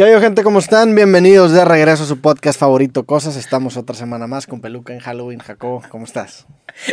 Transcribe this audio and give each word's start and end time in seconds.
¿Qué 0.00 0.04
hay, 0.06 0.18
gente? 0.18 0.42
¿Cómo 0.42 0.60
están? 0.60 0.94
Bienvenidos 0.94 1.52
de 1.52 1.62
regreso 1.62 2.04
a 2.04 2.06
su 2.06 2.22
podcast 2.22 2.58
favorito, 2.58 3.04
Cosas. 3.04 3.36
Estamos 3.36 3.76
otra 3.76 3.94
semana 3.94 4.26
más 4.26 4.46
con 4.46 4.62
Peluca 4.62 4.94
en 4.94 5.00
Halloween. 5.00 5.40
Jacobo, 5.40 5.82
¿cómo 5.90 6.06
estás? 6.06 6.46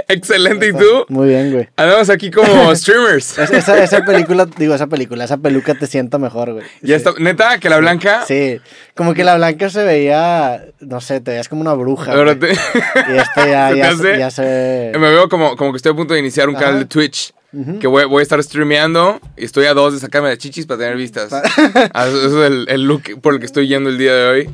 Excelente, 0.09 0.67
¿y 0.67 0.73
tú? 0.73 1.05
Muy 1.07 1.29
bien, 1.29 1.53
güey. 1.53 1.69
Andamos 1.77 2.09
aquí 2.09 2.29
como 2.31 2.75
streamers. 2.75 3.37
Es- 3.37 3.51
esa, 3.51 3.81
esa 3.81 4.03
película, 4.03 4.45
digo, 4.57 4.75
esa 4.75 4.87
película, 4.87 5.23
esa 5.23 5.37
peluca 5.37 5.73
te 5.75 5.87
sienta 5.87 6.17
mejor, 6.17 6.51
güey. 6.51 6.65
Ya 6.81 6.97
está. 6.97 7.13
Neta, 7.17 7.59
que 7.59 7.69
la 7.69 7.77
blanca. 7.77 8.25
Sí, 8.27 8.59
como 8.93 9.13
que 9.13 9.23
la 9.23 9.37
blanca 9.37 9.69
se 9.69 9.85
veía, 9.85 10.65
no 10.81 10.99
sé, 10.99 11.21
te 11.21 11.31
veías 11.31 11.47
como 11.47 11.61
una 11.61 11.75
bruja. 11.75 12.13
Güey. 12.13 12.35
te- 12.37 12.51
Y 12.51 13.17
esta 13.17 13.47
ya, 13.47 13.69
¿Se 13.69 13.73
te 13.73 13.79
ya, 13.79 13.95
se- 13.95 14.19
ya 14.19 14.31
se 14.31 14.41
ve. 14.41 14.91
Me 14.99 15.09
veo 15.11 15.29
como, 15.29 15.55
como 15.55 15.71
que 15.71 15.77
estoy 15.77 15.93
a 15.93 15.95
punto 15.95 16.13
de 16.13 16.19
iniciar 16.19 16.49
un 16.49 16.57
Ajá. 16.57 16.65
canal 16.65 16.79
de 16.81 16.85
Twitch. 16.87 17.33
Que 17.79 17.87
voy, 17.87 18.05
voy 18.05 18.19
a 18.19 18.23
estar 18.23 18.41
streameando 18.43 19.19
y 19.37 19.45
estoy 19.45 19.65
a 19.67 19.73
dos 19.73 19.93
de 19.93 19.99
sacarme 19.99 20.29
de 20.29 20.37
chichis 20.37 20.65
para 20.65 20.79
tener 20.79 20.97
vistas. 20.97 21.31
Ah, 21.33 22.07
Eso 22.07 22.45
es 22.45 22.51
el, 22.51 22.65
el 22.69 22.83
look 22.83 23.03
por 23.21 23.33
el 23.33 23.39
que 23.39 23.45
estoy 23.45 23.67
yendo 23.67 23.89
el 23.89 23.97
día 23.97 24.13
de 24.13 24.27
hoy. 24.29 24.49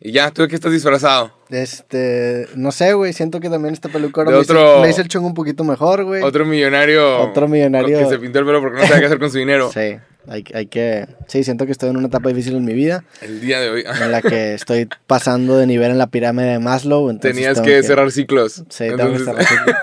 Y 0.00 0.12
ya, 0.12 0.30
¿tú 0.30 0.42
de 0.42 0.48
qué 0.48 0.54
estás 0.54 0.70
disfrazado? 0.72 1.32
Este, 1.48 2.46
no 2.54 2.70
sé, 2.70 2.92
güey, 2.92 3.12
siento 3.14 3.40
que 3.40 3.48
también 3.48 3.72
esta 3.72 3.88
peluca 3.88 4.20
ahora 4.20 4.32
me, 4.36 4.42
hizo- 4.42 4.52
otro- 4.52 4.82
me 4.82 4.90
hizo 4.90 5.00
el 5.00 5.08
chongo 5.08 5.26
un 5.26 5.34
poquito 5.34 5.64
mejor, 5.64 6.04
güey. 6.04 6.22
Otro 6.22 6.44
millonario. 6.44 7.20
Otro 7.22 7.48
millonario. 7.48 7.98
Que 7.98 8.06
se 8.06 8.18
pintó 8.18 8.38
el 8.40 8.44
pelo 8.46 8.60
porque 8.60 8.80
no 8.82 8.86
sabe 8.86 9.00
qué 9.00 9.06
hacer 9.06 9.18
con 9.18 9.30
su 9.30 9.38
dinero. 9.38 9.70
Sí, 9.72 9.96
hay, 10.28 10.44
hay 10.54 10.66
que, 10.66 11.06
sí, 11.28 11.44
siento 11.44 11.66
que 11.66 11.72
estoy 11.72 11.90
en 11.90 11.96
una 11.96 12.08
etapa 12.08 12.28
difícil 12.28 12.54
en 12.56 12.64
mi 12.64 12.74
vida. 12.74 13.04
El 13.20 13.40
día 13.40 13.60
de 13.60 13.70
hoy. 13.70 13.84
en 13.86 14.12
la 14.12 14.22
que 14.22 14.54
estoy 14.54 14.88
pasando 15.06 15.56
de 15.56 15.66
nivel 15.66 15.90
en 15.90 15.98
la 15.98 16.06
pirámide 16.08 16.46
de 16.52 16.58
Maslow. 16.58 17.10
entonces 17.10 17.32
Tenías 17.34 17.54
tengo 17.54 17.66
que, 17.66 17.82
cerrar 17.82 18.10
ciclos. 18.12 18.64
Sí, 18.68 18.84
tengo 18.84 18.96
que 18.96 19.02
Entonces- 19.16 19.24
cerrar 19.24 19.44
ciclos. 19.46 19.76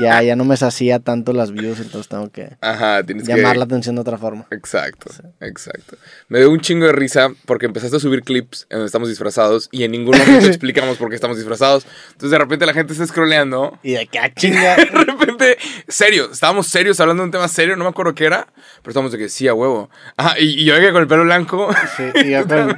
Ya, 0.00 0.22
ya 0.22 0.36
no 0.36 0.44
me 0.44 0.56
sacía 0.56 0.98
tanto 1.00 1.32
las 1.32 1.50
views, 1.52 1.80
entonces 1.80 2.08
tengo 2.08 2.30
que 2.30 2.56
Ajá, 2.60 3.02
tienes 3.02 3.26
llamar 3.26 3.52
que. 3.52 3.58
la 3.58 3.64
atención 3.64 3.94
de 3.96 4.00
otra 4.00 4.16
forma. 4.18 4.46
Exacto, 4.50 5.10
exacto. 5.40 5.96
Me 6.28 6.38
dio 6.38 6.50
un 6.50 6.60
chingo 6.60 6.86
de 6.86 6.92
risa 6.92 7.30
porque 7.46 7.66
empezaste 7.66 7.96
a 7.96 8.00
subir 8.00 8.22
clips 8.22 8.66
en 8.70 8.76
donde 8.78 8.86
estamos 8.86 9.08
disfrazados 9.08 9.68
y 9.72 9.84
en 9.84 9.90
ningún 9.92 10.16
momento 10.16 10.46
explicamos 10.46 10.98
por 10.98 11.08
qué 11.08 11.14
estamos 11.16 11.36
disfrazados. 11.36 11.86
Entonces 12.08 12.30
de 12.30 12.38
repente 12.38 12.66
la 12.66 12.74
gente 12.74 12.92
está 12.92 13.06
scrolleando. 13.06 13.78
Y 13.82 13.92
de 13.92 14.06
que, 14.06 14.18
ah, 14.18 14.32
chinga. 14.34 14.76
De 14.98 15.04
repente, 15.04 15.56
serio, 15.88 16.30
estábamos 16.32 16.66
serios 16.68 16.98
hablando 17.00 17.22
de 17.22 17.26
un 17.26 17.30
tema 17.32 17.48
serio, 17.48 17.76
no 17.76 17.84
me 17.84 17.90
acuerdo 17.90 18.14
qué 18.14 18.24
era, 18.26 18.46
pero 18.82 18.90
estábamos 18.90 19.12
de 19.12 19.18
que 19.18 19.28
sí, 19.28 19.48
a 19.48 19.54
huevo. 19.54 19.67
Ajá, 20.16 20.38
y, 20.38 20.62
y 20.62 20.64
yo 20.64 20.74
que 20.78 20.92
con 20.92 21.02
el 21.02 21.08
pelo 21.08 21.24
blanco, 21.24 21.68
Sí, 21.96 22.04
y 22.26 22.30
yo 22.30 22.42
con- 22.48 22.76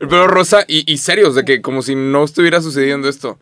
el 0.00 0.08
pelo 0.08 0.26
rosa 0.26 0.64
y, 0.68 0.90
y 0.92 0.98
serios, 0.98 1.34
de 1.34 1.44
que 1.44 1.62
como 1.62 1.82
si 1.82 1.94
no 1.94 2.24
estuviera 2.24 2.60
sucediendo 2.60 3.08
esto, 3.08 3.38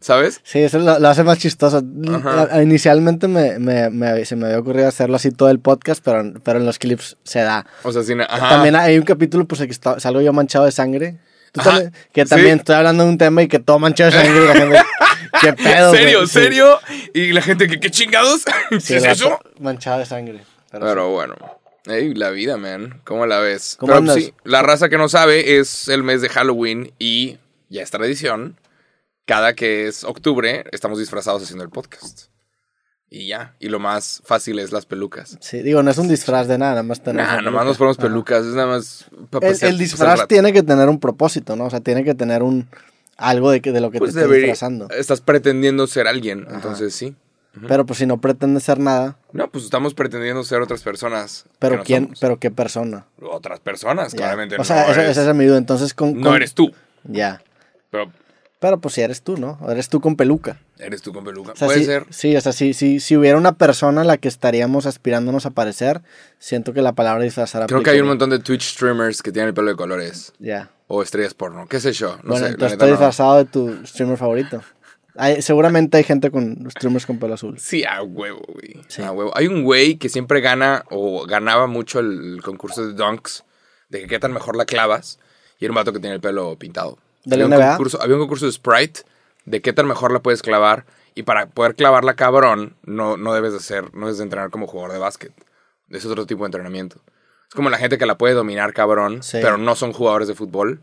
¿sabes? 0.00 0.40
Sí, 0.42 0.58
eso 0.60 0.78
lo, 0.78 0.98
lo 0.98 1.08
hace 1.08 1.22
más 1.22 1.38
chistoso. 1.38 1.82
Ajá. 2.12 2.62
Inicialmente 2.62 3.28
me, 3.28 3.58
me- 3.58 3.90
me- 3.90 4.24
se 4.24 4.34
me 4.36 4.46
había 4.46 4.58
ocurrido 4.58 4.88
hacerlo 4.88 5.16
así 5.16 5.30
todo 5.30 5.50
el 5.50 5.60
podcast, 5.60 6.02
pero, 6.04 6.32
pero 6.42 6.58
en 6.58 6.66
los 6.66 6.78
clips 6.78 7.16
se 7.22 7.40
da. 7.40 7.66
O 7.84 7.92
sea, 7.92 8.02
sin... 8.02 8.20
Ajá. 8.20 8.48
También 8.48 8.74
hay 8.76 8.98
un 8.98 9.04
capítulo 9.04 9.44
pues, 9.46 9.60
que 9.60 9.66
está- 9.70 10.00
salgo 10.00 10.20
yo 10.20 10.32
manchado 10.32 10.64
de 10.64 10.72
sangre. 10.72 11.18
Tú 11.52 11.60
también- 11.62 11.92
que 12.12 12.22
sí. 12.24 12.28
también 12.30 12.58
estoy 12.58 12.74
hablando 12.76 13.04
de 13.04 13.10
un 13.10 13.18
tema 13.18 13.42
y 13.42 13.48
que 13.48 13.58
todo 13.58 13.78
manchado 13.78 14.10
de 14.10 14.16
sangre. 14.24 14.42
y 14.42 14.46
la 14.46 14.54
gente, 14.54 14.78
¿Qué 15.40 15.52
pedo? 15.52 15.92
serio, 15.92 16.18
güey? 16.18 16.26
Sí. 16.28 16.32
serio. 16.32 16.80
Y 17.14 17.32
la 17.32 17.42
gente 17.42 17.68
que, 17.68 17.78
¿qué 17.78 17.90
chingados? 17.90 18.44
¿Qué 18.70 18.80
Sí, 18.80 18.94
es 18.96 19.04
eso? 19.04 19.38
Manchado 19.60 19.98
de 20.00 20.06
sangre. 20.06 20.40
Pero 20.72 20.86
Pero 20.86 21.04
sí. 21.06 21.10
bueno. 21.12 21.34
Ey, 21.86 22.14
la 22.14 22.30
vida, 22.30 22.56
man. 22.56 23.00
¿Cómo 23.04 23.26
la 23.26 23.38
ves? 23.40 23.76
¿Cómo 23.78 23.88
Pero 23.92 23.98
andas? 23.98 24.16
sí, 24.16 24.34
la 24.44 24.62
raza 24.62 24.88
que 24.88 24.98
no 24.98 25.08
sabe 25.08 25.58
es 25.58 25.88
el 25.88 26.02
mes 26.02 26.20
de 26.22 26.28
Halloween 26.28 26.92
y 26.98 27.38
ya 27.68 27.82
es 27.82 27.90
tradición. 27.90 28.56
Cada 29.26 29.54
que 29.54 29.86
es 29.86 30.04
octubre 30.04 30.64
estamos 30.72 30.98
disfrazados 30.98 31.42
haciendo 31.42 31.64
el 31.64 31.70
podcast. 31.70 32.26
Y 33.08 33.26
ya. 33.26 33.56
Y 33.58 33.68
lo 33.70 33.78
más 33.80 34.22
fácil 34.24 34.58
es 34.60 34.70
las 34.72 34.86
pelucas. 34.86 35.36
Sí, 35.40 35.62
digo, 35.62 35.82
no 35.82 35.90
es 35.90 35.98
un 35.98 36.06
disfraz 36.08 36.46
de 36.46 36.58
nada, 36.58 36.72
nada 36.72 36.82
más 36.84 37.02
tener. 37.02 37.26
Nah, 37.26 37.40
nomás 37.40 37.64
nos 37.64 37.76
ponemos 37.76 37.98
Ajá. 37.98 38.06
pelucas. 38.08 38.44
Es 38.46 38.54
nada 38.54 38.68
más. 38.68 39.06
El, 39.10 39.26
pasear- 39.40 39.70
el 39.70 39.78
disfraz 39.78 40.28
tiene 40.28 40.52
que 40.52 40.62
tener 40.62 40.88
un 40.88 41.00
propósito, 41.00 41.56
¿no? 41.56 41.64
O 41.66 41.70
sea, 41.70 41.80
tiene 41.80 42.04
que 42.04 42.14
tener 42.14 42.42
un 42.42 42.68
algo 43.16 43.50
de, 43.50 43.60
que, 43.60 43.72
de 43.72 43.80
lo 43.80 43.90
que 43.90 43.98
Pues 43.98 44.14
te 44.14 44.20
estás 44.20 44.32
disfrazando. 44.34 44.88
Estás 44.90 45.20
pretendiendo 45.20 45.86
ser 45.86 46.06
alguien. 46.06 46.46
Entonces 46.50 46.94
sí. 46.94 47.14
Pero 47.66 47.84
pues 47.84 47.98
si 47.98 48.06
no 48.06 48.20
pretende 48.20 48.60
ser 48.60 48.78
nada, 48.78 49.16
No, 49.32 49.50
pues 49.50 49.64
estamos 49.64 49.92
pretendiendo 49.94 50.44
ser 50.44 50.60
otras 50.62 50.82
personas. 50.82 51.46
pero 51.58 51.82
quién, 51.82 52.14
pero 52.20 52.38
qué 52.38 52.50
persona. 52.50 53.06
Otras 53.20 53.58
personas, 53.60 54.12
Ya. 54.12 54.18
claramente. 54.18 54.56
O 54.58 54.64
sea, 54.64 54.90
esa, 55.10 55.28
es 55.30 55.36
mi 55.36 55.44
duda. 55.46 55.58
Entonces, 55.58 55.92
con, 55.94 56.20
no 56.20 56.34
eres 56.36 56.54
tú. 56.54 56.72
Ya. 57.04 57.42
Pero 57.90 58.12
Pero 58.60 58.78
pues 58.78 58.94
si 58.94 59.00
eres 59.00 59.22
tú, 59.22 59.36
¿no? 59.36 59.58
Eres 59.68 59.88
tú 59.88 60.00
con 60.00 60.14
peluca. 60.16 60.58
eres 60.78 61.02
tú 61.02 61.12
con 61.12 61.24
peluca. 61.24 61.52
O 61.52 61.56
sea, 61.56 61.66
Puede 61.66 61.80
sí, 61.80 61.84
ser. 61.86 62.06
Sí, 62.10 62.36
o 62.36 62.40
sea, 62.40 62.52
sí, 62.52 62.72
sí, 62.74 63.00
si 63.00 63.16
hubiera 63.16 63.36
una 63.38 63.52
persona 63.52 64.02
a 64.02 64.04
la 64.04 64.16
que 64.18 64.28
estaríamos 64.28 64.86
aspirándonos 64.86 65.44
a 65.46 65.50
parecer, 65.50 66.02
siento 66.38 66.72
que 66.72 66.82
la 66.82 66.92
palabra 66.92 67.24
disfrazar 67.24 67.66
Creo 67.66 67.82
que 67.82 67.90
hay 67.90 68.00
un 68.00 68.06
montón 68.08 68.30
de 68.30 68.38
Twitch 68.38 68.74
streamers 68.74 69.22
que 69.22 69.32
tienen 69.32 69.48
el 69.48 69.54
pelo 69.54 69.70
de 69.70 69.76
colores. 69.76 70.32
Ya. 70.38 70.70
O 70.86 71.02
estrellas 71.02 71.34
porno. 71.34 71.66
¿Qué 71.68 71.80
sé 71.80 71.92
yo? 71.92 72.16
No 72.22 72.30
bueno, 72.32 72.46
sé. 72.46 72.52
entonces 72.52 72.72
estoy 72.72 72.88
no. 72.88 72.92
disfrazado 72.94 73.36
de 73.38 73.44
tu 73.46 73.86
streamer 73.86 74.18
favorito. 74.18 74.62
Hay- 75.20 75.42
seguramente 75.42 75.96
hay 75.98 76.04
gente 76.04 76.30
con 76.30 76.68
streamers 76.70 77.06
con 77.06 77.18
pelo 77.18 77.34
azul. 77.34 77.58
Sí, 77.58 77.84
a 77.84 78.02
huevo, 78.02 78.40
güey. 78.48 78.80
Sí. 78.88 79.02
A 79.02 79.12
huevo. 79.12 79.30
Hay 79.34 79.46
un 79.46 79.62
güey 79.64 79.96
que 79.96 80.08
siempre 80.08 80.40
gana 80.40 80.84
o 80.90 81.26
ganaba 81.26 81.66
mucho 81.66 81.98
el 82.00 82.40
concurso 82.42 82.86
de 82.86 82.94
dunks. 82.94 83.44
De 83.88 84.00
que 84.02 84.06
qué 84.06 84.18
tan 84.18 84.32
mejor 84.32 84.56
la 84.56 84.64
clavas. 84.64 85.18
Y 85.58 85.64
era 85.64 85.72
un 85.72 85.76
vato 85.76 85.92
que 85.92 85.98
tiene 86.00 86.14
el 86.14 86.20
pelo 86.20 86.56
pintado. 86.58 86.98
¿De 87.24 87.36
la 87.36 87.44
había, 87.44 87.56
NBA? 87.56 87.64
un 87.66 87.70
concurso, 87.72 88.02
había 88.02 88.14
un 88.16 88.20
concurso 88.22 88.46
de 88.46 88.52
Sprite 88.52 89.00
de 89.44 89.60
qué 89.60 89.72
tan 89.72 89.86
mejor 89.86 90.12
la 90.12 90.20
puedes 90.20 90.42
clavar. 90.42 90.86
Y 91.14 91.24
para 91.24 91.46
poder 91.50 91.74
clavarla 91.74 92.14
cabrón, 92.14 92.76
no, 92.84 93.16
no 93.16 93.34
debes 93.34 93.52
de 93.52 93.60
ser, 93.60 93.92
no 93.94 94.06
debes 94.06 94.18
de 94.18 94.24
entrenar 94.24 94.50
como 94.50 94.66
jugador 94.68 94.92
de 94.92 94.98
básquet. 95.00 95.32
Es 95.90 96.06
otro 96.06 96.24
tipo 96.24 96.44
de 96.44 96.46
entrenamiento. 96.46 96.96
Es 97.48 97.54
como 97.54 97.68
la 97.68 97.78
gente 97.78 97.98
que 97.98 98.06
la 98.06 98.16
puede 98.16 98.34
dominar 98.34 98.72
cabrón, 98.72 99.22
Sí. 99.24 99.38
pero 99.42 99.58
no 99.58 99.74
son 99.74 99.92
jugadores 99.92 100.28
de 100.28 100.34
fútbol, 100.34 100.82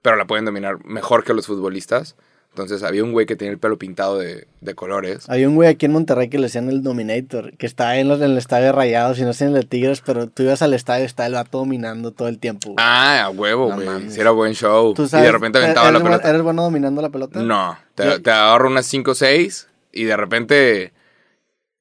pero 0.00 0.14
la 0.16 0.26
pueden 0.26 0.44
dominar 0.44 0.84
mejor 0.84 1.24
que 1.24 1.34
los 1.34 1.46
futbolistas. 1.48 2.14
Entonces 2.54 2.84
había 2.84 3.02
un 3.02 3.10
güey 3.10 3.26
que 3.26 3.34
tenía 3.34 3.50
el 3.50 3.58
pelo 3.58 3.78
pintado 3.78 4.16
de, 4.16 4.46
de 4.60 4.74
colores. 4.76 5.28
Había 5.28 5.48
un 5.48 5.56
güey 5.56 5.68
aquí 5.68 5.86
en 5.86 5.92
Monterrey 5.92 6.28
que 6.28 6.38
le 6.38 6.44
decían 6.44 6.68
el 6.68 6.84
Dominator, 6.84 7.56
que 7.56 7.66
estaba 7.66 7.96
en, 7.96 8.06
los, 8.06 8.20
en 8.20 8.30
el 8.30 8.38
estadio 8.38 8.66
de 8.66 8.72
Rayados 8.72 9.18
y 9.18 9.22
no 9.22 9.32
sé 9.32 9.44
en 9.46 9.48
el 9.48 9.62
de 9.62 9.62
Tigres, 9.66 10.02
pero 10.06 10.28
tú 10.28 10.44
ibas 10.44 10.62
al 10.62 10.72
estadio 10.72 11.02
y 11.02 11.06
estaba 11.06 11.26
el 11.26 11.34
vato 11.34 11.58
dominando 11.58 12.12
todo 12.12 12.28
el 12.28 12.38
tiempo. 12.38 12.70
güey. 12.70 12.76
Ah, 12.78 13.24
a 13.24 13.30
huevo, 13.30 13.70
No 13.70 13.74
güey. 13.74 13.88
mames. 13.88 14.14
si 14.14 14.20
era 14.20 14.30
buen 14.30 14.54
show. 14.54 14.94
¿Tú 14.94 15.02
y 15.02 15.08
sabes, 15.08 15.26
de 15.26 15.32
repente 15.32 15.58
aventaba 15.58 15.88
¿eres 15.88 16.00
la 16.00 16.04
pelota. 16.04 16.30
¿Eres 16.30 16.42
bueno 16.42 16.62
dominando 16.62 17.02
la 17.02 17.08
pelota? 17.10 17.40
No, 17.42 17.76
te, 17.96 18.20
te 18.20 18.30
ahorro 18.30 18.68
unas 18.68 18.86
5 18.86 19.10
o 19.10 19.14
6 19.16 19.66
y 19.90 20.04
de 20.04 20.16
repente, 20.16 20.92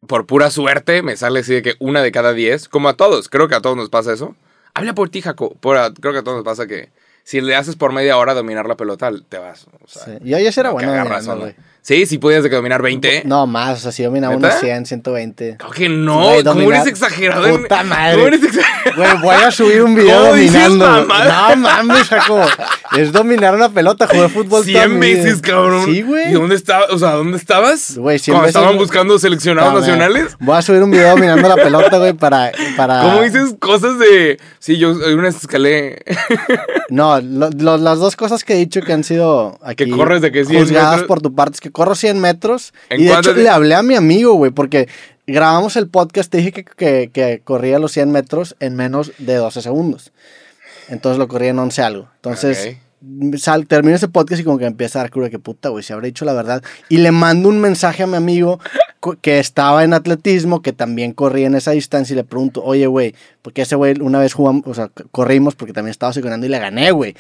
por 0.08 0.26
pura 0.26 0.50
suerte, 0.50 1.04
me 1.04 1.16
sale 1.18 1.42
así 1.42 1.54
de 1.54 1.62
que 1.62 1.76
una 1.78 2.02
de 2.02 2.12
cada 2.12 2.34
10. 2.34 2.68
Como 2.68 2.90
a 2.90 2.96
todos, 2.98 3.30
creo 3.30 3.48
que 3.48 3.54
a 3.54 3.62
todos 3.62 3.78
nos 3.78 3.90
pasa 3.90 4.12
eso. 4.14 4.36
Habla 4.74 4.96
por 4.96 5.10
ti, 5.10 5.22
Jaco. 5.22 5.54
Por 5.54 5.78
a- 5.78 5.94
creo 5.94 6.14
que 6.14 6.20
a 6.20 6.24
todos 6.24 6.38
nos 6.38 6.46
pasa 6.46 6.66
que 6.66 6.90
si 7.24 7.42
le 7.42 7.56
haces 7.56 7.76
por 7.76 7.92
media 7.94 8.18
hora 8.18 8.34
dominar 8.34 8.68
la 8.68 8.76
pelota, 8.76 9.12
te 9.30 9.38
vas. 9.38 9.66
O 9.84 9.88
sea, 9.88 10.04
Sí. 10.06 10.20
Ya 10.24 10.40
sí 10.40 10.60
era 10.60 10.70
no, 10.70 10.74
bueno 10.74 10.94
dominando. 10.94 11.52
Sí, 11.86 12.06
sí 12.06 12.18
podías 12.18 12.50
dominar 12.50 12.82
20. 12.82 13.24
No, 13.26 13.46
más, 13.46 13.80
o 13.80 13.82
sea, 13.82 13.92
si 13.92 14.04
dominaba 14.04 14.34
¿Neta? 14.36 14.48
unos 14.48 14.60
100, 14.62 14.86
120. 14.86 15.58
Creo 15.58 15.72
que 15.72 15.90
no. 15.90 16.30
Güey, 16.30 16.44
¿Cómo 16.44 16.54
dominar- 16.62 16.76
eres 16.82 16.88
exagerado? 16.88 17.60
Puta 17.60 17.84
madre. 17.84 18.16
¿Cómo 18.16 18.28
eres 18.28 18.42
exagerado? 18.44 18.96
Güey, 18.96 19.22
voy 19.22 19.36
a 19.36 19.52
subir 19.52 19.84
un 19.84 19.94
video 19.94 20.22
¿Cómo 20.22 20.34
dices 20.36 20.64
dominando. 20.78 21.06
No 21.50 21.56
mames, 21.58 22.08
Jaco. 22.08 22.40
Es 22.98 23.12
dominar 23.12 23.54
una 23.56 23.68
pelota, 23.68 24.08
jugué 24.08 24.30
fútbol 24.30 24.62
toda 24.62 24.64
100 24.64 24.98
mi 25.00 25.08
vida. 25.08 25.24
veces, 25.26 25.42
cabrón. 25.42 25.84
Sí, 25.86 26.04
güey. 26.04 26.30
¿Y 26.30 26.34
dónde 26.34 26.56
estabas? 26.56 26.90
O 26.92 26.98
sea, 27.00 27.12
¿dónde 27.16 27.38
estabas? 27.38 27.98
Güey, 27.98 28.18
100 28.18 28.34
Cuando 28.34 28.46
veces, 28.48 28.56
estaban 28.62 28.78
buscando 28.78 29.20
seleccionados 29.20 29.74
No, 29.74 29.80
nacionales. 29.82 30.38
Voy 30.40 30.56
a 30.56 30.62
subir 30.62 30.84
un 30.84 30.92
video 30.92 31.10
dominando 31.10 31.50
la 31.50 31.56
pelota, 31.56 31.98
güey, 31.98 32.14
para, 32.14 32.52
para... 32.78 33.02
¿Cómo 33.02 33.22
dices 33.24 33.56
cosas 33.60 34.00
de.? 34.00 34.40
Sí, 34.60 34.78
yo 34.78 34.92
una 34.92 35.24
vez 35.24 35.36
escalé. 35.36 36.02
No, 36.90 37.20
lo- 37.20 37.50
lo- 37.50 37.78
las 37.78 37.98
dos 38.00 38.16
cosas 38.16 38.44
que 38.46 38.54
he 38.54 38.58
dicho 38.58 38.82
que 38.82 38.94
han 38.94 39.04
sido 39.04 39.58
aquí 39.64 39.86
Que 39.86 39.92
corres 39.92 40.22
de 40.22 40.32
que 40.32 40.46
100 40.46 40.62
juzgadas 40.62 41.04
por 41.04 41.20
tu 41.22 41.34
parte 41.34 41.56
es 41.56 41.62
que 41.62 41.72
corro 41.74 41.96
100 41.96 42.20
metros 42.20 42.74
¿En 42.90 43.02
y 43.02 43.04
de 43.06 43.14
hecho 43.14 43.34
le 43.34 43.50
hablé 43.50 43.76
a 43.76 43.84
mi 43.84 43.96
amigo, 43.96 44.36
güey, 44.36 44.52
porque 44.52 44.88
grabamos 45.28 45.76
el 45.76 45.90
podcast, 45.90 46.32
te 46.32 46.38
dije 46.38 46.54
que, 46.54 46.64
que, 46.64 47.10
que 47.12 47.42
corría 47.44 47.80
los 47.80 47.92
100 47.92 48.12
metros 48.12 48.56
en 48.62 48.76
menos 48.76 49.12
de 49.18 49.36
12 49.36 49.62
segundos. 49.62 50.14
Entonces 50.88 51.18
lo 51.18 51.28
corría 51.28 51.50
en 51.50 51.60
11 51.60 51.82
algo. 51.82 52.10
Entonces 52.16 52.78
sal, 53.38 53.68
termino 53.68 53.96
ese 53.96 54.08
podcast 54.08 54.42
y 54.42 54.44
como 54.46 54.58
que 54.58 54.66
empieza 54.66 55.00
a 55.00 55.04
dar 55.04 55.12
cura 55.12 55.30
que 55.30 55.40
puta, 55.40 55.70
güey, 55.70 55.84
si 55.84 55.92
habré 55.94 56.08
dicho 56.08 56.26
la 56.26 56.34
verdad. 56.34 56.64
Y 56.90 56.98
le 56.98 57.12
mando 57.12 57.50
un 57.50 57.60
mensaje 57.60 58.04
a 58.04 58.08
mi 58.08 58.16
amigo 58.16 58.60
que 59.22 59.40
estaba 59.40 59.84
en 59.84 59.94
atletismo, 59.94 60.62
que 60.62 60.72
también 60.72 61.12
corría 61.12 61.48
en 61.48 61.56
esa 61.56 61.72
distancia 61.72 62.14
y 62.14 62.18
le 62.18 62.24
pregunto, 62.24 62.64
oye, 62.64 62.88
güey, 62.88 63.14
porque 63.42 63.64
ese 63.64 63.76
güey 63.76 64.00
una 64.00 64.20
vez 64.20 64.34
jugamos, 64.34 64.64
o 64.66 64.74
sea, 64.74 64.90
corrimos 65.12 65.56
porque 65.56 65.74
también 65.74 65.92
estaba 65.92 66.14
ganando 66.14 66.46
y 66.46 66.50
le 66.50 66.60
gané, 66.60 66.92
güey. 66.92 67.16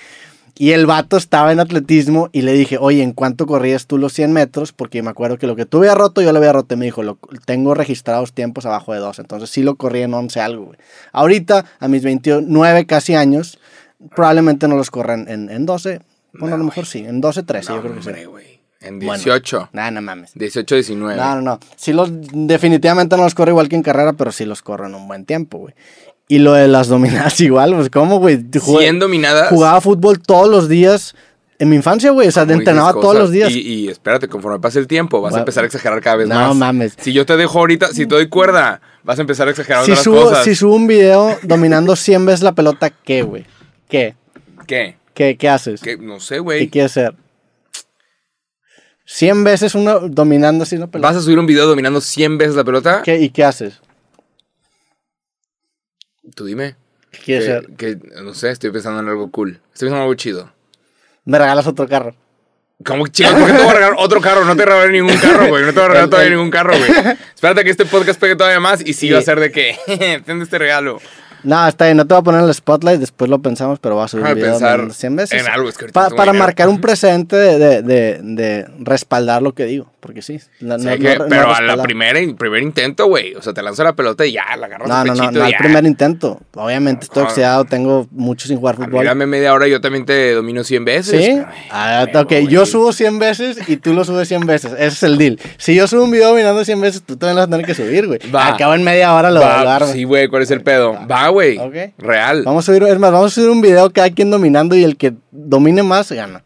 Y 0.55 0.71
el 0.71 0.85
vato 0.85 1.17
estaba 1.17 1.51
en 1.51 1.59
atletismo 1.59 2.29
y 2.31 2.44
le 2.44 2.53
dije, 2.53 2.77
oye, 2.79 3.01
¿en 3.01 3.13
cuánto 3.13 3.47
corrías 3.47 3.88
tú 3.88 3.97
los 3.97 4.13
100 4.13 4.31
metros? 4.33 4.71
Porque 4.71 5.01
me 5.01 5.09
acuerdo 5.09 5.38
que 5.39 5.47
lo 5.47 5.55
que 5.55 5.65
tú 5.65 5.79
había 5.79 5.95
roto, 5.95 6.21
yo 6.21 6.31
lo 6.31 6.38
había 6.38 6.53
roto. 6.53 6.75
Y 6.75 6.77
me 6.77 6.85
dijo, 6.85 7.01
lo, 7.01 7.17
tengo 7.45 7.73
registrados 7.73 8.33
tiempos 8.33 8.65
abajo 8.67 8.94
de 8.94 9.00
12. 9.00 9.21
Entonces 9.21 9.50
sí 9.50 9.63
lo 9.63 9.75
corrí 9.75 10.01
en 10.03 10.13
11 10.13 10.39
algo, 10.41 10.65
güey. 10.65 10.77
Ahorita, 11.11 11.65
a 11.79 11.88
mis 11.88 12.03
29 12.03 12.85
casi 12.85 13.15
años, 13.15 13.57
probablemente 14.15 14.67
no 14.67 14.75
los 14.75 14.91
corran 14.91 15.25
en, 15.27 15.50
en 15.50 15.65
12. 15.65 16.01
Bueno, 16.33 16.56
a 16.56 16.57
lo 16.59 16.65
mejor 16.65 16.85
sí, 16.85 16.99
en 16.99 17.19
12, 17.19 17.44
13, 17.44 17.69
No, 17.69 17.75
yo 17.75 17.81
creo 17.81 17.94
que 17.94 17.99
hombre, 17.99 18.21
sí. 18.21 18.25
güey. 18.25 18.59
En 18.81 18.99
Bueno. 18.99 19.13
18. 19.23 19.69
Nah, 19.71 19.91
no 19.91 20.01
mames. 20.01 20.33
18, 20.35 20.75
19. 20.75 21.15
No, 21.15 21.35
no, 21.35 21.41
no. 21.41 21.59
Sí 21.77 21.94
los, 21.94 22.09
definitivamente 22.11 23.15
no 23.17 23.23
los 23.23 23.33
corro 23.33 23.51
igual 23.51 23.69
que 23.69 23.75
en 23.75 23.81
carrera, 23.83 24.13
pero 24.13 24.31
sí 24.31 24.45
los 24.45 24.61
corro 24.61 24.88
en 24.88 24.95
un 24.95 25.07
buen 25.07 25.25
tiempo, 25.25 25.57
güey. 25.59 25.73
Y 26.27 26.39
lo 26.39 26.53
de 26.53 26.67
las 26.67 26.87
dominadas 26.87 27.39
igual, 27.41 27.75
pues 27.75 27.89
¿cómo, 27.89 28.19
güey? 28.19 28.43
100 28.51 28.99
dominadas. 28.99 29.49
Jugaba 29.49 29.81
fútbol 29.81 30.19
todos 30.19 30.49
los 30.49 30.69
días 30.69 31.15
en 31.59 31.69
mi 31.69 31.75
infancia, 31.75 32.11
güey. 32.11 32.27
O 32.27 32.31
sea, 32.31 32.43
como 32.43 32.55
entrenaba 32.55 32.93
todos 32.93 33.15
los 33.15 33.31
días. 33.31 33.51
Y, 33.51 33.59
y 33.59 33.89
espérate, 33.89 34.27
conforme 34.27 34.59
pase 34.59 34.79
el 34.79 34.87
tiempo, 34.87 35.21
vas 35.21 35.35
a 35.35 35.39
empezar 35.39 35.63
a 35.63 35.67
exagerar 35.67 36.01
cada 36.01 36.17
vez 36.17 36.27
no 36.27 36.35
más. 36.35 36.55
mames. 36.55 36.93
Si 36.99 37.13
yo 37.13 37.25
te 37.25 37.37
dejo 37.37 37.59
ahorita, 37.59 37.87
si 37.87 38.05
te 38.05 38.15
doy 38.15 38.27
cuerda, 38.27 38.81
vas 39.03 39.17
a 39.17 39.21
empezar 39.21 39.47
a 39.47 39.51
exagerar 39.51 39.85
si, 39.85 39.91
otras 39.91 40.03
subo, 40.03 40.21
cosas. 40.23 40.43
si 40.43 40.55
subo 40.55 40.75
un 40.75 40.87
video 40.87 41.37
dominando 41.43 41.95
100 41.95 42.25
veces 42.25 42.43
la 42.43 42.53
pelota, 42.53 42.89
¿qué, 42.89 43.21
güey? 43.21 43.45
¿Qué? 43.87 44.15
¿Qué? 44.67 44.97
¿Qué, 45.13 45.37
qué 45.37 45.49
haces? 45.49 45.81
¿Qué? 45.81 45.97
No 45.97 46.19
sé, 46.19 46.35
¿Qué 46.35 46.39
güey. 46.39 46.69
quieres 46.69 46.91
hacer? 46.91 47.15
100 49.05 49.43
veces 49.43 49.75
uno 49.75 49.99
dominando 50.09 50.63
así 50.63 50.75
una 50.75 50.87
pelota. 50.87 51.09
¿Vas 51.09 51.17
a 51.17 51.21
subir 51.21 51.37
un 51.37 51.45
video 51.45 51.67
dominando 51.67 52.01
100 52.01 52.37
veces 52.37 52.55
la 52.55 52.63
pelota? 52.63 53.01
¿Qué, 53.03 53.19
¿Y 53.19 53.29
qué 53.29 53.43
haces? 53.43 53.79
Tú 56.35 56.45
dime. 56.45 56.75
¿Qué 57.12 57.19
quieres 57.19 57.45
Que, 57.47 57.53
hacer? 57.53 57.69
que, 57.75 58.21
no 58.24 58.33
sé, 58.33 58.50
estoy 58.51 58.71
pensando 58.71 59.00
en 59.01 59.07
algo 59.09 59.30
cool. 59.31 59.62
Estoy 59.74 59.88
pensando 59.88 59.97
en 59.97 60.01
algo 60.03 60.15
chido. 60.15 60.51
Me 61.25 61.38
regalas 61.38 61.68
otro 61.68 61.88
carro. 61.88 62.15
¿Cómo 62.83 63.07
chicos? 63.07 63.33
¿Por 63.33 63.45
qué 63.45 63.53
te 63.53 63.59
voy 63.59 63.68
a 63.69 63.74
regalar 63.74 63.95
otro 64.00 64.19
carro? 64.19 64.44
No 64.45 64.56
te 64.57 64.65
regalé 64.65 64.91
ningún 64.91 65.15
carro, 65.18 65.47
güey. 65.47 65.63
No 65.63 65.69
te 65.69 65.75
voy 65.75 65.83
a 65.85 65.88
regalar 65.89 66.09
todavía 66.09 66.31
ningún 66.31 66.50
carro, 66.50 66.74
güey. 66.77 66.91
Espérate 67.33 67.62
a 67.62 67.63
que 67.63 67.69
este 67.69 67.85
podcast 67.85 68.19
pegue 68.19 68.35
todavía 68.35 68.59
más 68.59 68.81
y 68.81 68.88
sí, 68.94 69.07
Sí. 69.07 69.12
va 69.12 69.19
a 69.19 69.21
ser 69.21 69.39
de 69.39 69.51
que. 69.51 69.77
Ten 70.25 70.41
este 70.41 70.57
regalo. 70.57 71.00
No, 71.44 71.68
está 71.68 71.86
bien, 71.86 71.98
no 71.98 72.06
te 72.07 72.13
voy 72.13 72.22
a 72.22 72.24
poner 72.24 72.42
el 72.44 72.54
spotlight, 72.54 73.00
después 73.00 73.30
lo 73.30 73.40
pensamos, 73.42 73.80
pero 73.80 73.95
vas 73.98 74.06
a 74.13 74.18
subir 74.18 74.34
video 74.36 74.51
pensar 74.51 74.72
dominando 74.72 74.94
100 74.94 75.16
veces. 75.16 75.42
en 75.42 75.51
algo, 75.51 75.69
es 75.69 75.78
que 75.78 75.88
Pa- 75.88 76.10
para 76.10 76.34
marcar 76.34 76.69
un 76.69 76.80
precedente 76.80 77.36
de, 77.36 77.57
de, 77.60 77.81
de, 77.81 78.19
de 78.22 78.66
respaldar 78.80 79.42
lo 79.42 79.54
que 79.54 79.66
digo, 79.66 79.92
porque 80.00 80.22
sí. 80.22 80.40
no- 80.62 80.80
Sí, 80.80 80.86
no- 80.86 80.92
que- 80.98 81.18
no- 81.18 81.24
no 81.25 81.30
pero 81.30 81.54
a 81.54 81.62
la 81.62 81.81
primera, 81.84 82.19
primer 82.38 82.63
intento, 82.63 83.07
güey. 83.07 83.36
O 83.36 83.42
sea, 83.42 83.54
te 83.54 83.62
lanzo 83.62 83.84
la 83.84 83.94
pelota 83.94 84.25
y 84.25 84.34
ya, 84.34 84.44
la 84.57 84.68
agarras 84.68 84.88
No, 84.88 84.95
no, 85.04 85.04
no, 85.04 85.13
pechito 85.13 85.40
no, 85.40 85.45
al 85.45 85.54
primer 85.57 85.86
intento. 85.86 86.40
Obviamente 86.56 87.04
estoy 87.06 87.24
oxidado, 87.24 87.66
tengo 87.66 88.07
mucho 88.12 88.48
sin 88.48 88.57
jugar 88.57 88.75
fútbol. 88.75 89.06
Dame 89.06 89.25
media 89.25 89.54
hora 89.54 89.68
y 89.68 89.72
yo 89.72 89.81
también 89.81 90.06
te 90.06 90.31
domino 90.34 90.63
100 90.63 90.86
veces. 90.86 91.25
¿Sí? 91.25 91.31
Ay, 91.72 92.07
Ah, 92.13 92.22
ok, 92.22 92.31
yo 92.50 92.66
subo 92.66 92.94
100 92.94 93.19
veces 93.19 93.57
y 93.68 93.78
tú 93.78 93.94
lo 93.94 94.04
subes 94.06 94.28
100 94.28 94.45
veces. 94.45 94.72
Ese 94.74 94.88
es 94.88 95.04
el 95.04 95.18
deal. 95.18 95.40
Si 95.57 95.75
yo 95.75 95.88
subo 95.88 96.04
un 96.06 96.12
video 96.12 96.30
dominando 96.30 96.63
100 96.63 96.80
veces, 96.80 97.01
tú 97.04 97.18
también 97.18 97.36
lo 97.36 97.42
vas 97.42 97.48
a 97.48 97.51
tener 97.51 97.66
que 97.66 97.74
subir, 97.75 98.07
güey. 98.07 98.19
Va. 98.34 98.48
Al 98.48 98.57
cabo 98.57 98.74
en 98.75 98.84
media 98.84 99.13
hora 99.13 99.30
lo, 99.31 99.42
Va, 99.42 99.80
sí, 99.88 100.04
güey, 100.06 100.28
¿cuál 100.28 100.44
es 100.44 100.51
el 100.51 100.62
pedo? 100.62 100.98
Va, 101.10 101.30
güey. 101.33 101.59
Real. 101.97 102.44
Vamos 102.44 102.63
a 102.63 102.71
subir, 102.71 102.83
es 102.83 103.00
más, 103.00 103.12
vamos 103.12 103.31
a 103.31 103.35
subir 103.35 103.50
un 103.50 103.62
video 103.62 103.91
cada 103.91 104.09
quien 104.09 104.31
dominando 104.31 104.75
y 104.75 104.83
el 104.83 104.97
que 104.97 105.13
domine 105.31 105.83
más 105.83 106.12
gana. 106.12 106.44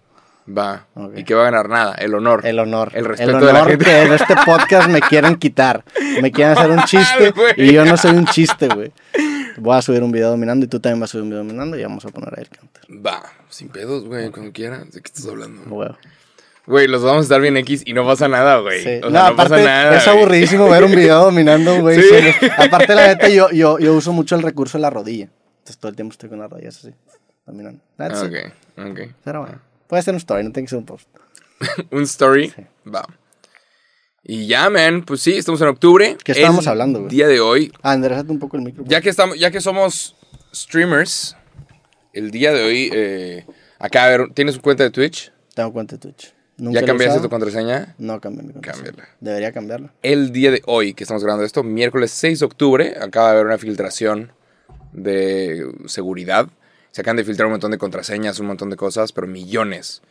Va. 0.48 0.88
¿Y 1.16 1.24
qué 1.26 1.34
va 1.34 1.42
a 1.42 1.46
ganar? 1.52 1.68
Nada. 1.68 1.96
El 1.96 2.16
honor. 2.16 2.46
El 2.46 2.60
honor. 2.60 2.92
El 2.94 3.06
respeto 3.06 3.32
el 3.32 3.46
de 3.46 3.54
la 3.54 3.60
honor 3.60 3.70
gente. 3.72 3.86
que 3.86 4.02
en 4.04 4.14
este 4.14 4.36
podcast 4.46 4.90
me 4.90 5.02
quieren 5.02 5.36
quitar. 5.36 5.84
Me 6.22 6.32
quieren 6.32 6.58
hacer 6.58 6.72
un 6.72 6.82
chiste 6.86 7.34
y 7.58 7.74
yo 7.74 7.84
no 7.86 7.98
soy 7.98 8.16
un 8.16 8.26
chiste, 8.26 8.70
güey. 8.70 8.94
Voy 9.58 9.78
a 9.78 9.82
subir 9.82 10.04
un 10.04 10.12
video 10.12 10.30
dominando 10.30 10.66
y 10.66 10.70
tú 10.70 10.80
también 10.80 11.02
vas 11.02 11.10
a 11.10 11.12
subir 11.12 11.24
un 11.24 11.30
video 11.30 11.44
dominando 11.44 11.78
y 11.78 11.84
vamos 11.84 12.06
a 12.06 12.10
poner 12.10 12.34
ahí 12.38 12.44
el 12.44 12.58
counter. 12.58 12.84
Va. 13.06 13.24
Sin 13.50 13.70
pedos, 13.70 14.06
güey, 14.06 14.30
cuando 14.32 14.52
quieras. 14.54 14.90
¿De 14.92 15.02
qué 15.02 15.08
estás 15.08 15.28
hablando? 15.28 15.64
Güey, 16.68 16.88
los 16.88 17.02
vamos 17.02 17.20
a 17.20 17.24
estar 17.24 17.40
bien 17.40 17.56
X 17.58 17.84
y 17.86 17.94
no 17.94 18.06
pasa 18.06 18.28
nada, 18.28 18.60
güey. 18.60 18.84
Sí. 18.84 18.90
O 18.98 19.10
sea, 19.10 19.10
no, 19.10 19.10
no, 19.10 19.20
aparte 19.20 19.52
pasa 19.52 19.64
nada. 19.64 19.98
es 19.98 20.04
güey. 20.04 20.18
aburridísimo 20.18 20.70
ver 20.70 20.84
un 20.84 20.92
video 20.92 21.24
dominando, 21.24 21.80
güey. 21.80 22.02
Sí. 22.02 22.46
Aparte, 22.58 22.94
la 22.94 23.08
neta, 23.08 23.30
yo, 23.30 23.50
yo, 23.52 23.80
yo 23.80 23.94
uso 23.94 24.12
mucho 24.12 24.36
el 24.36 24.42
recurso 24.42 24.78
de 24.78 24.82
la 24.82 24.90
rodilla. 24.90 25.30
Entonces 25.60 25.78
todo 25.78 25.90
el 25.90 25.96
tiempo 25.96 26.12
estoy 26.12 26.28
con 26.28 26.40
las 26.40 26.52
rodillas 26.52 26.78
así, 26.78 26.94
dominando. 27.46 27.82
That's 27.96 28.22
it. 28.22 28.28
Ok, 28.28 28.86
ok. 28.92 29.00
Pero 29.24 29.42
bueno, 29.42 29.62
puede 29.88 30.04
ser 30.04 30.14
un 30.14 30.18
story, 30.18 30.44
no 30.44 30.52
tiene 30.52 30.66
que 30.66 30.70
ser 30.70 30.80
un 30.80 30.86
post. 30.86 31.08
Un 31.92 32.04
story. 32.04 32.54
Va. 32.86 33.08
Y 34.24 34.46
ya, 34.46 34.70
man, 34.70 35.04
pues 35.04 35.22
sí, 35.22 35.38
estamos 35.38 35.62
en 35.62 35.70
octubre. 35.70 36.18
¿Qué 36.24 36.34
estábamos 36.34 36.66
El 36.66 36.72
hablando, 36.72 37.00
güey? 37.00 37.10
Día 37.10 37.28
de 37.28 37.40
hoy. 37.40 37.72
Ah, 37.82 37.94
enderezate 37.94 38.30
un 38.30 38.40
poco 38.40 38.58
el 38.58 38.64
micro. 38.64 38.84
Ya 38.86 39.00
que 39.00 39.10
estamos, 39.10 39.40
ya 39.40 39.52
que 39.52 39.62
somos 39.62 40.18
streamers, 40.54 41.38
el 42.12 42.30
día 42.30 42.52
de 42.52 42.64
hoy, 42.64 42.90
eh, 42.94 43.46
acá 43.80 44.04
a 44.04 44.10
ver, 44.10 44.34
¿tienes 44.34 44.58
cuenta 44.60 44.84
de 44.84 44.92
Twitch? 44.92 45.32
Tengo 45.56 45.72
cuenta 45.72 45.96
de 45.96 46.02
Twitch. 46.02 46.37
Nunca 46.58 46.80
¿Ya 46.82 46.86
cambiaste 46.88 47.20
tu 47.22 47.30
contraseña? 47.30 47.96
No 48.00 48.20
cambié 48.20 48.44
mi 48.44 48.54
contraseña. 48.54 48.86
Cámbiala. 48.88 49.10
Debería 49.20 49.52
cambiarla. 49.52 49.94
El 50.02 50.32
día 50.32 50.50
de 50.52 50.62
hoy, 50.66 50.94
que 50.94 51.04
estamos 51.04 51.24
grabando 51.24 51.46
esto, 51.46 51.64
miércoles 51.64 52.12
6 52.12 52.40
de 52.40 52.46
octubre, 52.46 52.96
acaba 53.00 53.28
de 53.28 53.34
haber 53.36 53.46
una 53.46 53.58
filtración 53.58 54.32
de 54.94 55.72
seguridad. 55.86 56.48
Se 56.92 57.02
acaban 57.02 57.18
de 57.18 57.24
filtrar 57.24 57.46
un 57.48 57.52
montón 57.52 57.72
de 57.72 57.78
contraseñas, 57.78 58.40
un 58.40 58.48
montón 58.48 58.70
de 58.70 58.76
cosas, 58.76 59.12
pero 59.12 59.28
millones. 59.28 60.02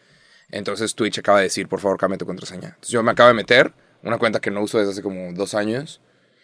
Entonces 0.50 0.94
Twitch 0.94 1.19
acaba 1.19 1.38
de 1.38 1.44
decir, 1.44 1.66
por 1.69 1.81
favor, 1.81 1.98
cambia 1.98 2.19
tu 2.19 2.26
contraseña. 2.26 2.69
Entonces 2.69 2.90
yo 2.90 3.02
me 3.02 3.10
acabo 3.10 3.28
de 3.28 3.34
meter 3.34 3.72
una 4.04 4.19
cuenta 4.19 4.40
que 4.40 4.50
no 4.52 4.62
uso 4.62 4.78
desde 4.78 4.92
hace 4.92 5.02
como 5.02 5.32
dos 5.32 5.54
años 5.54 6.00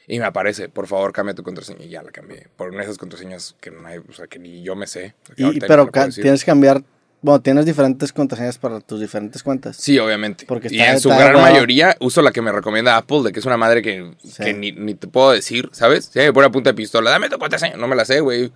y 0.09 0.19
me 0.19 0.25
aparece, 0.25 0.69
por 0.69 0.89
favor, 0.89 1.13
cambia 1.13 1.35
tu 1.35 1.45
contraseña. 1.45 1.85
Y 1.85 1.91
ya 1.91 2.03
la 2.03 2.11
cambié. 2.11 2.49
Por 2.57 2.71
una 2.71 2.79
de 2.79 2.85
esas 2.85 2.99
contraseñas 2.99 3.55
que, 3.61 3.71
no 3.71 3.87
hay- 3.87 3.99
o 3.99 4.13
sea, 4.13 4.27
que 4.27 4.41
ni 4.41 4.63
yo 4.65 4.75
me 4.75 4.89
sé. 4.89 5.15
Y, 5.37 5.61
pero 5.61 5.85
no 5.85 5.93
tienes 6.23 6.41
que 6.45 6.47
cambiar. 6.47 6.83
Bueno, 7.23 7.41
tienes 7.41 7.65
diferentes 7.65 8.13
contraseñas 8.13 8.59
para 8.59 8.81
tus 8.81 9.01
diferentes 9.01 9.45
cuentas. 9.45 9.77
Sí, 9.77 9.97
obviamente. 9.99 10.45
Porque 10.45 10.69
y 10.71 10.81
en 10.81 10.99
su 10.99 11.09
gran 11.09 11.35
mayoría 11.35 11.97
uso 12.01 12.21
la 12.21 12.33
que 12.33 12.43
me 12.43 12.51
recomienda 12.51 12.97
Apple, 12.97 13.23
de 13.23 13.33
que 13.33 13.39
es 13.39 13.47
una 13.47 13.57
madre 13.57 13.81
que, 13.81 14.15
Sí. 14.25 14.43
que 14.43 14.53
ni, 14.55 14.73
ni 14.73 14.95
te 14.95 15.07
puedo 15.07 15.31
decir, 15.31 15.69
¿sabes? 15.73 16.07
Si 16.07 16.19
me 16.19 16.33
pone 16.33 16.49
a 16.49 16.51
punta 16.51 16.71
de 16.71 16.75
pistola, 16.75 17.11
dame 17.11 17.31
tu 17.31 17.39
contraseña. 17.39 17.77
No 17.77 17.87
me 17.87 17.95
la 17.95 18.05
sé, 18.05 18.21
güey. 18.21 18.53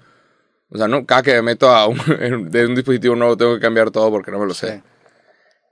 O 0.69 0.79
sea, 0.79 0.89
no, 0.89 1.07
cada 1.07 1.23
que 1.23 1.35
me 1.35 1.43
meto 1.43 1.71
a 1.71 1.87
un, 1.87 1.97
de 2.51 2.67
un 2.67 2.75
dispositivo 2.75 3.15
nuevo 3.15 3.37
tengo 3.37 3.55
que 3.55 3.61
cambiar 3.61 3.93
todo 3.93 4.11
porque 4.11 4.33
no 4.33 4.41
me 4.41 4.47
lo 4.47 4.55
sé. 4.55 4.77
Sí. 4.79 4.83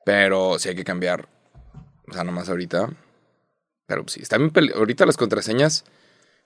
Pero 0.05 0.59
sí 0.61 0.69
hay 0.69 0.77
que 0.77 0.85
cambiar. 0.85 1.29
O 2.09 2.13
sea, 2.13 2.23
nomás 2.23 2.49
ahorita. 2.49 2.91
Pero 3.87 4.05
sí, 4.07 4.21
está 4.23 4.39
bien 4.39 4.53
Ahorita 4.75 5.05
las 5.05 5.17
contraseñas, 5.17 5.85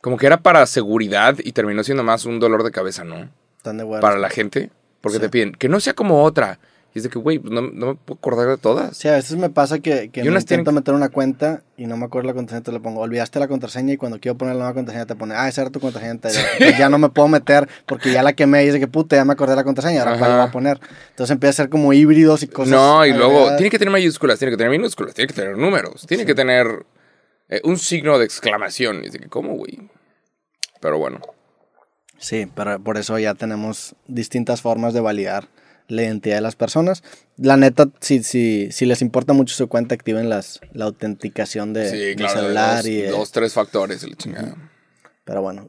como 0.01 0.17
que 0.17 0.27
era 0.27 0.39
para 0.39 0.65
seguridad 0.67 1.37
y 1.43 1.53
terminó 1.53 1.85
siendo 1.85 2.05
más 2.05 2.25
un 2.25 2.41
dolor 2.41 2.63
de 2.65 2.71
cabeza, 2.71 3.05
¿no? 3.05 3.29
Están 3.59 3.77
de. 3.77 3.85
Para 4.01 4.17
la 4.19 4.31
gente. 4.31 4.71
Porque 5.01 5.17
Sí. 5.19 5.23
te 5.23 5.29
piden 5.29 5.53
que 5.53 5.69
no 5.69 5.81
sea 5.81 5.95
como 5.95 6.23
otra. 6.23 6.59
Y 6.95 6.99
es 7.01 7.03
de 7.05 7.11
que, 7.11 7.19
güey, 7.19 7.39
pues 7.39 7.53
no, 7.53 7.61
no 7.61 7.87
me 7.89 7.95
puedo 7.97 8.17
acordar 8.19 8.49
de 8.49 8.57
todas. 8.57 8.97
Sí, 8.97 9.09
a 9.09 9.13
veces 9.13 9.37
me 9.37 9.51
pasa 9.51 9.79
que, 9.79 10.09
que 10.09 10.21
Y 10.21 10.23
me 10.25 10.31
unas 10.31 10.45
intento 10.45 10.65
tienen- 10.71 10.75
meter 10.77 10.95
una 10.95 11.11
cuenta 11.11 11.63
y 11.77 11.87
no 11.87 11.99
me 11.99 12.07
acuerdo 12.07 12.27
la 12.29 12.35
contraseña, 12.35 12.65
te 12.65 12.73
le 12.73 12.81
pongo, 12.81 13.03
olvidaste 13.03 13.39
la 13.39 13.47
contraseña 13.47 13.93
y 13.93 13.97
cuando 13.99 14.19
quiero 14.19 14.39
poner 14.39 14.55
la 14.55 14.61
nueva 14.61 14.75
contraseña 14.75 15.05
te 15.05 15.15
pone, 15.15 15.35
ah, 15.35 15.47
esa 15.49 15.61
era 15.61 15.71
tu 15.71 15.81
contraseña. 15.81 16.13
Entonces 16.13 16.43
ya 16.79 16.89
no 16.89 16.97
me 16.99 17.11
puedo 17.11 17.29
meter 17.29 17.69
porque 17.85 18.11
ya 18.11 18.23
la 18.23 18.33
quemé 18.33 18.63
y 18.63 18.67
dice 18.67 18.81
que 18.81 18.89
puta, 18.89 19.17
ya 19.17 19.25
me 19.27 19.35
acordé 19.35 19.55
la 19.55 19.65
contraseña, 19.65 20.01
ahora 20.01 20.13
cuál 20.19 20.31
Ajá. 20.31 20.37
la 20.39 20.43
voy 20.45 20.49
a 20.49 20.53
poner. 20.53 20.81
Entonces 21.11 21.31
empieza 21.35 21.51
a 21.63 21.65
ser 21.65 21.69
como 21.71 21.93
híbridos 21.93 22.43
y 22.43 22.49
cosas. 22.49 22.71
No, 22.73 23.05
y 23.05 23.11
luego 23.13 23.33
agregadas. 23.33 23.57
tiene 23.59 23.71
que 23.71 23.79
tener 23.79 23.93
mayúsculas, 23.93 24.39
tiene 24.39 24.53
que 24.53 24.57
tener 24.57 24.71
minúsculas, 24.73 25.15
tiene 25.15 25.29
que 25.29 25.35
tener 25.35 25.59
números, 25.59 26.07
tiene 26.09 26.25
que 26.25 26.35
tener 26.35 26.87
eh, 27.51 27.61
un 27.65 27.77
signo 27.79 28.19
de 28.19 28.25
exclamación. 28.25 29.03
Y 29.05 29.09
es 29.09 29.13
de 29.13 29.19
que, 29.21 29.29
¿cómo, 29.29 29.55
güey? 29.57 29.79
Pero 30.81 30.99
bueno. 30.99 31.21
Sí, 32.19 32.47
pero 32.55 32.79
por 32.83 32.99
eso 32.99 33.19
ya 33.19 33.35
tenemos 33.35 33.95
distintas 34.07 34.61
formas 34.63 34.93
de 34.95 35.01
validar 35.01 35.49
la 35.87 36.03
identidad 36.03 36.37
de 36.37 36.41
las 36.43 36.57
personas. 36.57 37.03
La 37.39 37.57
neta, 37.57 37.89
si, 38.01 38.23
si, 38.23 38.71
si 38.73 38.85
les 38.87 39.01
importa 39.01 39.33
mucho 39.33 39.55
su 39.55 39.69
cuenta, 39.69 39.95
activen 39.95 40.29
las, 40.29 40.61
la 40.73 40.85
autenticación 40.85 41.73
de, 41.73 41.91
Sí, 41.91 42.17
claro, 42.17 42.35
de 42.35 42.41
celular. 42.47 42.77
dos, 42.79 42.87
y, 42.87 43.03
dos, 43.03 43.33
tres 43.33 43.53
factores, 43.55 44.07
chingada. 44.17 44.55
Pero 45.25 45.41
bueno, 45.43 45.69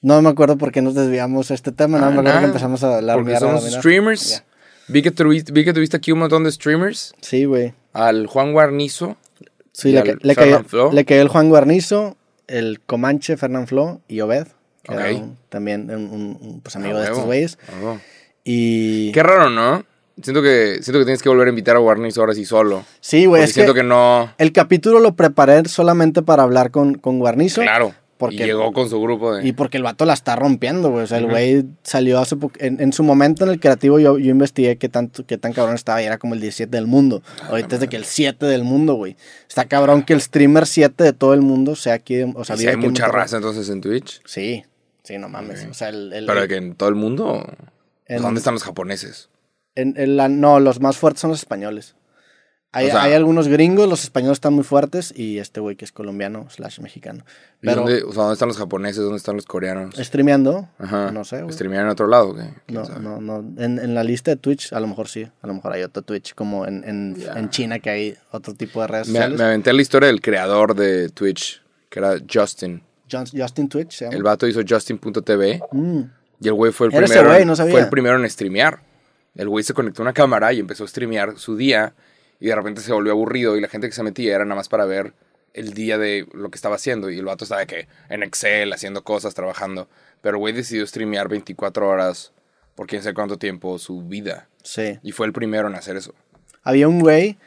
no 0.00 0.20
me 0.22 0.28
acuerdo 0.30 0.56
por 0.58 0.72
qué 0.72 0.82
nos 0.82 0.94
desviamos 0.94 1.48
de 1.48 1.54
este 1.54 1.70
tema, 1.72 1.98
no 1.98 2.06
Ah, 2.06 2.08
me 2.08 2.14
acuerdo 2.14 2.28
nada, 2.30 2.40
que 2.40 2.46
empezamos 2.46 2.82
a 2.82 2.96
hablar 2.96 3.16
Porque 3.18 3.36
somos 3.38 3.64
streamers. 3.70 4.30
Ya. 4.30 4.44
Vi, 4.88 5.02
que 5.02 5.10
tuviste, 5.10 5.52
vi 5.52 5.64
que 5.64 5.72
tuviste 5.72 5.96
aquí 5.96 6.10
un 6.12 6.20
montón 6.20 6.44
de 6.44 6.50
streamers. 6.52 7.12
Sí, 7.20 7.44
güey. 7.44 7.74
Al 7.92 8.26
Juan 8.26 8.52
Guarnizo. 8.52 9.16
Sí, 9.72 9.92
le, 9.92 9.98
al 10.00 10.06
ca- 10.06 10.18
le 10.22 10.34
cayó, 10.34 10.92
le 10.92 11.04
cayó 11.04 11.22
el 11.22 11.28
Juan 11.28 11.48
Guarnizo, 11.50 12.16
el 12.46 12.80
Comanche, 12.80 13.36
Fernán 13.36 13.66
Flo 13.66 14.00
y 14.08 14.20
Obed, 14.20 14.46
que 14.86 14.94
era 14.94 15.10
un- 15.16 15.36
también 15.48 15.90
un, 15.90 16.60
pues, 16.62 16.76
amigo 16.76 16.96
Ah, 16.98 17.00
de 17.00 17.06
estos 17.06 17.24
güeyes. 17.24 17.58
Ah. 17.68 17.96
Y 18.44 19.12
Qué 19.12 19.22
raro, 19.22 19.50
¿no? 19.50 19.84
Siento 20.22 20.40
que, 20.40 20.78
siento 20.80 20.98
que 20.98 21.04
tienes 21.04 21.22
que 21.22 21.28
volver 21.28 21.46
a 21.48 21.50
invitar 21.50 21.76
a 21.76 21.78
Guarnizo 21.78 22.20
ahora 22.20 22.32
sí 22.34 22.44
solo. 22.46 22.84
sí, 23.00 23.26
güey, 23.26 23.42
es 23.42 23.52
siento 23.52 23.74
que, 23.74 23.82
no... 23.82 24.32
el 24.38 24.50
capítulo 24.52 24.98
lo 25.00 25.14
preparé 25.14 25.68
solamente 25.68 26.22
para 26.22 26.42
hablar 26.42 26.70
con, 26.70 26.94
con 26.94 27.18
Guarnizo. 27.18 27.60
Claro. 27.60 27.92
porque- 28.16 28.36
y 28.36 28.38
llegó 28.46 28.72
con 28.72 28.88
su 28.88 28.98
grupo 28.98 29.34
de... 29.34 29.46
Y 29.46 29.52
porque 29.52 29.76
el 29.76 29.82
vato 29.82 30.06
la 30.06 30.14
está 30.14 30.34
rompiendo, 30.36 30.90
güey. 30.90 31.04
O 31.04 31.06
sea, 31.06 31.18
el 31.18 31.26
güey 31.26 31.66
salió 31.82 32.18
hace 32.18 32.34
poco. 32.36 32.54
En, 32.60 32.80
en 32.80 32.94
su 32.94 33.02
momento 33.02 33.44
en 33.44 33.50
el 33.50 33.60
creativo, 33.60 33.98
yo, 33.98 34.16
yo 34.16 34.30
investigué 34.30 34.78
qué, 34.78 34.88
tanto, 34.88 35.26
qué 35.26 35.36
tan 35.36 35.52
cabrón 35.52 35.74
estaba 35.74 36.00
y 36.00 36.06
era 36.06 36.16
como 36.16 36.32
el 36.32 36.40
17 36.40 36.74
del 36.74 36.86
mundo. 36.86 37.22
Ah, 37.42 37.48
Ahorita 37.50 37.74
es 37.74 37.80
de 37.82 37.88
que 37.88 37.96
el 37.96 38.06
7 38.06 38.46
del 38.46 38.64
mundo, 38.64 38.94
güey. 38.94 39.16
Está 39.46 39.66
cabrón 39.66 40.02
que 40.02 40.14
el 40.14 40.22
streamer 40.22 40.66
7 40.66 41.04
de 41.04 41.12
todo 41.12 41.34
el 41.34 41.42
mundo 41.42 41.76
sea 41.76 41.92
aquí. 41.92 42.22
O 42.34 42.42
sea, 42.44 42.56
¿Y 42.56 42.60
si 42.60 42.68
hay 42.68 42.76
mucha 42.76 43.06
raza 43.08 43.36
entonces 43.36 43.68
en 43.68 43.82
Twitch. 43.82 44.22
Sí, 44.24 44.64
sí, 45.06 45.18
no 45.18 45.28
mames. 45.28 45.66
O 45.70 45.74
sea, 45.74 45.88
el. 45.88 46.12
el- 46.12 46.26
Pero 46.26 46.46
que 46.48 46.56
en 46.56 46.74
todo 46.74 46.88
el 46.88 46.94
mundo... 46.94 47.46
en- 48.06 48.22
¿Dónde 48.22 48.38
están 48.38 48.54
los 48.54 48.62
japoneses? 48.64 49.28
en- 49.74 49.94
en 49.96 50.16
la- 50.16 50.28
no, 50.28 50.58
los 50.60 50.80
más 50.80 50.96
fuertes 50.98 51.20
son 51.20 51.30
los 51.30 51.38
españoles. 51.40 51.94
Hay, 52.72 52.88
O 52.88 52.90
sea- 52.90 53.04
hay 53.04 53.14
algunos 53.14 53.48
gringos, 53.48 53.88
los 53.88 54.02
españoles 54.04 54.36
están 54.36 54.52
muy 54.52 54.64
fuertes 54.64 55.12
y 55.16 55.38
este 55.38 55.60
güey 55.60 55.76
que 55.76 55.84
es 55.86 55.92
colombiano 55.92 56.50
slash 56.50 56.80
mexicano. 56.80 57.24
¿Y 57.62 57.66
Pero 57.66 57.76
dónde, 57.82 58.02
o 58.02 58.12
sea, 58.12 58.22
¿dónde 58.24 58.32
están 58.34 58.48
los 58.48 58.58
japoneses? 58.58 59.02
¿Dónde 59.02 59.16
están 59.16 59.36
los 59.36 59.46
coreanos? 59.46 59.94
streameando, 59.96 60.68
Ajá. 60.78 61.10
no 61.10 61.24
sé, 61.24 61.40
güey. 61.42 61.54
¿Streamean 61.54 61.84
en 61.84 61.88
otro 61.90 62.06
lado? 62.06 62.30
o 62.30 62.34
¿qué? 62.34 62.42
¿Quién 62.66 62.78
No, 62.80 62.84
sabe? 62.84 63.00
no, 63.00 63.20
no. 63.20 63.38
En, 63.62 63.78
en 63.78 63.94
la 63.94 64.04
lista 64.04 64.30
de 64.32 64.36
Twitch, 64.36 64.72
a 64.74 64.80
lo 64.80 64.88
mejor 64.88 65.08
sí. 65.08 65.26
A 65.40 65.46
lo 65.46 65.54
mejor 65.54 65.72
hay 65.72 65.84
otro 65.84 66.02
Twitch, 66.02 66.34
como 66.34 66.66
en, 66.66 66.84
en, 66.84 67.16
en 67.34 67.48
China, 67.50 67.78
que 67.78 67.88
hay 67.90 68.16
otro 68.32 68.52
tipo 68.54 68.82
de 68.82 68.88
redes 68.88 69.08
Me, 69.08 69.14
sociales. 69.14 69.38
me 69.38 69.44
aventé 69.44 69.72
la 69.72 69.80
historia 69.82 70.08
del 70.08 70.20
creador 70.20 70.74
de 70.74 71.08
Twitch, 71.08 71.62
que 71.88 71.98
era 72.00 72.16
Justin. 72.30 72.82
Justin 73.10 73.68
Twitch, 73.68 73.92
se 73.98 74.04
llama. 74.04 74.16
El 74.16 74.22
vato 74.22 74.46
hizo 74.46 74.60
Justin.tv. 74.66 75.60
Mm. 75.72 76.00
Y 76.40 76.48
el 76.48 76.54
güey 76.54 76.72
fue 76.72 76.88
el 76.88 76.94
Era 76.94 77.06
primero. 77.06 77.28
güey, 77.30 77.44
no 77.44 77.56
sabía. 77.56 77.72
Fue 77.72 77.80
el 77.80 77.88
primero 77.88 78.16
en 78.16 78.28
streamear. 78.28 78.80
El 79.34 79.48
güey 79.48 79.64
se 79.64 79.74
conectó 79.74 80.02
a 80.02 80.04
una 80.04 80.12
cámara 80.12 80.52
y 80.52 80.60
empezó 80.60 80.84
a 80.84 80.88
streamear 80.88 81.38
su 81.38 81.56
día. 81.56 81.94
Y 82.40 82.46
de 82.46 82.54
repente 82.54 82.80
se 82.80 82.92
volvió 82.92 83.12
aburrido. 83.12 83.56
Y 83.56 83.60
la 83.60 83.68
gente 83.68 83.88
que 83.88 83.94
se 83.94 84.02
metía 84.02 84.34
era 84.34 84.44
nada 84.44 84.56
más 84.56 84.68
para 84.68 84.84
ver 84.84 85.14
el 85.54 85.72
día 85.72 85.96
de 85.98 86.26
lo 86.32 86.50
que 86.50 86.56
estaba 86.56 86.74
haciendo. 86.74 87.10
Y 87.10 87.18
el 87.18 87.24
vato 87.24 87.44
estaba 87.44 87.64
que 87.66 87.88
en 88.08 88.22
Excel, 88.22 88.72
haciendo 88.72 89.04
cosas, 89.04 89.34
trabajando. 89.34 89.88
Pero 90.20 90.36
el 90.36 90.40
güey 90.40 90.52
decidió 90.52 90.86
streamear 90.86 91.28
24 91.28 91.88
horas 91.88 92.32
por 92.74 92.86
quién 92.86 93.02
sabe 93.02 93.14
cuánto 93.14 93.38
tiempo 93.38 93.78
su 93.78 94.02
vida. 94.02 94.48
Sí. 94.62 94.98
Y 95.02 95.12
fue 95.12 95.26
el 95.26 95.32
primero 95.32 95.68
en 95.68 95.74
hacer 95.74 95.96
eso. 95.96 96.14
Había 96.62 96.88
un 96.88 97.00
güey 97.00 97.38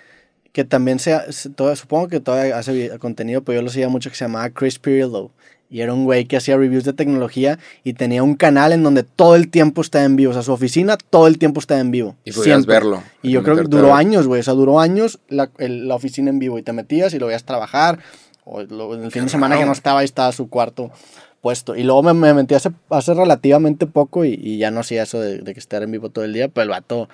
que 0.60 0.66
también 0.66 1.00
se, 1.00 1.18
todo- 1.56 1.74
supongo 1.78 2.10
que 2.10 2.20
todavía 2.20 2.58
hace 2.58 2.98
contenido, 3.00 3.42
pero 3.44 3.60
yo 3.60 3.62
lo 3.62 3.70
seguía 3.70 3.88
mucho 3.88 4.10
que 4.10 4.18
se 4.18 4.26
llamaba 4.26 4.50
Chris 4.50 4.78
Pirillo. 4.78 5.32
Y 5.70 5.80
era 5.82 5.94
un 5.94 6.04
güey 6.04 6.26
que 6.26 6.36
hacía 6.36 6.58
reviews 6.58 6.84
de 6.84 6.92
tecnología 6.94 7.60
y 7.86 7.94
tenía 7.94 8.24
un 8.24 8.36
canal 8.36 8.74
en 8.74 8.84
donde 8.84 9.04
todo 9.04 9.36
el 9.36 9.50
tiempo 9.50 9.82
estaba 9.82 10.04
en 10.04 10.16
vivo. 10.18 10.32
O 10.32 10.34
sea, 10.34 10.42
su 10.44 10.52
oficina 10.52 10.98
todo 10.98 11.28
el 11.28 11.38
tiempo 11.38 11.60
estaba 11.62 11.80
en 11.80 11.92
vivo. 11.92 12.16
Y 12.26 12.32
podías 12.32 12.56
Siempre. 12.58 12.74
verlo. 12.74 13.04
Y 13.22 13.32
yo 13.32 13.44
creo 13.44 13.56
que 13.56 13.64
duró 13.64 13.94
años, 13.96 14.28
güey. 14.28 14.42
O 14.42 14.44
sea, 14.44 14.54
duró 14.56 14.80
años 14.82 15.20
la, 15.30 15.50
el- 15.60 15.88
la 15.88 15.96
oficina 15.96 16.30
en 16.32 16.40
vivo. 16.40 16.58
Y 16.58 16.64
te 16.64 16.74
metías 16.74 17.14
y 17.14 17.20
lo 17.20 17.28
veías 17.28 17.44
trabajar. 17.46 18.00
O 18.44 18.64
lo- 18.64 18.96
el 18.96 19.12
fin 19.12 19.24
de 19.26 19.30
semana 19.30 19.58
que 19.60 19.66
no 19.66 19.72
estaba, 19.72 20.00
ahí 20.00 20.06
estaba 20.06 20.32
su 20.32 20.50
cuarto 20.50 20.92
puesto. 21.40 21.76
Y 21.76 21.84
luego 21.84 22.02
me, 22.04 22.14
me 22.16 22.34
metí 22.34 22.56
hace, 22.56 22.72
hace 22.90 23.14
relativamente 23.14 23.86
poco 23.86 24.26
y, 24.26 24.34
y 24.42 24.58
ya 24.58 24.72
no 24.72 24.80
hacía 24.82 25.04
eso 25.04 25.22
de, 25.22 25.38
de 25.38 25.54
que 25.54 25.60
estar 25.60 25.84
en 25.84 25.92
vivo 25.92 26.10
todo 26.10 26.26
el 26.26 26.34
día. 26.34 26.48
Pero 26.50 26.64
el 26.64 26.70
vato 26.70 27.10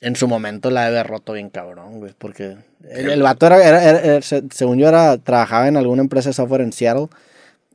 en 0.00 0.16
su 0.16 0.28
momento 0.28 0.70
la 0.70 0.84
debe 0.86 0.98
haber 0.98 1.10
roto 1.10 1.32
bien 1.32 1.50
cabrón, 1.50 1.98
güey. 2.00 2.14
Porque 2.18 2.56
el, 2.88 3.10
el 3.10 3.22
vato 3.22 3.46
era, 3.46 3.62
era- 3.66 3.82
era- 3.82 4.00
era- 4.00 4.22
se- 4.22 4.44
según 4.52 4.78
yo, 4.78 4.88
era, 4.88 5.18
trabajaba 5.18 5.68
en 5.68 5.76
alguna 5.76 6.02
empresa 6.02 6.28
de 6.30 6.34
software 6.34 6.60
en 6.62 6.72
Seattle. 6.72 7.08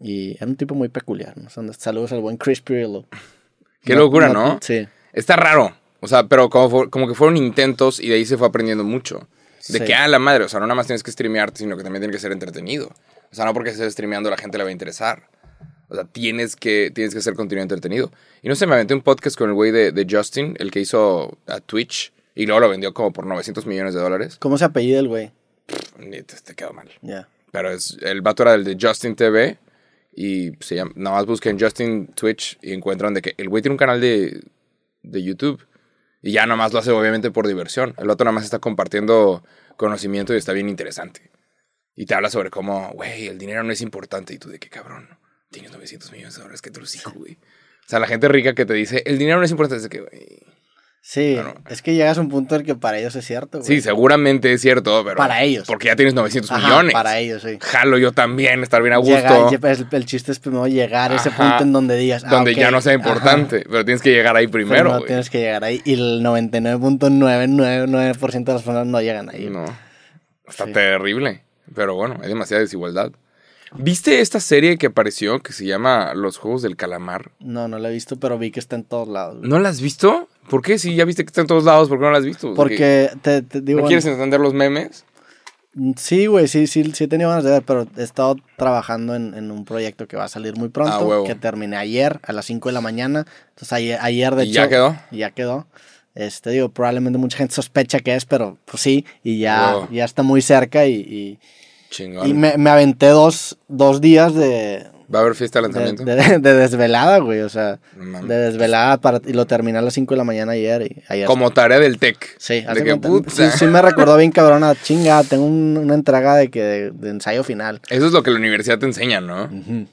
Y 0.01 0.35
era 0.37 0.45
un 0.47 0.55
tipo 0.55 0.75
muy 0.75 0.87
peculiar. 0.89 1.33
Saludos 1.77 2.11
al 2.13 2.21
buen 2.21 2.37
Chris 2.37 2.61
Pirillo. 2.61 3.05
Qué 3.83 3.95
locura, 3.95 4.29
¿no? 4.29 4.57
Sí. 4.61 4.87
Está 5.11 5.35
raro. 5.35 5.73
O 5.99 6.07
sea, 6.07 6.23
pero 6.27 6.49
como, 6.49 6.69
fu- 6.69 6.89
como 6.89 7.07
que 7.07 7.15
fueron 7.15 7.35
intentos 7.35 7.99
y 7.99 8.07
de 8.07 8.15
ahí 8.15 8.25
se 8.25 8.37
fue 8.37 8.47
aprendiendo 8.47 8.83
mucho. 8.85 9.27
De 9.67 9.79
Sí. 9.79 9.83
que, 9.85 9.93
ah, 9.93 10.07
la 10.07 10.19
madre, 10.19 10.45
o 10.45 10.49
sea, 10.49 10.59
no 10.61 10.67
nada 10.67 10.75
más 10.75 10.87
tienes 10.87 11.03
que 11.03 11.11
streamearte, 11.11 11.57
sino 11.59 11.75
que 11.75 11.83
también 11.83 12.01
tiene 12.01 12.13
que 12.13 12.19
ser 12.19 12.31
entretenido. 12.31 12.87
O 13.31 13.35
sea, 13.35 13.43
no 13.43 13.53
porque 13.53 13.71
estés 13.71 13.91
streameando 13.91 14.29
la 14.29 14.37
gente 14.37 14.57
le 14.57 14.63
va 14.63 14.69
a 14.69 14.71
interesar. 14.71 15.23
O 15.89 15.95
sea, 15.95 16.05
tienes 16.05 16.55
que, 16.55 16.91
tienes 16.93 17.13
que 17.13 17.19
hacer 17.19 17.33
contenido 17.33 17.63
entretenido. 17.63 18.11
Y 18.41 18.47
no 18.47 18.55
sé, 18.55 18.67
me 18.67 18.75
aventé 18.75 18.93
un 18.93 19.01
podcast 19.01 19.37
con 19.37 19.49
el 19.49 19.55
güey 19.55 19.71
de, 19.71 19.91
de 19.91 20.07
Justin, 20.09 20.55
el 20.59 20.71
que 20.71 20.79
hizo 20.79 21.37
a 21.47 21.59
Twitch, 21.59 22.13
y 22.35 22.45
luego 22.45 22.61
lo 22.61 22.69
vendió 22.69 22.93
como 22.93 23.11
por 23.11 23.25
900 23.25 23.65
millones 23.65 23.93
de 23.93 23.99
dólares. 23.99 24.37
¿Cómo 24.39 24.57
se 24.57 24.65
apellida 24.65 24.99
el 24.99 25.07
güey? 25.07 25.31
Ni 25.97 26.21
te, 26.21 26.35
te 26.35 26.55
quedó 26.55 26.71
mal. 26.73 26.89
Ya. 27.01 27.27
Pero 27.51 27.71
es, 27.71 27.97
el 28.01 28.21
vato 28.21 28.43
era 28.43 28.53
el 28.53 28.63
de 28.63 28.77
Justin 28.79 29.15
TV. 29.15 29.57
Y 30.13 30.51
se 30.59 30.75
llama, 30.75 30.91
nada 30.95 31.17
más 31.17 31.25
busquen 31.25 31.59
Justin 31.59 32.07
Twitch 32.07 32.57
y 32.61 32.73
encuentran 32.73 33.13
de 33.13 33.21
que 33.21 33.35
el 33.37 33.47
güey 33.47 33.61
tiene 33.61 33.73
un 33.73 33.77
canal 33.77 34.01
de, 34.01 34.41
de 35.03 35.23
YouTube. 35.23 35.65
Y 36.21 36.31
ya 36.31 36.45
nada 36.45 36.57
más 36.57 36.73
lo 36.73 36.79
hace 36.79 36.91
obviamente 36.91 37.31
por 37.31 37.47
diversión. 37.47 37.93
El 37.97 38.07
vato 38.07 38.23
nada 38.23 38.33
más 38.33 38.43
está 38.43 38.59
compartiendo 38.59 39.43
conocimiento 39.77 40.33
y 40.33 40.37
está 40.37 40.51
bien 40.51 40.69
interesante. 40.69 41.31
Y 41.95 42.05
te 42.05 42.15
habla 42.15 42.29
sobre 42.29 42.49
cómo, 42.49 42.91
güey, 42.93 43.27
el 43.27 43.37
dinero 43.37 43.63
no 43.63 43.71
es 43.71 43.81
importante. 43.81 44.33
Y 44.33 44.37
tú 44.37 44.49
de 44.49 44.59
qué 44.59 44.69
cabrón, 44.69 45.09
tienes 45.51 45.71
900 45.71 46.11
millones 46.11 46.35
de 46.35 46.41
dólares, 46.41 46.61
que 46.61 46.71
te 46.71 46.79
los 46.79 46.95
güey. 47.15 47.33
O 47.33 47.89
sea, 47.89 47.99
la 47.99 48.07
gente 48.07 48.27
rica 48.27 48.53
que 48.53 48.65
te 48.65 48.73
dice, 48.73 49.01
el 49.05 49.17
dinero 49.17 49.39
no 49.39 49.45
es 49.45 49.51
importante, 49.51 49.83
es 49.83 49.89
que, 49.89 49.99
güey. 50.01 50.39
Sí, 51.01 51.39
es 51.69 51.81
que 51.81 51.95
llegas 51.95 52.17
a 52.17 52.21
un 52.21 52.27
punto 52.29 52.55
en 52.55 52.61
el 52.61 52.67
que 52.67 52.75
para 52.75 52.99
ellos 52.99 53.15
es 53.15 53.25
cierto. 53.25 53.59
güey. 53.59 53.67
Sí, 53.67 53.81
seguramente 53.81 54.51
es 54.51 54.61
cierto, 54.61 55.01
pero. 55.03 55.15
Para 55.15 55.41
ellos. 55.43 55.65
Porque 55.65 55.87
ya 55.87 55.95
tienes 55.95 56.13
900 56.13 56.51
Ajá, 56.51 56.67
millones. 56.67 56.93
Para 56.93 57.17
ellos, 57.17 57.41
sí. 57.41 57.57
Jalo 57.59 57.97
yo 57.97 58.11
también, 58.11 58.61
estar 58.61 58.81
bien 58.83 58.93
a 58.93 58.97
gusto. 58.97 59.49
Llega- 59.49 59.71
el, 59.71 59.87
el 59.89 60.05
chiste 60.05 60.31
es 60.33 60.39
primero 60.39 60.67
llegar 60.67 61.13
a 61.13 61.15
ese 61.15 61.29
Ajá. 61.29 61.49
punto 61.51 61.63
en 61.63 61.71
donde 61.71 61.95
digas. 61.95 62.23
ah, 62.25 62.29
donde 62.29 62.53
ya 62.53 62.69
no 62.69 62.81
sea 62.81 62.93
ajá, 62.93 62.99
importante, 63.01 63.63
pero 63.67 63.85
tienes 63.85 64.01
que 64.03 64.11
llegar 64.11 64.35
ahí 64.35 64.47
pero 64.47 64.65
primero, 64.67 64.89
no 64.89 64.95
güey. 64.97 65.07
tienes 65.07 65.29
que 65.29 65.39
llegar 65.39 65.63
ahí. 65.63 65.81
Y 65.85 65.93
el 65.93 66.21
99.999% 66.21 68.45
de 68.45 68.53
las 68.53 68.63
personas 68.63 68.85
no 68.87 69.01
llegan 69.01 69.29
ahí. 69.29 69.49
No. 69.49 69.65
Está 70.47 70.65
Sí. 70.65 70.73
terrible. 70.73 71.43
Pero 71.73 71.95
bueno, 71.95 72.19
hay 72.21 72.27
demasiada 72.27 72.61
desigualdad. 72.61 73.11
¿Viste 73.75 74.21
esta 74.21 74.39
serie 74.39 74.77
que 74.77 74.87
apareció 74.87 75.39
que 75.39 75.53
se 75.53 75.65
llama 75.65 76.13
Los 76.13 76.37
Juegos 76.37 76.61
del 76.61 76.75
Calamar? 76.75 77.31
No, 77.39 77.67
no 77.67 77.79
la 77.79 77.89
he 77.89 77.93
visto, 77.93 78.17
pero 78.19 78.37
vi 78.37 78.51
que 78.51 78.59
está 78.59 78.75
en 78.75 78.83
todos 78.83 79.07
lados. 79.07 79.37
güey. 79.37 79.49
¿No 79.49 79.59
la 79.59 79.69
has 79.69 79.81
visto? 79.81 80.27
¿Por 80.49 80.61
qué? 80.61 80.79
Si 80.79 80.95
ya 80.95 81.05
viste 81.05 81.23
que 81.23 81.29
está 81.29 81.41
en 81.41 81.47
todos 81.47 81.63
lados, 81.63 81.89
¿por 81.89 81.99
qué 81.99 82.05
no 82.05 82.11
la 82.11 82.17
has 82.17 82.25
visto? 82.25 82.53
Porque 82.55 83.09
te, 83.21 83.41
te 83.41 83.61
digo. 83.61 83.81
¿No 83.81 83.87
quieres 83.87 84.05
entender 84.05 84.39
los 84.39 84.53
memes? 84.53 85.03
bueno, 85.73 85.93
Sí, 85.97 86.25
güey, 86.25 86.47
sí, 86.47 86.65
sí, 86.65 86.91
sí 86.93 87.03
he 87.03 87.07
tenido 87.07 87.29
ganas 87.29 87.43
de 87.43 87.51
ver, 87.51 87.63
pero 87.63 87.87
he 87.95 88.03
estado 88.03 88.35
trabajando 88.57 89.15
en, 89.15 89.35
en 89.35 89.51
un 89.51 89.65
proyecto 89.65 90.07
que 90.07 90.17
va 90.17 90.23
a 90.25 90.27
salir 90.27 90.57
muy 90.57 90.69
pronto. 90.69 91.23
Ah. 91.23 91.27
Que 91.27 91.35
terminé 91.35 91.77
ayer 91.77 92.19
a 92.23 92.33
las 92.33 92.45
5 92.45 92.69
de 92.69 92.73
la 92.73 92.81
mañana. 92.81 93.25
Entonces 93.49 93.71
ayer, 93.73 93.99
ayer 94.01 94.35
de 94.35 94.45
¿Y 94.45 94.49
hecho. 94.49 94.55
ya 94.61 94.67
quedó? 94.69 94.95
Ya 95.11 95.31
quedó. 95.31 95.67
Este, 96.15 96.49
digo, 96.49 96.69
probablemente 96.69 97.19
mucha 97.19 97.37
gente 97.37 97.53
sospecha 97.53 97.99
que 97.99 98.15
es, 98.15 98.25
pero 98.25 98.57
pues 98.65 98.81
sí, 98.81 99.05
y 99.23 99.39
ya, 99.39 99.87
ya 99.91 100.03
está 100.05 100.23
muy 100.23 100.41
cerca 100.41 100.85
y, 100.87 100.95
y, 100.95 101.39
Chingón. 101.89 102.27
y 102.27 102.33
me, 102.33 102.57
me 102.57 102.69
aventé 102.69 103.07
dos, 103.07 103.57
dos 103.67 103.99
días 104.01 104.33
de, 104.35 104.85
¿Va 105.13 105.19
a 105.19 105.21
haber 105.23 105.33
fiesta 105.33 105.57
de 105.59 105.63
lanzamiento? 105.63 106.03
de- 106.05 106.37
de 106.37 106.53
desvelada, 106.53 107.17
güey, 107.17 107.39
o 107.41 107.49
sea, 107.49 107.79
de 107.97 108.35
desvelada 108.35 108.97
para, 108.97 109.19
y 109.25 109.33
lo 109.33 109.47
terminé 109.47 109.79
a 109.79 109.81
las 109.81 109.95
5 109.95 110.13
de 110.13 110.17
la 110.19 110.23
mañana 110.23 110.51
ayer. 110.51 110.83
Y 110.83 111.03
ayer 111.07 111.25
Como 111.25 111.49
tarea 111.49 111.79
del 111.79 111.97
TEC. 111.97 112.35
Sí, 112.37 112.61
De 112.61 112.83
que, 112.83 112.95
puta. 112.97 113.31
sí, 113.31 113.43
sí 113.57 113.65
me 113.65 113.81
recordó 113.81 114.15
bien 114.17 114.31
cabrona, 114.31 114.75
chinga, 114.75 115.23
tengo 115.23 115.45
un- 115.45 115.77
una 115.77 115.95
entrega 115.95 116.35
de 116.35 116.49
que 116.51 116.91
de, 116.93 117.09
ensayo 117.09 117.43
final. 117.43 117.81
Eso 117.89 118.05
es 118.05 118.11
lo 118.11 118.21
que 118.21 118.29
la 118.29 118.37
universidad 118.37 118.77
te 118.77 118.85
enseña, 118.85 119.19
¿no? 119.19 119.49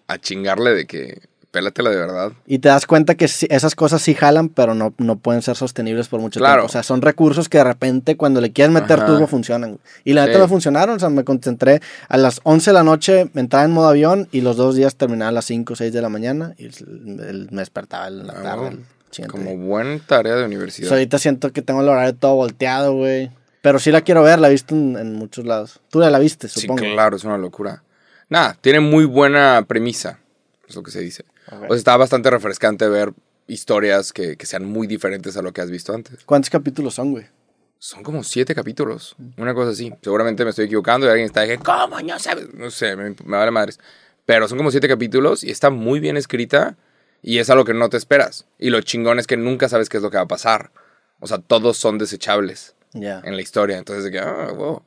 A 0.06 0.18
chingarle 0.18 0.74
de 0.74 0.86
que 0.86 1.22
pélatela 1.56 1.90
de 1.90 1.96
verdad. 1.96 2.32
Y 2.46 2.58
te 2.58 2.68
das 2.68 2.86
cuenta 2.86 3.14
que 3.14 3.24
esas 3.24 3.74
cosas 3.74 4.02
sí 4.02 4.14
jalan, 4.14 4.48
pero 4.50 4.74
no, 4.74 4.92
no 4.98 5.16
pueden 5.16 5.40
ser 5.42 5.56
sostenibles 5.56 6.08
por 6.08 6.20
mucho 6.20 6.38
Claro. 6.38 6.54
tiempo. 6.62 6.66
O 6.66 6.68
sea, 6.72 6.82
son 6.82 7.00
recursos 7.02 7.48
que 7.48 7.58
de 7.58 7.64
repente 7.64 8.16
cuando 8.16 8.40
le 8.42 8.52
quieres 8.52 8.72
meter 8.72 8.98
Ajá. 8.98 9.06
turbo 9.06 9.26
funcionan. 9.26 9.78
Y 10.04 10.12
la 10.12 10.26
neta 10.26 10.38
me 10.38 10.48
funcionaron, 10.48 10.96
o 10.96 10.98
sea, 10.98 11.08
me 11.08 11.24
concentré 11.24 11.80
a 12.08 12.16
las 12.18 12.40
11 12.44 12.70
de 12.70 12.74
la 12.74 12.82
noche, 12.82 13.30
me 13.32 13.40
entraba 13.40 13.64
en 13.64 13.70
modo 13.72 13.88
avión 13.88 14.28
y 14.32 14.42
los 14.42 14.56
dos 14.56 14.74
días 14.76 14.96
terminaba 14.96 15.30
a 15.30 15.32
las 15.32 15.46
5 15.46 15.72
o 15.72 15.76
6 15.76 15.92
de 15.92 16.02
la 16.02 16.08
mañana 16.10 16.54
y 16.58 16.68
me 16.84 17.60
despertaba 17.60 18.08
en 18.08 18.26
la 18.26 18.34
Ah, 18.36 18.42
tarde. 18.42 18.60
bueno. 18.60 18.78
Como 19.30 19.56
buena 19.56 19.98
tarea 20.06 20.34
de 20.34 20.44
universidad. 20.44 20.88
So, 20.88 20.94
ahorita 20.94 21.18
siento 21.18 21.50
que 21.52 21.62
tengo 21.62 21.80
el 21.80 21.88
horario 21.88 22.14
todo 22.14 22.34
volteado, 22.34 22.92
güey. 22.94 23.30
Pero 23.62 23.78
sí 23.78 23.90
la 23.90 24.02
quiero 24.02 24.22
ver, 24.22 24.38
la 24.38 24.48
he 24.48 24.50
visto 24.50 24.74
en, 24.74 24.96
en 24.98 25.14
muchos 25.14 25.46
lados. 25.46 25.80
Tú 25.90 26.02
ya 26.02 26.10
la 26.10 26.18
viste, 26.18 26.48
supongo. 26.48 26.82
Sí, 26.84 26.92
claro, 26.92 27.16
es 27.16 27.24
una 27.24 27.38
locura. 27.38 27.82
Nada, 28.28 28.58
tiene 28.60 28.80
muy 28.80 29.06
buena 29.06 29.64
premisa, 29.66 30.18
es 30.68 30.76
lo 30.76 30.82
que 30.82 30.90
se 30.90 31.00
dice. 31.00 31.24
Ok. 31.50 31.62
O 31.64 31.66
sea, 31.68 31.76
está 31.76 31.96
bastante 31.96 32.30
refrescante 32.30 32.88
ver 32.88 33.12
historias 33.46 34.12
que, 34.12 34.36
que 34.36 34.46
sean 34.46 34.64
muy 34.64 34.86
diferentes 34.86 35.36
a 35.36 35.42
lo 35.42 35.52
que 35.52 35.60
has 35.60 35.70
visto 35.70 35.94
antes. 35.94 36.24
¿Cuántos 36.24 36.50
capítulos 36.50 36.94
son, 36.94 37.12
güey? 37.12 37.26
Son 37.78 38.02
como 38.02 38.24
siete 38.24 38.54
capítulos, 38.54 39.14
una 39.36 39.52
cosa 39.54 39.70
así. 39.70 39.92
Seguramente 40.02 40.42
me 40.44 40.50
estoy 40.50 40.64
equivocando 40.64 41.06
y 41.06 41.10
alguien 41.10 41.26
está 41.26 41.46
que, 41.46 41.58
¿cómo? 41.58 42.00
No 42.00 42.18
sabes. 42.18 42.52
No 42.54 42.70
sé, 42.70 42.96
me, 42.96 43.10
me 43.24 43.36
vale 43.36 43.50
madres. 43.50 43.78
Pero 44.24 44.48
son 44.48 44.58
como 44.58 44.70
siete 44.70 44.88
capítulos 44.88 45.44
y 45.44 45.50
está 45.50 45.70
muy 45.70 46.00
bien 46.00 46.16
escrita 46.16 46.76
y 47.22 47.38
es 47.38 47.50
algo 47.50 47.64
que 47.64 47.74
no 47.74 47.88
te 47.90 47.96
esperas. 47.98 48.46
Y 48.58 48.70
lo 48.70 48.80
chingón 48.80 49.18
es 49.18 49.26
que 49.26 49.36
nunca 49.36 49.68
sabes 49.68 49.88
qué 49.88 49.98
es 49.98 50.02
lo 50.02 50.10
que 50.10 50.16
va 50.16 50.24
a 50.24 50.28
pasar. 50.28 50.72
O 51.20 51.26
sea, 51.26 51.38
todos 51.38 51.76
son 51.76 51.98
desechables 51.98 52.74
Ya. 52.92 53.20
en 53.24 53.36
la 53.36 53.42
historia. 53.42 53.76
Entonces, 53.78 54.04
de 54.04 54.10
que, 54.10 54.18
ah, 54.18 54.52
wow. 54.56 54.82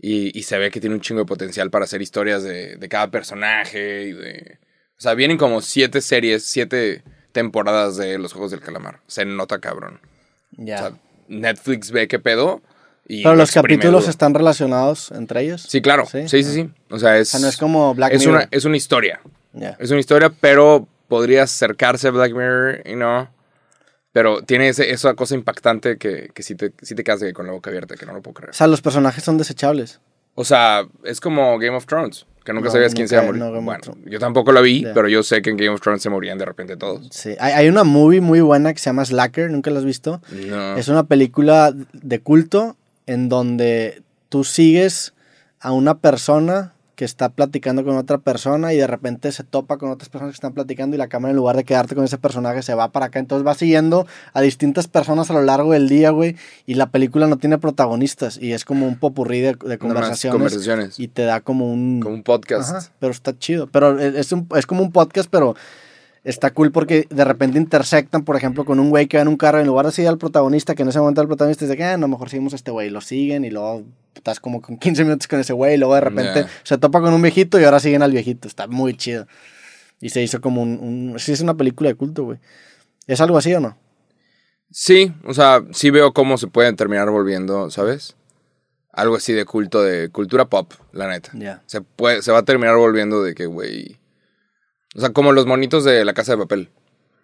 Y, 0.00 0.38
y 0.38 0.42
se 0.44 0.58
ve 0.58 0.70
que 0.70 0.80
tiene 0.80 0.94
un 0.94 1.00
chingo 1.00 1.20
de 1.22 1.26
potencial 1.26 1.70
para 1.70 1.86
hacer 1.86 2.00
historias 2.02 2.42
de, 2.44 2.76
de 2.76 2.88
cada 2.88 3.10
personaje 3.10 4.04
y 4.04 4.12
de... 4.12 4.58
O 4.98 5.00
sea, 5.00 5.14
vienen 5.14 5.38
como 5.38 5.60
siete 5.60 6.00
series, 6.00 6.44
siete 6.44 7.02
temporadas 7.32 7.96
de 7.96 8.18
Los 8.18 8.32
Juegos 8.32 8.50
del 8.50 8.60
Calamar. 8.60 9.00
Se 9.06 9.24
nota 9.24 9.60
cabrón. 9.60 10.00
Ya. 10.56 10.74
O 10.74 10.78
sea, 10.78 10.92
Netflix 11.28 11.90
ve 11.92 12.08
qué 12.08 12.18
pedo 12.18 12.62
y 13.06 13.22
Pero 13.22 13.36
los 13.36 13.52
capítulos 13.52 14.02
duro. 14.02 14.10
están 14.10 14.34
relacionados 14.34 15.12
entre 15.12 15.42
ellos. 15.42 15.62
Sí, 15.62 15.80
claro. 15.80 16.04
Sí, 16.06 16.28
sí, 16.28 16.42
sí. 16.42 16.70
O 16.90 16.98
sea, 16.98 17.16
es... 17.16 17.28
O 17.28 17.30
sea, 17.32 17.40
no 17.40 17.48
es 17.48 17.56
como 17.56 17.94
Black 17.94 18.12
es 18.14 18.20
Mirror. 18.20 18.34
una, 18.34 18.48
es 18.50 18.64
una 18.64 18.76
historia. 18.76 19.20
Es 19.78 19.90
una 19.90 20.00
historia, 20.00 20.30
pero 20.40 20.86
podría 21.08 21.44
acercarse 21.44 22.08
a 22.08 22.10
Black 22.10 22.32
Mirror 22.32 22.82
y 22.84 22.94
no... 22.96 23.30
Pero 24.12 24.42
tiene 24.42 24.68
ese, 24.68 24.90
esa 24.90 25.14
cosa 25.14 25.34
impactante 25.34 25.96
que, 25.96 26.30
que 26.34 26.42
sí, 26.42 26.54
te, 26.54 26.72
sí 26.82 26.94
te 26.94 27.04
quedas 27.04 27.22
con 27.34 27.46
la 27.46 27.52
boca 27.52 27.70
abierta, 27.70 27.94
que 27.94 28.04
no 28.06 28.14
lo 28.14 28.22
puedo 28.22 28.34
creer. 28.34 28.50
O 28.50 28.54
sea, 28.54 28.66
los 28.66 28.80
personajes 28.80 29.22
son 29.22 29.38
desechables. 29.38 30.00
O 30.34 30.44
sea, 30.44 30.86
es 31.04 31.20
como 31.20 31.58
Game 31.58 31.76
of 31.76 31.86
Thrones, 31.86 32.26
que 32.48 32.54
nunca 32.54 32.68
No, 32.68 32.72
sabías 32.72 32.94
quién 32.94 33.06
se 33.08 33.14
iba 33.14 33.24
a 33.24 33.26
morir. 33.26 33.42
bueno, 33.62 33.82
yo 34.06 34.18
tampoco 34.18 34.52
la 34.52 34.62
vi, 34.62 34.86
pero 34.94 35.06
yo 35.06 35.22
sé 35.22 35.42
que 35.42 35.50
en 35.50 35.58
Game 35.58 35.68
of 35.68 35.82
Thrones 35.82 36.00
se 36.00 36.08
morían 36.08 36.38
de 36.38 36.46
repente 36.46 36.78
todos. 36.78 37.06
Sí. 37.10 37.34
Hay, 37.38 37.52
hay 37.52 37.68
una 37.68 37.84
movie 37.84 38.22
muy 38.22 38.40
buena 38.40 38.72
que 38.72 38.78
se 38.78 38.86
llama 38.86 39.04
Slacker, 39.04 39.50
¿nunca 39.50 39.70
la 39.70 39.80
has 39.80 39.84
visto? 39.84 40.22
No. 40.48 40.76
Es 40.78 40.88
una 40.88 41.04
película 41.04 41.74
de 41.92 42.20
culto 42.20 42.78
en 43.06 43.28
donde 43.28 44.00
tú 44.30 44.44
sigues 44.44 45.12
a 45.60 45.72
una 45.72 45.98
persona 45.98 46.72
que 46.98 47.04
está 47.04 47.28
platicando 47.28 47.84
con 47.84 47.96
otra 47.96 48.18
persona 48.18 48.72
y 48.74 48.76
de 48.76 48.88
repente 48.88 49.30
se 49.30 49.44
topa 49.44 49.76
con 49.78 49.88
otras 49.88 50.08
personas 50.08 50.32
que 50.32 50.38
están 50.38 50.52
platicando 50.52 50.96
y 50.96 50.98
la 50.98 51.06
cámara 51.06 51.30
en 51.30 51.36
lugar 51.36 51.54
de 51.56 51.62
quedarte 51.62 51.94
con 51.94 52.02
ese 52.02 52.18
personaje 52.18 52.60
se 52.62 52.74
va 52.74 52.90
para 52.90 53.06
acá. 53.06 53.20
Entonces 53.20 53.46
va 53.46 53.54
siguiendo 53.54 54.04
a 54.32 54.40
distintas 54.40 54.88
personas 54.88 55.30
a 55.30 55.34
lo 55.34 55.42
largo 55.42 55.74
del 55.74 55.88
día, 55.88 56.10
güey, 56.10 56.34
y 56.66 56.74
la 56.74 56.90
película 56.90 57.28
no 57.28 57.36
tiene 57.38 57.56
protagonistas 57.58 58.36
y 58.42 58.52
es 58.52 58.64
como 58.64 58.84
un 58.88 58.98
popurrí 58.98 59.38
de, 59.40 59.54
de 59.64 59.78
conversaciones, 59.78 60.34
conversaciones. 60.34 60.98
y 60.98 61.06
te 61.06 61.22
da 61.22 61.40
como 61.40 61.72
un... 61.72 62.00
Como 62.00 62.16
un 62.16 62.24
podcast. 62.24 62.68
Ajá, 62.74 62.88
pero 62.98 63.12
está 63.12 63.38
chido. 63.38 63.68
Pero 63.68 64.00
es, 64.00 64.32
un- 64.32 64.48
es 64.56 64.66
como 64.66 64.82
un 64.82 64.90
podcast, 64.90 65.28
pero 65.30 65.54
está 66.30 66.50
cool 66.50 66.72
porque 66.72 67.06
de 67.10 67.24
repente 67.24 67.58
intersectan, 67.58 68.24
por 68.24 68.36
ejemplo, 68.36 68.64
con 68.64 68.78
un 68.80 68.90
güey 68.90 69.06
que 69.06 69.16
va 69.16 69.22
en 69.22 69.28
un 69.28 69.36
carro, 69.36 69.60
en 69.60 69.66
lugar 69.66 69.86
de 69.86 69.92
seguir 69.92 70.08
al 70.08 70.18
protagonista, 70.18 70.74
que 70.74 70.82
en 70.82 70.88
ese 70.88 70.98
momento 71.00 71.20
el 71.22 71.26
protagonista 71.26 71.64
dice 71.64 71.76
que 71.76 71.84
"Ah, 71.84 71.96
no, 71.96 72.08
mejor 72.08 72.28
seguimos 72.28 72.52
a 72.52 72.56
este 72.56 72.70
güey, 72.70 72.90
lo 72.90 73.00
siguen 73.00 73.44
y 73.44 73.50
luego 73.50 73.84
estás 74.14 74.40
como 74.40 74.60
con 74.60 74.76
15 74.78 75.04
minutos 75.04 75.28
con 75.28 75.40
ese 75.40 75.52
güey 75.52 75.74
y 75.74 75.76
luego 75.78 75.94
de 75.94 76.00
repente 76.00 76.46
se 76.62 76.76
topa 76.78 77.00
con 77.00 77.12
un 77.14 77.22
viejito 77.22 77.58
y 77.60 77.64
ahora 77.64 77.80
siguen 77.80 78.02
al 78.02 78.12
viejito, 78.12 78.46
está 78.48 78.66
muy 78.66 78.96
chido. 78.96 79.26
Y 80.00 80.10
se 80.10 80.22
hizo 80.22 80.40
como 80.40 80.62
un... 80.62 80.78
un 80.80 81.18
sí, 81.18 81.32
es 81.32 81.40
una 81.40 81.54
película 81.54 81.88
de 81.88 81.94
culto, 81.96 82.24
güey. 82.24 82.38
¿Es 83.06 83.20
algo 83.20 83.38
así 83.38 83.52
o 83.54 83.60
no? 83.60 83.76
Sí, 84.70 85.12
o 85.24 85.32
sea, 85.34 85.64
sí 85.72 85.90
veo 85.90 86.12
cómo 86.12 86.36
se 86.36 86.46
pueden 86.46 86.76
terminar 86.76 87.10
volviendo, 87.10 87.70
¿sabes? 87.70 88.16
Algo 88.92 89.16
así 89.16 89.32
de 89.32 89.44
culto, 89.44 89.82
de 89.82 90.10
cultura 90.10 90.44
pop, 90.44 90.72
la 90.92 91.08
neta. 91.08 91.30
Ya. 91.34 91.62
Se, 91.66 91.80
puede, 91.80 92.22
se 92.22 92.32
va 92.32 92.38
a 92.38 92.44
terminar 92.44 92.76
volviendo 92.76 93.22
de 93.22 93.34
que, 93.34 93.46
güey. 93.46 93.98
O 94.98 95.00
sea, 95.00 95.10
como 95.10 95.32
los 95.32 95.46
monitos 95.46 95.84
de 95.84 96.04
la 96.04 96.12
casa 96.12 96.32
de 96.32 96.38
papel. 96.38 96.68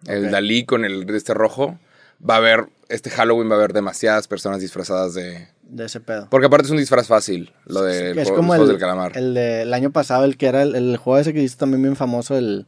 El. 0.07 0.31
Dalí 0.31 0.65
con 0.65 0.85
el 0.85 1.05
de 1.05 1.17
este 1.17 1.33
rojo. 1.33 1.77
Va 2.27 2.35
a 2.35 2.37
haber, 2.37 2.67
este 2.87 3.09
Halloween 3.09 3.49
va 3.49 3.55
a 3.55 3.57
haber 3.57 3.73
demasiadas 3.73 4.27
personas 4.27 4.61
disfrazadas 4.61 5.13
de. 5.13 5.49
De 5.63 5.85
ese 5.85 5.99
pedo. 5.99 6.27
Porque 6.31 6.47
aparte 6.47 6.65
es 6.67 6.71
un 6.71 6.77
disfraz 6.77 7.07
fácil, 7.07 7.51
lo 7.65 7.81
del 7.83 8.17
es 8.17 8.29
juego- 8.29 8.37
como 8.37 8.53
los 8.55 8.63
el, 8.63 8.69
del 8.69 8.77
calamar. 8.79 9.17
el 9.17 9.33
de- 9.33 9.63
el 9.63 9.73
año 9.73 9.91
pasado, 9.91 10.23
el 10.23 10.37
que 10.37 10.47
era 10.47 10.61
el, 10.63 10.75
el 10.75 10.95
juego 10.97 11.19
ese 11.19 11.33
que 11.33 11.41
hizo 11.43 11.57
también 11.57 11.81
bien 11.81 11.95
famoso, 11.97 12.37
el 12.37 12.65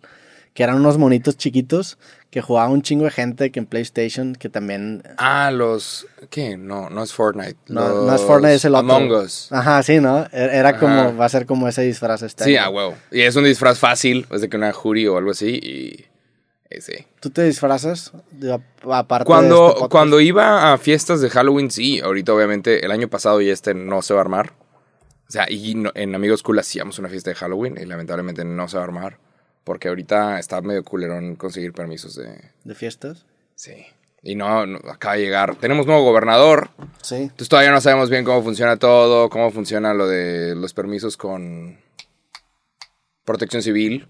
que 0.53 0.63
eran 0.63 0.75
unos 0.75 0.97
monitos 0.97 1.37
chiquitos 1.37 1.97
que 2.29 2.41
jugaba 2.41 2.69
un 2.69 2.81
chingo 2.81 3.05
de 3.05 3.11
gente 3.11 3.51
que 3.51 3.59
en 3.59 3.65
PlayStation, 3.65 4.35
que 4.35 4.49
también... 4.49 5.01
Ah, 5.17 5.49
los. 5.51 6.05
¿Qué? 6.29 6.57
No, 6.57 6.89
no 6.89 7.01
es 7.03 7.13
Fortnite. 7.13 7.55
No, 7.67 8.05
no 8.05 8.13
es 8.13 8.21
Fortnite, 8.21 8.55
es 8.55 8.65
el 8.65 8.75
otro. 8.75 8.95
Among 8.95 9.11
Us. 9.11 9.47
Ajá, 9.51 9.81
sí, 9.81 9.99
¿no? 9.99 10.23
E- 10.33 10.49
Era 10.53 10.77
como, 10.77 11.15
va 11.15 11.25
a 11.25 11.29
ser 11.29 11.45
como 11.45 11.67
ese 11.69 11.83
disfraz 11.83 12.21
este 12.23 12.43
Sí, 12.43 12.57
año. 12.57 12.65
a 12.65 12.69
huevo. 12.69 12.95
Y 13.11 13.21
es 13.21 13.35
un 13.37 13.45
disfraz 13.45 13.79
fácil, 13.79 14.27
es 14.31 14.41
de 14.41 14.49
que 14.49 14.57
una 14.57 14.73
jury 14.73 15.07
o 15.07 15.17
algo 15.17 15.31
así. 15.31 15.47
Y. 15.63 16.05
y 16.75 16.81
sí. 16.81 16.93
¿Tú 17.21 17.29
te 17.29 17.43
disfrazas? 17.43 18.11
De- 18.31 18.59
aparte 18.91 19.23
de 19.23 19.25
Cuando, 19.25 19.67
este 19.67 19.73
podcast? 19.75 19.91
cuando 19.91 20.19
iba 20.19 20.73
a 20.73 20.77
fiestas 20.77 21.21
de 21.21 21.29
Halloween, 21.29 21.71
sí. 21.71 22.01
Ahorita, 22.01 22.33
obviamente, 22.33 22.85
el 22.85 22.91
año 22.91 23.07
pasado 23.07 23.39
y 23.39 23.49
este 23.49 23.73
no 23.73 24.01
se 24.01 24.13
va 24.13 24.19
a 24.19 24.23
armar. 24.23 24.51
O 25.29 25.31
sea, 25.31 25.45
y 25.49 25.75
no- 25.75 25.91
en 25.95 26.13
Amigos 26.13 26.43
Cool 26.43 26.59
hacíamos 26.59 26.99
una 26.99 27.07
fiesta 27.07 27.29
de 27.29 27.35
Halloween 27.35 27.77
y 27.81 27.85
lamentablemente 27.85 28.43
no 28.43 28.67
se 28.67 28.75
va 28.75 28.83
a 28.83 28.85
armar. 28.85 29.17
Porque 29.67 29.89
ahorita 29.89 30.39
está 30.39 30.61
medio 30.61 30.81
culerón 30.81 31.35
conseguir 31.35 31.73
permisos 31.73 32.15
de. 32.15 32.39
¿De 32.63 32.73
fiestas? 32.73 33.25
Sí. 33.53 33.85
Y 34.23 34.35
no, 34.35 34.65
no, 34.65 34.79
acaba 34.89 35.15
de 35.15 35.23
llegar. 35.23 35.57
Tenemos 35.57 35.85
nuevo 35.85 36.03
gobernador. 36.03 36.69
Sí. 37.01 37.15
Entonces 37.15 37.49
todavía 37.49 37.73
no 37.73 37.81
sabemos 37.81 38.09
bien 38.09 38.23
cómo 38.23 38.41
funciona 38.41 38.77
todo, 38.77 39.29
cómo 39.29 39.51
funciona 39.51 39.93
lo 39.93 40.07
de 40.07 40.55
los 40.55 40.73
permisos 40.73 41.17
con 41.17 41.77
protección 43.25 43.61
civil. 43.61 44.07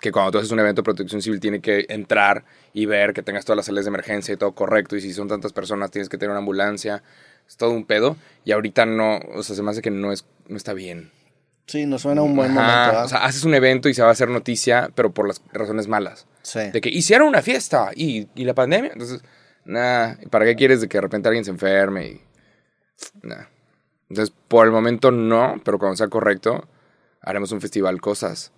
Que 0.00 0.12
cuando 0.12 0.30
tú 0.30 0.38
haces 0.38 0.52
un 0.52 0.60
evento 0.60 0.82
de 0.82 0.84
protección 0.84 1.20
civil 1.20 1.40
tiene 1.40 1.60
que 1.60 1.86
entrar 1.88 2.44
y 2.72 2.86
ver 2.86 3.12
que 3.12 3.24
tengas 3.24 3.44
todas 3.44 3.56
las 3.56 3.66
salidas 3.66 3.86
de 3.86 3.90
emergencia 3.90 4.34
y 4.34 4.36
todo 4.36 4.52
correcto. 4.52 4.94
Y 4.94 5.00
si 5.00 5.12
son 5.12 5.26
tantas 5.26 5.52
personas 5.52 5.90
tienes 5.90 6.08
que 6.08 6.18
tener 6.18 6.30
una 6.30 6.38
ambulancia. 6.38 7.02
Es 7.48 7.56
todo 7.56 7.72
un 7.72 7.84
pedo. 7.84 8.16
Y 8.44 8.52
ahorita 8.52 8.86
no, 8.86 9.18
o 9.34 9.42
sea, 9.42 9.56
se 9.56 9.62
me 9.64 9.72
hace 9.72 9.82
que 9.82 9.90
no, 9.90 10.12
es, 10.12 10.24
no 10.46 10.56
está 10.56 10.72
bien. 10.72 11.10
Sí, 11.70 11.86
nos 11.86 12.02
suena 12.02 12.22
un 12.22 12.34
buen 12.34 12.50
Ajá, 12.50 12.60
momento, 12.60 12.86
¿verdad? 12.88 13.04
O 13.04 13.08
sea, 13.08 13.24
haces 13.24 13.44
un 13.44 13.54
evento 13.54 13.88
y 13.88 13.94
se 13.94 14.02
va 14.02 14.08
a 14.08 14.10
hacer 14.10 14.28
noticia, 14.28 14.90
pero 14.96 15.14
por 15.14 15.28
las 15.28 15.40
razones 15.52 15.86
malas. 15.86 16.26
sí. 16.42 16.68
De 16.72 16.80
que 16.80 16.88
hicieron 16.88 17.28
una 17.28 17.42
fiesta 17.42 17.92
y, 17.94 18.26
y 18.34 18.42
la 18.42 18.54
pandemia. 18.54 18.90
Entonces, 18.92 19.22
nada, 19.64 20.18
¿para 20.30 20.46
qué 20.46 20.56
quieres 20.56 20.80
de 20.80 20.88
que 20.88 20.98
de 20.98 21.02
repente 21.02 21.28
alguien 21.28 21.44
se 21.44 21.52
enferme? 21.52 22.06
Y, 22.08 22.20
nah. 23.22 23.44
Entonces, 24.08 24.34
por 24.48 24.66
el 24.66 24.72
momento 24.72 25.12
no, 25.12 25.60
pero 25.64 25.78
cuando 25.78 25.96
sea 25.96 26.08
correcto, 26.08 26.66
haremos 27.22 27.52
un 27.52 27.60
festival 27.60 28.00
cosas. 28.00 28.50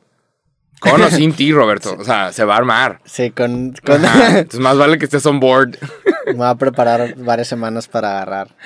Con 0.80 1.02
o 1.02 1.10
sin 1.10 1.34
ti, 1.34 1.52
Roberto. 1.52 1.94
O 2.00 2.04
sea, 2.04 2.32
se 2.32 2.46
va 2.46 2.54
a 2.54 2.56
armar. 2.56 3.02
Sí, 3.04 3.30
con... 3.30 3.74
con. 3.84 4.02
Entonces, 4.26 4.58
más 4.58 4.78
vale 4.78 4.96
que 4.96 5.04
estés 5.04 5.26
on 5.26 5.38
board. 5.38 5.76
me 6.28 6.32
voy 6.32 6.46
a 6.46 6.54
preparar 6.54 7.14
varias 7.16 7.48
semanas 7.48 7.88
para 7.88 8.12
agarrar 8.12 8.56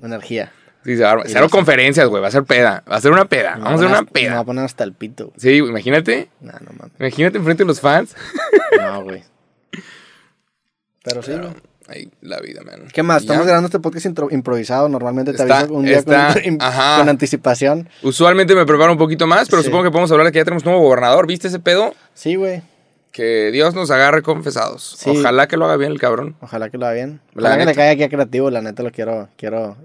energía. 0.00 0.52
Sí, 0.86 0.96
se 0.96 1.02
va 1.02 1.08
a 1.08 1.12
armar. 1.12 1.26
Cero 1.28 1.48
conferencias, 1.50 2.08
güey. 2.08 2.22
Va 2.22 2.28
a 2.28 2.30
ser 2.30 2.44
peda. 2.44 2.82
Va 2.90 2.96
a 2.96 3.00
ser 3.02 3.12
una 3.12 3.26
peda. 3.26 3.56
Vamos 3.58 3.72
a 3.72 3.74
hacer 3.74 3.86
una 3.88 3.98
hasta- 3.98 4.04
Me 4.14 4.20
peda. 4.22 4.38
a 4.38 4.44
poner 4.44 4.64
hasta 4.64 4.84
el 4.84 4.92
pito. 4.94 5.24
güey. 5.26 5.36
Sí, 5.38 5.56
imagínate. 5.56 6.30
Nah, 6.40 6.52
no 6.60 6.70
mames. 6.78 6.94
Imagínate 6.98 7.36
enfrente 7.36 7.64
de 7.64 7.66
los 7.68 7.80
fans. 7.80 8.14
No, 8.80 9.02
güey. 9.04 9.22
Pero 11.02 11.22
sí, 11.22 11.32
güey. 11.32 11.50
Ay, 11.88 12.10
la 12.20 12.40
vida, 12.40 12.62
man. 12.64 12.88
¿Qué 12.92 13.02
más? 13.04 13.22
Ya. 13.22 13.26
Estamos 13.26 13.46
grabando 13.46 13.66
este 13.66 13.78
podcast 13.78 14.06
intro- 14.06 14.28
improvisado. 14.32 14.88
Normalmente 14.88 15.32
te 15.32 15.42
Está- 15.42 15.60
aviso 15.60 15.74
un 15.74 15.84
día 15.84 15.98
está- 15.98 16.32
con, 16.34 16.44
in- 16.44 16.58
ajá. 16.60 16.98
con 16.98 17.08
anticipación. 17.08 17.88
Usualmente 18.02 18.54
me 18.56 18.66
preparo 18.66 18.90
un 18.92 18.98
poquito 18.98 19.26
más, 19.28 19.48
pero 19.48 19.62
Sí. 19.62 19.66
supongo 19.66 19.84
que 19.84 19.90
podemos 19.92 20.10
hablar 20.10 20.26
de 20.26 20.32
que 20.32 20.38
ya 20.38 20.44
tenemos 20.44 20.64
nuevo 20.64 20.80
gobernador. 20.80 21.26
¿Viste 21.28 21.46
ese 21.48 21.60
pedo? 21.60 21.94
Sí, 22.14 22.34
güey. 22.34 22.62
Que 23.12 23.50
Dios 23.52 23.74
nos 23.74 23.90
agarre 23.92 24.22
confesados. 24.22 24.96
Sí. 24.98 25.10
Ojalá 25.10 25.46
que 25.46 25.56
lo 25.56 25.64
haga 25.64 25.76
bien 25.76 25.92
el 25.92 26.00
cabrón. 26.00 26.34
Ojalá 26.40 26.70
que 26.70 26.76
lo 26.76 26.86
haga 26.86 26.94
bien. 26.96 27.20
La 27.34 27.40
Ojalá 27.50 27.54
que 27.54 27.58
le 27.60 27.66
neta. 27.66 27.76
caiga 27.76 27.92
aquí 27.92 28.02
a 28.02 28.08
creativo. 28.08 28.50
La 28.50 28.60
neta 28.62 28.82
lo 28.82 28.90
quiero, 28.90 29.28
quiero, 29.36 29.76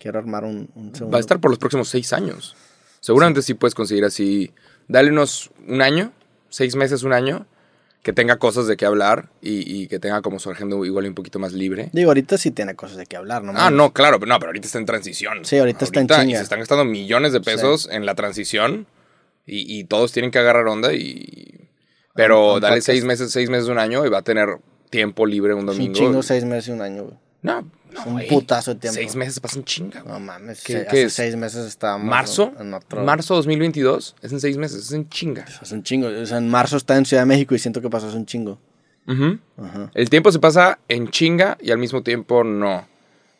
quiero 0.00 0.18
armar 0.18 0.42
un, 0.44 0.68
un 0.74 0.92
segundo. 0.94 1.12
Va 1.12 1.18
a 1.18 1.20
estar 1.20 1.38
por 1.38 1.52
los 1.52 1.58
próximos 1.58 1.88
seis 1.88 2.12
años. 2.12 2.56
Seguramente 2.98 3.42
sí, 3.42 3.54
puedes 3.54 3.74
conseguir 3.76 4.04
así. 4.04 4.50
Dale 4.88 5.10
unos 5.10 5.50
un 5.68 5.80
año, 5.82 6.12
seis 6.48 6.74
meses, 6.74 7.04
un 7.04 7.12
año, 7.12 7.46
que 8.02 8.12
tenga 8.12 8.38
cosas 8.38 8.66
de 8.66 8.76
qué 8.76 8.86
hablar 8.86 9.28
y, 9.40 9.82
y 9.82 9.86
que 9.86 9.98
tenga 9.98 10.22
como 10.22 10.38
su 10.38 10.50
agenda 10.50 10.74
igual 10.84 11.06
un 11.06 11.14
poquito 11.14 11.38
más 11.38 11.52
libre. 11.52 11.90
Digo, 11.92 12.10
ahorita 12.10 12.38
sí 12.38 12.50
tiene 12.50 12.74
cosas 12.74 12.96
de 12.96 13.06
qué 13.06 13.16
hablar, 13.16 13.44
¿no? 13.44 13.52
Ah, 13.54 13.70
no, 13.70 13.92
claro, 13.92 14.18
pero 14.18 14.28
no, 14.30 14.38
pero 14.38 14.48
ahorita 14.50 14.66
está 14.66 14.78
en 14.78 14.86
transición. 14.86 15.44
Sí, 15.44 15.58
ahorita 15.58 15.84
está 15.84 16.00
en 16.00 16.30
Y 16.30 16.34
se 16.34 16.42
están 16.42 16.58
gastando 16.58 16.84
millones 16.84 17.32
de 17.32 17.40
pesos 17.40 17.88
en 17.92 18.06
la 18.06 18.14
transición 18.14 18.86
y, 19.46 19.78
y 19.78 19.84
todos 19.84 20.12
tienen 20.12 20.30
que 20.30 20.38
agarrar 20.38 20.66
onda 20.66 20.92
y... 20.94 21.68
Pero 22.14 22.58
dale 22.58 22.76
podcast. 22.76 22.86
seis 22.86 23.04
meses, 23.04 23.30
seis 23.30 23.48
meses, 23.48 23.68
un 23.68 23.78
año 23.78 24.04
y 24.04 24.08
va 24.08 24.18
a 24.18 24.22
tener 24.22 24.48
tiempo 24.90 25.24
libre 25.26 25.54
un 25.54 25.60
Es 25.60 25.62
un 25.70 25.76
domingo. 25.76 25.94
chingo, 25.94 26.22
seis 26.22 26.44
meses 26.44 26.68
y 26.68 26.72
un 26.72 26.82
año, 26.82 27.04
güey. 27.04 27.14
No, 27.42 27.62
no, 27.62 28.04
un 28.06 28.22
putazo 28.28 28.74
de 28.74 28.80
tiempo. 28.80 28.96
Seis 28.96 29.16
meses 29.16 29.40
pasan 29.40 29.64
chinga. 29.64 30.02
No 30.06 30.20
mames. 30.20 30.62
¿Qué- 30.62 30.72
se- 30.74 30.82
qué 30.82 30.88
hace 30.88 31.02
es? 31.04 31.12
seis 31.14 31.36
meses 31.36 31.66
estábamos 31.66 32.06
¿Marzo? 32.06 32.52
en 32.60 32.74
otro... 32.74 33.02
Marzo 33.02 33.34
2022 33.36 34.16
es 34.20 34.32
en 34.32 34.40
seis 34.40 34.56
meses, 34.58 34.84
es 34.84 34.92
en 34.92 35.08
chinga. 35.08 35.46
Es 35.62 35.72
un 35.72 35.82
chingo. 35.82 36.08
O 36.08 36.26
sea, 36.26 36.38
en 36.38 36.48
marzo 36.50 36.76
está 36.76 36.96
en 36.96 37.06
Ciudad 37.06 37.22
de 37.22 37.26
México 37.26 37.54
y 37.54 37.58
siento 37.58 37.80
que 37.80 37.88
pasó 37.88 38.08
hace 38.08 38.16
un 38.16 38.26
chingo. 38.26 38.58
Ajá. 39.06 39.90
El 39.94 40.08
tiempo 40.10 40.30
se 40.30 40.38
pasa 40.38 40.78
en 40.88 41.08
chinga 41.08 41.58
y 41.60 41.70
al 41.72 41.78
mismo 41.78 42.02
tiempo 42.02 42.44
no. 42.44 42.86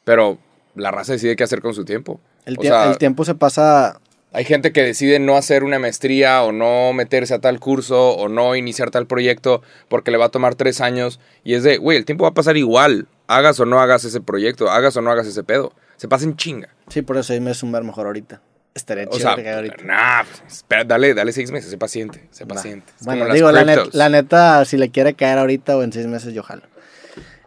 Pero 0.04 0.38
la 0.74 0.90
raza 0.90 1.12
decide 1.12 1.36
qué 1.36 1.44
hacer 1.44 1.60
con 1.60 1.74
su 1.74 1.84
tiempo. 1.84 2.20
El, 2.46 2.58
O 2.58 2.62
tie- 2.62 2.68
sea, 2.68 2.90
el 2.90 2.98
tiempo 2.98 3.24
se 3.24 3.34
pasa... 3.34 4.00
Hay 4.32 4.44
gente 4.44 4.72
que 4.72 4.82
decide 4.84 5.18
no 5.18 5.36
hacer 5.36 5.64
una 5.64 5.78
maestría 5.80 6.42
o 6.44 6.52
no 6.52 6.92
meterse 6.92 7.34
a 7.34 7.40
tal 7.40 7.58
curso 7.58 8.10
o 8.10 8.28
no 8.28 8.54
iniciar 8.54 8.90
tal 8.92 9.06
proyecto 9.06 9.60
porque 9.88 10.12
le 10.12 10.18
va 10.18 10.26
a 10.26 10.28
tomar 10.30 10.54
tres 10.54 10.80
años. 10.80 11.18
Y 11.42 11.54
es 11.54 11.64
de, 11.64 11.78
güey, 11.78 11.98
el 11.98 12.04
tiempo 12.04 12.22
va 12.22 12.30
a 12.30 12.34
pasar 12.34 12.56
igual. 12.56 13.08
Hagas 13.30 13.60
o 13.60 13.64
no 13.64 13.80
hagas 13.80 14.04
ese 14.04 14.20
proyecto, 14.20 14.70
hagas 14.70 14.96
o 14.96 15.00
no 15.00 15.10
hagas 15.10 15.26
ese 15.26 15.44
pedo. 15.44 15.72
Se 15.96 16.08
pasa 16.08 16.24
en 16.24 16.36
chinga. 16.36 16.68
Sí, 16.88 17.02
por 17.02 17.16
eso 17.16 17.32
un 17.62 17.70
ver 17.72 17.84
mejor 17.84 18.06
ahorita. 18.06 18.40
Estaría 18.74 19.04
O 19.08 19.18
sea, 19.18 19.32
ahorita. 19.56 19.84
nah, 19.84 20.22
pues, 20.24 20.52
espera, 20.58 20.84
dale, 20.84 21.12
dale 21.14 21.32
seis 21.32 21.50
meses, 21.50 21.70
sé 21.70 21.78
paciente, 21.78 22.28
sé 22.30 22.46
paciente. 22.46 22.92
Es 22.98 23.04
Bueno, 23.06 23.32
digo, 23.32 23.50
la, 23.52 23.64
net- 23.64 23.90
la 23.92 24.08
neta, 24.08 24.64
si 24.64 24.76
le 24.76 24.90
quiere 24.90 25.14
caer 25.14 25.38
ahorita 25.38 25.76
o 25.76 25.82
en 25.82 25.92
seis 25.92 26.06
meses, 26.06 26.32
yo 26.34 26.42
jalo. 26.42 26.62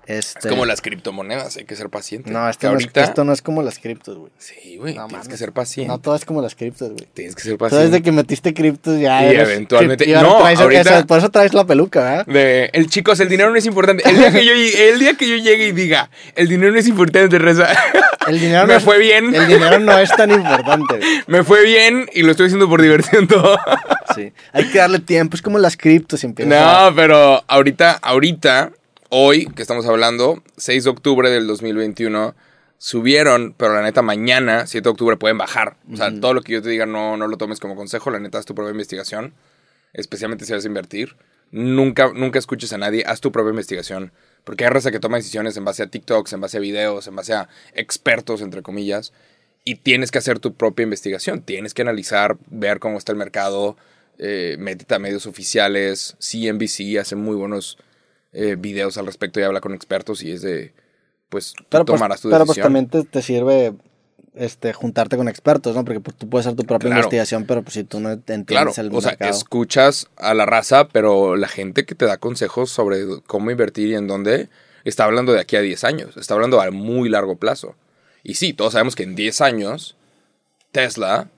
Este, 0.05 0.39
Es 0.39 0.45
como 0.47 0.65
las 0.65 0.81
criptomonedas, 0.81 1.55
hay 1.55 1.63
que 1.63 1.75
ser 1.77 1.89
paciente. 1.89 2.29
No, 2.29 2.49
esto, 2.49 2.67
no 2.67 2.77
es, 2.77 2.83
ahorita, 2.83 3.03
esto 3.03 3.23
no 3.23 3.31
es 3.31 3.41
como 3.41 3.63
las 3.63 3.79
criptos, 3.79 4.17
güey. 4.17 4.31
Sí, 4.37 4.75
güey, 4.77 4.95
No 4.95 5.07
tienes 5.07 5.29
que 5.29 5.37
ser 5.37 5.53
paciente. 5.53 5.87
No 5.91 5.99
todo 5.99 6.15
es 6.15 6.25
como 6.25 6.41
las 6.41 6.55
criptos, 6.55 6.89
güey. 6.91 7.07
Tienes 7.13 7.35
que 7.35 7.41
ser 7.43 7.57
paciente. 7.57 7.85
desde 7.85 8.01
que 8.01 8.11
metiste 8.11 8.53
criptos 8.53 8.99
ya 8.99 9.23
Y 9.23 9.29
eres 9.29 9.47
eventualmente- 9.49 10.05
cripto- 10.05 10.21
no, 10.21 10.39
traes- 10.39 10.59
ahorita- 10.59 10.97
eso, 10.97 11.07
por 11.07 11.19
eso 11.19 11.29
traes 11.29 11.53
la 11.53 11.65
peluca, 11.65 12.01
¿verdad? 12.01 12.25
De, 12.25 12.69
el 12.73 12.87
chicos, 12.89 13.19
el 13.21 13.29
dinero 13.29 13.49
no 13.49 13.55
es 13.55 13.65
importante. 13.65 14.03
El 14.09 14.17
día 14.17 14.31
que 14.31 14.45
yo, 14.45 14.51
el 14.53 14.99
día 14.99 15.13
que 15.13 15.29
yo 15.29 15.37
llegue 15.37 15.67
y 15.67 15.71
diga, 15.71 16.09
el 16.35 16.49
dinero 16.49 16.73
no 16.73 16.79
es 16.79 16.87
importante, 16.87 17.39
Reza. 17.39 17.67
El 18.27 18.39
dinero 18.41 18.61
Me 18.67 18.73
no 18.73 18.77
es- 18.79 18.83
fue 18.83 18.97
bien. 18.99 19.33
El 19.33 19.47
dinero 19.47 19.79
no 19.79 19.97
es 19.97 20.09
tan 20.09 20.31
importante, 20.31 20.97
güey. 20.97 21.09
Me 21.27 21.43
fue 21.45 21.63
bien 21.63 22.09
y 22.13 22.23
lo 22.23 22.31
estoy 22.31 22.47
haciendo 22.47 22.67
por 22.67 22.81
diversión 22.81 23.27
todo. 23.27 23.57
Sí. 24.15 24.33
Hay 24.51 24.69
que 24.69 24.79
darle 24.79 24.99
tiempo, 24.99 25.35
es 25.37 25.41
como 25.41 25.57
las 25.59 25.77
criptos 25.77 26.23
a- 26.25 26.27
No, 26.27 26.93
pero 26.95 27.41
ahorita, 27.47 27.93
ahorita, 28.01 28.71
hoy 29.15 29.45
que 29.45 29.62
estamos 29.62 29.86
hablando, 29.86 30.41
6 30.58 30.86
de 30.86 30.89
octubre 30.89 31.30
del 31.30 31.45
2021, 31.45 32.36
subieron, 32.80 33.54
pero 33.56 33.76
la 33.76 33.84
neta 33.84 34.02
mañana, 34.02 34.65
7 34.65 34.84
de 34.84 34.89
octubre, 34.89 35.17
pueden 35.17 35.38
bajar. 35.38 35.78
O 35.91 35.95
sea, 35.95 36.12
todo 36.19 36.34
lo 36.34 36.41
que 36.41 36.54
yo 36.54 36.63
te 36.63 36.69
diga 36.69 36.88
no, 36.88 37.15
no 37.15 37.28
lo 37.28 37.38
tomes 37.38 37.60
como 37.60 37.76
consejo, 37.76 38.10
la 38.10 38.19
neta 38.19 38.39
haz 38.39 38.47
tu 38.47 38.56
propia 38.56 38.71
investigación, 38.71 39.36
especialmente 39.93 40.45
si 40.45 40.54
vas 40.54 40.65
a 40.65 40.67
invertir. 40.67 41.15
Nunca, 41.52 42.12
nunca 42.12 42.39
escuches 42.39 42.73
a 42.73 42.80
nadie, 42.80 43.04
haz 43.06 43.21
tu 43.21 43.32
propia 43.32 43.52
investigación. 43.52 44.12
Porque 44.43 44.63
hay 44.63 44.71
raza 44.71 44.89
que 44.89 44.99
toma 44.99 45.17
decisiones 45.17 45.56
en 45.58 45.63
base 45.63 45.84
a 45.84 45.88
TikToks, 45.88 46.34
en 46.34 46.41
base 46.41 46.58
a 46.58 46.60
videos, 46.60 47.06
en 47.06 47.15
base 47.15 47.34
a 47.36 47.49
expertos, 47.76 48.41
entre 48.41 48.63
comillas. 48.63 49.13
Y 49.63 49.76
tienes 49.76 50.10
que 50.10 50.17
hacer 50.17 50.39
tu 50.39 50.56
propia 50.56 50.84
investigación. 50.84 51.43
Tienes 51.43 51.76
que 51.76 51.84
analizar, 51.84 52.38
ver 52.49 52.80
cómo 52.80 52.97
está 52.97 53.12
el 53.12 53.19
mercado. 53.19 53.78
Eh, 54.17 54.56
métete 54.58 54.95
a 54.95 54.99
medios 54.99 55.28
oficiales. 55.28 56.17
CNBC 56.19 56.97
hace 56.99 57.15
muy 57.15 57.36
buenos 57.36 57.78
eh, 58.34 58.56
videos 58.58 58.98
al 58.98 59.06
respecto 59.06 59.39
y 59.39 59.43
habla 59.43 59.62
con 59.62 59.74
expertos 59.74 60.24
y 60.24 60.32
es 60.32 60.41
de, 60.41 60.74
pues, 61.30 61.54
tú 61.54 61.63
Pero, 61.69 61.86
pues, 61.86 61.98
tomarás 62.00 62.22
tu 62.22 62.30
pero 62.30 62.46
pues 62.46 62.58
decisión. 62.58 62.63
también 62.65 62.88
te, 62.89 63.04
te 63.04 63.22
sirve 63.22 63.74
este, 64.36 64.74
juntarte 64.74 65.15
con 65.17 65.28
expertos, 65.28 65.76
¿no? 65.76 65.86
Porque 65.86 66.00
pues, 66.00 66.17
tú 66.17 66.28
puedes 66.28 66.48
hacer 66.48 66.58
tu 66.58 66.63
propia 66.65 66.88
Claro. 66.89 67.02
investigación, 67.02 67.46
pero 67.46 67.62
pues 67.62 67.76
si 67.76 67.84
tú 67.84 68.00
no 68.00 68.12
entiendes 68.12 68.48
Claro, 68.48 68.72
el 68.76 68.89
o 68.93 69.02
sea, 69.02 69.12
mercado. 69.12 69.32
escuchas 69.32 70.08
a 70.17 70.34
la 70.34 70.46
raza, 70.48 70.88
pero 70.89 71.36
la 71.36 71.48
gente 71.48 71.86
que 71.86 71.93
te 71.96 72.06
da 72.06 72.17
consejos 72.17 72.72
sobre 72.72 73.00
cómo 73.28 73.52
invertir 73.52 73.89
y 73.89 73.96
en 73.96 74.08
dónde, 74.08 74.50
está 74.84 75.04
hablando 75.06 75.34
de 75.34 75.39
aquí 75.39 75.56
a 75.56 75.62
10 75.62 75.84
años, 75.84 76.17
está 76.17 76.34
hablando 76.34 76.60
a 76.62 76.72
muy 76.72 77.10
largo 77.10 77.36
plazo. 77.38 77.76
Y 78.24 78.34
sí, 78.36 78.54
todos 78.54 78.74
sabemos 78.74 78.96
que 78.96 79.04
en 79.04 79.15
10 79.15 79.41
años 79.41 79.96
Tesla 80.72 81.30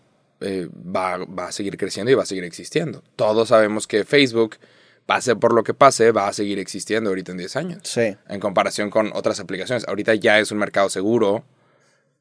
eh, 0.41 0.69
va, 0.73 1.17
va 1.25 1.47
a 1.47 1.51
seguir 1.51 1.77
creciendo 1.77 2.11
y 2.11 2.15
va 2.15 2.23
a 2.23 2.27
seguir 2.27 2.43
existiendo. 2.43 3.03
Todos 3.15 3.49
sabemos 3.49 3.87
que 3.87 4.05
Facebook, 4.05 4.55
pase 5.05 5.35
por 5.35 5.53
lo 5.53 5.63
que 5.63 5.73
pase, 5.73 6.11
va 6.11 6.27
a 6.27 6.33
seguir 6.33 6.57
existiendo 6.59 7.09
ahorita 7.09 7.31
en 7.31 7.37
10 7.37 7.55
años. 7.57 7.79
Sí. 7.83 8.15
En 8.27 8.39
comparación 8.39 8.89
con 8.89 9.11
otras 9.13 9.39
aplicaciones. 9.39 9.87
Ahorita 9.87 10.15
ya 10.15 10.39
es 10.39 10.51
un 10.51 10.57
mercado 10.57 10.89
seguro, 10.89 11.43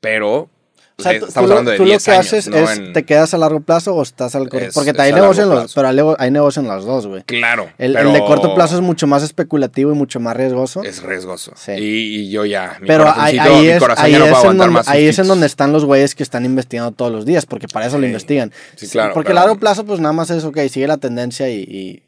pero 0.00 0.50
O 0.96 1.02
sea, 1.02 1.12
estamos 1.12 1.32
tú 1.34 1.40
lo- 1.40 1.46
hablando 1.52 1.70
de 1.72 1.76
tú 1.78 1.82
lo 1.84 1.88
10 1.88 2.04
que 2.04 2.10
años. 2.12 2.26
haces 2.26 2.48
no 2.48 2.56
es, 2.58 2.78
en- 2.78 2.92
¿te 2.92 3.04
quedas 3.04 3.32
a 3.34 3.38
largo 3.38 3.60
plazo 3.60 3.94
o 3.94 4.02
estás 4.02 4.34
al 4.34 4.48
corto? 4.50 4.66
Es- 4.66 4.74
Porque 4.74 4.92
hay 4.98 5.10
a 5.12 5.14
negocio, 5.14 5.42
en 5.44 5.48
los, 5.48 5.74
pero 5.74 5.88
hay, 5.88 5.96
nego- 5.96 6.16
hay 6.18 6.30
negocio 6.30 6.60
en 6.62 6.68
los 6.68 6.84
dos, 6.84 7.06
güey. 7.06 7.22
Claro. 7.24 7.70
El, 7.78 7.94
pero 7.94 8.08
el 8.10 8.12
de 8.14 8.20
corto 8.20 8.54
plazo 8.54 8.74
es 8.76 8.80
mucho 8.82 9.06
más 9.06 9.22
especulativo 9.22 9.90
y 9.90 9.94
mucho 9.96 10.20
más 10.20 10.36
riesgoso. 10.36 10.82
Es 10.84 11.02
riesgoso. 11.02 11.52
Sí. 11.56 11.72
Y, 11.72 12.16
y 12.20 12.30
yo 12.30 12.44
ya, 12.44 12.76
mi 12.80 12.86
pero 12.86 13.08
ahí, 13.16 13.38
ahí 13.38 13.62
mi 13.62 13.68
es, 13.68 13.78
corazón 13.80 14.04
ahí 14.04 14.12
ya 14.12 14.18
no 14.18 14.24
es 14.26 14.30
puede 14.30 14.40
en 14.42 14.46
aguantar 14.46 14.66
donde, 14.66 14.74
más 14.78 14.88
ahí 14.88 15.06
es 15.06 15.18
en 15.18 15.26
donde 15.26 15.46
están 15.46 15.72
los 15.72 15.84
güeyes 15.84 16.14
que 16.14 16.22
están 16.22 16.44
investigando 16.44 16.92
todos 16.92 17.10
los 17.10 17.24
días, 17.24 17.46
porque 17.46 17.66
para 17.66 17.86
eso 17.86 17.96
lo 17.96 18.02
Sí. 18.02 18.08
investigan. 18.08 18.52
Sí, 18.76 18.86
claro, 18.88 19.14
Porque 19.14 19.28
pero- 19.28 19.38
a 19.40 19.42
largo 19.42 19.58
plazo, 19.58 19.84
pues 19.86 19.98
nada 20.00 20.12
más 20.12 20.30
es, 20.30 20.44
ok, 20.44 20.58
sigue 20.68 20.86
la 20.86 20.98
tendencia 20.98 21.48
y, 21.48 21.62
y, 21.62 22.02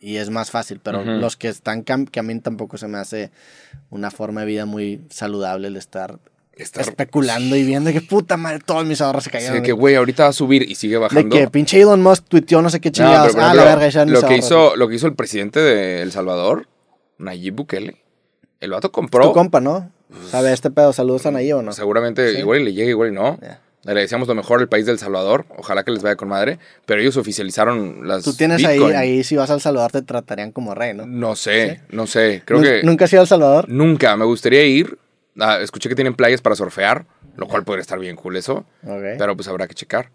y 0.00 0.16
es 0.16 0.30
más 0.30 0.50
fácil. 0.50 0.80
Pero 0.82 1.00
Ujú. 1.00 1.10
los 1.12 1.36
que 1.36 1.48
están, 1.48 1.82
que 1.84 2.20
a 2.20 2.22
mí 2.22 2.40
tampoco 2.40 2.76
se 2.78 2.88
me 2.88 2.98
hace 2.98 3.30
una 3.90 4.10
forma 4.10 4.40
de 4.42 4.46
vida 4.46 4.66
muy 4.66 5.00
saludable 5.10 5.68
el 5.68 5.76
estar 5.76 6.18
Estar- 6.56 6.80
especulando 6.82 7.54
y 7.54 7.62
viendo 7.64 7.92
que 7.92 8.00
puta 8.00 8.36
madre, 8.36 8.58
todos 8.64 8.84
mis 8.84 9.00
ahorros 9.00 9.22
se 9.24 9.30
Sí, 9.30 9.32
cayeron. 9.32 9.56
de 9.58 9.62
que, 9.62 9.70
güey, 9.72 9.94
ahorita 9.94 10.24
va 10.24 10.28
a 10.30 10.32
subir 10.32 10.62
y 10.68 10.74
sigue 10.74 10.94
de 10.94 10.98
bajando. 10.98 11.36
que 11.36 11.48
pinche 11.48 11.80
Elon 11.80 12.02
Musk 12.02 12.24
tuiteó 12.26 12.60
no 12.62 12.68
sé 12.68 12.80
qué 12.80 12.88
No, 12.88 12.94
chingados. 12.94 13.32
por 13.32 13.42
ah, 13.44 13.54
la 13.54 13.64
verga, 13.64 13.88
ya 13.88 14.04
lo 14.04 14.20
que 14.22 14.36
hizo 14.36 14.74
Lo 14.74 14.88
que 14.88 14.96
hizo 14.96 15.06
el 15.06 15.14
presidente 15.14 15.60
de 15.60 16.02
El 16.02 16.10
Salvador, 16.10 16.66
Nayib 17.18 17.54
Bukele, 17.54 18.02
el 18.60 18.70
vato 18.72 18.90
compró. 18.90 19.24
Tu 19.28 19.32
compa, 19.34 19.60
¿no? 19.60 19.90
¿Sabe 20.30 20.52
este 20.52 20.70
pedo? 20.70 20.92
¿Saludos 20.92 21.26
a 21.26 21.30
Nayib 21.30 21.58
o 21.58 21.62
no? 21.62 21.72
Seguramente 21.72 22.32
Sí. 22.32 22.38
igual 22.38 22.60
y 22.62 22.64
le 22.64 22.72
llega, 22.72 22.90
igual 22.90 23.10
y 23.10 23.12
no. 23.12 23.38
Ya. 23.40 23.60
Le 23.94 24.00
decíamos 24.02 24.28
lo 24.28 24.34
mejor 24.34 24.60
al 24.60 24.68
país 24.68 24.84
del 24.86 24.98
Salvador. 24.98 25.46
Ojalá 25.56 25.82
que 25.84 25.90
les 25.90 26.02
vaya 26.02 26.16
con 26.16 26.28
madre. 26.28 26.58
Pero 26.86 27.00
ellos 27.00 27.16
oficializaron 27.16 28.06
las. 28.06 28.22
Tú 28.24 28.34
tienes 28.34 28.64
ahí, 28.64 28.76
Bitcoin. 28.78 28.96
ahí, 28.96 29.24
si 29.24 29.36
vas 29.36 29.50
al 29.50 29.60
Salvador 29.60 29.90
te 29.92 30.02
tratarían 30.02 30.52
como 30.52 30.74
rey, 30.74 30.94
¿no? 30.94 31.06
No 31.06 31.36
sé, 31.36 31.80
no 31.90 32.06
sé. 32.06 32.42
Creo 32.44 32.60
¿Nun- 32.60 32.64
que. 32.64 32.82
¿Nunca 32.82 33.04
has 33.06 33.12
ido 33.12 33.20
a 33.20 33.22
El 33.22 33.28
Salvador? 33.28 33.68
Nunca. 33.68 34.16
Me 34.16 34.24
gustaría 34.24 34.64
ir. 34.64 34.98
Ah, 35.40 35.58
escuché 35.62 35.88
que 35.88 35.94
tienen 35.94 36.14
playas 36.14 36.40
para 36.42 36.56
surfear, 36.56 37.06
lo 37.36 37.46
cual 37.46 37.64
podría 37.64 37.82
estar 37.82 37.98
bien 37.98 38.16
cool 38.16 38.36
eso. 38.36 38.66
Pero 38.82 39.36
pues 39.36 39.46
habrá 39.48 39.66
que 39.68 39.74
checar. 39.74 40.10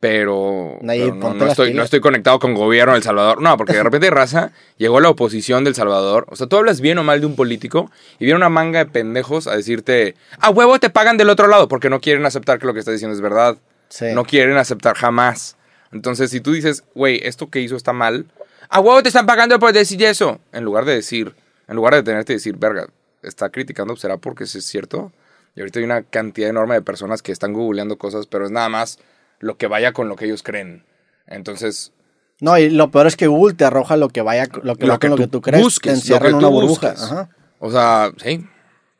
Pero, 0.00 0.78
no, 0.80 1.46
estoy, 1.46 1.74
no 1.74 1.82
estoy 1.82 2.00
conectado 2.00 2.38
con 2.38 2.54
gobierno 2.54 2.94
de 2.94 2.98
El 2.98 3.04
Salvador. 3.04 3.42
No, 3.42 3.58
porque 3.58 3.74
de 3.74 3.82
repente 3.82 4.08
raza 4.08 4.50
llegó 4.78 4.98
la 4.98 5.10
oposición 5.10 5.62
del 5.62 5.74
Salvador. 5.74 6.26
O 6.30 6.36
sea, 6.36 6.46
tú 6.46 6.56
hablas 6.56 6.80
bien 6.80 6.96
o 6.96 7.04
mal 7.04 7.20
de 7.20 7.26
un 7.26 7.36
político 7.36 7.90
y 8.18 8.24
viene 8.24 8.38
una 8.38 8.48
manga 8.48 8.78
de 8.78 8.90
pendejos 8.90 9.46
a 9.46 9.54
decirte, 9.54 10.14
a 10.38 10.48
huevo 10.48 10.78
te 10.80 10.88
pagan 10.88 11.18
del 11.18 11.28
otro 11.28 11.48
lado 11.48 11.68
porque 11.68 11.90
no 11.90 12.00
quieren 12.00 12.24
aceptar 12.24 12.58
que 12.58 12.66
lo 12.66 12.72
que 12.72 12.78
estás 12.78 12.94
diciendo 12.94 13.14
es 13.14 13.20
verdad. 13.20 13.58
Sí. 13.90 14.06
No 14.14 14.24
quieren 14.24 14.56
aceptar 14.56 14.96
jamás. 14.96 15.58
Entonces, 15.92 16.30
si 16.30 16.40
tú 16.40 16.52
dices, 16.52 16.82
güey, 16.94 17.20
esto 17.22 17.50
que 17.50 17.60
hizo 17.60 17.76
está 17.76 17.92
mal, 17.92 18.24
a 18.70 18.80
huevo 18.80 19.02
te 19.02 19.08
están 19.08 19.26
pagando 19.26 19.58
por 19.58 19.74
decir 19.74 20.02
eso. 20.02 20.40
En 20.52 20.64
lugar 20.64 20.86
de 20.86 20.94
decir, 20.94 21.34
en 21.68 21.76
lugar 21.76 21.94
de 21.94 22.02
tenerte 22.02 22.32
decir, 22.32 22.56
verga, 22.56 22.86
está 23.22 23.50
criticando, 23.50 23.96
¿será 23.96 24.16
porque 24.16 24.44
es 24.44 24.52
cierto? 24.64 25.12
Y 25.54 25.60
ahorita 25.60 25.80
hay 25.80 25.84
una 25.84 26.02
cantidad 26.04 26.48
enorme 26.48 26.76
de 26.76 26.82
personas 26.82 27.20
que 27.20 27.32
están 27.32 27.52
googleando 27.52 27.98
cosas, 27.98 28.26
pero 28.26 28.46
es 28.46 28.50
nada 28.50 28.70
más 28.70 28.98
lo 29.40 29.56
que 29.58 29.66
vaya 29.66 29.92
con 29.92 30.08
lo 30.08 30.14
que 30.16 30.26
ellos 30.26 30.42
creen. 30.44 30.84
Entonces, 31.26 31.92
No, 32.40 32.56
y 32.58 32.70
lo 32.70 32.90
peor 32.90 33.06
es 33.06 33.16
que 33.16 33.26
Google 33.26 33.54
te 33.54 33.64
arroja 33.64 33.96
lo 33.96 34.08
que 34.08 34.22
vaya, 34.22 34.46
lo 34.62 34.76
que 34.76 34.86
Lo 34.86 34.98
que 34.98 35.08
con 35.08 35.10
lo 35.10 35.16
tú 35.16 35.22
que 35.22 35.28
tú 35.28 35.40
crees. 35.42 35.62
busques, 35.62 35.92
te 35.92 35.98
encierra 35.98 36.24
lo 36.24 36.30
en 36.30 36.34
una 36.36 36.48
burbuja. 36.48 36.90
Ajá. 36.92 37.28
o 37.58 37.70
sea, 37.70 38.12
sí. 38.22 38.46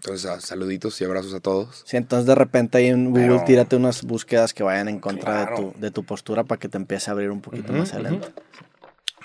Entonces, 0.03 0.25
ah, 0.31 0.41
saluditos 0.41 0.99
y 1.01 1.05
abrazos 1.05 1.35
a 1.35 1.41
todos. 1.41 1.83
Sí, 1.87 1.97
entonces 1.99 2.27
de 2.27 2.35
repente 2.35 2.79
ahí 2.79 2.87
en 2.89 3.11
Google 3.11 3.27
Pero- 3.29 3.45
tírate 3.45 3.77
unas 3.77 4.03
búsquedas 4.03 4.55
que 4.55 4.63
vayan 4.63 4.89
en 4.89 4.99
contra 4.99 5.47
Claro. 5.47 5.57
de, 5.57 5.73
tu, 5.73 5.81
de 5.81 5.91
tu 5.91 6.05
postura 6.05 6.45
para 6.45 6.59
que 6.59 6.69
te 6.69 6.79
empiece 6.79 7.11
a 7.11 7.13
abrir 7.13 7.31
un 7.31 7.41
poquito 7.43 7.73
más 7.75 7.93
el 7.93 8.05
lente. 8.05 8.29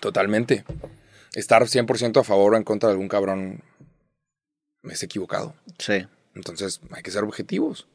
Totalmente. 0.02 0.66
Estar 1.34 1.64
100% 1.68 2.20
a 2.20 2.24
favor 2.24 2.54
o 2.54 2.58
en 2.58 2.64
contra 2.64 2.88
de 2.90 2.94
algún 2.94 3.08
cabrón 3.08 3.62
es 4.84 5.02
equivocado. 5.04 5.56
Sí. 5.80 6.06
Entonces 6.36 6.82
hay 6.92 7.04
que 7.04 7.12
ser 7.12 7.24
objetivos. 7.24 7.88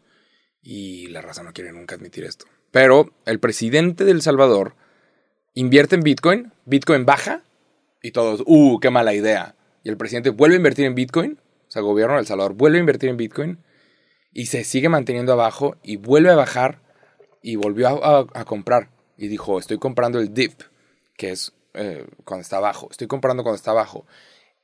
Y 0.63 1.07
la 1.09 1.23
raza 1.23 1.43
no 1.43 1.53
quiere 1.53 1.73
nunca 1.73 1.95
admitir 1.95 2.25
esto. 2.25 2.47
Pero 2.71 3.11
el 3.27 3.41
presidente 3.41 4.05
de 4.05 4.13
El 4.13 4.23
Salvador 4.23 4.75
invierte 5.55 5.97
en 5.97 6.03
Bitcoin, 6.03 6.53
Bitcoin 6.65 7.05
baja 7.05 7.43
y 8.03 8.13
todos, 8.13 8.43
uh, 8.47 8.79
qué 8.81 8.91
mala 8.91 9.15
idea. 9.15 9.57
Y 9.83 9.89
el 9.89 9.97
presidente 9.97 10.31
vuelve 10.31 10.57
a 10.57 10.59
invertir 10.59 10.85
en 10.85 10.95
Bitcoin, 10.95 11.39
o 11.69 11.71
sea, 11.71 11.81
el 11.81 11.87
gobierno 11.87 12.15
de 12.15 12.21
El 12.21 12.27
Salvador 12.27 12.55
vuelve 12.55 12.79
a 12.79 12.81
invertir 12.81 13.11
en 13.11 13.17
Bitcoin 13.17 13.59
y 14.33 14.47
se 14.47 14.65
sigue 14.65 14.89
manteniendo 14.89 15.33
abajo 15.33 15.77
y 15.83 15.97
vuelve 15.97 16.31
a 16.31 16.37
bajar 16.37 16.81
y 17.43 17.57
volvió 17.57 18.05
a 18.05 18.45
comprar. 18.45 18.91
Y 19.17 19.29
dijo, 19.29 19.59
estoy 19.59 19.79
comprando 19.79 20.19
el 20.19 20.33
dip, 20.33 20.61
que 21.17 21.31
es 21.31 21.53
eh, 21.75 22.07
cuando 22.25 22.43
está 22.43 22.57
abajo. 22.57 22.89
Estoy 22.91 23.07
comprando 23.07 23.43
cuando 23.43 23.57
está 23.57 23.71
abajo. 23.71 24.07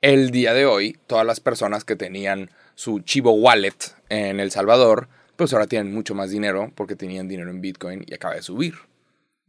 El 0.01 0.31
día 0.31 0.53
de 0.53 0.65
hoy, 0.65 0.99
todas 1.07 1.25
las 1.25 1.39
personas 1.39 1.83
que 1.83 1.95
tenían 1.95 2.51
su 2.75 2.99
Chivo 2.99 3.31
Wallet 3.31 3.95
en 4.09 4.39
El 4.39 4.51
Salvador, 4.51 5.07
pues 5.37 5.53
ahora 5.53 5.67
tienen 5.67 5.93
mucho 5.93 6.13
más 6.15 6.31
dinero 6.31 6.71
porque 6.75 6.95
tenían 6.95 7.27
dinero 7.27 7.49
en 7.49 7.61
Bitcoin 7.61 8.03
y 8.05 8.13
acaba 8.13 8.35
de 8.35 8.41
subir. 8.41 8.75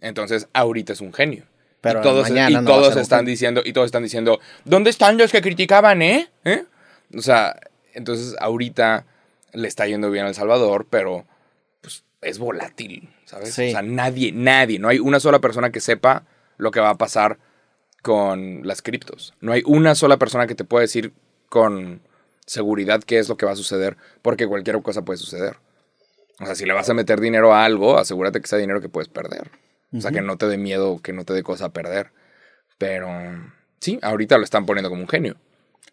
Entonces, 0.01 0.49
ahorita 0.53 0.93
es 0.93 1.01
un 1.01 1.13
genio. 1.13 1.45
Pero 1.81 2.01
y 2.01 2.03
todos, 2.03 2.29
mañana 2.29 2.51
y 2.51 2.55
no 2.55 2.65
todos 2.65 2.97
están 2.97 3.25
diciendo, 3.25 3.63
y 3.65 3.73
todos 3.73 3.87
están 3.87 4.03
diciendo, 4.03 4.41
¿dónde 4.65 4.91
están 4.91 5.17
los 5.17 5.33
que 5.33 5.41
criticaban, 5.41 6.03
eh? 6.03 6.29
¿Eh? 6.45 6.65
O 7.17 7.23
sea, 7.23 7.59
entonces 7.95 8.37
ahorita 8.41 9.07
le 9.53 9.69
está 9.69 9.87
yendo 9.87 10.11
bien 10.11 10.27
a 10.27 10.29
El 10.29 10.35
Salvador, 10.35 10.87
pero 10.91 11.25
pues 11.81 12.05
es 12.21 12.39
volátil, 12.39 13.09
¿sabes? 13.25 13.55
Sí. 13.55 13.69
O 13.69 13.71
sea, 13.71 13.83
nadie, 13.83 14.33
nadie, 14.33 14.79
no 14.79 14.89
hay 14.89 14.99
una 14.99 15.21
sola 15.21 15.39
persona 15.39 15.71
que 15.71 15.81
sepa 15.81 16.25
lo 16.57 16.71
que 16.71 16.81
va 16.81 16.91
a 16.91 16.99
pasar 16.99 17.39
con 18.03 18.67
las 18.67 18.83
criptos. 18.83 19.35
No 19.41 19.53
hay 19.53 19.63
una 19.65 19.95
sola 19.95 20.17
persona 20.17 20.47
que 20.47 20.55
te 20.55 20.65
pueda 20.65 20.83
decir 20.83 21.13
con 21.49 22.01
seguridad 22.45 23.03
qué 23.05 23.19
es 23.19 23.29
lo 23.29 23.37
que 23.37 23.47
va 23.47 23.53
a 23.53 23.57
suceder, 23.57 23.97
porque 24.23 24.47
cualquier 24.47 24.83
cosa 24.83 25.03
puede 25.03 25.19
suceder. 25.19 25.57
O 26.41 26.47
sea, 26.47 26.55
si 26.55 26.65
le 26.65 26.73
vas 26.73 26.89
a 26.89 26.95
meter 26.95 27.21
dinero 27.21 27.53
a 27.53 27.65
algo, 27.65 27.99
asegúrate 27.99 28.41
que 28.41 28.47
sea 28.47 28.59
dinero 28.59 28.81
que 28.81 28.89
puedes 28.89 29.09
perder. 29.09 29.51
O 29.97 30.01
sea, 30.01 30.11
que 30.11 30.21
no 30.21 30.37
te 30.37 30.47
dé 30.47 30.59
miedo, 30.59 31.01
que 31.03 31.13
no 31.13 31.25
te 31.25 31.33
dé 31.33 31.43
cosa 31.43 31.67
a 31.67 31.73
perder. 31.73 32.13
Pero 32.77 33.09
sí, 33.81 33.99
ahorita 34.03 34.37
lo 34.39 34.45
están 34.45 34.67
poniendo 34.67 34.91
como 34.91 35.03
un 35.03 35.09
genio. 35.09 35.37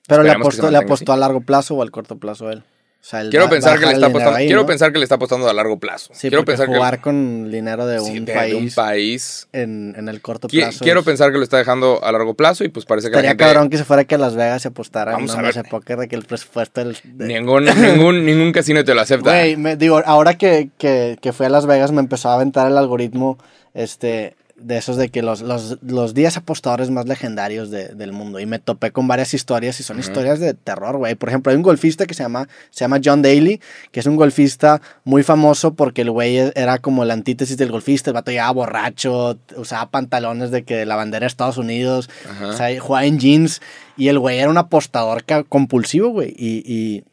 Pero 0.08 0.21
le 0.21 0.31
apostó, 0.31 0.69
le 0.69 0.77
apostó 0.77 1.13
a 1.13 1.17
largo 1.17 1.41
plazo 1.41 1.75
o 1.75 1.81
al 1.81 1.91
corto 1.91 2.17
plazo 2.17 2.51
él. 2.51 2.63
Sea, 3.08 3.30
Quiero 3.30 3.48
pensar 3.50 3.80
que 3.80 3.86
le 3.86 3.91
está 3.91 4.08
apostando, 4.08 4.36
ahí, 4.38 4.48
quiero 4.48 4.62
¿no? 4.62 4.65
pensar 4.68 4.91
que 4.91 4.98
le 4.98 5.04
está 5.04 5.13
apostando 5.13 5.48
a 5.48 5.54
largo 5.54 5.78
plazo. 5.78 6.10
Sí, 6.15 6.28
quiero 6.30 6.44
pensar 6.44 6.65
jugar 6.65 6.96
que 6.98 7.02
con 7.04 7.52
dinero 7.52 7.86
de 7.86 8.00
un 8.00 8.06
sí, 8.08 8.20
de- 8.22 8.34
país, 8.34 8.52
de 8.54 8.58
un 8.60 8.72
país. 8.72 9.48
En, 9.54 9.94
en 9.96 10.10
el 10.10 10.22
corto 10.22 10.48
Qui- 10.48 10.62
plazo. 10.63 10.84
quiero 10.84 11.02
es- 11.02 11.06
pensar 11.06 11.32
que 11.32 11.38
lo 11.38 11.44
está 11.44 11.58
dejando 11.58 12.04
a 12.04 12.12
largo 12.12 12.34
plazo 12.34 12.63
y 12.63 12.70
pues 12.70 12.84
parece 12.88 13.10
que 13.10 13.12
la 13.12 13.18
Estaría 13.20 13.30
gente 13.30 13.44
cabrón 13.44 13.70
que 13.70 13.78
se 13.78 13.84
fuera 13.84 14.06
que 14.06 14.15
a 14.15 14.18
Las 14.18 14.36
Vegas 14.36 14.63
se 14.63 14.70
apostara 14.70 15.12
Vamos 15.12 15.36
en 15.36 15.39
a 15.39 15.44
ver. 15.52 15.63
póker 15.70 16.00
de 16.00 16.08
que 16.08 16.15
el 16.15 16.26
presupuesto 16.26 16.84
del... 16.84 16.98
de- 17.04 17.28
ningún, 17.28 17.65
ningún, 17.80 18.26
ningún 18.26 18.52
casino 18.52 18.84
te 18.84 18.96
lo 18.96 19.02
acepta. 19.02 19.30
Güey, 19.30 19.56
me- 19.56 19.76
digo, 19.76 20.02
ahora 20.04 20.36
que, 20.36 20.70
que, 20.80 21.20
que 21.22 21.32
fui 21.32 21.46
a 21.46 21.50
Las 21.50 21.68
Vegas 21.68 21.91
me 21.91 22.00
empezó 22.02 22.30
a 22.30 22.34
aventar 22.34 22.65
el 22.72 22.76
algoritmo 22.76 23.38
este, 23.76 24.36
de 24.58 24.78
esos 24.78 24.96
de 24.96 25.10
que 25.10 25.22
los, 25.22 25.41
los, 25.41 25.78
los 25.82 26.13
10 26.13 26.38
apostadores 26.38 26.89
más 26.89 27.06
legendarios 27.08 27.70
de- 27.72 27.89
del 27.89 28.13
mundo. 28.13 28.39
Y 28.39 28.46
me 28.46 28.58
topé 28.58 28.91
con 28.91 29.08
varias 29.08 29.34
historias 29.34 29.80
y 29.80 29.84
son 29.84 30.00
historias 30.00 30.39
de 30.39 30.54
terror, 30.54 30.96
güey. 30.98 31.15
Por 31.15 31.28
ejemplo, 31.30 31.52
hay 31.52 31.58
un 31.58 31.62
golfista 31.62 32.06
que 32.06 32.13
se 32.13 32.24
llama, 32.24 32.48
se 32.70 32.80
llama 32.86 33.00
John 33.04 33.22
Daly, 33.22 33.60
que 33.91 34.00
es 34.00 34.06
un 34.06 34.15
golfista 34.15 34.82
muy 35.04 35.24
famoso 35.24 35.74
porque 35.74 36.04
el 36.04 36.12
güey 36.12 36.38
era 36.56 36.78
como 36.80 37.04
la 37.04 37.13
antítesis 37.13 37.58
del 37.58 37.72
golfista. 37.72 38.10
El 38.10 38.13
vato 38.13 38.32
llegaba 38.32 38.52
borracho, 38.52 39.38
usaba 39.58 39.89
pantalones 39.91 40.52
de 40.52 40.63
que 40.63 40.86
la 40.86 40.96
bandera 40.96 41.22
de 41.26 41.28
Estados 41.28 41.58
Unidos, 41.58 42.10
o 42.44 42.54
sea, 42.54 42.68
jugaba 42.80 43.06
en 43.06 43.20
jeans. 43.20 43.62
Y 43.98 44.08
el 44.08 44.20
güey 44.20 44.39
era 44.39 44.50
un 44.50 44.58
apostador 44.58 45.24
compulsivo, 45.50 46.10
güey. 46.10 46.34
Y, 46.38 47.04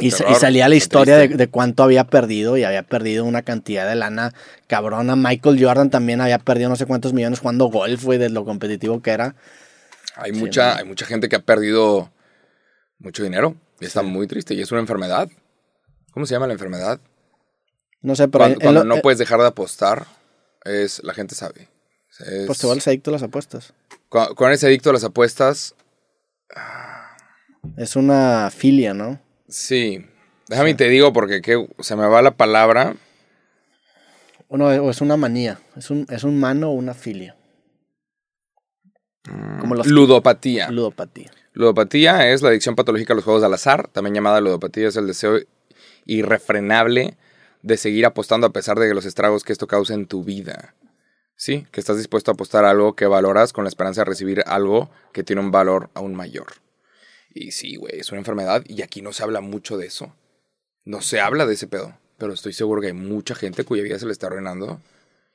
y, 0.00 0.10
salía 0.10 0.68
la 0.68 0.74
historia 0.74 1.16
de, 1.16 1.28
de 1.28 1.48
cuánto 1.48 1.82
había 1.82 2.04
perdido 2.04 2.56
y 2.56 2.64
había 2.64 2.82
perdido 2.82 3.24
una 3.24 3.42
cantidad 3.42 3.88
de 3.88 3.94
lana 3.94 4.32
cabrona. 4.66 5.16
Michael 5.16 5.62
Jordan 5.62 5.90
también 5.90 6.20
había 6.20 6.38
perdido 6.38 6.68
no 6.68 6.76
sé 6.76 6.86
cuántos 6.86 7.12
millones 7.12 7.40
jugando 7.40 7.66
golf, 7.66 8.04
güey, 8.04 8.18
de 8.18 8.30
lo 8.30 8.44
competitivo 8.44 9.02
que 9.02 9.10
era. 9.10 9.34
Hay, 10.16 10.32
Sí, 10.32 10.38
mucha, 10.38 10.76
hay 10.76 10.84
mucha 10.84 11.06
gente 11.06 11.28
que 11.28 11.36
ha 11.36 11.42
perdido 11.42 12.10
mucho 12.98 13.22
dinero 13.22 13.56
y 13.80 13.86
está 13.86 14.00
Sí. 14.00 14.06
muy 14.06 14.26
triste 14.26 14.54
y 14.54 14.60
es 14.60 14.72
una 14.72 14.80
enfermedad. 14.80 15.28
¿Cómo 16.12 16.26
se 16.26 16.34
llama 16.34 16.46
la 16.46 16.54
enfermedad? 16.54 17.00
No 18.02 18.16
sé, 18.16 18.28
pero... 18.28 18.44
Cuando, 18.44 18.60
cuando 18.60 18.84
no 18.84 18.96
eh, 18.96 19.00
puedes 19.02 19.18
dejar 19.18 19.40
de 19.40 19.46
apostar, 19.46 20.06
es 20.64 21.02
la 21.04 21.14
gente 21.14 21.34
sabe. 21.34 21.68
pues 22.46 22.58
te 22.58 22.66
vuelves 22.66 22.86
adicto 22.88 23.10
a 23.10 23.12
las 23.12 23.22
apuestas. 23.22 23.74
Cuando, 24.08 24.46
eres 24.46 24.64
adicto 24.64 24.90
a 24.90 24.92
las 24.94 25.04
apuestas... 25.04 25.74
Es 27.76 27.96
una 27.96 28.50
filia, 28.50 28.94
¿no? 28.94 29.20
Sí. 29.48 30.04
Déjame 30.48 30.74
te 30.74 30.88
digo 30.88 31.12
porque 31.12 31.40
se 31.80 31.96
me 31.96 32.06
va 32.06 32.22
la 32.22 32.36
palabra. 32.36 32.96
No, 34.50 34.90
es 34.90 35.00
una 35.00 35.16
manía. 35.16 35.58
Es 35.76 35.90
un, 35.90 36.06
es 36.08 36.24
un 36.24 36.38
mano 36.40 36.70
o 36.70 36.72
una 36.72 36.94
filia. 36.94 37.36
Como 39.60 39.74
ludopatía. 39.74 40.70
Ludopatía. 40.70 41.30
Ludopatía 41.52 42.30
es 42.30 42.40
la 42.40 42.50
adicción 42.50 42.76
patológica 42.76 43.12
a 43.12 43.16
los 43.16 43.24
juegos 43.24 43.42
al 43.42 43.52
azar, 43.52 43.88
también 43.88 44.14
llamada 44.14 44.40
ludopatía, 44.40 44.88
es 44.88 44.96
el 44.96 45.06
deseo 45.06 45.38
irrefrenable 46.06 47.16
de 47.62 47.76
seguir 47.76 48.06
apostando 48.06 48.46
a 48.46 48.52
pesar 48.52 48.78
de 48.78 48.94
los 48.94 49.04
estragos 49.04 49.44
que 49.44 49.52
esto 49.52 49.66
causa 49.66 49.94
en 49.94 50.06
tu 50.06 50.24
vida. 50.24 50.74
Sí, 51.34 51.66
que 51.70 51.80
estás 51.80 51.96
dispuesto 51.96 52.30
a 52.30 52.34
apostar 52.34 52.64
algo 52.64 52.94
que 52.94 53.06
valoras 53.06 53.52
con 53.52 53.64
la 53.64 53.68
esperanza 53.68 54.00
de 54.00 54.06
recibir 54.06 54.42
algo 54.46 54.90
que 55.12 55.24
tiene 55.24 55.42
un 55.42 55.50
valor 55.50 55.90
aún 55.94 56.14
mayor. 56.14 56.46
Y 57.30 57.52
sí, 57.52 57.76
güey, 57.76 58.00
es 58.00 58.10
una 58.10 58.20
enfermedad 58.20 58.64
y 58.66 58.82
aquí 58.82 59.02
no 59.02 59.12
se 59.12 59.22
habla 59.22 59.40
mucho 59.40 59.76
de 59.76 59.86
eso. 59.86 60.14
No 60.84 61.00
se 61.02 61.20
habla 61.20 61.46
de 61.46 61.54
ese 61.54 61.66
pedo, 61.66 61.96
pero 62.16 62.32
estoy 62.32 62.52
seguro 62.52 62.80
que 62.80 62.88
hay 62.88 62.92
mucha 62.94 63.34
gente 63.34 63.64
cuya 63.64 63.82
vida 63.82 63.98
se 63.98 64.06
le 64.06 64.12
está 64.12 64.26
arruinando, 64.26 64.80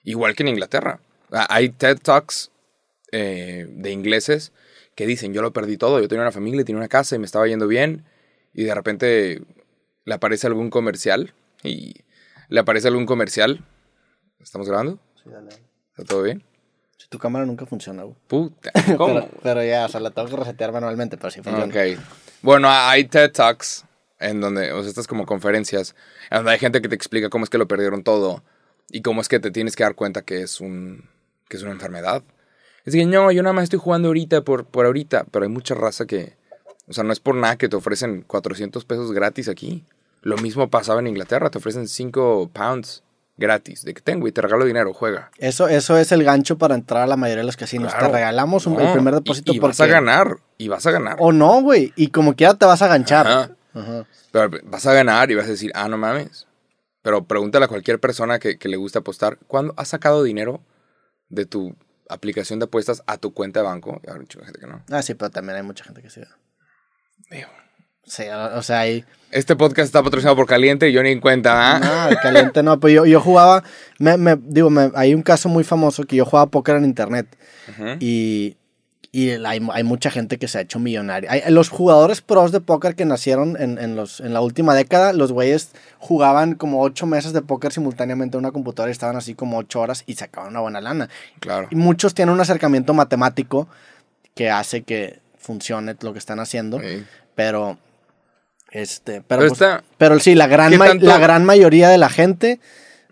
igual 0.03 0.35
que 0.35 0.43
en 0.43 0.49
Inglaterra. 0.49 0.99
Ah, 1.31 1.47
hay 1.49 1.69
TED 1.69 1.99
Talks 1.99 2.51
eh, 3.11 3.67
de 3.69 3.91
ingleses 3.91 4.51
que 4.95 5.05
dicen, 5.05 5.33
yo 5.33 5.41
lo 5.41 5.53
perdí 5.53 5.77
todo, 5.77 5.99
yo 5.99 6.07
tenía 6.07 6.23
una 6.23 6.31
familia, 6.31 6.63
tenía 6.65 6.79
una 6.79 6.87
casa 6.87 7.15
y 7.15 7.19
me 7.19 7.25
estaba 7.25 7.47
yendo 7.47 7.67
bien, 7.67 8.05
y 8.53 8.63
de 8.63 8.75
repente 8.75 9.41
le 10.05 10.13
aparece 10.13 10.47
algún 10.47 10.69
comercial, 10.69 11.33
y 11.63 11.95
le 12.49 12.59
aparece 12.59 12.87
algún 12.87 13.05
comercial. 13.05 13.65
¿Estamos 14.39 14.67
grabando? 14.67 14.99
Sí, 15.15 15.29
dale. 15.29 15.49
¿Está 15.91 16.03
todo 16.03 16.23
bien? 16.23 16.43
Tu 17.13 17.19
cámara 17.19 17.45
nunca 17.45 17.67
funciona, 17.67 18.05
Puta, 18.27 18.71
¿cómo? 18.97 19.29
pero, 19.43 19.63
ya, 19.63 19.85
o 19.85 19.87
sea, 19.87 19.99
la 19.99 20.09
tengo 20.09 20.29
que 20.29 20.35
resetear 20.35 20.71
manualmente, 20.71 21.15
pero 21.15 21.29
sí 21.29 21.43
funciona. 21.43 21.65
Ok. 21.65 21.99
Bueno, 22.41 22.67
hay 22.71 23.03
TED 23.03 23.31
Talks, 23.31 23.85
en 24.19 24.41
donde, 24.41 24.71
o 24.71 24.81
sea, 24.81 24.89
estas 24.89 25.05
como 25.05 25.27
conferencias, 25.27 25.93
en 26.31 26.37
donde 26.37 26.53
hay 26.53 26.57
gente 26.57 26.81
que 26.81 26.89
te 26.89 26.95
explica 26.95 27.29
cómo 27.29 27.43
es 27.43 27.51
que 27.51 27.59
lo 27.59 27.67
perdieron 27.67 28.03
todo, 28.03 28.41
y 28.89 29.03
cómo 29.03 29.21
es 29.21 29.29
que 29.29 29.39
te 29.39 29.51
tienes 29.51 29.75
que 29.75 29.83
dar 29.83 29.93
cuenta 29.93 30.23
que 30.23 30.41
es 30.41 30.59
un, 30.59 31.07
que 31.49 31.57
es 31.57 31.61
una 31.61 31.73
enfermedad. 31.73 32.23
Es 32.83 32.95
que 32.95 33.05
no, 33.05 33.31
yo 33.31 33.43
nada 33.43 33.53
más 33.53 33.65
estoy 33.65 33.77
jugando 33.77 34.07
ahorita 34.07 34.41
por, 34.41 34.65
por 34.65 34.87
ahorita, 34.87 35.27
pero 35.29 35.45
hay 35.45 35.51
mucha 35.51 35.75
raza 35.75 36.07
que, 36.07 36.35
o 36.87 36.93
sea, 36.93 37.03
no 37.03 37.13
es 37.13 37.19
por 37.19 37.35
nada 37.35 37.59
que 37.59 37.69
te 37.69 37.75
ofrecen 37.75 38.23
400 38.23 38.85
pesos 38.85 39.11
gratis 39.11 39.49
aquí. 39.49 39.85
Lo 40.23 40.35
mismo 40.37 40.67
pasaba 40.71 40.99
en 40.99 41.05
Inglaterra, 41.05 41.51
te 41.51 41.59
ofrecen 41.59 41.87
5 41.87 42.49
pounds 42.51 43.03
gratis, 43.37 43.83
de 43.83 43.93
que 43.93 44.01
tengo 44.01 44.27
y 44.27 44.31
te 44.31 44.41
regalo 44.41 44.65
dinero, 44.65 44.93
juega. 44.93 45.31
Eso, 45.37 45.67
eso 45.67 45.97
es 45.97 46.11
el 46.11 46.23
gancho 46.23 46.57
para 46.57 46.75
entrar 46.75 47.03
a 47.03 47.07
la 47.07 47.17
mayoría 47.17 47.41
de 47.41 47.47
los 47.47 47.57
casinos. 47.57 47.93
te 47.97 48.07
regalamos 48.07 48.65
un, 48.67 48.79
el 48.79 48.91
primer 48.91 49.15
depósito 49.15 49.53
y, 49.53 49.57
y 49.57 49.59
vas 49.59 49.79
a 49.81 49.87
ganar, 49.87 50.37
y 50.57 50.67
vas 50.67 50.85
a 50.85 50.91
ganar. 50.91 51.17
O 51.19 51.31
no, 51.31 51.61
güey, 51.61 51.93
y 51.95 52.07
como 52.07 52.35
quiera 52.35 52.53
te 52.53 52.65
vas 52.65 52.81
a 52.81 52.87
ganchar. 52.87 53.55
Pero 54.31 54.51
vas 54.65 54.85
a 54.85 54.93
ganar 54.93 55.31
y 55.31 55.35
vas 55.35 55.45
a 55.45 55.51
decir, 55.51 55.71
ah, 55.75 55.87
no 55.87 55.97
mames. 55.97 56.47
Pero 57.01 57.25
pregúntale 57.25 57.65
a 57.65 57.67
cualquier 57.67 57.99
persona 57.99 58.39
que, 58.39 58.57
que 58.57 58.69
le 58.69 58.77
guste 58.77 58.99
apostar, 58.99 59.37
¿cuándo 59.47 59.73
has 59.77 59.89
sacado 59.89 60.23
dinero 60.23 60.61
de 61.29 61.45
tu 61.45 61.75
aplicación 62.09 62.59
de 62.59 62.65
apuestas 62.65 63.03
a 63.07 63.17
tu 63.17 63.33
cuenta 63.33 63.59
de 63.59 63.65
banco. 63.65 63.99
Y 64.03 64.09
hay 64.09 64.19
mucha 64.19 64.43
gente 64.43 64.59
que 64.59 64.67
no. 64.67 64.83
Ah, 64.89 65.01
sí, 65.01 65.13
pero 65.15 65.31
también 65.31 65.57
hay 65.57 65.63
mucha 65.63 65.83
gente 65.83 66.01
que 66.01 66.09
sí. 66.09 66.21
Sí, 68.05 68.23
o 68.29 68.61
sea. 68.61 68.85
Este 69.31 69.55
podcast 69.55 69.87
está 69.87 70.03
patrocinado 70.03 70.35
por 70.35 70.45
Caliente 70.45 70.89
y 70.89 70.93
yo 70.93 71.01
ni 71.01 71.09
en 71.09 71.19
cuenta, 71.19 71.75
¿ah? 71.75 72.09
No, 72.11 72.17
Caliente 72.21 72.61
no, 72.61 72.79
pues 72.79 72.93
yo, 72.93 73.05
yo 73.05 73.19
jugaba, 73.19 73.63
me, 73.97 74.17
me, 74.17 74.37
digo, 74.39 74.69
me, 74.69 74.91
hay 74.93 75.15
un 75.15 75.23
caso 75.23 75.49
muy 75.49 75.63
famoso 75.63 76.03
que 76.03 76.15
yo 76.15 76.25
jugaba 76.25 76.51
póker 76.51 76.75
en 76.75 76.85
internet 76.85 77.25
y 77.99 78.57
y 79.15 79.29
hay, 79.29 79.61
hay, 79.71 79.83
mucha 79.83 80.09
gente 80.09 80.39
que 80.39 80.47
se 80.47 80.57
ha 80.57 80.61
hecho 80.61 80.79
millonaria. 80.79 81.31
Hay, 81.31 81.43
los 81.49 81.69
jugadores 81.69 82.21
pros 82.21 82.51
de 82.51 82.61
póker 82.61 82.95
que 82.95 83.05
nacieron 83.05 83.55
en, 83.61 83.77
en, 83.77 83.95
los, 83.95 84.19
en 84.19 84.33
la 84.33 84.41
última 84.41 84.73
década, 84.73 85.13
los 85.13 85.31
güeyes 85.31 85.69
jugaban 85.99 86.55
como 86.55 86.81
ocho 86.81 87.05
meses 87.05 87.31
de 87.31 87.43
póker 87.43 87.71
simultáneamente 87.71 88.37
en 88.37 88.39
una 88.39 88.51
computadora 88.51 88.89
y 88.89 88.93
estaban 88.93 89.15
así 89.15 89.35
como 89.35 89.59
ocho 89.59 89.81
horas 89.81 90.03
y 90.07 90.15
sacaban 90.15 90.49
una 90.49 90.61
buena 90.61 90.81
lana. 90.81 91.09
Claro. 91.39 91.67
Y 91.69 91.75
muchos 91.75 92.15
tienen 92.15 92.33
un 92.33 92.41
acercamiento 92.41 92.95
matemático 92.95 93.67
que 94.33 94.49
hace 94.49 94.81
que 94.81 95.19
funcione 95.37 95.95
lo 96.01 96.11
que 96.13 96.19
están 96.19 96.39
haciendo. 96.39 96.81
Pero, 97.35 97.77
este, 98.73 99.21
pero, 99.21 99.41
pero, 99.41 99.55
pues, 99.55 99.83
pero 99.97 100.19
sí, 100.19 100.35
la 100.35 100.47
gran, 100.47 100.73
la 100.99 101.17
gran 101.19 101.45
mayoría 101.45 101.89
de 101.89 101.97
la 101.99 102.09
gente 102.09 102.59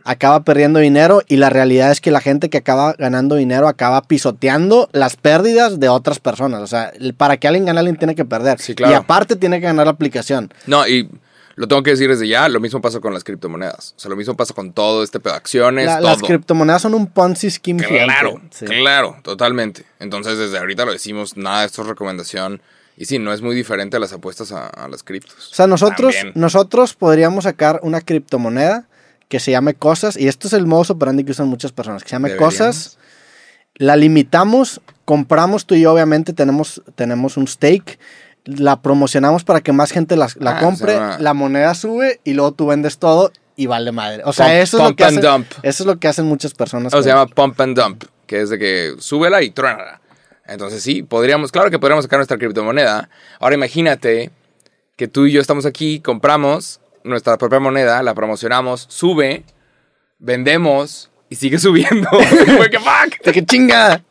acaba 0.03 0.43
perdiendo 0.43 0.79
dinero 0.79 1.21
y 1.27 1.37
la 1.37 1.51
realidad 1.51 1.91
es 1.91 2.01
que 2.01 2.09
la 2.09 2.19
gente 2.19 2.49
que 2.49 2.57
acaba 2.57 2.93
ganando 2.93 3.35
dinero 3.35 3.67
acaba 3.67 4.01
pisoteando 4.01 4.89
las 4.91 5.15
pérdidas 5.15 5.79
de 5.79 5.89
otras 5.89 6.19
personas. 6.19 6.61
O 6.61 6.67
sea, 6.67 6.91
para 7.15 7.37
que 7.37 7.47
alguien 7.47 7.65
gane, 7.65 7.79
alguien 7.79 7.97
tiene 7.97 8.15
que 8.15 8.25
perder. 8.25 8.57
Y 8.67 8.93
aparte 8.93 9.35
tiene 9.35 9.59
que 9.59 9.67
ganar 9.67 9.85
la 9.85 9.91
aplicación. 9.91 10.51
No, 10.65 10.87
y 10.87 11.07
lo 11.55 11.67
tengo 11.67 11.83
que 11.83 11.91
decir 11.91 12.09
desde 12.09 12.27
ya, 12.27 12.49
lo 12.49 12.59
mismo 12.59 12.81
pasa 12.81 12.99
con 12.99 13.13
las 13.13 13.23
criptomonedas. 13.23 13.93
O 13.97 13.99
sea, 13.99 14.09
lo 14.09 14.15
mismo 14.15 14.35
pasa 14.35 14.55
con 14.55 14.73
todo 14.73 15.03
este 15.03 15.19
pedo, 15.19 15.35
acciones, 15.35 15.85
Las 16.01 16.21
criptomonedas 16.21 16.81
son 16.81 16.95
un 16.95 17.07
Ponzi 17.07 17.51
scheme. 17.51 17.83
Claro, 17.83 18.41
claro, 18.65 19.17
totalmente. 19.21 19.85
Entonces, 19.99 20.37
desde 20.39 20.57
ahorita 20.57 20.85
lo 20.85 20.91
decimos, 20.91 21.37
nada, 21.37 21.65
esto 21.65 21.83
es 21.83 21.87
recomendación. 21.87 22.61
Y 23.01 23.05
sí, 23.05 23.17
no 23.17 23.33
es 23.33 23.41
muy 23.41 23.55
diferente 23.55 23.97
a 23.97 23.99
las 23.99 24.13
apuestas 24.13 24.51
a, 24.51 24.87
las 24.87 25.01
criptos. 25.01 25.49
O 25.51 25.55
sea, 25.55 25.65
nosotros, 25.65 26.13
nosotros 26.35 26.93
podríamos 26.93 27.45
sacar 27.45 27.79
una 27.81 27.99
criptomoneda 27.99 28.85
que 29.27 29.39
se 29.39 29.49
llame 29.49 29.73
Cosas, 29.73 30.15
y 30.17 30.27
esto 30.27 30.45
es 30.45 30.53
el 30.53 30.67
modo 30.67 30.93
operandi 30.93 31.23
que 31.23 31.31
usan 31.31 31.47
muchas 31.47 31.71
personas, 31.71 32.03
que 32.03 32.09
se 32.09 32.13
llame 32.13 32.35
Cosas, 32.35 32.99
la 33.73 33.95
limitamos, 33.95 34.81
compramos 35.03 35.65
tú 35.65 35.73
y 35.73 35.81
yo, 35.81 35.93
obviamente, 35.93 36.33
tenemos, 36.33 36.83
tenemos 36.93 37.37
un 37.37 37.47
stake, 37.47 37.97
la 38.45 38.83
promocionamos 38.83 39.45
para 39.45 39.61
que 39.61 39.71
más 39.71 39.89
gente 39.89 40.15
la, 40.15 40.29
la 40.35 40.59
ah, 40.59 40.61
compre, 40.61 40.99
la 41.17 41.33
moneda 41.33 41.73
sube 41.73 42.21
y 42.23 42.33
luego 42.33 42.51
tú 42.51 42.67
vendes 42.67 42.99
todo 42.99 43.31
y 43.55 43.65
vale 43.65 43.91
madre. 43.91 44.21
O 44.25 44.31
sea, 44.31 44.61
eso, 44.61 44.77
es 44.77 44.83
lo 44.83 44.95
que 44.95 45.03
hacen, 45.05 45.47
eso 45.63 45.83
es 45.83 45.87
lo 45.87 45.97
que 45.97 46.07
hacen 46.07 46.25
muchas 46.25 46.53
personas. 46.53 46.93
O 46.93 47.01
se 47.01 47.09
llama 47.09 47.25
pump 47.25 47.59
and 47.61 47.75
dump, 47.75 48.03
que 48.27 48.41
es 48.41 48.51
de 48.51 48.59
que 48.59 48.93
súbela 48.99 49.41
y 49.41 49.49
truénala. 49.49 50.01
Entonces 50.51 50.83
sí, 50.83 51.03
podríamos, 51.03 51.51
claro 51.51 51.71
que 51.71 51.79
podríamos 51.79 52.05
sacar 52.05 52.19
nuestra 52.19 52.37
criptomoneda. 52.37 53.09
Ahora 53.39 53.55
imagínate 53.55 54.31
que 54.97 55.07
tú 55.07 55.25
y 55.25 55.31
yo 55.31 55.41
estamos 55.41 55.65
aquí, 55.65 55.99
compramos 55.99 56.79
nuestra 57.03 57.37
propia 57.37 57.59
moneda, 57.59 58.03
la 58.03 58.13
promocionamos, 58.13 58.85
sube, 58.89 59.43
vendemos 60.19 61.09
y 61.29 61.35
sigue 61.35 61.57
subiendo. 61.59 62.09
¡Qué 62.69 62.79
fuck! 62.79 63.21
¡De 63.25 63.31
qué 63.31 63.45
chinga! 63.45 64.03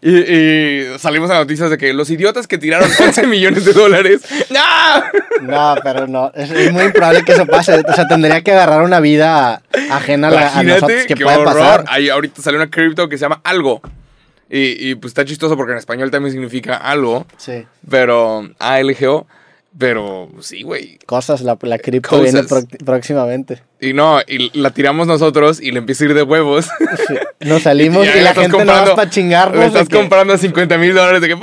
Y, 0.00 0.98
salimos 0.98 1.30
a 1.30 1.34
noticias 1.34 1.70
de 1.70 1.78
que 1.78 1.92
los 1.92 2.10
idiotas 2.10 2.46
que 2.48 2.58
tiraron 2.58 2.90
11 2.98 3.26
millones 3.26 3.64
de 3.64 3.72
dólares. 3.72 4.22
¡No! 4.50 5.42
No, 5.42 5.80
pero 5.84 6.06
no. 6.06 6.32
Es, 6.34 6.72
muy 6.72 6.84
improbable 6.84 7.22
que 7.24 7.32
eso 7.32 7.46
pase. 7.46 7.74
O 7.74 7.92
sea, 7.92 8.08
tendría 8.08 8.42
que 8.42 8.52
agarrar 8.52 8.82
una 8.82 9.00
vida 9.00 9.62
ajena 9.90 10.28
a, 10.28 10.62
nosotros. 10.62 11.04
que 11.06 11.16
puede 11.16 11.44
pasar? 11.44 11.84
Ahí 11.88 12.08
ahorita 12.08 12.42
sale 12.42 12.56
una 12.56 12.70
cripto 12.70 13.08
que 13.08 13.18
se 13.18 13.22
llama 13.22 13.40
Algo. 13.44 13.80
Y, 14.54 14.90
y, 14.90 14.94
pues 14.96 15.12
está 15.12 15.24
chistoso 15.24 15.56
porque 15.56 15.72
en 15.72 15.78
español 15.78 16.10
también 16.10 16.30
significa 16.30 16.76
algo. 16.76 17.24
Sí. 17.38 17.64
Pero 17.88 18.50
ALGO. 18.58 19.26
Pero 19.78 20.28
sí, 20.40 20.62
güey. 20.62 20.98
Cosas, 21.06 21.40
la, 21.40 21.56
la 21.62 21.78
cripto 21.78 22.20
viene 22.20 22.42
próximamente. 22.84 23.62
Y 23.80 23.94
no, 23.94 24.20
y 24.20 24.50
la 24.58 24.70
tiramos 24.70 25.06
nosotros 25.06 25.58
y 25.58 25.72
le 25.72 25.78
empieza 25.78 26.04
a 26.04 26.08
ir 26.08 26.14
de 26.14 26.22
huevos. 26.22 26.68
Nos 27.40 27.62
salimos 27.62 28.06
y, 28.14 28.20
la 28.20 28.34
gente 28.34 28.62
no 28.62 28.72
va 28.72 28.94
para 28.94 29.08
chingarnos. 29.08 29.58
Le 29.58 29.66
estás 29.68 29.88
comprando 29.88 30.34
a 30.34 30.38
50 30.38 30.76
mil 30.76 30.94
dólares 30.94 31.22
de 31.22 31.28
que 31.28 31.38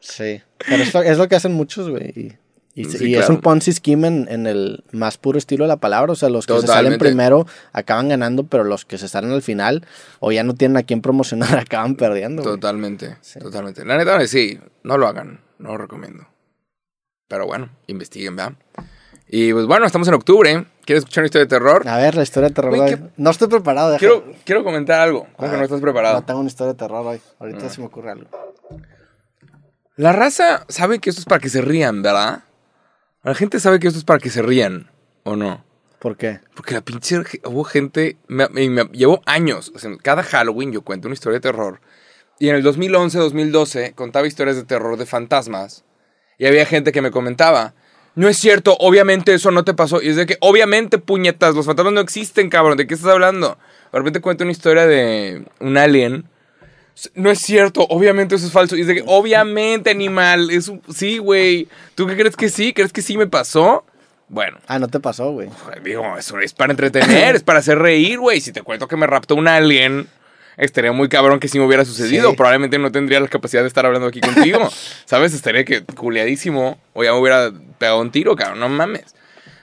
Sí, 0.00 0.40
pero 0.66 0.82
esto 0.82 1.02
es 1.02 1.18
lo 1.18 1.28
que 1.28 1.36
hacen 1.36 1.52
muchos, 1.52 1.90
güey. 1.90 2.38
Y, 2.76 3.14
es 3.14 3.28
un 3.28 3.40
Ponzi 3.40 3.72
scheme 3.72 4.08
en, 4.08 4.46
el 4.48 4.82
más 4.90 5.16
puro 5.16 5.38
estilo 5.38 5.64
de 5.64 5.68
la 5.68 5.76
palabra. 5.76 6.12
O 6.12 6.16
sea, 6.16 6.28
los 6.28 6.46
que 6.46 6.60
se 6.60 6.66
salen 6.66 6.98
primero 6.98 7.46
acaban 7.72 8.08
ganando, 8.08 8.44
pero 8.44 8.64
los 8.64 8.84
que 8.84 8.98
se 8.98 9.08
salen 9.08 9.30
al 9.30 9.42
final 9.42 9.86
o 10.18 10.32
ya 10.32 10.42
no 10.42 10.54
tienen 10.54 10.76
a 10.76 10.82
quién 10.82 11.00
promocionar 11.00 11.56
acaban 11.58 11.94
perdiendo. 11.94 12.42
Totalmente, 12.42 13.16
totalmente. 13.40 13.84
La 13.84 13.96
neta, 13.96 14.26
sí, 14.26 14.58
no 14.82 14.98
lo 14.98 15.06
hagan, 15.06 15.40
no 15.58 15.70
lo 15.70 15.78
recomiendo. 15.78 16.26
Pero 17.28 17.46
bueno, 17.46 17.70
investiguen, 17.86 18.34
¿verdad? 18.36 18.54
Y 19.28 19.52
pues 19.52 19.66
bueno, 19.66 19.86
estamos 19.86 20.08
en 20.08 20.14
octubre. 20.14 20.66
¿Quieres 20.84 21.02
escuchar 21.02 21.22
una 21.22 21.26
historia 21.26 21.44
de 21.44 21.48
terror? 21.48 21.88
A 21.88 21.96
ver, 21.96 22.14
la 22.16 22.22
historia 22.24 22.48
de 22.48 22.54
terror. 22.54 22.74
hoy. 22.74 22.98
No 23.16 23.30
estoy 23.30 23.48
preparado. 23.48 23.96
Quiero, 23.98 24.24
quiero 24.44 24.64
comentar 24.64 25.00
algo. 25.00 25.26
¿Cómo 25.36 25.50
que 25.50 25.56
no 25.56 25.62
estás 25.62 25.80
preparado? 25.80 26.16
No 26.16 26.24
tengo 26.24 26.40
una 26.40 26.48
historia 26.48 26.72
de 26.72 26.78
terror 26.78 27.06
hoy. 27.06 27.20
Ahorita 27.38 27.66
ah. 27.66 27.70
se 27.70 27.80
me 27.80 27.86
ocurre 27.86 28.10
algo. 28.10 28.26
La 29.96 30.12
raza 30.12 30.66
sabe 30.68 30.98
que 30.98 31.10
esto 31.10 31.20
es 31.20 31.26
para 31.26 31.40
que 31.40 31.48
se 31.48 31.62
rían, 31.62 32.02
¿verdad? 32.02 32.42
La 33.24 33.34
gente 33.34 33.58
sabe 33.58 33.80
que 33.80 33.88
esto 33.88 33.98
es 33.98 34.04
para 34.04 34.18
que 34.18 34.28
se 34.28 34.42
rían, 34.42 34.90
¿o 35.22 35.34
no? 35.34 35.64
¿Por 35.98 36.18
qué? 36.18 36.40
Porque 36.54 36.74
la 36.74 36.82
pinche 36.82 37.22
hubo 37.44 37.64
gente, 37.64 38.18
me, 38.28 38.48
me, 38.50 38.84
llevó 38.92 39.22
años, 39.24 39.72
o 39.74 39.78
sea, 39.78 39.90
cada 40.02 40.22
Halloween 40.22 40.72
yo 40.72 40.82
cuento 40.82 41.08
una 41.08 41.14
historia 41.14 41.38
de 41.38 41.42
terror. 41.42 41.80
Y 42.38 42.50
en 42.50 42.56
el 42.56 42.62
2011, 42.62 43.18
2012 43.18 43.94
contaba 43.94 44.26
historias 44.26 44.56
de 44.56 44.64
terror 44.64 44.98
de 44.98 45.06
fantasmas 45.06 45.84
y 46.36 46.44
había 46.44 46.66
gente 46.66 46.92
que 46.92 47.00
me 47.00 47.10
comentaba, 47.10 47.72
no 48.14 48.28
es 48.28 48.36
cierto, 48.36 48.76
obviamente 48.78 49.32
eso 49.32 49.50
no 49.50 49.64
te 49.64 49.72
pasó. 49.72 50.02
Y 50.02 50.08
es 50.08 50.16
de 50.16 50.26
que, 50.26 50.36
obviamente, 50.40 50.98
puñetas, 50.98 51.54
los 51.54 51.66
fantasmas 51.66 51.94
no 51.94 52.00
existen, 52.00 52.50
cabrón. 52.50 52.76
¿De 52.76 52.86
qué 52.86 52.94
estás 52.94 53.10
hablando? 53.10 53.58
De 53.92 53.98
repente 53.98 54.20
cuenta 54.20 54.44
una 54.44 54.52
historia 54.52 54.86
de 54.86 55.44
un 55.60 55.76
alien. 55.76 56.28
No 57.14 57.30
es 57.30 57.40
cierto, 57.40 57.86
obviamente 57.88 58.36
eso 58.36 58.46
es 58.46 58.52
falso. 58.52 58.76
Y 58.76 58.82
es 58.82 58.86
de 58.86 58.96
que, 58.96 59.04
obviamente, 59.06 59.90
animal. 59.90 60.50
Es 60.50 60.70
sí, 60.94 61.18
güey. 61.18 61.68
¿Tú 61.94 62.06
qué 62.06 62.16
crees 62.16 62.36
que 62.36 62.48
sí? 62.48 62.72
¿Crees 62.72 62.92
que 62.92 63.02
sí 63.02 63.16
me 63.16 63.26
pasó? 63.26 63.84
Bueno. 64.28 64.58
Ah, 64.66 64.78
no 64.78 64.88
te 64.88 65.00
pasó, 65.00 65.32
güey. 65.32 65.48
Digo, 65.82 66.16
eso 66.16 66.38
es 66.38 66.54
para 66.54 66.72
entretener, 66.72 67.36
es 67.36 67.42
para 67.42 67.58
hacer 67.58 67.78
reír, 67.78 68.18
güey. 68.18 68.40
Si 68.40 68.52
te 68.52 68.62
cuento 68.62 68.88
que 68.88 68.96
me 68.96 69.06
raptó 69.06 69.34
un 69.34 69.48
alien 69.48 70.08
estaría 70.56 70.92
muy 70.92 71.08
cabrón 71.08 71.40
que 71.40 71.48
si 71.48 71.58
me 71.58 71.66
hubiera 71.66 71.84
sucedido. 71.84 72.34
Probablemente 72.34 72.78
no 72.78 72.92
tendría 72.92 73.20
la 73.20 73.28
capacidad 73.28 73.62
de 73.62 73.68
estar 73.68 73.84
hablando 73.86 74.08
aquí 74.08 74.20
contigo. 74.20 74.68
¿Sabes? 75.04 75.34
Estaría 75.34 75.64
que 75.64 75.84
culeadísimo. 75.84 76.78
O 76.92 77.04
ya 77.04 77.12
me 77.12 77.18
hubiera 77.18 77.52
pegado 77.78 78.00
un 78.00 78.10
tiro, 78.10 78.36
cabrón. 78.36 78.60
No 78.60 78.68
mames. 78.68 79.14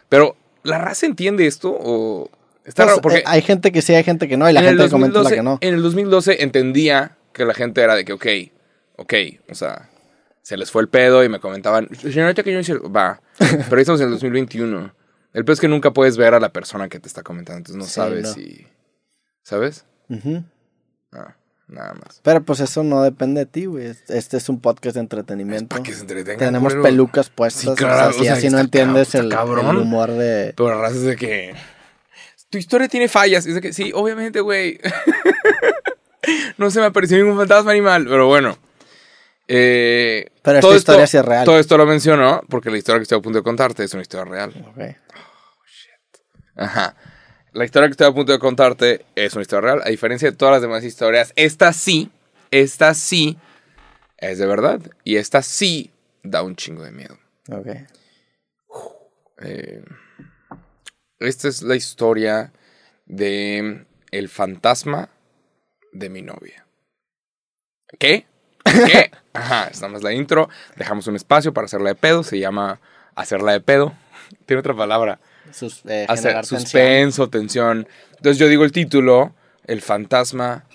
Pero, 0.09 0.35
¿la 0.63 0.77
raza 0.77 1.05
entiende 1.05 1.47
esto? 1.47 1.69
O. 1.71 2.29
Está 2.65 2.83
pues, 2.83 2.89
raro 2.89 3.01
porque. 3.01 3.19
Eh, 3.19 3.23
hay 3.25 3.41
gente 3.41 3.71
que 3.71 3.81
sí, 3.81 3.93
hay 3.93 4.03
gente 4.03 4.27
que 4.27 4.37
no. 4.37 4.49
Y 4.49 4.53
la 4.53 4.61
gente 4.61 4.89
comenta 4.89 5.23
la 5.23 5.29
que 5.29 5.43
no. 5.43 5.57
En 5.61 5.73
el 5.75 5.81
2012 5.81 6.43
entendía 6.43 7.17
que 7.33 7.45
la 7.45 7.53
gente 7.53 7.81
era 7.81 7.95
de 7.95 8.05
que, 8.05 8.13
ok, 8.13 8.25
ok, 8.97 9.13
o 9.49 9.55
sea. 9.55 9.89
Se 10.41 10.57
les 10.57 10.71
fue 10.71 10.81
el 10.81 10.89
pedo 10.89 11.23
y 11.23 11.29
me 11.29 11.39
comentaban, 11.39 11.87
señorita 11.95 12.41
que 12.41 12.51
yo 12.51 12.73
no 12.73 12.91
va, 12.91 13.21
pero 13.37 13.75
ahí 13.75 13.81
estamos 13.81 14.01
en 14.01 14.07
el 14.07 14.13
2021. 14.13 14.91
El 15.33 15.45
pedo 15.45 15.53
es 15.53 15.59
que 15.59 15.67
nunca 15.67 15.91
puedes 15.91 16.17
ver 16.17 16.33
a 16.33 16.39
la 16.39 16.51
persona 16.51 16.89
que 16.89 16.99
te 16.99 17.07
está 17.07 17.21
comentando, 17.21 17.59
entonces 17.59 17.77
no 17.77 17.85
sabes 17.85 18.33
si. 18.33 18.67
¿Sabes? 19.43 19.85
Ajá. 20.09 20.43
Ah, 21.13 21.35
nada 21.67 21.93
más. 21.93 22.21
Pero 22.23 22.43
pues 22.43 22.59
eso 22.59 22.83
no 22.83 23.03
depende 23.03 23.41
de 23.41 23.45
ti, 23.45 23.65
güey. 23.65 23.93
Este 24.07 24.37
es 24.37 24.49
un 24.49 24.59
podcast 24.59 24.95
de 24.95 25.01
entretenimiento. 25.01 25.67
para 25.67 25.83
que 25.83 25.93
se 25.93 26.05
Tenemos 26.05 26.73
pelucas 26.75 27.29
puestas. 27.29 27.61
Sí, 27.61 27.75
claro, 27.75 28.15
o 28.15 28.31
así 28.31 28.49
no 28.49 28.59
entiendes 28.59 29.15
el, 29.15 29.33
humor 29.33 30.11
de. 30.11 30.53
Pero 30.55 30.69
la 30.69 30.81
raza 30.81 30.95
es 30.95 31.03
de 31.03 31.15
que. 31.15 31.53
Tu 32.49 32.57
historia 32.57 32.89
tiene 32.89 33.07
fallas. 33.07 33.45
Es 33.45 33.55
de 33.55 33.61
que 33.61 33.71
sí, 33.71 33.91
obviamente, 33.93 34.41
güey. 34.41 34.79
no 36.62 36.71
se 36.71 36.80
me 36.80 36.86
apareció 36.86 37.17
ningún 37.17 37.38
fantasma 37.38 37.71
animal. 37.71 38.06
Pero 38.08 38.28
bueno. 38.28 38.58
Eh, 39.47 40.28
pero 40.41 40.60
esta 40.60 40.76
historia 40.76 41.08
sí 41.08 41.17
es 41.17 41.26
real. 41.26 41.43
Todo 41.43 41.60
esto 41.60 41.78
lo 41.78 41.86
menciono 41.86 42.41
porque 42.47 42.69
la 42.69 42.78
historia 42.78 43.00
que 43.00 43.04
estoy 43.04 43.17
a 43.17 43.21
punto 43.21 43.39
de 43.39 43.43
contarte 43.43 43.84
es 43.84 43.93
una 43.93 44.02
historia 44.02 44.26
real. 44.26 44.50
Ok. 44.69 44.78
Oh, 44.78 45.65
shit. 45.65 46.21
Ajá. 46.56 46.95
La 47.52 47.65
historia 47.65 47.89
que 47.89 47.91
estoy 47.91 48.08
a 48.08 48.13
punto 48.13 48.32
de 48.32 48.39
contarte 48.39 49.06
es 49.15 49.34
una 49.34 49.41
historia 49.41 49.74
real. 49.74 49.82
A 49.86 49.89
diferencia 49.89 50.32
de 50.32 50.38
todas 50.38 50.54
las 50.54 50.62
demás 50.62 50.86
historias, 50.86 51.34
esta 51.36 51.74
sí, 51.74 52.10
esta 52.50 52.93
sí 52.93 53.38
es 54.17 54.38
de 54.38 54.45
verdad. 54.45 54.80
Y 55.04 55.17
esta 55.17 55.41
sí 55.41 55.91
da 56.24 56.43
un 56.43 56.56
chingo 56.56 56.84
de 56.84 56.91
miedo. 56.91 57.17
Ok. 57.52 57.67
Eh, 59.43 59.84
esta 61.19 61.47
es 61.50 61.62
la 61.62 61.76
historia 61.76 62.54
de 63.06 63.86
el 64.12 64.30
fantasma 64.30 65.10
de 65.91 66.10
mi 66.10 66.21
novia. 66.21 66.65
¿Qué? 67.99 68.25
¿Qué? 68.63 69.12
Ajá, 69.34 69.67
esta 69.67 69.88
más 69.88 70.04
la 70.04 70.13
intro. 70.13 70.49
Dejamos 70.75 71.08
un 71.08 71.15
espacio 71.15 71.54
para 71.54 71.65
hacerla 71.65 71.89
de 71.89 71.95
pedo. 71.95 72.23
Se 72.23 72.39
llama 72.39 72.80
hacerla 73.15 73.54
de 73.54 73.62
pedo. 73.62 73.93
Tiene 74.45 74.60
otra 74.60 74.75
palabra. 74.75 75.19
Sus, 75.51 75.84
eh, 75.86 76.06
hacer 76.08 76.45
suspenso, 76.45 77.30
tensión. 77.30 77.88
Entonces 78.12 78.38
yo 78.38 78.47
digo 78.47 78.63
el 78.63 78.71
título, 78.71 79.36
El 79.65 79.82
fantasma 79.82 80.65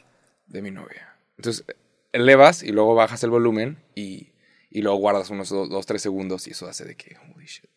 de 0.47 0.63
mi 0.63 0.71
novia. 0.71 1.17
Entonces 1.39 1.65
elevas 2.13 2.63
y 2.63 2.73
luego 2.73 2.95
bajas 2.95 3.23
el 3.25 3.31
volumen 3.31 3.79
y, 3.95 4.33
y 4.71 4.83
luego 4.83 4.99
guardas 4.99 5.31
unos 5.31 5.49
2, 5.51 5.87
3 5.87 6.01
segundos 6.01 6.47
y 6.47 6.51
eso 6.51 6.67
hace 6.67 6.85
de 6.85 6.97
que, 6.97 7.17
holy 7.35 7.47
shit. 7.47 7.71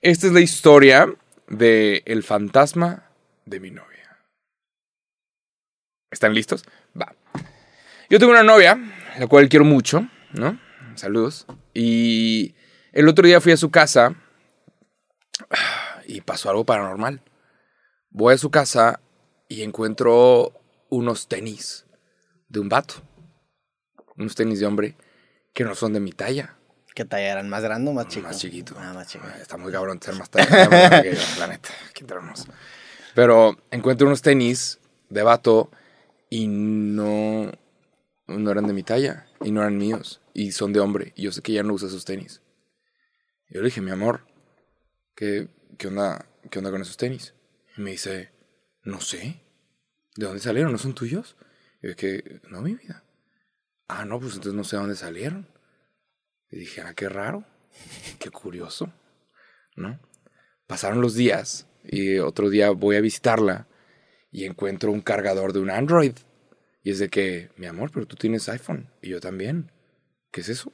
Esta 0.00 0.26
es 0.26 0.32
la 0.32 0.40
historia 0.40 1.14
de 1.48 2.02
El 2.06 2.22
fantasma 2.22 3.10
de 3.44 3.60
mi 3.60 3.70
novia. 3.70 3.89
¿Están 6.10 6.34
listos? 6.34 6.64
Va. 7.00 7.14
Yo 8.08 8.18
tengo 8.18 8.32
una 8.32 8.42
novia, 8.42 8.78
la 9.18 9.26
cual 9.26 9.48
quiero 9.48 9.64
mucho, 9.64 10.08
¿no? 10.32 10.58
Saludos. 10.96 11.46
Y 11.72 12.54
el 12.92 13.08
otro 13.08 13.26
día 13.26 13.40
fui 13.40 13.52
a 13.52 13.56
su 13.56 13.70
casa 13.70 14.14
y 16.06 16.20
pasó 16.20 16.50
algo 16.50 16.64
paranormal. 16.64 17.22
Voy 18.10 18.34
a 18.34 18.38
su 18.38 18.50
casa 18.50 19.00
y 19.48 19.62
encuentro 19.62 20.52
unos 20.88 21.28
tenis 21.28 21.86
de 22.48 22.58
un 22.58 22.68
vato. 22.68 22.94
Unos 24.16 24.34
tenis 24.34 24.58
de 24.58 24.66
hombre 24.66 24.96
que 25.54 25.64
no 25.64 25.74
son 25.74 25.92
de 25.92 26.00
mi 26.00 26.12
talla. 26.12 26.56
¿Qué 26.94 27.04
talla 27.04 27.30
eran? 27.30 27.48
¿Más 27.48 27.62
grande 27.62 27.90
o 27.90 27.94
más 27.94 28.08
chico? 28.08 28.26
Más 28.26 28.38
chiquito. 28.38 28.74
Ah, 28.76 28.92
más. 28.92 29.14
Está 29.40 29.56
muy 29.56 29.70
cabrón 29.70 30.02
ser 30.02 30.16
más 30.16 30.28
talla 30.28 31.02
que 31.02 31.16
la 31.38 31.46
neta. 31.46 31.68
Pero 33.14 33.56
encuentro 33.70 34.08
unos 34.08 34.22
tenis 34.22 34.80
de 35.08 35.22
vato 35.22 35.70
y 36.30 36.46
no, 36.46 37.52
no 38.26 38.50
eran 38.50 38.66
de 38.66 38.72
mi 38.72 38.82
talla 38.82 39.26
y 39.42 39.50
no 39.50 39.60
eran 39.60 39.76
míos 39.76 40.22
y 40.32 40.52
son 40.52 40.72
de 40.72 40.80
hombre 40.80 41.12
y 41.16 41.24
yo 41.24 41.32
sé 41.32 41.42
que 41.42 41.52
ya 41.52 41.62
no 41.62 41.74
usa 41.74 41.88
esos 41.88 42.06
tenis. 42.06 42.40
Yo 43.50 43.60
le 43.60 43.66
dije, 43.66 43.80
mi 43.80 43.90
amor, 43.90 44.26
que 45.14 45.48
¿qué 45.80 45.88
onda, 45.88 46.26
qué 46.50 46.58
onda 46.58 46.70
con 46.70 46.82
esos 46.82 46.96
tenis? 46.96 47.34
Y 47.76 47.80
me 47.80 47.92
dice, 47.92 48.30
no 48.82 49.00
sé. 49.00 49.40
¿De 50.14 50.26
dónde 50.26 50.40
salieron? 50.40 50.72
¿No 50.72 50.78
son 50.78 50.94
tuyos? 50.94 51.36
Y 51.82 51.88
yo 51.88 51.96
que, 51.96 52.40
no, 52.50 52.60
mi 52.60 52.74
vida. 52.74 53.02
Ah, 53.88 54.04
no, 54.04 54.20
pues 54.20 54.34
entonces 54.34 54.54
no 54.54 54.62
sé 54.62 54.76
dónde 54.76 54.94
salieron. 54.94 55.48
Y 56.50 56.58
dije, 56.58 56.82
ah, 56.82 56.94
qué 56.94 57.08
raro, 57.08 57.44
qué 58.18 58.30
curioso, 58.30 58.92
¿no? 59.74 59.98
Pasaron 60.66 61.00
los 61.00 61.14
días 61.14 61.66
y 61.82 62.18
otro 62.18 62.50
día 62.50 62.70
voy 62.70 62.96
a 62.96 63.00
visitarla 63.00 63.66
y 64.32 64.44
encuentro 64.44 64.92
un 64.92 65.00
cargador 65.00 65.52
de 65.52 65.60
un 65.60 65.70
Android. 65.70 66.12
Y 66.82 66.90
es 66.90 66.98
de 66.98 67.08
que, 67.08 67.50
mi 67.56 67.66
amor, 67.66 67.90
pero 67.92 68.06
tú 68.06 68.16
tienes 68.16 68.48
iPhone 68.48 68.88
y 69.02 69.10
yo 69.10 69.20
también. 69.20 69.70
¿Qué 70.30 70.40
es 70.40 70.48
eso? 70.48 70.72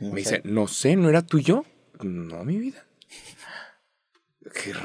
me 0.00 0.16
dice, 0.16 0.40
no 0.44 0.66
sé, 0.66 0.96
¿no 0.96 1.08
era 1.08 1.22
tuyo? 1.22 1.64
No, 2.00 2.44
mi 2.44 2.58
vida. 2.58 2.84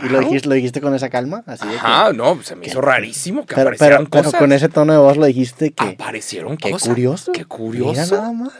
¿Y 0.03 0.09
lo 0.09 0.53
dijiste, 0.53 0.81
con 0.81 0.93
esa 0.95 1.09
calma? 1.09 1.43
Así 1.45 1.67
Ajá, 1.67 2.13
no, 2.13 2.41
se 2.43 2.55
me 2.55 2.67
hizo 2.67 2.81
rarísimo 2.81 3.45
que 3.45 3.55
pero, 3.55 3.69
aparecieran 3.69 4.05
cosas. 4.05 4.31
Pero 4.31 4.39
con 4.39 4.51
ese 4.51 4.69
tono 4.69 4.93
de 4.93 4.99
voz 4.99 5.17
lo 5.17 5.25
dijiste 5.25 5.71
que... 5.71 5.83
Aparecieron 5.83 6.57
qué 6.57 6.71
cosas. 6.71 6.87
Qué 6.87 6.93
curioso. 6.93 7.31
Qué 7.31 7.45
curioso. 7.45 8.15
nada 8.15 8.31
más. 8.31 8.53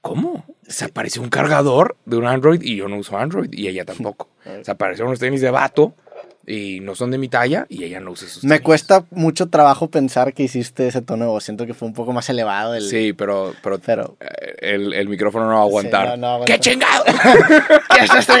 ¿Cómo? 0.00 0.44
Se 0.66 0.84
apareció 0.84 1.22
un 1.22 1.28
cargador 1.28 1.96
de 2.06 2.16
un 2.16 2.26
Android 2.26 2.62
y 2.62 2.76
yo 2.76 2.88
no 2.88 2.96
uso 2.96 3.16
Android 3.16 3.52
y 3.52 3.68
ella 3.68 3.84
tampoco. 3.84 4.28
se 4.62 4.70
aparecieron 4.70 5.08
unos 5.08 5.20
tenis 5.20 5.40
de 5.40 5.50
vato 5.50 5.94
y 6.46 6.80
no 6.80 6.94
son 6.94 7.10
de 7.10 7.18
mi 7.18 7.28
talla 7.28 7.66
y 7.68 7.84
ella 7.84 8.00
no 8.00 8.10
usa 8.10 8.26
esos 8.26 8.44
Me 8.44 8.60
cuesta 8.60 9.04
mucho 9.10 9.48
trabajo 9.48 9.90
pensar 9.90 10.34
que 10.34 10.42
hiciste 10.42 10.88
ese 10.88 11.02
tono 11.02 11.24
de 11.24 11.30
voz. 11.30 11.44
Siento 11.44 11.66
que 11.66 11.74
fue 11.74 11.86
un 11.86 11.94
poco 11.94 12.12
más 12.12 12.28
elevado. 12.28 12.74
El... 12.74 12.82
Sí, 12.82 13.12
pero, 13.12 13.54
pero, 13.62 14.16
eh, 14.20 14.56
el, 14.60 14.92
el, 14.92 15.08
micrófono 15.08 15.46
no 15.46 15.54
va 15.54 15.60
a 15.60 15.62
aguantar. 15.62 16.18
¡Qué 16.46 16.58
chingado! 16.58 17.04
¿Qué 17.04 18.04
es 18.04 18.14
esto? 18.14 18.34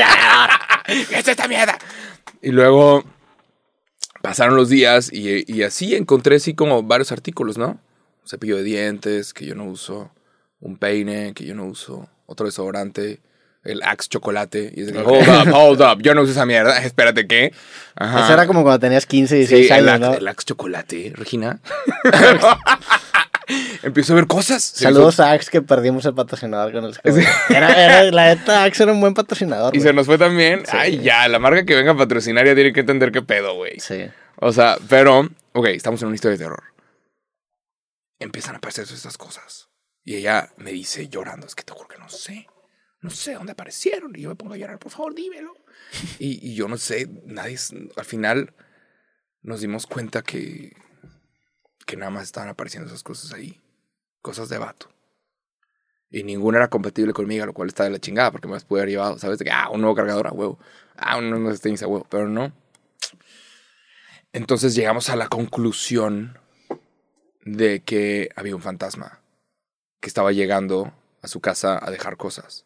¿Qué 0.86 1.18
es 1.18 1.28
esta 1.28 1.46
mierda? 1.46 1.78
Y 2.40 2.50
luego 2.50 3.04
pasaron 4.20 4.56
los 4.56 4.68
días 4.68 5.12
y, 5.12 5.44
y, 5.52 5.62
así 5.62 5.94
encontré 5.94 6.36
así 6.36 6.54
como 6.54 6.82
varios 6.82 7.12
artículos, 7.12 7.56
¿no? 7.56 7.68
Un 8.22 8.28
cepillo 8.28 8.56
de 8.56 8.62
dientes 8.64 9.32
que 9.32 9.46
yo 9.46 9.54
no 9.54 9.64
uso, 9.64 10.10
un 10.60 10.76
peine 10.76 11.34
que 11.34 11.44
yo 11.44 11.54
no 11.54 11.66
uso, 11.66 12.08
otro 12.26 12.46
desodorante 12.46 13.20
el 13.64 13.82
Axe 13.82 14.08
Chocolate. 14.08 14.72
Y 14.74 14.82
es 14.82 14.92
hold 14.96 15.28
up, 15.28 15.54
hold 15.54 15.80
up. 15.80 16.02
Yo 16.02 16.14
no 16.14 16.22
uso 16.22 16.32
esa 16.32 16.46
mierda. 16.46 16.78
Espérate, 16.84 17.26
¿qué? 17.26 17.52
Ajá. 17.94 18.24
Eso 18.24 18.32
era 18.32 18.46
como 18.46 18.62
cuando 18.62 18.80
tenías 18.80 19.06
15, 19.06 19.36
16 19.36 19.66
sí, 19.66 19.72
años, 19.72 19.94
el, 19.94 20.00
¿no? 20.00 20.14
el 20.14 20.28
Axe 20.28 20.46
Chocolate, 20.46 21.12
Regina. 21.14 21.60
Empiezo 23.82 24.12
a 24.12 24.16
ver 24.16 24.26
cosas. 24.26 24.62
Saludos 24.62 25.20
a 25.20 25.32
Axe 25.32 25.50
que 25.50 25.62
perdimos 25.62 26.06
el 26.06 26.14
patrocinador 26.14 26.72
con 26.72 26.84
el 26.84 26.96
era, 27.50 28.04
La 28.04 28.34
neta, 28.34 28.64
Axe 28.64 28.84
era 28.84 28.92
un 28.92 29.00
buen 29.00 29.14
patrocinador. 29.14 29.76
Y 29.76 29.80
se 29.80 29.92
nos 29.92 30.06
fue 30.06 30.16
también. 30.16 30.62
Ay, 30.70 31.00
ya, 31.00 31.28
la 31.28 31.38
marca 31.38 31.64
que 31.64 31.74
venga 31.74 31.92
a 31.92 31.96
patrocinar 31.96 32.46
ya 32.46 32.54
tiene 32.54 32.72
que 32.72 32.80
entender 32.80 33.12
qué 33.12 33.22
pedo, 33.22 33.54
güey. 33.56 33.78
Sí. 33.80 34.04
O 34.36 34.52
sea, 34.52 34.78
pero, 34.88 35.28
ok, 35.52 35.66
estamos 35.68 36.00
en 36.02 36.08
una 36.08 36.14
historia 36.14 36.38
de 36.38 36.44
terror. 36.44 36.62
Empiezan 38.18 38.54
a 38.54 38.58
aparecer 38.58 38.84
estas 38.84 39.18
cosas. 39.18 39.68
Y 40.04 40.16
ella 40.16 40.50
me 40.56 40.72
dice 40.72 41.08
llorando, 41.08 41.46
es 41.46 41.54
que 41.54 41.62
te 41.62 41.72
juro 41.72 41.88
que 41.88 41.98
no 41.98 42.08
sé 42.08 42.46
no 43.02 43.10
sé 43.10 43.34
dónde 43.34 43.52
aparecieron. 43.52 44.16
Y 44.16 44.22
yo 44.22 44.30
me 44.30 44.36
pongo 44.36 44.54
a 44.54 44.56
llorar, 44.56 44.78
por 44.78 44.90
favor, 44.90 45.14
dímelo. 45.14 45.54
Y, 46.18 46.54
yo 46.54 46.68
no 46.68 46.78
sé, 46.78 47.08
nadie, 47.26 47.58
al 47.96 48.04
final 48.04 48.54
nos 49.42 49.60
dimos 49.60 49.86
cuenta 49.86 50.22
que, 50.22 50.74
que 51.84 51.96
nada 51.96 52.10
más 52.10 52.24
estaban 52.24 52.48
apareciendo 52.48 52.88
esas 52.88 53.02
cosas 53.02 53.32
ahí. 53.32 53.60
Cosas 54.22 54.48
de 54.48 54.58
vato. 54.58 54.88
Y 56.10 56.22
ninguna 56.22 56.58
era 56.58 56.68
compatible 56.68 57.12
conmigo, 57.12 57.44
lo 57.44 57.54
cual 57.54 57.68
está 57.68 57.84
de 57.84 57.90
la 57.90 57.98
chingada, 57.98 58.30
porque 58.30 58.46
me 58.46 58.54
las 58.54 58.64
pude 58.64 58.80
haber 58.80 58.90
llevado, 58.90 59.18
¿sabes? 59.18 59.38
De 59.38 59.44
que, 59.44 59.50
ah, 59.50 59.68
un 59.70 59.80
nuevo 59.80 59.96
cargador 59.96 60.28
a 60.28 60.32
huevo. 60.32 60.58
Ah, 60.96 61.18
un 61.18 61.30
nuevo 61.30 61.48
a 61.48 61.86
huevo. 61.86 62.06
Pero 62.08 62.28
no. 62.28 62.52
Entonces 64.32 64.74
llegamos 64.74 65.10
a 65.10 65.16
la 65.16 65.28
conclusión 65.28 66.38
de 67.44 67.82
que 67.82 68.30
había 68.36 68.54
un 68.54 68.62
fantasma 68.62 69.20
que 70.00 70.08
estaba 70.08 70.32
llegando 70.32 70.92
a 71.20 71.28
su 71.28 71.40
casa 71.40 71.78
a 71.84 71.90
dejar 71.90 72.16
cosas. 72.16 72.64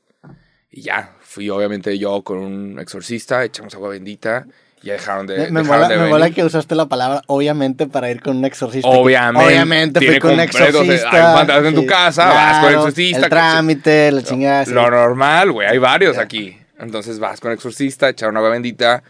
Y 0.70 0.82
ya, 0.82 1.14
fui 1.20 1.48
obviamente 1.50 1.96
yo 1.98 2.22
con 2.22 2.38
un 2.38 2.78
exorcista, 2.78 3.44
echamos 3.44 3.74
agua 3.74 3.90
bendita. 3.90 4.46
Ya 4.82 4.92
dejaron 4.92 5.26
de. 5.26 5.50
Me, 5.50 5.60
dejaron 5.62 5.66
mola, 5.66 5.88
de 5.88 5.96
me 5.96 6.08
mola 6.08 6.24
venir. 6.26 6.34
que 6.36 6.44
usaste 6.44 6.74
la 6.74 6.86
palabra 6.86 7.22
obviamente 7.28 7.86
para 7.86 8.10
ir 8.10 8.20
con 8.20 8.36
un 8.36 8.44
exorcista. 8.44 8.88
Obviamente. 8.88 9.46
Obviamente 9.48 10.00
fui 10.06 10.18
con 10.18 10.32
un 10.34 10.40
exorcista. 10.40 11.10
hay 11.10 11.22
un 11.32 11.38
fantasma 11.38 11.68
en 11.68 11.74
tu 11.74 11.86
casa, 11.86 12.26
vas 12.26 12.58
con 12.60 12.68
el 12.68 12.74
exorcista, 12.74 13.16
El 13.18 13.24
que- 13.24 13.30
trámite, 13.30 14.12
la 14.12 14.22
chingada. 14.22 14.64
sí. 14.64 14.72
Lo 14.72 14.90
normal, 14.90 15.50
güey. 15.52 15.66
Hay 15.66 15.78
varios 15.78 16.16
Ya. 16.16 16.22
aquí. 16.22 16.58
Entonces 16.78 17.18
vas 17.18 17.40
con 17.40 17.50
el 17.50 17.56
exorcista, 17.56 18.08
echaron 18.10 18.36
agua 18.36 18.50
bendita. 18.50 19.02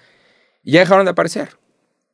Y 0.62 0.72
ya 0.72 0.80
dejaron 0.80 1.04
de 1.04 1.10
aparecer. 1.10 1.48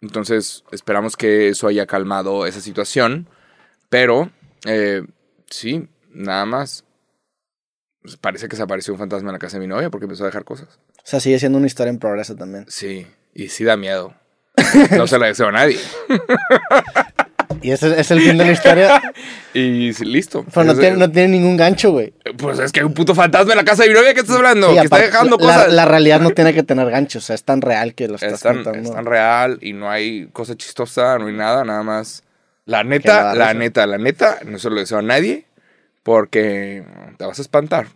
Entonces 0.00 0.64
esperamos 0.72 1.16
que 1.16 1.48
eso 1.50 1.68
haya 1.68 1.86
calmado 1.86 2.46
esa 2.46 2.60
situación. 2.60 3.28
Pero, 3.90 4.30
eh, 4.64 5.02
sí, 5.50 5.88
nada 6.10 6.46
más. 6.46 6.84
Pues, 8.02 8.16
Parece 8.16 8.48
que 8.48 8.56
se 8.56 8.62
apareció 8.62 8.92
un 8.92 8.98
fantasma 8.98 9.30
en 9.30 9.34
la 9.34 9.38
casa 9.38 9.56
de 9.56 9.60
mi 9.60 9.68
novia 9.68 9.90
porque 9.90 10.04
empezó 10.04 10.24
a 10.24 10.26
dejar 10.26 10.44
cosas. 10.44 10.68
O 10.98 11.02
sea, 11.04 11.20
sigue 11.20 11.38
siendo 11.38 11.58
una 11.58 11.66
historia 11.66 11.90
en 11.90 11.98
progreso 11.98 12.34
también. 12.36 12.66
Sí, 12.68 13.06
y 13.34 13.48
sí 13.48 13.64
da 13.64 13.76
miedo. 13.76 14.14
No 14.96 15.06
se 15.06 15.18
la 15.18 15.26
deseo 15.26 15.48
a 15.48 15.52
nadie. 15.52 15.78
Y 17.62 17.70
ese 17.70 17.98
es 17.98 18.10
el 18.10 18.20
fin 18.20 18.36
de 18.36 18.44
la 18.44 18.52
historia. 18.52 19.00
Y 19.54 19.92
listo. 20.04 20.46
Pero 20.54 20.64
no 20.64 20.74
tiene, 20.74 20.96
no 20.96 21.10
tiene 21.10 21.28
ningún 21.28 21.58
gancho, 21.58 21.92
güey. 21.92 22.14
Pues 22.38 22.58
es 22.58 22.72
que 22.72 22.80
hay 22.80 22.86
un 22.86 22.94
puto 22.94 23.14
fantasma 23.14 23.52
en 23.52 23.58
la 23.58 23.64
casa 23.64 23.82
de 23.82 23.90
mi 23.90 23.94
novia. 23.94 24.14
¿Qué 24.14 24.20
estás 24.20 24.36
hablando? 24.36 24.70
Sí, 24.70 24.76
que 24.78 24.84
está 24.84 24.98
dejando 24.98 25.36
la, 25.36 25.44
cosas. 25.44 25.72
la 25.74 25.84
realidad 25.84 26.20
no 26.20 26.30
tiene 26.30 26.54
que 26.54 26.62
tener 26.62 26.90
gancho. 26.90 27.18
O 27.18 27.20
sea, 27.20 27.34
es 27.34 27.44
tan 27.44 27.60
real 27.60 27.94
que 27.94 28.08
lo 28.08 28.14
estás 28.14 28.32
es 28.32 28.40
tan, 28.40 28.64
contando. 28.64 28.88
es 28.88 28.94
tan 28.94 29.04
real 29.04 29.58
y 29.60 29.74
no 29.74 29.90
hay 29.90 30.28
cosa 30.32 30.56
chistosa, 30.56 31.18
no 31.18 31.26
hay 31.26 31.34
nada, 31.34 31.64
nada 31.64 31.82
más. 31.82 32.22
La 32.64 32.82
Que 32.82 32.88
neta, 32.88 33.34
la 33.34 33.52
neta, 33.52 33.86
la 33.86 33.98
neta, 33.98 34.38
no 34.46 34.58
se 34.58 34.70
lo 34.70 34.76
deseo 34.76 34.98
a 34.98 35.02
nadie 35.02 35.44
porque 36.02 36.84
te 37.18 37.24
vas 37.24 37.38
a 37.38 37.42
espantar 37.42 37.86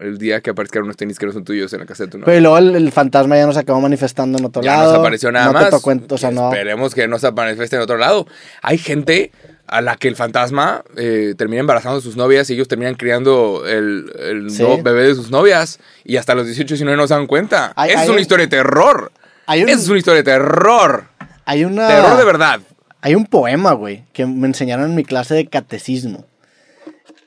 el 0.00 0.18
día 0.18 0.40
que 0.40 0.50
aparezcan 0.50 0.82
unos 0.82 0.96
tenis 0.96 1.18
que 1.18 1.24
no 1.26 1.32
son 1.32 1.44
tuyos 1.44 1.72
en 1.72 1.80
la 1.80 1.86
casa 1.86 2.04
de 2.04 2.10
tu 2.10 2.18
novia. 2.18 2.26
Pero 2.26 2.40
luego 2.40 2.58
el, 2.58 2.74
el 2.74 2.92
fantasma 2.92 3.36
ya 3.36 3.46
nos 3.46 3.56
acabó 3.56 3.80
manifestando 3.80 4.36
en 4.38 4.44
otro 4.44 4.60
ya 4.62 4.76
lado. 4.76 4.90
nos 4.92 5.00
apareció 5.00 5.30
nada 5.32 5.46
no 5.46 5.52
más. 5.52 5.64
te 5.66 5.70
tocó 5.70 5.92
o 6.10 6.18
sea, 6.18 6.30
no. 6.30 6.48
Esperemos 6.52 6.94
que 6.94 7.06
no 7.08 7.18
se 7.18 7.30
manifieste 7.30 7.76
en 7.76 7.82
otro 7.82 7.96
lado. 7.96 8.26
Hay 8.60 8.76
gente 8.78 9.30
a 9.66 9.80
la 9.80 9.96
que 9.96 10.08
el 10.08 10.16
fantasma 10.16 10.82
eh, 10.96 11.34
termina 11.38 11.60
embarazando 11.60 11.98
a 11.98 12.02
sus 12.02 12.16
novias 12.16 12.50
y 12.50 12.54
ellos 12.54 12.68
terminan 12.68 12.96
criando 12.96 13.62
el, 13.66 14.12
el 14.18 14.50
Sí. 14.50 14.62
no- 14.62 14.82
bebé 14.82 15.04
de 15.04 15.14
sus 15.14 15.30
novias 15.30 15.78
y 16.04 16.16
hasta 16.16 16.34
los 16.34 16.46
18 16.46 16.76
si 16.76 16.84
no 16.84 16.94
no 16.96 17.06
se 17.06 17.14
dan 17.14 17.26
cuenta. 17.28 17.72
Hay- 17.76 17.92
es 17.92 18.04
una 18.04 18.14
un- 18.14 18.18
historia 18.18 18.46
de 18.46 18.50
terror. 18.50 19.12
Hay 19.46 19.62
un- 19.62 19.68
es 19.68 19.88
una 19.88 19.98
historia 19.98 20.18
de 20.22 20.24
terror. 20.24 21.04
Hay 21.46 21.64
una. 21.64 21.86
Terror 21.88 22.16
de 22.18 22.24
verdad. 22.24 22.60
Hay 23.00 23.14
un 23.14 23.26
poema, 23.26 23.72
güey, 23.74 24.04
que 24.12 24.26
me 24.26 24.46
enseñaron 24.48 24.86
en 24.86 24.94
mi 24.96 25.04
clase 25.04 25.34
de 25.34 25.46
catecismo. 25.46 26.26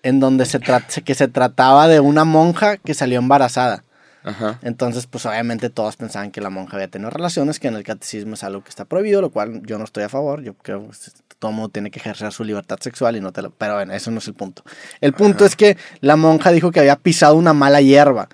En 0.03 0.19
donde 0.19 0.45
se, 0.45 0.59
que 1.03 1.15
se 1.15 1.27
trataba 1.27 1.87
de 1.87 1.99
una 1.99 2.23
monja 2.23 2.77
que 2.77 2.93
salió 2.93 3.19
embarazada. 3.19 3.83
Ajá. 4.23 4.59
Entonces, 4.61 5.07
pues 5.07 5.25
obviamente 5.25 5.69
todos 5.69 5.95
pensaban 5.95 6.31
que 6.31 6.41
la 6.41 6.49
monja 6.49 6.75
había 6.75 6.89
tenido 6.89 7.09
relaciones, 7.09 7.59
que 7.59 7.69
en 7.69 7.75
el 7.75 7.83
catecismo 7.83 8.33
es 8.33 8.43
algo 8.43 8.61
que 8.63 8.69
está 8.69 8.83
prohibido, 8.85 9.21
lo 9.21 9.29
cual 9.29 9.61
yo 9.65 9.77
no 9.77 9.85
estoy 9.85 10.03
a 10.03 10.09
favor. 10.09 10.41
Yo 10.43 10.53
creo 10.53 10.89
que 10.89 11.35
todo 11.39 11.51
mundo 11.51 11.69
tiene 11.69 11.91
que 11.91 11.99
ejercer 11.99 12.31
su 12.33 12.43
libertad 12.43 12.77
sexual 12.81 13.15
y 13.15 13.21
no 13.21 13.31
te 13.31 13.41
lo... 13.41 13.51
Pero 13.51 13.75
bueno, 13.75 13.93
eso 13.93 14.11
no 14.11 14.17
es 14.17 14.27
el 14.27 14.33
punto. 14.33 14.63
El 14.99 15.13
punto 15.13 15.45
es 15.45 15.55
que 15.55 15.77
la 16.01 16.15
monja 16.17 16.51
dijo 16.51 16.71
que 16.71 16.79
había 16.81 16.97
pisado 16.97 17.35
una 17.35 17.53
mala 17.53 17.79
hierba. 17.79 18.27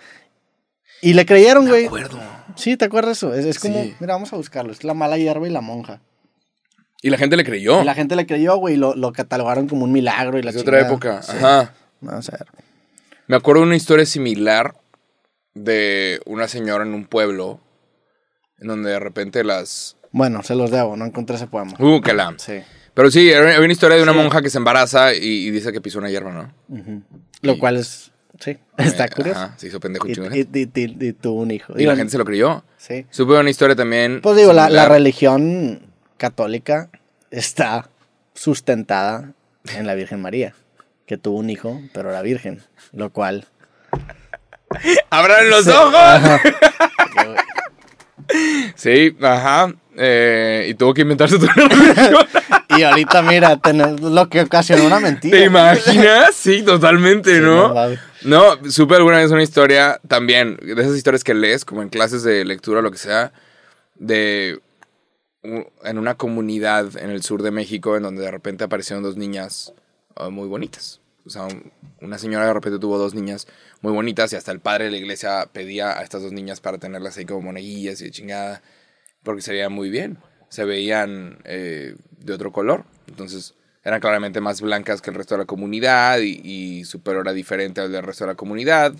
Y 1.01 1.13
le 1.13 1.25
creyeron, 1.25 1.67
güey. 1.67 1.85
acuerdo. 1.85 2.17
Sí, 2.55 2.77
¿te 2.77 2.85
acuerdas 2.85 3.17
eso? 3.17 3.33
Es, 3.33 3.45
es 3.45 3.59
como, 3.59 3.81
Sí. 3.83 3.95
mira, 3.99 4.13
vamos 4.13 4.31
a 4.33 4.35
buscarlo. 4.37 4.71
Es 4.71 4.83
la 4.83 4.93
mala 4.93 5.17
hierba 5.17 5.47
y 5.47 5.51
la 5.51 5.61
monja. 5.61 5.99
Y 7.03 7.09
la 7.11 7.17
gente 7.17 7.37
le 7.37 7.43
creyó. 7.43 7.81
Y 7.81 7.85
la 7.85 7.93
gente 7.93 8.15
le 8.15 8.25
creyó, 8.25 8.55
güey, 8.55 8.73
y 8.73 8.77
lo, 8.77 8.95
lo 8.95 9.11
catalogaron 9.13 9.67
como 9.67 9.83
un 9.83 9.91
milagro 9.91 10.39
y 10.39 10.41
la 10.41 10.49
es 10.49 10.55
de 10.55 10.61
otra 10.61 10.77
chingada. 10.79 10.93
época. 10.93 11.21
Sí. 11.21 11.31
Ajá. 11.37 11.73
Vamos 12.01 12.29
a 12.29 12.37
ver. 12.37 12.47
Me 13.27 13.35
acuerdo 13.35 13.61
de 13.61 13.67
una 13.67 13.75
historia 13.75 14.05
similar 14.05 14.73
de 15.53 16.19
una 16.25 16.47
señora 16.47 16.83
en 16.83 16.93
un 16.93 17.05
pueblo 17.05 17.59
en 18.59 18.67
donde 18.67 18.89
de 18.91 18.99
repente 18.99 19.43
las... 19.43 19.97
Bueno, 20.11 20.43
se 20.43 20.55
los 20.55 20.71
debo, 20.71 20.95
no 20.95 21.05
encontré 21.05 21.35
ese 21.35 21.47
poema. 21.47 21.73
Uh, 21.79 22.01
que 22.01 22.13
la... 22.13 22.33
Sí. 22.37 22.61
Pero 22.93 23.09
sí, 23.11 23.31
hay 23.33 23.57
una 23.63 23.73
historia 23.73 23.97
de 23.97 24.03
una 24.03 24.13
monja 24.13 24.41
que 24.41 24.49
se 24.49 24.57
embaraza 24.59 25.13
y, 25.13 25.17
y 25.47 25.51
dice 25.51 25.71
que 25.73 25.81
pisó 25.81 25.97
una 25.99 26.09
hierba, 26.11 26.31
¿no? 26.31 26.53
Ujú. 26.69 27.01
Lo 27.41 27.53
Y- 27.53 27.57
cual 27.59 27.77
es. 27.77 28.11
Sí, 28.39 28.57
está 28.77 29.05
Eh, 29.05 29.09
curioso. 29.15 29.39
Ajá, 29.39 29.53
se 29.57 29.67
hizo 29.67 29.79
pendejo 29.79 30.05
un 30.05 30.11
Y, 30.11 30.15
chingo 30.15 30.29
de 30.29 30.35
y, 30.39 30.43
gente. 30.43 30.59
y- 30.81 31.05
y- 31.05 31.07
y 31.09 31.13
tuvo 31.13 31.41
un 31.41 31.51
hijo. 31.51 31.73
Y 31.73 31.79
Digo, 31.79 31.91
la 31.91 31.97
gente 31.97 32.11
se 32.11 32.17
lo 32.17 32.25
creyó. 32.25 32.63
Sí. 32.77 33.05
Supe 33.09 33.33
una 33.33 33.49
historia 33.49 33.75
también... 33.75 34.21
Pues 34.21 34.37
digo, 34.37 34.53
la, 34.53 34.63
la 34.63 34.67
similar. 34.67 34.91
religión 34.91 35.92
católica 36.27 36.87
está 37.31 37.89
sustentada 38.33 39.33
en 39.75 39.85
la 39.85 39.93
Virgen 39.93 40.21
María, 40.21 40.53
que 41.05 41.17
tuvo 41.17 41.37
un 41.37 41.49
hijo, 41.49 41.81
pero 41.93 42.11
era 42.11 42.21
virgen, 42.21 42.63
lo 42.93 43.09
cual... 43.09 43.45
¡Abran 45.09 45.49
los 45.49 45.65
Sí, 45.65 45.69
ojos! 45.71 45.93
ajá. 45.95 46.39
Sí, 48.75 49.15
ajá. 49.21 49.73
eh, 49.97 50.67
y 50.69 50.73
tuvo 50.75 50.93
que 50.93 51.01
inventarse 51.01 51.35
religión. 51.37 52.15
Y 52.75 52.81
ahorita, 52.81 53.21
mira, 53.21 53.57
tenemos 53.57 54.01
lo 54.01 54.29
que 54.29 54.41
ocasionó 54.41 54.85
una 54.85 54.99
mentira. 54.99 55.37
¿Te 55.37 55.43
imaginas? 55.45 56.33
Sí, 56.33 56.63
totalmente, 56.63 57.35
Sí, 57.35 57.41
¿no? 57.41 57.71
no. 57.71 57.97
No, 58.23 58.71
supe 58.71 58.95
alguna 58.95 59.17
vez 59.17 59.29
una 59.29 59.43
historia 59.43 59.99
también, 60.07 60.57
de 60.59 60.81
esas 60.81 60.95
historias 60.95 61.23
que 61.23 61.35
lees, 61.35 61.65
como 61.65 61.83
en 61.83 61.89
clases 61.89 62.23
de 62.23 62.43
lectura 62.45 62.79
o 62.79 62.81
lo 62.81 62.89
que 62.89 62.97
sea, 62.97 63.31
de 63.95 64.59
en 65.43 65.97
una 65.97 66.15
comunidad 66.15 66.97
en 66.97 67.09
el 67.09 67.21
sur 67.23 67.43
de 67.43 67.51
México 67.51 67.97
en 67.97 68.03
donde 68.03 68.21
de 68.23 68.31
repente 68.31 68.63
aparecieron 68.63 69.03
dos 69.03 69.17
niñas 69.17 69.73
ah, 70.15 70.29
muy 70.29 70.47
bonitas. 70.47 71.01
O 71.25 71.29
sea, 71.29 71.43
un- 71.43 71.71
una 72.01 72.17
señora 72.17 72.45
de 72.47 72.53
repente 72.53 72.79
tuvo 72.79 72.97
dos 72.97 73.13
niñas 73.13 73.47
muy 73.81 73.93
bonitas 73.93 74.31
y 74.33 74.35
hasta 74.35 74.51
el 74.51 74.59
padre 74.59 74.85
de 74.85 74.91
la 74.91 74.97
iglesia 74.97 75.49
pedía 75.51 75.97
a 75.97 76.03
estas 76.03 76.21
dos 76.21 76.31
niñas 76.33 76.59
para 76.61 76.77
tenerlas 76.77 77.17
ahí 77.17 77.25
como 77.25 77.41
moneguillas 77.41 78.01
y 78.01 78.05
de 78.05 78.11
chingada, 78.11 78.61
porque 79.23 79.41
se 79.41 79.51
veían 79.51 79.71
muy 79.73 79.89
bien. 79.89 80.17
Se 80.49 80.65
veían 80.65 81.39
eh, 81.45 81.95
de 82.19 82.33
otro 82.33 82.51
color. 82.51 82.85
Entonces 83.07 83.55
eran 83.83 83.99
claramente 83.99 84.39
más 84.39 84.61
blancas 84.61 85.01
que 85.01 85.09
el 85.09 85.15
resto 85.15 85.35
de 85.35 85.39
la 85.39 85.45
comunidad 85.45 86.19
y, 86.19 86.39
y 86.43 86.85
su 86.85 87.01
pelo 87.01 87.21
era 87.21 87.33
diferente 87.33 87.81
al 87.81 87.91
del 87.91 88.03
resto 88.03 88.25
de 88.25 88.31
la 88.31 88.35
comunidad. 88.35 88.93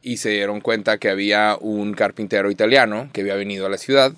Y 0.00 0.16
se 0.18 0.30
dieron 0.30 0.60
cuenta 0.60 0.98
que 0.98 1.08
había 1.10 1.56
un 1.60 1.92
carpintero 1.94 2.50
italiano 2.50 3.10
que 3.12 3.20
había 3.20 3.34
venido 3.34 3.66
a 3.66 3.68
la 3.68 3.78
ciudad 3.78 4.12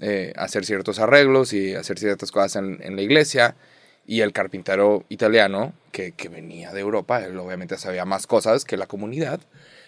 eh, 0.00 0.32
hacer 0.36 0.64
ciertos 0.64 0.98
arreglos 0.98 1.52
y 1.52 1.74
hacer 1.74 1.98
ciertas 1.98 2.32
cosas 2.32 2.56
en, 2.56 2.78
en 2.82 2.96
la 2.96 3.02
iglesia. 3.02 3.56
Y 4.06 4.22
el 4.22 4.32
carpintero 4.32 5.04
italiano, 5.08 5.72
que, 5.92 6.12
que 6.12 6.28
venía 6.28 6.72
de 6.72 6.80
Europa, 6.80 7.24
él 7.24 7.38
obviamente 7.38 7.78
sabía 7.78 8.04
más 8.04 8.26
cosas 8.26 8.64
que 8.64 8.76
la 8.76 8.86
comunidad, 8.86 9.40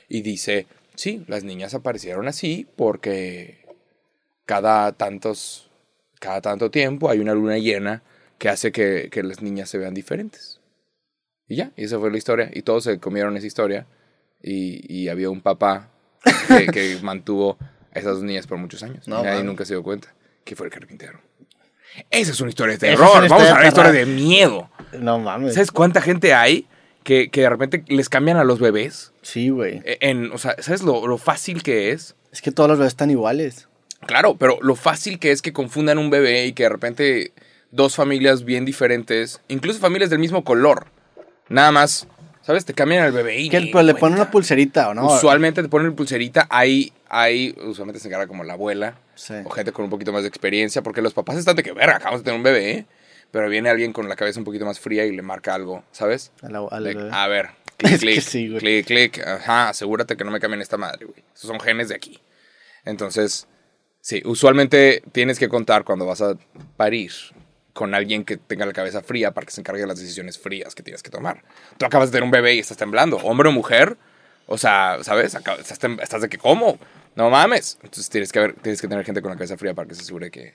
y 0.08 0.22
dice, 0.22 0.66
sí, 0.94 1.24
las 1.26 1.44
niñas 1.44 1.74
aparecieron 1.74 2.28
así 2.28 2.66
porque 2.76 3.64
cada 4.44 4.92
tantos, 4.92 5.70
cada 6.20 6.40
tanto 6.40 6.70
tiempo 6.70 7.10
hay 7.10 7.18
una 7.18 7.34
luna 7.34 7.58
llena 7.58 8.02
que 8.38 8.48
hace 8.48 8.72
que, 8.72 9.08
que 9.10 9.22
las 9.22 9.40
niñas 9.40 9.70
se 9.70 9.78
vean 9.78 9.94
diferentes. 9.94 10.60
Y 11.48 11.56
ya, 11.56 11.72
y 11.76 11.84
esa 11.84 11.98
fue 11.98 12.10
la 12.10 12.18
historia. 12.18 12.50
Y 12.52 12.62
todos 12.62 12.84
se 12.84 12.98
comieron 12.98 13.36
esa 13.36 13.46
historia. 13.46 13.86
Y, 14.42 14.84
y 14.92 15.08
había 15.08 15.30
un 15.30 15.40
papá 15.40 15.90
que, 16.48 16.66
que 16.66 16.98
mantuvo 17.02 17.56
a 17.94 17.98
esas 17.98 18.14
dos 18.14 18.22
niñas 18.22 18.46
por 18.46 18.58
muchos 18.58 18.82
años. 18.82 19.06
No, 19.08 19.20
y 19.20 19.24
nadie 19.24 19.44
nunca 19.44 19.64
se 19.64 19.74
dio 19.74 19.82
cuenta 19.82 20.14
que 20.44 20.56
fue 20.56 20.66
el 20.66 20.72
carpintero. 20.72 21.20
Esa 22.10 22.32
es 22.32 22.40
una 22.40 22.48
historia 22.50 22.76
de 22.76 22.86
es 22.88 22.96
terror. 22.98 23.28
Vamos 23.28 23.42
a 23.48 23.54
de 23.56 23.60
la 23.62 23.68
historia 23.68 23.92
terror. 23.92 24.06
de 24.08 24.14
miedo. 24.14 24.70
No 24.98 25.18
mames. 25.18 25.54
¿Sabes 25.54 25.70
cuánta 25.70 26.00
gente 26.00 26.32
hay 26.34 26.66
que, 27.04 27.30
que 27.30 27.42
de 27.42 27.50
repente 27.50 27.84
les 27.88 28.08
cambian 28.08 28.38
a 28.38 28.44
los 28.44 28.58
bebés? 28.60 29.12
Sí, 29.22 29.50
güey. 29.50 29.82
E- 29.84 29.98
En, 30.00 30.32
o 30.32 30.38
sea, 30.38 30.56
¿sabes 30.60 30.82
lo, 30.82 31.06
lo 31.06 31.18
fácil 31.18 31.62
que 31.62 31.90
es? 31.92 32.16
Es 32.32 32.40
que 32.40 32.50
todos 32.50 32.68
los 32.70 32.78
bebés 32.78 32.92
están 32.92 33.10
iguales. 33.10 33.68
Claro, 34.06 34.36
pero 34.36 34.58
lo 34.62 34.74
fácil 34.74 35.18
que 35.18 35.30
es 35.32 35.42
que 35.42 35.52
confundan 35.52 35.98
un 35.98 36.08
bebé 36.10 36.46
y 36.46 36.54
que 36.54 36.62
de 36.64 36.68
repente 36.70 37.32
dos 37.70 37.94
familias 37.94 38.44
bien 38.44 38.64
diferentes, 38.64 39.40
incluso 39.48 39.78
familias 39.78 40.10
del 40.10 40.18
mismo 40.18 40.44
color, 40.44 40.86
nada 41.48 41.70
más, 41.72 42.08
¿sabes? 42.42 42.64
Te 42.64 42.74
cambian 42.74 43.04
al 43.04 43.12
bebé 43.12 43.38
y 43.40 43.48
Que 43.48 43.58
pero 43.58 43.66
le 43.82 43.92
cuenta. 43.92 44.00
ponen 44.00 44.18
una 44.18 44.30
pulserita, 44.30 44.88
¿o 44.90 44.94
no? 44.94 45.06
Usualmente 45.06 45.62
te 45.62 45.68
ponen 45.68 45.94
pulserita, 45.94 46.46
hay, 46.50 46.92
hay, 47.08 47.54
usualmente 47.64 48.00
se 48.00 48.08
encarga 48.08 48.26
como 48.26 48.44
la 48.44 48.52
abuela 48.54 48.94
Sí. 49.14 49.34
o 49.44 49.50
gente 49.50 49.72
con 49.72 49.84
un 49.84 49.90
poquito 49.90 50.12
más 50.12 50.22
de 50.22 50.28
experiencia, 50.28 50.82
porque 50.82 51.02
los 51.02 51.12
papás 51.14 51.36
están 51.36 51.54
de 51.56 51.62
que, 51.62 51.72
verga, 51.72 51.96
acabamos 51.96 52.20
de 52.20 52.24
tener 52.24 52.36
un 52.38 52.42
bebé, 52.44 52.70
¿eh? 52.72 52.86
pero 53.30 53.48
viene 53.48 53.70
alguien 53.70 53.92
con 53.92 54.08
la 54.08 54.16
cabeza 54.16 54.38
un 54.40 54.44
poquito 54.44 54.64
más 54.66 54.78
fría 54.80 55.04
y 55.06 55.12
le 55.16 55.22
marca 55.22 55.54
algo, 55.54 55.84
¿sabes? 55.92 56.32
A 56.42 56.48
la- 56.48 56.60
De- 56.80 56.94
bebé. 56.94 57.10
a 57.12 57.26
ver, 57.28 57.50
clic, 57.78 57.92
Es 57.92 58.00
que 58.00 58.06
clic, 58.06 58.20
sí, 58.20 58.48
güey. 58.48 58.60
clic, 58.60 58.86
clic, 58.86 59.26
ajá, 59.26 59.68
asegúrate 59.70 60.16
que 60.16 60.24
no 60.24 60.30
me 60.30 60.40
cambien 60.40 60.60
esta 60.60 60.76
madre, 60.76 61.06
güey. 61.06 61.22
Esos 61.34 61.48
son 61.48 61.60
genes 61.60 61.88
de 61.88 61.94
aquí. 61.94 62.20
Entonces, 62.84 63.46
sí, 64.00 64.22
usualmente 64.24 65.02
tienes 65.12 65.38
que 65.38 65.48
contar 65.48 65.84
cuando 65.84 66.04
vas 66.06 66.20
a 66.20 66.34
parir 66.76 67.12
con 67.72 67.94
alguien 67.94 68.24
que 68.24 68.36
tenga 68.36 68.66
la 68.66 68.72
cabeza 68.72 69.02
fría 69.02 69.30
para 69.32 69.46
que 69.46 69.52
se 69.52 69.60
encargue 69.60 69.80
de 69.82 69.86
las 69.86 69.98
decisiones 69.98 70.38
frías 70.38 70.74
que 70.74 70.82
tienes 70.82 71.02
que 71.02 71.10
tomar. 71.10 71.42
Tú 71.78 71.86
acabas 71.86 72.08
de 72.10 72.12
tener 72.12 72.24
un 72.24 72.30
bebé 72.30 72.54
y 72.54 72.58
estás 72.58 72.76
temblando, 72.76 73.16
hombre 73.18 73.48
o 73.48 73.52
mujer, 73.52 73.96
o 74.46 74.58
sea, 74.58 74.98
¿sabes? 75.02 75.34
Estás, 75.34 75.78
estás 76.02 76.20
de 76.22 76.28
que, 76.28 76.36
¿cómo? 76.38 76.78
No 77.14 77.30
mames. 77.30 77.78
Entonces 77.82 78.08
tienes 78.10 78.30
que, 78.32 78.40
ver, 78.40 78.54
tienes 78.60 78.80
que 78.80 78.88
tener 78.88 79.04
gente 79.04 79.22
con 79.22 79.30
la 79.30 79.36
cabeza 79.36 79.56
fría 79.56 79.72
para 79.74 79.88
que 79.88 79.94
se 79.94 80.02
asegure 80.02 80.30
que, 80.30 80.54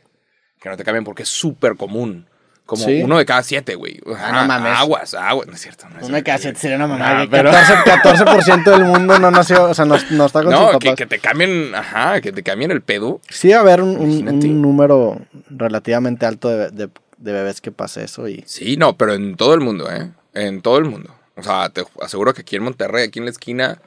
que 0.59 0.69
no 0.69 0.77
te 0.77 0.83
cambien 0.83 1.03
porque 1.03 1.23
es 1.23 1.29
súper 1.29 1.75
común 1.75 2.27
Como 2.65 2.83
Sí. 2.83 3.01
uno 3.01 3.17
de 3.17 3.25
cada 3.25 3.43
siete, 3.43 3.75
güey. 3.75 3.99
Ah, 4.17 4.41
no 4.41 4.45
mames. 4.47 4.77
Aguas, 4.77 5.13
aguas. 5.13 5.47
No 5.47 5.53
es 5.53 5.61
cierto. 5.61 5.87
No 5.89 5.99
es 6.01 6.07
Una 6.09 6.17
de 6.17 6.23
cada 6.23 6.37
siete 6.37 6.59
sería 6.59 6.75
una 6.75 6.87
mamá. 6.87 7.25
pero- 7.31 7.49
14%, 7.49 7.83
14% 7.85 8.71
del 8.71 8.83
mundo 8.83 9.17
no 9.19 9.31
nació, 9.31 9.63
o 9.69 9.73
sea, 9.73 9.85
no, 9.85 9.95
no 10.11 10.25
está 10.25 10.43
con 10.43 10.51
sus 10.51 10.59
No, 10.61 10.65
papás. 10.73 10.79
que, 10.81 10.95
que 10.95 11.05
te 11.05 11.19
cambien, 11.19 11.73
ajá, 11.73 12.19
que 12.19 12.33
te 12.33 12.43
cambien 12.43 12.71
el 12.71 12.81
pedo. 12.81 13.21
Sí, 13.29 13.49
va 13.51 13.57
a 13.57 13.59
haber 13.61 13.81
un, 13.81 13.95
un- 13.97 14.27
un 14.27 14.61
número 14.61 15.21
relativamente 15.49 16.25
alto 16.25 16.49
de, 16.49 16.69
de- 16.71 16.89
de 17.17 17.31
bebés 17.33 17.61
que 17.61 17.71
pase 17.71 18.03
eso 18.03 18.27
y... 18.27 18.43
Sí, 18.45 18.77
no, 18.77 18.97
pero 18.97 19.13
en 19.13 19.35
todo 19.35 19.53
el 19.53 19.61
mundo, 19.61 19.91
¿eh? 19.91 20.11
En 20.33 20.61
todo 20.61 20.77
el 20.77 20.85
mundo. 20.85 21.13
O 21.35 21.43
sea, 21.43 21.69
te 21.69 21.83
aseguro 22.01 22.33
que 22.33 22.41
aquí 22.41 22.55
en 22.55 22.63
Monterrey, 22.63 23.05
aquí 23.05 23.19
en 23.19 23.25
la 23.25 23.31
esquina, 23.31 23.81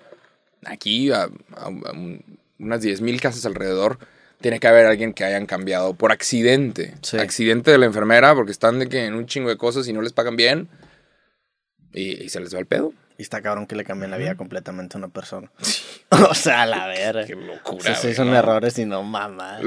aquí 0.64 1.10
a, 1.12 1.22
a- 1.24 1.28
a 1.64 1.68
un- 1.68 2.24
unas 2.58 2.82
10.000 2.82 3.20
casas 3.20 3.46
alrededor, 3.46 3.98
tiene 4.40 4.58
que 4.60 4.68
haber 4.68 4.86
alguien 4.86 5.12
que 5.12 5.24
hayan 5.24 5.46
cambiado 5.46 5.94
por 5.94 6.12
accidente. 6.12 6.94
Sí. 7.02 7.18
Accidente 7.18 7.70
de 7.70 7.78
la 7.78 7.86
enfermera 7.86 8.34
porque 8.34 8.52
están 8.52 8.78
de 8.78 8.88
que 8.88 9.04
en 9.06 9.14
un 9.14 9.26
chingo 9.26 9.48
de 9.48 9.56
cosas 9.56 9.86
y 9.88 9.92
no 9.92 10.00
les 10.02 10.12
pagan 10.12 10.36
bien 10.36 10.68
y, 11.92 12.22
y 12.24 12.28
se 12.28 12.40
les 12.40 12.54
va 12.54 12.58
el 12.58 12.66
pedo. 12.66 12.92
Y 13.20 13.22
está 13.22 13.42
cabrón 13.42 13.66
que 13.66 13.76
le 13.76 13.84
cambien 13.84 14.10
la 14.10 14.16
vida 14.16 14.34
completamente 14.34 14.96
a 14.96 14.98
una 14.98 15.08
persona. 15.08 15.50
o 16.30 16.32
sea, 16.34 16.62
a 16.62 16.66
la 16.66 16.86
verga. 16.86 17.26
Qué 17.26 17.34
locura. 17.34 17.94
Sí, 17.94 18.00
sí, 18.00 18.00
güey, 18.06 18.14
son 18.14 18.30
¿no? 18.30 18.36
errores 18.38 18.78
y 18.78 18.86
no 18.86 19.02
mames. 19.02 19.60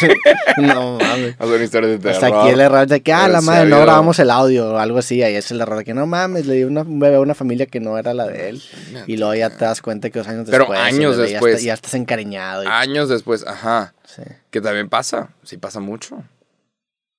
Sí. 0.00 0.08
no 0.56 0.98
mames. 0.98 1.36
Son 1.38 1.62
historias 1.62 2.02
de 2.02 2.10
Hasta 2.10 2.26
terror. 2.26 2.40
aquí 2.42 2.50
el 2.52 2.58
error 2.60 2.88
de 2.88 3.00
que, 3.00 3.12
ah, 3.12 3.20
Pero 3.26 3.32
la 3.34 3.40
sí 3.42 3.46
madre, 3.46 3.68
no 3.70 3.80
grabamos 3.80 4.18
el 4.18 4.28
audio 4.28 4.72
o 4.72 4.78
algo 4.78 4.98
así. 4.98 5.22
Ahí 5.22 5.36
es 5.36 5.48
el 5.52 5.60
error 5.60 5.78
de 5.78 5.84
que 5.84 5.94
no 5.94 6.04
mames, 6.08 6.46
le 6.46 6.54
di 6.54 6.64
una, 6.64 6.82
un 6.82 6.98
bebé 6.98 7.14
a 7.14 7.20
una 7.20 7.36
familia 7.36 7.66
que 7.66 7.78
no 7.78 7.96
era 7.96 8.12
la 8.12 8.26
de 8.26 8.48
él. 8.48 8.62
Y 9.06 9.18
luego 9.18 9.36
ya 9.36 9.50
te 9.50 9.64
das 9.64 9.80
cuenta 9.82 10.10
que 10.10 10.18
dos 10.18 10.26
años 10.26 10.48
Pero 10.50 10.64
después. 10.64 10.80
el 10.80 10.84
años 10.86 11.16
bebé 11.16 11.28
ya 11.28 11.32
después. 11.34 11.54
está- 11.54 11.66
Ya, 11.66 11.74
estás 11.74 11.94
encariñado. 11.94 12.64
y- 12.64 12.66
Años 12.66 13.08
después, 13.08 13.46
ajá. 13.46 13.94
sí. 14.04 14.22
Que 14.50 14.60
también 14.60 14.88
pasa, 14.88 15.28
sí 15.44 15.58
pasa 15.58 15.78
mucho. 15.78 16.24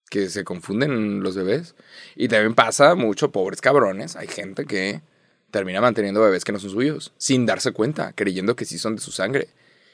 Que 0.09 0.27
se 0.29 0.43
confunden 0.43 1.23
los 1.23 1.37
bebés. 1.37 1.75
Y 2.17 2.27
también 2.27 2.55
pasa 2.55 2.95
mucho, 2.95 3.31
pobres 3.31 3.61
cabrones. 3.61 4.17
Hay 4.17 4.27
gente 4.27 4.65
que 4.65 4.99
termina 5.51 5.81
manteniendo 5.81 6.21
bebés 6.21 6.43
que 6.43 6.51
no 6.51 6.59
son 6.59 6.69
suyos, 6.71 7.13
sin 7.17 7.45
darse 7.45 7.71
cuenta, 7.71 8.13
creyendo 8.13 8.55
que 8.55 8.65
sí 8.65 8.77
son 8.79 8.95
de 8.95 9.01
su 9.01 9.11
sangre. 9.11 9.49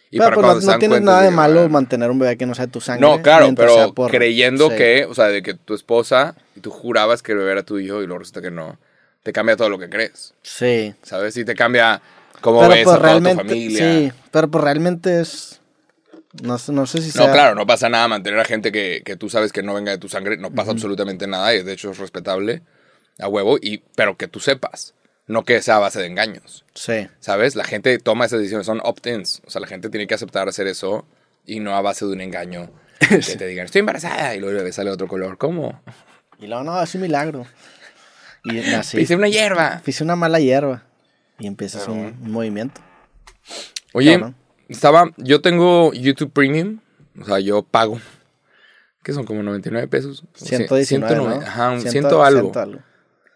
Y 0.09 0.19
Pero, 0.19 0.35
pues, 0.35 0.45
cuando 0.45 0.55
no, 0.55 0.61
se 0.61 0.67
no 0.67 0.79
tienes 0.79 1.01
nada 1.01 1.21
de 1.23 1.31
malo 1.31 1.61
ah, 1.63 1.67
mantener 1.67 2.09
un 2.09 2.19
bebé 2.19 2.37
que 2.37 2.45
no 2.45 2.55
sea 2.55 2.67
de 2.67 2.71
tu 2.71 2.79
sangre. 2.79 3.01
No, 3.01 3.21
claro, 3.21 3.53
pero 3.55 3.93
por- 3.93 4.09
creyendo 4.09 4.69
sí. 4.69 4.77
que, 4.77 5.05
o 5.05 5.13
sea, 5.13 5.25
de 5.25 5.43
que 5.43 5.53
tu 5.53 5.73
esposa 5.73 6.35
y 6.55 6.61
tú 6.61 6.71
jurabas 6.71 7.21
que 7.21 7.33
el 7.33 7.39
bebé 7.39 7.51
era 7.51 7.63
tu 7.63 7.77
hijo 7.77 8.01
y 8.01 8.07
luego 8.07 8.19
resulta 8.19 8.41
que 8.41 8.51
no, 8.51 8.79
te 9.23 9.33
cambia 9.33 9.57
todo 9.57 9.69
lo 9.69 9.77
que 9.77 9.89
crees, 9.89 10.33
Sí. 10.43 10.93
¿sabes? 11.03 11.35
Y 11.35 11.43
te 11.43 11.55
cambia 11.55 12.01
cómo 12.39 12.59
Pero 12.61 12.71
ves 12.73 12.83
pues 12.85 12.95
a 12.95 12.99
toda 13.01 13.19
tu 13.19 13.35
familia. 13.35 13.79
Sí, 13.79 14.11
pero 14.31 14.49
pues 14.49 14.63
realmente 14.63 15.19
es. 15.19 15.59
No, 16.41 16.55
no 16.69 16.85
sé 16.85 17.01
si 17.01 17.17
No, 17.17 17.25
sea. 17.25 17.33
claro, 17.33 17.55
no 17.55 17.65
pasa 17.65 17.89
nada 17.89 18.07
mantener 18.07 18.39
a 18.39 18.45
gente 18.45 18.71
que, 18.71 19.01
que 19.03 19.15
tú 19.17 19.29
sabes 19.29 19.51
que 19.51 19.63
no 19.63 19.73
venga 19.73 19.91
de 19.91 19.97
tu 19.97 20.07
sangre, 20.07 20.37
no 20.37 20.51
pasa 20.51 20.71
absolutamente 20.71 21.25
nada 21.27 21.53
y 21.55 21.63
de 21.63 21.73
hecho 21.73 21.91
es 21.91 21.97
respetable 21.97 22.61
a 23.19 23.27
huevo, 23.27 23.57
y, 23.59 23.79
pero 23.95 24.15
que 24.15 24.27
tú 24.27 24.39
sepas, 24.39 24.93
no 25.28 25.43
que 25.43 25.61
sea 25.61 25.75
a 25.75 25.80
base 25.80 25.99
de 25.99 26.07
engaños, 26.07 26.65
Sí. 26.73 27.07
¿sabes? 27.19 27.55
La 27.55 27.63
gente 27.65 27.97
toma 27.99 28.25
esas 28.25 28.39
decisiones, 28.39 28.65
son 28.65 28.80
opt-ins, 28.84 29.41
o 29.45 29.49
sea, 29.49 29.61
la 29.61 29.67
gente 29.67 29.89
tiene 29.89 30.07
que 30.07 30.13
aceptar 30.15 30.47
hacer 30.47 30.67
eso 30.67 31.05
y 31.45 31.59
no 31.59 31.75
a 31.75 31.82
base 31.82 32.05
de 32.05 32.11
un 32.13 32.21
engaño 32.21 32.69
que 32.99 33.07
te 33.38 33.47
digan, 33.47 33.65
estoy 33.65 33.80
embarazada 33.80 34.36
y 34.36 34.39
luego 34.39 34.57
bebé 34.57 34.71
sale 34.71 34.89
otro 34.89 35.07
color, 35.07 35.38
¿cómo? 35.38 35.82
Y 36.39 36.47
luego, 36.47 36.63
no, 36.63 36.82
es 36.82 36.93
un 36.95 37.01
milagro. 37.01 37.45
Y 38.43 38.59
así. 38.73 38.99
Hice 38.99 39.15
una 39.15 39.28
hierba. 39.28 39.82
Hice 39.86 40.03
una 40.03 40.15
mala 40.15 40.39
hierba. 40.39 40.84
Y 41.39 41.47
empiezas 41.47 41.88
un, 41.88 42.17
un 42.21 42.32
movimiento. 42.32 42.80
Oye, 43.93 44.13
Cabrón. 44.13 44.36
estaba, 44.69 45.11
yo 45.17 45.41
tengo 45.41 45.91
YouTube 45.93 46.32
Premium, 46.32 46.80
o 47.19 47.25
sea, 47.25 47.39
yo 47.39 47.63
pago, 47.63 47.99
que 49.03 49.13
son 49.13 49.25
como 49.25 49.41
99 49.43 49.88
pesos. 49.88 50.23
119, 50.36 50.86
109, 50.86 51.36
¿no? 51.39 51.41
Ajá, 51.45 51.69
un 51.71 51.80
Ciento- 51.82 51.91
ciento 51.91 52.23
algo. 52.23 52.41
ciento 52.41 52.59
algo. 52.61 52.80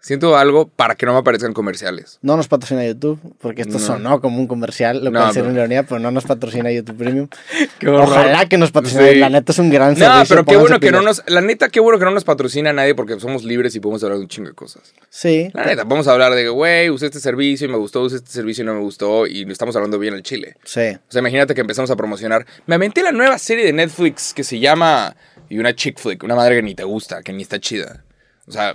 Siento 0.03 0.35
algo 0.35 0.67
para 0.67 0.95
que 0.95 1.05
no 1.05 1.13
me 1.13 1.19
aparezcan 1.19 1.53
comerciales. 1.53 2.17
No 2.23 2.35
nos 2.35 2.47
patrocina 2.47 2.83
YouTube, 2.85 3.19
porque 3.39 3.61
esto 3.61 3.75
No. 3.75 3.79
sonó 3.79 4.19
como 4.19 4.39
un 4.39 4.47
comercial, 4.47 5.03
lo 5.03 5.11
No, 5.11 5.19
cual 5.19 5.33
sería 5.33 5.49
una 5.49 5.59
ironía, 5.59 5.83
pero 5.83 5.99
no 5.99 6.09
nos 6.09 6.23
patrocina 6.25 6.71
YouTube 6.71 6.97
Premium. 6.97 7.27
Ojalá 7.87 8.47
que 8.47 8.57
nos 8.57 8.71
patrocine, 8.71 9.11
Sí. 9.13 9.19
la 9.19 9.29
neta 9.29 9.51
es 9.51 9.59
un 9.59 9.69
gran 9.69 9.93
No, 9.93 9.99
servicio. 9.99 10.25
pero 10.29 10.45
qué 10.45 10.57
bueno 10.57 10.79
que 10.79 10.91
no 10.91 11.01
nos. 11.01 11.21
La 11.27 11.41
neta, 11.41 11.69
qué 11.69 11.79
bueno 11.79 11.99
que 11.99 12.05
no 12.05 12.11
nos 12.11 12.23
patrocina 12.23 12.73
nadie 12.73 12.95
porque 12.95 13.19
somos 13.19 13.43
libres 13.43 13.75
y 13.75 13.79
podemos 13.79 14.03
hablar 14.03 14.17
de 14.17 14.23
un 14.23 14.27
chingo 14.29 14.49
de 14.49 14.55
cosas. 14.55 14.93
Sí, 15.09 15.49
La 15.53 15.65
neta, 15.65 15.83
vamos 15.83 16.07
a 16.07 16.13
hablar 16.13 16.33
de 16.33 16.49
güey, 16.49 16.89
usé 16.89 17.05
este 17.05 17.19
servicio 17.19 17.67
y 17.67 17.69
me 17.71 17.77
gustó, 17.77 18.01
usé 18.01 18.15
este 18.17 18.31
servicio 18.31 18.63
y 18.63 18.65
no 18.67 18.73
me 18.73 18.79
gustó 18.81 19.27
y 19.27 19.49
estamos 19.51 19.75
hablando 19.75 19.99
bien 19.99 20.13
al 20.15 20.23
chile. 20.23 20.55
sí. 20.63 20.81
O 21.07 21.11
sea, 21.11 21.19
imagínate 21.19 21.53
que 21.53 21.61
empezamos 21.61 21.91
a 21.91 21.95
promocionar. 21.95 22.45
Me 22.65 22.75
aventé 22.75 23.03
la 23.03 23.11
nueva 23.11 23.37
serie 23.37 23.65
de 23.65 23.73
Netflix 23.73 24.33
que 24.33 24.43
se 24.43 24.59
llama. 24.59 25.15
Y 25.49 25.59
una 25.59 25.75
chick 25.75 25.99
flick, 25.99 26.23
una 26.23 26.33
madre 26.35 26.55
que 26.55 26.61
ni 26.63 26.73
te 26.75 26.85
gusta, 26.85 27.21
que 27.23 27.33
ni 27.33 27.43
está 27.43 27.59
chida. 27.59 28.05
O 28.47 28.51
sea, 28.53 28.73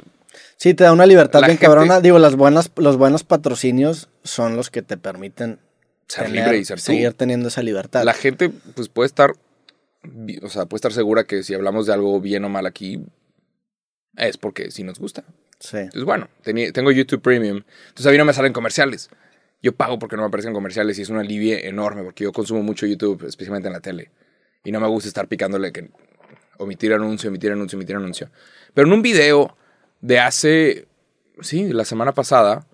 Sí, 0.56 0.74
te 0.74 0.84
da 0.84 0.92
una 0.92 1.06
libertad 1.06 1.40
La 1.40 1.48
bien 1.48 1.58
gente- 1.58 1.66
cabrona. 1.66 2.00
Digo, 2.00 2.18
las 2.18 2.34
buenas, 2.36 2.70
los 2.76 2.96
buenos 2.96 3.24
patrocinios 3.24 4.08
son 4.24 4.56
los 4.56 4.70
que 4.70 4.82
te 4.82 4.96
permiten 4.96 5.58
ser 6.08 6.26
tener- 6.26 6.42
libre 6.44 6.58
y 6.58 6.64
ser 6.64 6.78
tú. 6.78 6.84
seguir 6.84 7.12
teniendo 7.12 7.48
esa 7.48 7.62
libertad. 7.62 8.04
La 8.04 8.14
gente, 8.14 8.50
pues 8.74 8.88
puede 8.88 9.06
estar. 9.06 9.32
O 10.42 10.48
sea, 10.48 10.66
puede 10.66 10.78
estar 10.78 10.92
segura 10.92 11.24
que 11.24 11.42
si 11.42 11.52
hablamos 11.54 11.86
de 11.86 11.92
algo 11.92 12.20
bien 12.20 12.44
o 12.44 12.48
mal 12.48 12.64
aquí, 12.66 13.02
es 14.16 14.36
porque 14.38 14.70
sí 14.70 14.82
nos 14.84 14.98
gusta. 14.98 15.24
Sí. 15.58 15.78
Entonces, 15.78 16.04
bueno, 16.04 16.28
tengo 16.42 16.90
YouTube 16.92 17.20
Premium. 17.20 17.62
Entonces 17.88 18.06
a 18.06 18.10
mí 18.10 18.18
no 18.18 18.24
me 18.24 18.32
salen 18.32 18.52
comerciales. 18.52 19.10
Yo 19.62 19.72
pago 19.74 19.98
porque 19.98 20.16
no 20.16 20.22
me 20.22 20.28
aparecen 20.28 20.52
comerciales 20.52 20.98
y 20.98 21.02
es 21.02 21.08
un 21.08 21.16
alivio 21.18 21.56
enorme 21.58 22.02
porque 22.02 22.24
yo 22.24 22.32
consumo 22.32 22.62
mucho 22.62 22.86
YouTube, 22.86 23.24
especialmente 23.26 23.68
en 23.68 23.72
la 23.74 23.80
tele. 23.80 24.10
Y 24.64 24.70
no 24.70 24.80
me 24.80 24.86
gusta 24.86 25.08
estar 25.08 25.26
picándole 25.28 25.72
que 25.72 25.90
omitir 26.58 26.92
anuncio, 26.92 27.28
omitir 27.30 27.52
anuncio, 27.52 27.76
omitir 27.76 27.96
anuncio. 27.96 28.30
Pero 28.74 28.86
en 28.86 28.92
un 28.94 29.02
video 29.02 29.56
de 30.00 30.18
hace, 30.20 30.86
sí, 31.40 31.72
la 31.72 31.84
semana 31.84 32.12
pasada, 32.12 32.66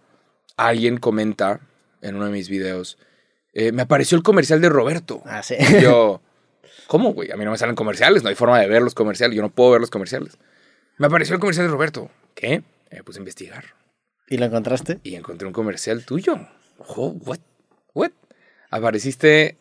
alguien 0.56 0.98
comenta 0.98 1.60
en 2.00 2.16
uno 2.16 2.26
de 2.26 2.32
mis 2.32 2.48
videos, 2.48 2.98
eh, 3.52 3.72
me 3.72 3.82
apareció 3.82 4.16
el 4.16 4.22
comercial 4.22 4.60
de 4.60 4.68
Roberto. 4.68 5.22
Ah, 5.24 5.42
sí. 5.42 5.54
Y 5.58 5.82
yo, 5.82 6.20
¿cómo, 6.86 7.12
güey? 7.12 7.30
A 7.30 7.36
mí 7.36 7.44
no 7.44 7.50
me 7.50 7.58
salen 7.58 7.74
comerciales, 7.76 8.22
no 8.22 8.28
hay 8.28 8.34
forma 8.34 8.58
de 8.60 8.68
ver 8.68 8.82
los 8.82 8.94
comerciales, 8.94 9.36
yo 9.36 9.42
no 9.42 9.50
puedo 9.50 9.72
ver 9.72 9.80
los 9.80 9.90
comerciales. 9.90 10.38
Me 10.98 11.06
apareció 11.06 11.34
el 11.34 11.40
comercial 11.40 11.66
de 11.66 11.72
Roberto. 11.72 12.10
¿Qué? 12.34 12.62
Me 12.90 13.02
puse 13.02 13.18
a 13.18 13.20
investigar 13.22 13.64
¿Y 14.28 14.36
lo 14.36 14.44
encontraste? 14.46 15.00
y 15.02 15.14
encontré 15.14 15.46
un 15.46 15.52
comercial 15.52 16.04
tuyo. 16.04 16.48
Oh, 16.78 17.08
what? 17.24 17.38
What? 17.94 18.10
Apareciste 18.70 19.56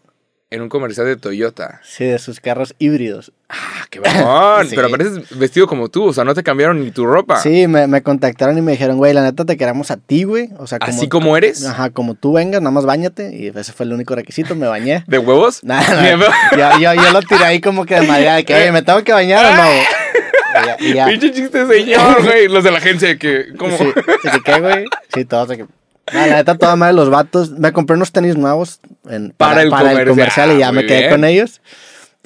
en 0.51 0.61
un 0.61 0.69
comercial 0.69 1.07
de 1.07 1.15
Toyota. 1.15 1.79
Sí, 1.81 2.03
de 2.03 2.19
sus 2.19 2.41
carros 2.41 2.75
híbridos. 2.77 3.31
Ah, 3.49 3.85
qué. 3.89 4.01
Sí. 4.69 4.75
Pero 4.75 4.87
apareces 4.87 5.37
vestido 5.37 5.65
como 5.65 5.89
tú, 5.89 6.05
o 6.05 6.13
sea, 6.13 6.23
no 6.23 6.33
te 6.35 6.43
cambiaron 6.43 6.83
ni 6.83 6.91
tu 6.91 7.05
ropa. 7.05 7.41
Sí, 7.41 7.67
me, 7.67 7.87
me 7.87 8.03
contactaron 8.03 8.57
y 8.57 8.61
me 8.61 8.73
dijeron, 8.73 8.97
güey, 8.97 9.13
la 9.13 9.23
neta 9.23 9.45
te 9.45 9.57
queremos 9.57 9.89
a 9.91 9.97
ti, 9.97 10.23
güey. 10.23 10.49
O 10.57 10.67
sea, 10.67 10.77
como, 10.77 10.91
Así 10.91 11.09
como 11.09 11.37
eres, 11.37 11.65
Ajá, 11.65 11.89
como 11.89 12.15
tú 12.15 12.33
vengas, 12.33 12.61
nada 12.61 12.71
más 12.71 12.85
bañate. 12.85 13.35
Y 13.35 13.47
ese 13.47 13.71
fue 13.73 13.85
el 13.85 13.93
único 13.93 14.13
requisito, 14.13 14.55
me 14.55 14.67
bañé. 14.67 15.03
de 15.07 15.17
huevos. 15.17 15.63
Nada, 15.63 15.87
nada. 16.17 16.77
Yo, 16.77 16.79
yo, 16.79 16.93
yo 17.01 17.11
lo 17.11 17.21
tiré 17.21 17.45
ahí 17.45 17.61
como 17.61 17.85
que 17.85 17.95
de 17.99 18.07
madera, 18.07 18.35
de 18.35 18.45
que, 18.45 18.53
oye, 18.53 18.71
¿me 18.71 18.81
tengo 18.81 19.03
que 19.03 19.13
bañar 19.13 19.45
o 19.45 19.63
no? 19.63 21.07
Pinche 21.07 21.31
chiste, 21.31 21.65
señor, 21.65 22.23
güey. 22.23 22.47
Los 22.49 22.63
de 22.63 22.71
la 22.71 22.77
agencia 22.79 23.17
que, 23.17 23.53
¿cómo? 23.57 23.77
Sí, 23.77 23.85
¿sí 23.85 24.29
que 24.31 24.41
qué, 24.43 24.59
güey? 24.59 24.85
Sí, 25.13 25.25
todos 25.25 25.47
de 25.47 25.57
que... 25.57 25.65
No, 26.13 26.25
la 26.27 26.35
neta, 26.35 26.57
toda 26.57 26.75
madre, 26.75 26.93
los 26.93 27.09
vatos. 27.09 27.51
Me 27.51 27.71
compré 27.73 27.95
unos 27.95 28.11
tenis 28.11 28.35
nuevos 28.37 28.79
en- 29.09 29.33
Para 29.37 29.61
el 29.61 29.69
comercial. 30.07 30.51
y 30.55 30.59
ya 30.59 30.67
Ah, 30.69 30.71
me 30.71 30.79
muy 30.81 30.87
quedé 30.87 30.99
bien. 30.99 31.11
con 31.11 31.25
ellos. 31.25 31.61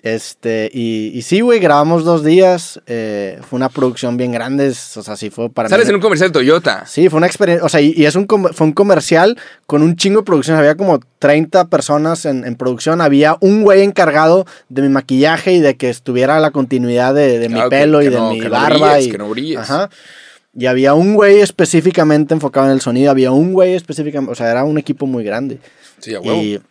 Este, 0.04 0.70
y, 0.72 1.12
y 1.16 1.24
sí, 1.24 1.42
güey, 1.42 1.60
grabamos 1.60 2.04
dos 2.04 2.24
días. 2.24 2.80
eh, 2.86 3.40
fue 3.50 3.58
una 3.58 3.70
producción 3.70 4.18
bien 4.18 4.32
grande. 4.32 4.70
O 4.70 5.02
sea, 5.02 5.16
sí 5.16 5.32
fue 5.32 5.50
para 5.50 5.68
Sales 5.68 5.88
mí. 5.88 5.90
en 5.90 5.96
un 5.96 6.02
comercial 6.02 6.30
de 6.30 6.34
Toyota. 6.34 6.86
Sí, 6.86 7.10
fue 7.10 7.18
una 7.18 7.26
experiencia. 7.26 7.66
O 7.66 7.70
sea, 7.70 7.82
y, 7.82 7.92
y 7.98 8.06
es 8.06 8.16
un, 8.16 8.28
fue 8.28 8.68
un 8.68 8.74
comercial 8.74 9.36
con 9.66 9.82
un 9.82 9.96
chingo 9.96 10.20
de 10.20 10.26
producción. 10.26 10.58
Había 10.58 10.76
como 10.76 11.00
30 11.18 11.70
personas 11.70 12.26
en, 12.26 12.46
en 12.46 12.56
producción. 12.56 13.02
Había 13.02 13.36
un 13.40 13.64
güey 13.64 13.82
encargado 13.82 14.46
de 14.70 14.84
mi 14.84 14.90
maquillaje 14.90 15.54
y 15.54 15.60
de 15.60 15.76
que 15.76 15.90
estuviera 15.90 16.40
la 16.40 16.52
continuidad 16.52 17.16
de, 17.16 17.40
de 17.40 17.50
mi 17.50 17.60
Ah, 17.60 17.64
que- 17.64 17.70
pelo 17.70 17.98
que 18.00 18.06
y 18.06 18.10
de 18.10 18.16
no- 18.18 18.30
mi 18.32 18.40
que 18.40 18.46
no 18.46 18.52
barba. 18.52 18.90
brilles, 18.92 19.08
y, 19.08 19.12
que 19.12 19.18
no 19.18 19.30
brilles. 19.30 19.58
Ajá. 19.58 19.90
Y 20.58 20.68
había 20.68 20.94
un 20.94 21.16
güey 21.16 21.42
específicamente 21.42 22.34
enfocado 22.34 22.68
en 22.68 22.72
el 22.72 22.82
sonido. 22.82 23.12
Había 23.12 23.32
un 23.32 23.52
güey 23.54 23.74
específicamente. 23.74 24.32
O 24.32 24.36
sea, 24.36 24.50
era 24.52 24.64
un 24.64 24.78
equipo 24.78 25.06
muy 25.06 25.24
grande. 25.24 25.60
Sí, 26.00 26.16
a 26.16 26.20
huevo. 26.22 26.42
Y 26.42 26.62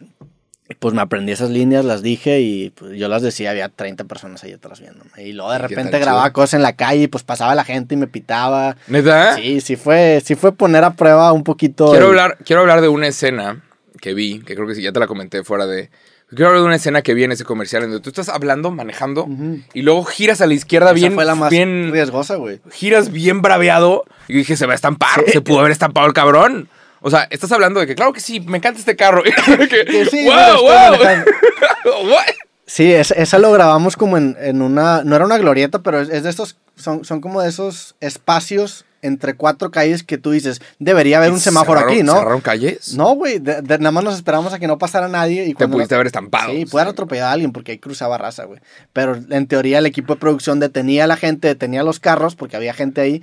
pues 0.79 0.95
me 0.95 1.03
aprendí 1.03 1.31
esas 1.31 1.51
líneas, 1.51 1.85
las 1.85 2.01
dije 2.03 2.41
y 2.41 2.71
pues, 2.71 2.97
yo 2.99 3.07
las 3.09 3.21
decía, 3.21 3.51
había 3.51 3.69
30 3.69 4.05
personas 4.05 4.43
ahí 4.45 4.53
atrás 4.53 4.81
viéndome. 4.81 5.11
Y 5.19 5.33
luego 5.35 5.51
de 5.53 5.59
¿Y 5.59 5.61
qué 5.61 5.69
repente 5.69 5.99
grababa 5.99 6.25
chido? 6.29 6.33
cosas 6.33 6.55
en 6.55 6.63
la 6.63 6.73
calle 6.75 7.03
y 7.03 7.07
pues 7.09 7.23
pasaba 7.23 7.55
la 7.55 7.65
gente 7.65 7.95
y 7.95 7.99
me 7.99 8.07
pitaba. 8.07 8.75
¿Neta? 8.87 9.35
Sí, 9.37 9.61
sí 9.61 9.77
fue, 9.77 10.23
sí 10.25 10.35
fue 10.35 10.53
poner 10.53 10.83
a 10.85 10.95
prueba 10.95 11.31
un 11.33 11.45
poquito. 11.45 11.91
Quiero 11.91 12.07
el- 12.07 12.19
hablar, 12.19 12.39
quiero 12.45 12.63
hablar 12.63 12.81
de 12.81 12.89
una 12.89 13.07
escena 13.09 13.63
que 14.01 14.15
vi, 14.15 14.41
que 14.41 14.55
creo 14.55 14.67
que 14.67 14.75
sí, 14.75 14.81
ya 14.83 14.93
te 14.93 15.01
la 15.01 15.07
comenté 15.07 15.45
fuera 15.45 15.67
de... 15.67 15.91
Quiero 16.35 16.49
hablar 16.49 16.63
de 16.63 16.67
una 16.67 16.77
escena 16.77 17.03
que 17.03 17.15
vi 17.15 17.25
en 17.25 17.33
ese 17.33 17.45
comercial 17.45 17.83
en 17.85 17.91
donde 17.91 18.03
tú 18.03 18.11
estás 18.11 18.29
hablando, 18.29 18.71
manejando, 18.71 19.29
y 19.73 19.83
luego 19.83 20.05
giras 20.05 20.41
a 20.41 20.47
la 20.47 20.55
izquierda 20.55 20.89
Esa 20.89 20.95
bien, 20.95 21.15
fue 21.15 21.25
la 21.25 21.35
más 21.35 21.51
bien, 21.51 21.91
riesgosa, 21.93 22.37
güey. 22.37 22.61
giras 22.71 23.11
bien 23.13 23.43
braveado, 23.43 24.05
y 24.29 24.35
dije, 24.35 24.57
se 24.57 24.67
va 24.67 24.73
a 24.73 24.75
estampar, 24.75 25.25
se 25.27 25.41
pudo 25.41 25.61
haber 25.61 25.73
estampado 25.73 26.07
el 26.07 26.13
cabrón. 26.13 26.69
O 27.01 27.11
sea, 27.11 27.27
estás 27.31 27.53
hablando 27.53 27.81
de 27.81 27.87
que, 27.87 27.95
claro 27.95 28.15
que 28.15 28.21
sí, 28.21 28.41
me 28.41 28.57
encanta 28.57 28.79
este 28.79 28.97
carro. 28.97 29.23
que, 29.69 29.85
Que 29.85 30.07
sí, 30.07 30.25
wow, 30.25 30.63
wow. 30.63 32.11
What? 32.11 32.25
Sí, 32.67 32.93
esa 32.95 33.39
lo 33.39 33.53
grabamos 33.53 33.95
como 33.97 34.17
en, 34.17 34.63
una, 34.63 35.05
no 35.05 35.15
era 35.15 35.27
una 35.27 35.37
glorieta, 35.37 35.83
pero 35.83 36.01
es, 36.01 36.23
de 36.23 36.31
estos, 36.31 36.57
son, 36.77 37.05
son 37.05 37.21
como 37.21 37.43
de 37.43 37.51
esos 37.51 37.95
espacios 38.01 38.87
entre 39.05 39.35
cuatro 39.35 39.71
calles 39.71 40.03
que 40.03 40.19
tú 40.19 40.31
dices, 40.31 40.63
debería 40.79 41.19
haber 41.19 41.31
un 41.31 41.39
semáforo 41.39 41.81
aquí, 41.81 42.03
¿no? 42.03 42.15
¿Cerraron 42.15 42.41
calles? 42.41 42.95
No, 42.97 43.15
güey, 43.15 43.39
nada 43.41 43.91
más 43.91 44.03
nos 44.03 44.17
esperamos 44.17 44.53
a 44.55 44.59
que 44.59 44.67
no 44.67 44.79
pasara 44.79 45.09
nadie. 45.09 45.47
Y 45.47 45.55
Te 45.55 45.69
pudiste 45.69 45.95
haber 45.95 46.07
estampado. 46.07 46.51
Sí, 46.53 46.65
puede 46.67 46.83
haber 46.83 46.93
atropellado 46.93 47.29
a 47.29 47.33
alguien 47.33 47.53
porque 47.53 47.73
ahí 47.73 47.79
cruzaba 47.79 48.17
raza, 48.17 48.45
güey. 48.45 48.61
Pero 48.93 49.19
en 49.29 49.47
teoría 49.47 49.79
el 49.79 49.87
equipo 49.87 50.15
de 50.15 50.21
producción 50.21 50.59
detenía 50.59 51.05
a 51.05 51.07
la 51.07 51.17
gente, 51.17 51.49
detenía 51.49 51.83
los 51.83 52.01
carros 52.01 52.35
porque 52.35 52.57
había 52.57 52.73
gente 52.73 53.03
ahí. 53.03 53.23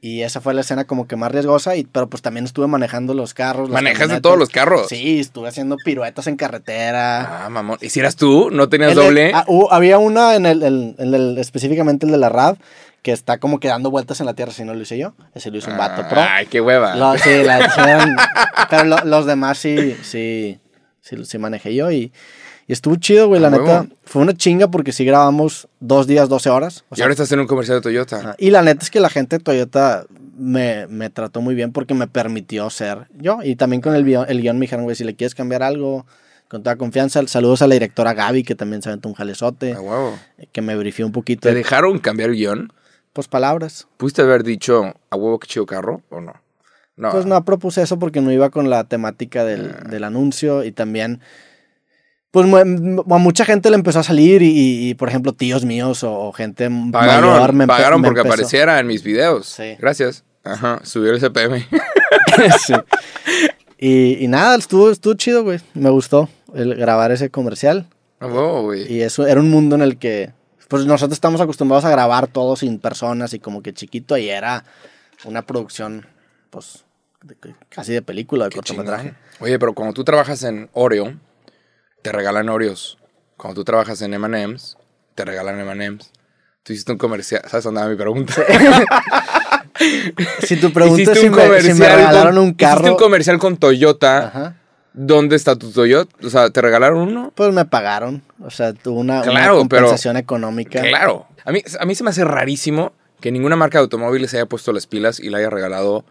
Y 0.00 0.22
esa 0.22 0.40
fue 0.40 0.54
la 0.54 0.60
escena 0.60 0.84
como 0.84 1.08
que 1.08 1.16
más 1.16 1.32
riesgosa, 1.32 1.74
y, 1.74 1.82
pero 1.82 2.08
pues 2.08 2.22
también 2.22 2.44
estuve 2.44 2.68
manejando 2.68 3.14
los 3.14 3.34
carros. 3.34 3.68
¿Manejas 3.68 4.08
de 4.08 4.20
todos 4.20 4.38
los 4.38 4.48
carros? 4.48 4.86
Sí, 4.88 5.18
estuve 5.18 5.48
haciendo 5.48 5.76
piruetas 5.84 6.28
en 6.28 6.36
carretera. 6.36 7.46
Ah, 7.46 7.48
mamón. 7.48 7.78
¿Y 7.80 7.90
si 7.90 7.98
eras 7.98 8.14
tú? 8.14 8.48
¿No 8.52 8.68
tenías 8.68 8.94
doble? 8.94 9.32
Ah, 9.34 9.44
había 9.70 9.98
una 9.98 10.36
en 10.36 10.46
el, 10.46 10.62
en 10.62 10.94
el, 10.98 11.36
específicamente 11.38 12.06
el 12.06 12.12
de 12.12 12.18
la 12.18 12.28
RAV, 12.28 12.58
que 13.02 13.10
está 13.10 13.38
como 13.38 13.58
que 13.58 13.66
dando 13.66 13.90
vueltas 13.90 14.20
en 14.20 14.26
la 14.26 14.34
tierra, 14.34 14.52
si 14.52 14.64
no 14.64 14.72
lo 14.72 14.82
hice 14.82 14.98
yo. 14.98 15.14
Ese 15.34 15.50
lo 15.50 15.58
hizo 15.58 15.70
un 15.70 15.78
vato 15.78 16.08
pro. 16.08 16.20
Ay, 16.20 16.46
qué 16.46 16.60
hueva. 16.60 17.18
sí, 17.18 17.42
la, 17.42 17.68
pero 18.70 19.04
los 19.04 19.26
demás 19.26 19.58
sí, 19.58 19.96
sí, 20.02 20.60
sí, 21.00 21.24
sí 21.24 21.38
manejé 21.38 21.74
yo 21.74 21.90
y, 21.90 22.12
y 22.68 22.72
estuvo 22.74 22.96
chido, 22.96 23.28
güey, 23.28 23.40
la 23.40 23.48
neta. 23.48 23.86
Fue 24.04 24.20
una 24.20 24.34
chinga 24.34 24.68
porque 24.68 24.92
sí 24.92 25.04
grabamos 25.04 25.68
dos 25.80 26.06
días, 26.06 26.28
12 26.28 26.50
horas. 26.50 26.84
y 26.94 27.00
ahora 27.00 27.12
estás 27.12 27.32
en 27.32 27.40
un 27.40 27.46
comercial 27.46 27.78
de 27.78 27.82
Toyota. 27.82 28.36
y 28.38 28.50
la 28.50 28.60
neta 28.60 28.84
es 28.84 28.90
que 28.90 29.00
la 29.00 29.08
gente 29.08 29.38
de 29.38 29.42
Toyota 29.42 30.04
me, 30.36 30.86
me, 30.86 31.08
trató 31.08 31.40
muy 31.40 31.54
bien 31.54 31.72
porque 31.72 31.94
me 31.94 32.06
permitió 32.06 32.68
ser 32.68 33.08
yo. 33.18 33.38
Y 33.42 33.56
también 33.56 33.80
con 33.80 33.94
el 33.94 34.04
guion, 34.04 34.26
el 34.28 34.42
guion 34.42 34.58
me 34.58 34.64
dijeron, 34.64 34.84
güey, 34.84 34.94
si 34.96 35.04
le 35.04 35.16
quieres 35.16 35.34
cambiar 35.34 35.62
algo, 35.62 36.04
con 36.48 36.62
toda 36.62 36.76
confianza. 36.76 37.26
Saludos 37.26 37.62
a 37.62 37.66
la 37.66 37.74
directora 37.74 38.12
Gaby, 38.12 38.42
que 38.42 38.54
también 38.54 38.82
se 38.82 38.90
aventó 38.90 39.08
un 39.08 39.14
jalezote. 39.14 39.74
Que 40.52 40.60
me 40.60 40.76
brifió 40.76 41.06
un 41.06 41.12
poquito. 41.12 41.48
¿Te 41.48 41.54
dejaron 41.54 41.98
cambiar 41.98 42.28
el 42.28 42.36
guion? 42.36 42.72
Pues 43.14 43.28
palabras. 43.28 43.88
¿Pudiste 43.96 44.20
haber 44.20 44.44
dicho 44.44 44.94
a 45.08 45.16
huevo 45.16 45.38
que 45.38 45.48
chido 45.48 45.64
carro 45.64 46.02
o 46.10 46.20
no? 46.20 46.34
No. 46.96 47.12
Pues 47.12 47.24
no 47.24 47.42
propuse 47.46 47.80
eso 47.80 47.98
porque 47.98 48.20
no 48.20 48.30
iba 48.30 48.50
con 48.50 48.68
la 48.68 48.84
temática 48.84 49.44
del, 49.44 49.74
ah. 49.74 49.88
del 49.88 50.04
anuncio 50.04 50.64
y 50.64 50.72
también 50.72 51.20
pues 52.30 52.46
a 52.46 53.18
mucha 53.18 53.44
gente 53.44 53.70
le 53.70 53.76
empezó 53.76 54.00
a 54.00 54.02
salir 54.02 54.42
y, 54.42 54.94
por 54.94 55.08
ejemplo, 55.08 55.32
tíos 55.32 55.64
míos 55.64 56.04
o, 56.04 56.32
gente 56.32 56.68
pagaron, 56.92 57.30
mayor 57.30 57.52
me 57.54 57.66
Pagaron 57.66 58.02
porque 58.02 58.20
apareciera 58.20 58.78
en 58.80 58.86
mis 58.86 59.02
videos. 59.02 59.46
Sí. 59.46 59.76
Gracias. 59.78 60.24
Ajá, 60.44 60.80
subió 60.84 61.12
el 61.12 61.20
CPM. 61.20 61.66
sí. 62.66 62.74
Y, 63.78 64.28
nada, 64.28 64.56
estuvo, 64.56 64.90
estuvo 64.90 65.14
chido, 65.14 65.42
güey. 65.42 65.60
Me 65.74 65.90
gustó 65.90 66.28
el 66.54 66.74
grabar 66.74 67.12
ese 67.12 67.30
comercial. 67.30 67.86
Oh, 68.20 68.62
güey. 68.62 68.92
Y 68.92 69.02
eso 69.02 69.26
era 69.26 69.40
un 69.40 69.50
mundo 69.50 69.76
en 69.76 69.82
el 69.82 69.98
que, 69.98 70.32
pues 70.68 70.84
nosotros 70.84 71.16
estamos 71.16 71.40
acostumbrados 71.40 71.84
a 71.84 71.90
grabar 71.90 72.26
todo 72.26 72.56
sin 72.56 72.78
personas 72.78 73.32
y 73.32 73.38
como 73.38 73.62
que 73.62 73.72
chiquito 73.72 74.18
y 74.18 74.28
era 74.28 74.64
una 75.24 75.42
producción, 75.42 76.06
pues, 76.50 76.84
casi 77.68 77.92
de 77.92 78.02
película, 78.02 78.46
de 78.46 78.50
cortometraje. 78.50 79.14
Oye, 79.40 79.58
pero 79.58 79.72
cuando 79.72 79.94
tú 79.94 80.04
trabajas 80.04 80.42
en 80.42 80.68
Oreo, 80.72 81.14
te 82.08 82.12
regalan 82.12 82.48
Oreos. 82.48 82.96
Cuando 83.36 83.60
tú 83.60 83.64
trabajas 83.64 84.00
en 84.00 84.14
M&M's, 84.14 84.78
te 85.14 85.26
regalan 85.26 85.60
M&M's. 85.60 86.10
Tú 86.62 86.72
hiciste 86.72 86.92
un 86.92 86.98
comercial, 86.98 87.42
¿sabes 87.46 87.64
dónde 87.64 87.82
va 87.82 87.88
mi 87.88 87.96
pregunta? 87.96 88.32
si 90.40 90.56
tu 90.56 90.72
pregunta 90.72 91.12
es 91.12 91.20
si, 91.20 91.28
me, 91.28 91.60
si 91.60 91.74
me 91.74 91.86
regalaron 91.86 92.38
un 92.38 92.54
carro. 92.54 92.76
Hiciste 92.76 92.90
un 92.90 92.96
comercial 92.96 93.38
con 93.38 93.58
Toyota. 93.58 94.56
¿Dónde 94.94 95.36
está 95.36 95.54
tu 95.56 95.70
Toyota? 95.70 96.10
O 96.26 96.30
sea, 96.30 96.48
¿te 96.48 96.62
regalaron 96.62 96.98
uno? 97.00 97.30
Pues 97.34 97.52
me 97.52 97.66
pagaron. 97.66 98.22
O 98.42 98.50
sea, 98.50 98.72
tuvo 98.72 99.00
una, 99.00 99.22
compensación 99.50 100.16
económica. 100.16 100.80
Claro. 100.80 101.26
A 101.44 101.52
mí, 101.52 101.62
a 101.78 101.84
mí 101.84 101.94
se 101.94 102.04
me 102.04 102.10
hace 102.10 102.24
rarísimo 102.24 102.92
que 103.20 103.30
ninguna 103.30 103.56
marca 103.56 103.78
de 103.78 103.82
automóviles 103.82 104.32
haya 104.32 104.46
puesto 104.46 104.72
las 104.72 104.86
pilas 104.86 105.20
y 105.20 105.28
le 105.28 105.36
haya 105.38 105.50
regalado 105.50 106.06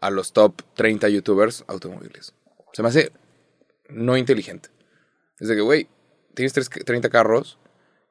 a 0.00 0.08
los 0.08 0.32
top 0.32 0.62
30 0.74 1.10
youtubers 1.10 1.64
automóviles. 1.68 2.32
Se 2.72 2.82
me 2.82 2.88
hace 2.88 3.12
no 3.90 4.16
inteligente. 4.16 4.73
Es 5.40 5.48
de 5.48 5.56
que, 5.56 5.60
güey, 5.62 5.88
tienes 6.34 6.52
30 6.52 7.08
carros, 7.10 7.58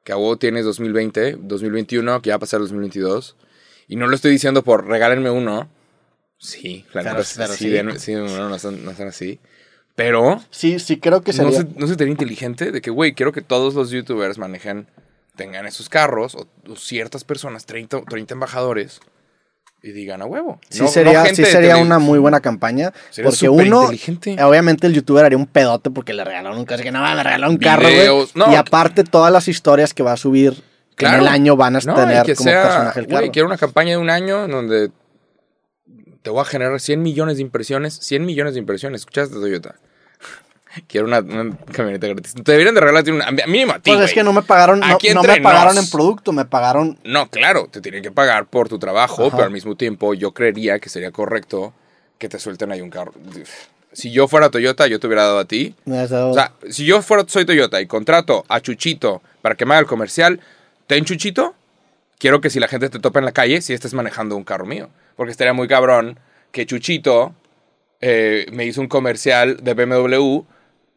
que 0.02 0.12
a 0.12 0.16
vos 0.16 0.38
tienes 0.38 0.64
2020, 0.64 1.38
2021, 1.40 2.22
que 2.22 2.28
ya 2.28 2.34
va 2.34 2.36
a 2.36 2.40
pasar 2.40 2.60
2022. 2.60 3.36
Y 3.88 3.96
no 3.96 4.06
lo 4.06 4.14
estoy 4.14 4.32
diciendo 4.32 4.62
por 4.62 4.86
regálenme 4.86 5.30
uno. 5.30 5.68
Sí, 6.38 6.84
claro, 6.90 7.22
sí, 7.22 7.40
sí. 7.98 8.14
no, 8.14 8.58
son, 8.58 8.88
así. 9.08 9.40
Pero. 9.94 10.42
Sí, 10.50 10.78
sí, 10.78 10.98
creo 10.98 11.22
que 11.22 11.32
sería. 11.32 11.50
No 11.50 11.56
se, 11.56 11.78
no 11.78 11.86
sería 11.86 12.08
inteligente 12.08 12.70
de 12.70 12.80
que, 12.80 12.90
güey, 12.90 13.14
quiero 13.14 13.32
que 13.32 13.40
todos 13.40 13.74
los 13.74 13.90
youtubers 13.90 14.38
manejen, 14.38 14.88
tengan 15.36 15.66
esos 15.66 15.88
carros, 15.88 16.34
o, 16.34 16.48
o 16.68 16.76
ciertas 16.76 17.24
personas, 17.24 17.66
30, 17.66 18.02
30 18.02 18.34
embajadores, 18.34 19.00
y 19.84 19.92
digan 19.92 20.22
a 20.22 20.24
huevo. 20.24 20.58
Sí 20.70 20.88
sería, 20.88 21.26
sí 21.26 21.44
sería 21.44 21.76
una 21.76 21.98
muy 21.98 22.18
buena 22.18 22.40
campaña. 22.40 22.90
porque 23.22 23.50
uno, 23.50 23.90
obviamente 24.42 24.86
el 24.86 24.94
youtuber 24.94 25.26
haría 25.26 25.36
un 25.36 25.46
pedote 25.46 25.90
porque 25.90 26.14
le 26.14 26.24
regalaron 26.24 26.58
un 26.58 26.64
carro. 26.64 26.82
Que 26.82 26.90
no, 26.90 27.02
me 27.02 27.22
regalaron 27.22 27.50
un 27.50 27.58
carro, 27.58 27.82
güey. 27.82 28.50
y 28.50 28.54
aparte 28.54 29.04
todas 29.04 29.30
las 29.30 29.46
historias 29.46 29.92
que 29.92 30.02
va 30.02 30.12
a 30.12 30.16
subir 30.16 30.64
en 30.98 31.14
el 31.14 31.28
año 31.28 31.54
van 31.54 31.76
a 31.76 31.80
tener 31.80 32.34
como 32.34 32.50
personaje 32.50 33.00
el 33.00 33.06
carro. 33.08 33.30
quiero 33.30 33.46
una 33.46 33.58
campaña 33.58 33.90
de 33.90 33.98
un 33.98 34.08
año 34.08 34.48
donde 34.48 34.90
te 36.22 36.30
voy 36.30 36.40
a 36.40 36.44
generar 36.46 36.80
100 36.80 37.02
millones 37.02 37.36
de 37.36 37.42
impresiones. 37.42 37.98
100 38.00 38.24
millones 38.24 38.54
de 38.54 38.60
impresiones. 38.60 39.02
¿Escuchaste, 39.02 39.34
Toyota? 39.34 39.74
Quiero 40.86 41.06
una, 41.06 41.22
camioneta 41.72 42.06
gratis. 42.08 42.34
Te 42.34 42.52
deberían 42.52 42.74
de 42.74 42.80
regalarte 42.80 43.12
una. 43.12 43.30
Mínimo 43.46 43.72
a 43.72 43.78
ti. 43.78 43.92
Pues 43.92 44.00
es 44.00 44.12
que 44.12 44.22
no 44.22 44.32
me 44.32 44.42
pagaron. 44.42 44.80
No, 44.80 44.98
no 45.14 45.22
me 45.22 45.40
pagaron 45.40 45.78
en 45.78 45.88
producto, 45.88 46.32
me 46.32 46.44
pagaron. 46.44 46.98
No, 47.04 47.28
claro, 47.30 47.68
te 47.70 47.80
tienen 47.80 48.02
que 48.02 48.10
pagar 48.10 48.46
por 48.46 48.68
tu 48.68 48.78
trabajo, 48.78 49.30
pero 49.30 49.44
al 49.44 49.50
mismo 49.50 49.76
tiempo 49.76 50.14
yo 50.14 50.32
creería 50.32 50.78
que 50.78 50.88
sería 50.88 51.10
correcto 51.10 51.72
que 52.18 52.28
te 52.28 52.38
suelten 52.38 52.72
ahí 52.72 52.80
un 52.80 52.90
carro. 52.90 53.12
Si 53.92 54.10
yo 54.10 54.26
fuera 54.26 54.50
Toyota, 54.50 54.88
yo 54.88 54.98
te 54.98 55.06
hubiera 55.06 55.22
dado 55.22 55.38
a 55.38 55.44
ti. 55.44 55.74
O 55.86 56.34
sea, 56.34 56.52
si 56.68 56.84
yo 56.84 57.00
fuera, 57.02 57.24
soy 57.26 57.44
Toyota 57.44 57.80
y 57.80 57.86
contrato 57.86 58.44
a 58.48 58.60
Chuchito 58.60 59.22
para 59.40 59.54
que 59.54 59.66
me 59.66 59.74
haga 59.74 59.80
el 59.80 59.86
comercial, 59.86 60.40
ten 60.86 61.04
Chuchito. 61.04 61.54
Quiero 62.18 62.40
que 62.40 62.50
si 62.50 62.58
la 62.58 62.68
gente 62.68 62.88
te 62.88 62.98
topa 62.98 63.18
en 63.18 63.24
la 63.24 63.32
calle, 63.32 63.60
si 63.60 63.72
estés 63.72 63.94
manejando 63.94 64.36
un 64.36 64.44
carro 64.44 64.66
mío. 64.66 64.88
Porque 65.16 65.30
estaría 65.30 65.52
muy 65.52 65.68
cabrón 65.68 66.18
que 66.50 66.66
Chuchito 66.66 67.34
eh, 68.00 68.46
me 68.52 68.64
hizo 68.64 68.80
un 68.80 68.88
comercial 68.88 69.58
de 69.62 69.74
BMW 69.74 70.44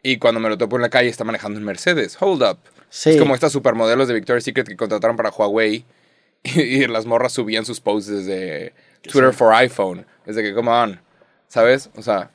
y 0.08 0.18
cuando 0.20 0.40
me 0.40 0.48
lo 0.48 0.58
topo 0.58 0.78
en 0.78 0.84
la 0.84 0.90
calle 0.90 1.10
está 1.10 1.26
manejando 1.26 1.60
un 1.60 1.66
Mercedes. 1.66 2.18
Hold 2.22 2.42
up. 2.42 2.60
Es 3.04 3.18
como 3.18 3.36
estas 3.36 3.52
supermodelos 3.52 4.08
de 4.08 4.14
Victoria's 4.14 4.46
Secret 4.46 4.66
que 4.66 4.78
contrataron 4.78 5.18
para 5.18 5.32
Huawei 5.32 5.84
y, 6.44 6.88
las 6.88 7.06
morras 7.06 7.34
subían 7.34 7.66
sus 7.66 7.82
posts 7.82 8.10
desde 8.10 8.74
Twitter 9.02 9.34
for 9.34 9.54
iPhone. 9.54 10.06
Desde 10.26 10.44
que, 10.44 10.54
come 10.54 10.72
on. 10.72 11.02
¿Sabes? 11.50 11.90
O 11.98 12.02
sea, 12.02 12.32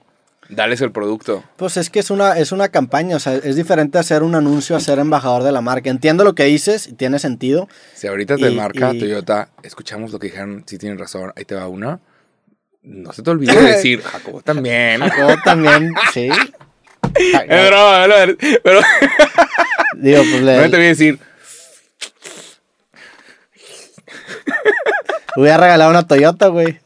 dales 0.50 0.82
el 0.82 0.92
producto. 0.92 1.42
Pues 1.56 1.78
es 1.78 1.88
que 1.88 2.00
es 2.00 2.10
una, 2.10 2.38
es 2.38 2.52
una 2.52 2.68
campaña, 2.68 3.16
o 3.16 3.20
sea, 3.20 3.36
es 3.36 3.56
diferente 3.56 3.98
hacer 3.98 4.22
un 4.22 4.34
anuncio 4.34 4.76
a 4.76 4.80
ser 4.80 4.98
embajador 4.98 5.42
de 5.42 5.52
la 5.52 5.62
marca. 5.62 5.88
Entiendo 5.88 6.24
lo 6.24 6.34
que 6.34 6.44
dices 6.44 6.86
y 6.86 6.92
tiene 6.92 7.18
sentido. 7.18 7.68
Si 7.94 8.06
ahorita 8.06 8.36
te 8.36 8.50
marca 8.50 8.90
Toyota, 8.90 9.48
escuchamos 9.62 10.12
lo 10.12 10.18
que 10.18 10.26
dijeron, 10.26 10.64
si 10.66 10.76
tienen 10.76 10.98
razón, 10.98 11.32
ahí 11.36 11.46
te 11.46 11.54
va 11.54 11.68
una. 11.68 12.00
No 12.82 13.12
se 13.12 13.22
te 13.22 13.30
olvide 13.30 13.54
decir, 13.62 14.02
Jacobo 14.02 14.42
también. 14.42 15.00
Jacobo 15.00 15.36
también, 15.42 15.94
sí. 16.12 16.28
Es 17.48 17.68
broma, 17.68 18.06
pero. 18.62 18.80
Digo, 19.94 20.22
pues 20.22 20.42
le. 20.42 20.56
No 20.56 20.70
te 20.70 20.76
voy 20.76 20.86
a 20.86 20.88
decir. 20.88 21.18
Hubiera 25.36 25.56
regalado 25.56 25.90
una 25.90 26.06
Toyota, 26.06 26.48
güey. 26.48 26.78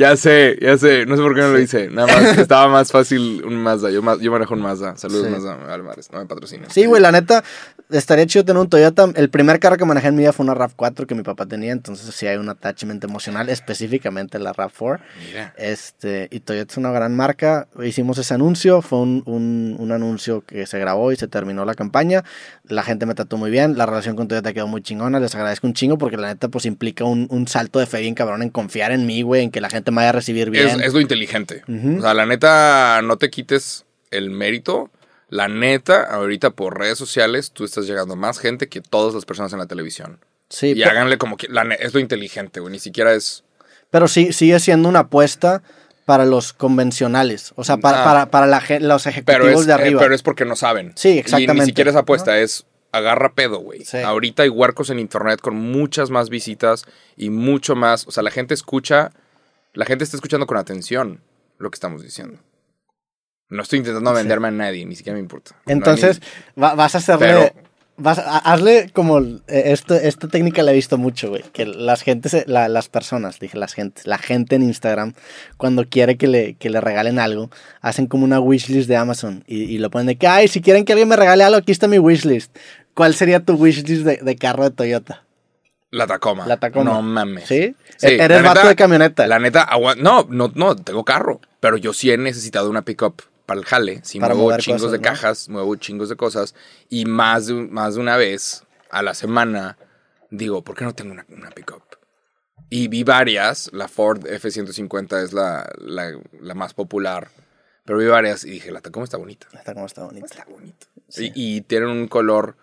Ya 0.00 0.16
sé, 0.16 0.56
ya 0.62 0.78
sé. 0.78 1.04
No 1.04 1.14
sé 1.14 1.20
por 1.20 1.34
qué 1.34 1.42
no 1.42 1.48
lo 1.48 1.60
hice. 1.60 1.90
Nada 1.90 2.06
más 2.06 2.38
estaba 2.38 2.68
más 2.68 2.90
fácil 2.90 3.44
un 3.44 3.56
Mazda. 3.56 3.90
Yo, 3.90 4.00
yo 4.18 4.32
manejo 4.32 4.54
un 4.54 4.62
Mazda. 4.62 4.96
Saludos, 4.96 5.28
Mazda. 5.28 5.58
No 6.10 6.20
me 6.20 6.24
patrocina. 6.24 6.70
Sí, 6.70 6.86
güey, 6.86 7.02
la 7.02 7.12
neta, 7.12 7.44
estaría 7.90 8.24
chido 8.24 8.46
tener 8.46 8.62
un 8.62 8.70
Toyota. 8.70 9.10
El 9.14 9.28
primer 9.28 9.60
carro 9.60 9.76
que 9.76 9.84
manejé 9.84 10.08
en 10.08 10.14
mi 10.14 10.22
vida 10.22 10.32
fue 10.32 10.44
una 10.44 10.54
RAV4 10.54 11.04
que 11.04 11.14
mi 11.14 11.22
papá 11.22 11.44
tenía. 11.44 11.72
Entonces 11.72 12.14
sí 12.14 12.26
hay 12.26 12.38
un 12.38 12.48
attachment 12.48 13.04
emocional, 13.04 13.50
específicamente 13.50 14.38
la 14.38 14.54
RAV4. 14.54 15.00
Mira. 15.26 15.54
Este, 15.58 16.28
y 16.30 16.40
Toyota 16.40 16.72
es 16.72 16.78
una 16.78 16.92
gran 16.92 17.14
marca. 17.14 17.68
Hicimos 17.84 18.16
ese 18.16 18.32
anuncio. 18.32 18.80
Fue 18.80 19.00
un, 19.00 19.22
un, 19.26 19.76
un 19.78 19.92
anuncio 19.92 20.40
que 20.46 20.66
se 20.66 20.78
grabó 20.78 21.12
y 21.12 21.16
se 21.16 21.28
terminó 21.28 21.66
la 21.66 21.74
campaña. 21.74 22.24
La 22.64 22.84
gente 22.84 23.04
me 23.04 23.14
trató 23.14 23.36
muy 23.36 23.50
bien. 23.50 23.76
La 23.76 23.84
relación 23.84 24.16
con 24.16 24.28
Toyota 24.28 24.54
quedó 24.54 24.66
muy 24.66 24.80
chingona. 24.80 25.20
Les 25.20 25.34
agradezco 25.34 25.66
un 25.66 25.74
chingo 25.74 25.98
porque 25.98 26.16
la 26.16 26.28
neta, 26.28 26.48
pues 26.48 26.64
implica 26.64 27.04
un, 27.04 27.26
un 27.28 27.46
salto 27.48 27.80
de 27.80 27.84
fe 27.84 28.00
bien 28.00 28.14
cabrón 28.14 28.40
en 28.40 28.48
confiar 28.48 28.92
en 28.92 29.04
mí, 29.04 29.20
güey, 29.20 29.42
en 29.42 29.50
que 29.50 29.60
la 29.60 29.68
gente 29.68 29.89
me 29.92 29.96
vaya 29.96 30.10
a 30.10 30.12
recibir 30.12 30.50
bien. 30.50 30.80
Es, 30.80 30.92
lo 30.92 31.00
inteligente. 31.00 31.62
O 31.68 32.00
sea, 32.00 32.14
la 32.14 32.26
neta, 32.26 33.00
no 33.02 33.16
te 33.18 33.30
quites 33.30 33.84
el 34.10 34.30
mérito. 34.30 34.90
La 35.28 35.46
neta, 35.46 36.02
ahorita 36.02 36.50
por 36.50 36.78
redes 36.78 36.98
sociales, 36.98 37.52
tú 37.52 37.64
estás 37.64 37.86
llegando 37.86 38.14
a 38.14 38.16
más 38.16 38.40
gente 38.40 38.68
que 38.68 38.80
todas 38.80 39.14
las 39.14 39.24
personas 39.24 39.52
en 39.52 39.60
la 39.60 39.66
televisión. 39.66 40.18
Sí. 40.48 40.72
Y 40.74 40.82
háganle 40.82 41.18
como 41.18 41.36
que. 41.36 41.48
es 41.78 41.94
lo 41.94 42.00
inteligente, 42.00 42.60
güey. 42.60 42.72
Ni 42.72 42.80
siquiera 42.80 43.14
es. 43.14 43.44
Pero 43.90 44.08
sí, 44.08 44.32
sigue 44.32 44.58
siendo 44.58 44.88
una 44.88 45.00
apuesta 45.00 45.62
para 46.04 46.24
los 46.24 46.52
convencionales. 46.52 47.52
O 47.54 47.62
sea, 47.62 47.76
para, 47.76 48.02
ah. 48.02 48.04
para, 48.04 48.30
para 48.30 48.46
la, 48.48 48.62
los 48.80 49.06
ejecutivos 49.06 49.66
de 49.66 49.70
eh, 49.70 49.74
arriba. 49.74 50.00
pero 50.00 50.12
es 50.12 50.22
porque 50.22 50.44
no 50.44 50.56
saben. 50.56 50.92
Sí, 50.96 51.18
exactamente. 51.18 51.52
Y 51.52 51.60
ni 51.60 51.66
siquiera 51.66 51.90
es 51.90 51.96
apuesta, 51.96 52.40
es 52.40 52.66
agarra 52.92 53.32
pedo, 53.32 53.60
güey. 53.60 53.84
Sí. 53.84 53.98
Ahorita 53.98 54.42
hay 54.42 54.48
huercos 54.48 54.90
en 54.90 54.98
internet 54.98 55.40
con 55.40 55.54
muchas 55.54 56.10
más 56.10 56.28
visitas 56.28 56.84
y 57.16 57.30
mucho 57.30 57.76
más. 57.76 58.08
O 58.08 58.10
sea, 58.10 58.22
la 58.22 58.32
gente 58.32 58.54
escucha, 58.54 59.12
la 59.74 59.84
gente 59.86 60.04
está 60.04 60.16
escuchando 60.16 60.46
con 60.46 60.56
atención 60.56 61.20
lo 61.58 61.70
que 61.70 61.76
estamos 61.76 62.02
diciendo. 62.02 62.38
No 63.48 63.62
estoy 63.62 63.80
intentando 63.80 64.12
venderme 64.12 64.48
a 64.48 64.52
nadie, 64.52 64.86
ni 64.86 64.94
siquiera 64.94 65.14
me 65.14 65.20
importa. 65.20 65.56
Entonces, 65.66 66.20
va- 66.60 66.74
vas 66.74 66.94
a 66.94 66.98
hacerle. 66.98 67.26
Pero- 67.26 67.50
vas 67.96 68.18
a- 68.18 68.38
hazle 68.38 68.90
como. 68.92 69.18
eh, 69.18 69.40
Esto, 69.48 69.94
esta 69.96 70.28
técnica 70.28 70.62
la 70.62 70.70
he 70.70 70.74
visto 70.74 70.96
mucho, 70.98 71.30
güey. 71.30 71.42
Que 71.52 71.66
las 71.66 72.02
gentes, 72.02 72.30
se- 72.30 72.44
la- 72.46 72.68
las 72.68 72.88
personas, 72.88 73.40
dije 73.40 73.58
las 73.58 73.74
gentes, 73.74 74.06
la 74.06 74.18
gente 74.18 74.54
en 74.56 74.62
Instagram, 74.62 75.14
cuando 75.56 75.84
quiere 75.88 76.16
que 76.16 76.28
le, 76.28 76.54
que 76.54 76.70
le 76.70 76.80
regalen 76.80 77.18
algo, 77.18 77.50
hacen 77.80 78.06
como 78.06 78.24
una 78.24 78.38
wishlist 78.40 78.88
de 78.88 78.96
Amazon 78.96 79.42
y, 79.48 79.64
y 79.64 79.78
lo 79.78 79.90
ponen 79.90 80.06
de 80.06 80.16
que, 80.16 80.28
ay, 80.28 80.46
si 80.48 80.60
quieren 80.60 80.84
que 80.84 80.92
alguien 80.92 81.08
me 81.08 81.16
regale 81.16 81.42
algo, 81.42 81.58
aquí 81.58 81.72
está 81.72 81.88
mi 81.88 81.98
wishlist. 81.98 82.56
¿Cuál 82.94 83.14
sería 83.14 83.44
tu 83.44 83.54
wishlist 83.54 84.04
de, 84.04 84.16
de 84.18 84.36
carro 84.36 84.62
de 84.64 84.70
Toyota? 84.70 85.24
La 85.90 86.06
Tacoma. 86.06 86.46
La 86.46 86.56
Tacoma. 86.58 86.92
No 86.92 87.02
mames. 87.02 87.46
¿Sí? 87.48 87.74
Sí, 87.96 88.06
E- 88.06 88.22
Eres 88.22 88.42
la 88.42 88.48
vato 88.48 88.60
neta- 88.60 88.68
de 88.68 88.76
camioneta. 88.76 89.26
La 89.26 89.38
neta, 89.38 89.62
agua- 89.62 89.96
no, 89.96 90.26
no, 90.30 90.50
no, 90.54 90.76
tengo 90.76 91.04
carro. 91.04 91.40
Pero 91.58 91.76
yo 91.76 91.92
sí 91.92 92.10
he 92.10 92.16
necesitado 92.16 92.70
una 92.70 92.82
pickup 92.82 93.22
para 93.46 93.58
el 93.60 93.66
jale. 93.66 94.02
Para 94.20 94.34
muevo 94.34 94.56
chingos 94.58 94.82
cosas, 94.82 94.92
de 94.92 94.98
¿no? 94.98 95.02
cajas, 95.02 95.48
muevo 95.48 95.74
chingos 95.76 96.08
de 96.08 96.16
cosas. 96.16 96.54
Y 96.88 97.04
más 97.06 97.46
de, 97.48 97.54
más 97.54 97.94
de 97.96 98.00
una 98.00 98.16
vez 98.16 98.62
a 98.90 99.02
la 99.02 99.14
semana 99.14 99.76
digo, 100.30 100.62
¿por 100.62 100.76
qué 100.76 100.84
no 100.84 100.94
tengo 100.94 101.12
una, 101.12 101.26
una 101.28 101.50
pickup? 101.50 101.82
Y 102.68 102.86
vi 102.86 103.02
varias. 103.02 103.68
La 103.72 103.88
Ford 103.88 104.24
F-150 104.28 105.24
es 105.24 105.32
la, 105.32 105.68
la, 105.78 106.12
la 106.40 106.54
más 106.54 106.72
popular. 106.72 107.28
Pero 107.84 107.98
vi 107.98 108.06
varias 108.06 108.44
y 108.44 108.50
dije, 108.50 108.70
la 108.70 108.80
Tacoma 108.80 109.02
está 109.02 109.16
bonita. 109.16 109.48
Está 109.52 109.74
como 109.74 109.86
está 109.86 110.04
bonito. 110.04 110.26
Está 110.26 110.44
bonito. 110.44 110.86
Sí. 111.08 111.32
Y, 111.34 111.56
y 111.56 111.60
tienen 111.62 111.88
un 111.88 112.06
color 112.06 112.56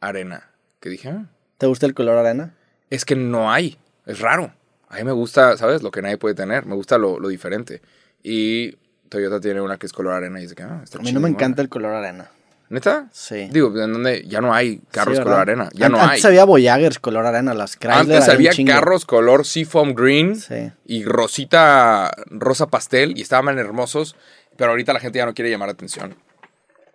arena. 0.00 0.50
Que 0.80 0.90
dije, 0.90 1.08
ah, 1.08 1.26
¿Te 1.56 1.66
gusta 1.66 1.86
el 1.86 1.94
color 1.94 2.18
arena? 2.18 2.54
Es 2.90 3.04
que 3.04 3.16
no 3.16 3.50
hay. 3.52 3.78
Es 4.06 4.20
raro. 4.20 4.52
A 4.88 4.96
mí 4.96 5.04
me 5.04 5.12
gusta, 5.12 5.56
¿sabes? 5.56 5.82
Lo 5.82 5.90
que 5.90 6.02
nadie 6.02 6.16
puede 6.18 6.34
tener. 6.34 6.64
Me 6.66 6.74
gusta 6.74 6.96
lo, 6.98 7.18
lo 7.18 7.28
diferente. 7.28 7.82
Y 8.22 8.72
Toyota 9.08 9.40
tiene 9.40 9.60
una 9.60 9.76
que 9.78 9.86
es 9.86 9.92
color 9.92 10.12
arena 10.14 10.38
y 10.38 10.42
dice 10.42 10.54
que, 10.54 10.62
ah, 10.62 10.80
está 10.84 10.98
A 10.98 11.02
mí 11.02 11.12
no 11.12 11.20
me 11.20 11.28
encanta 11.28 11.62
el 11.62 11.68
color 11.68 11.92
arena. 11.94 12.30
¿Neta? 12.68 13.08
Sí. 13.12 13.48
Digo, 13.52 13.68
¿en 13.80 13.92
dónde? 13.92 14.24
Ya 14.26 14.40
no 14.40 14.52
hay 14.52 14.80
carros 14.90 15.16
Sí, 15.16 15.22
color 15.22 15.38
arena. 15.38 15.68
Ya 15.72 15.86
An- 15.86 15.92
no 15.92 15.98
hay. 15.98 16.08
Antes 16.08 16.24
había 16.24 16.44
Voyagers 16.44 16.98
color 16.98 17.24
arena, 17.24 17.54
las 17.54 17.76
Chrysler 17.76 17.98
Antes 18.00 18.28
había 18.28 18.50
carros 18.66 19.04
color 19.04 19.44
Seafoam 19.44 19.94
Green 19.94 20.34
Sí. 20.34 20.72
y 20.84 21.04
rosita, 21.04 22.10
rosa 22.26 22.66
pastel 22.66 23.16
y 23.16 23.22
estaban 23.22 23.58
hermosos, 23.60 24.16
pero 24.56 24.70
ahorita 24.70 24.92
la 24.92 24.98
gente 25.00 25.18
ya 25.18 25.26
no 25.26 25.34
quiere 25.34 25.48
llamar 25.50 25.68
la 25.68 25.74
atención. 25.74 26.16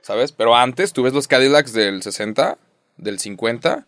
¿Sabes? 0.01 0.33
Pero 0.33 0.55
antes 0.57 0.91
tú 0.91 1.03
ves 1.03 1.13
los 1.13 1.27
Cadillacs 1.29 1.71
del 1.71 2.01
60, 2.03 2.57
del 2.97 3.19
50, 3.19 3.85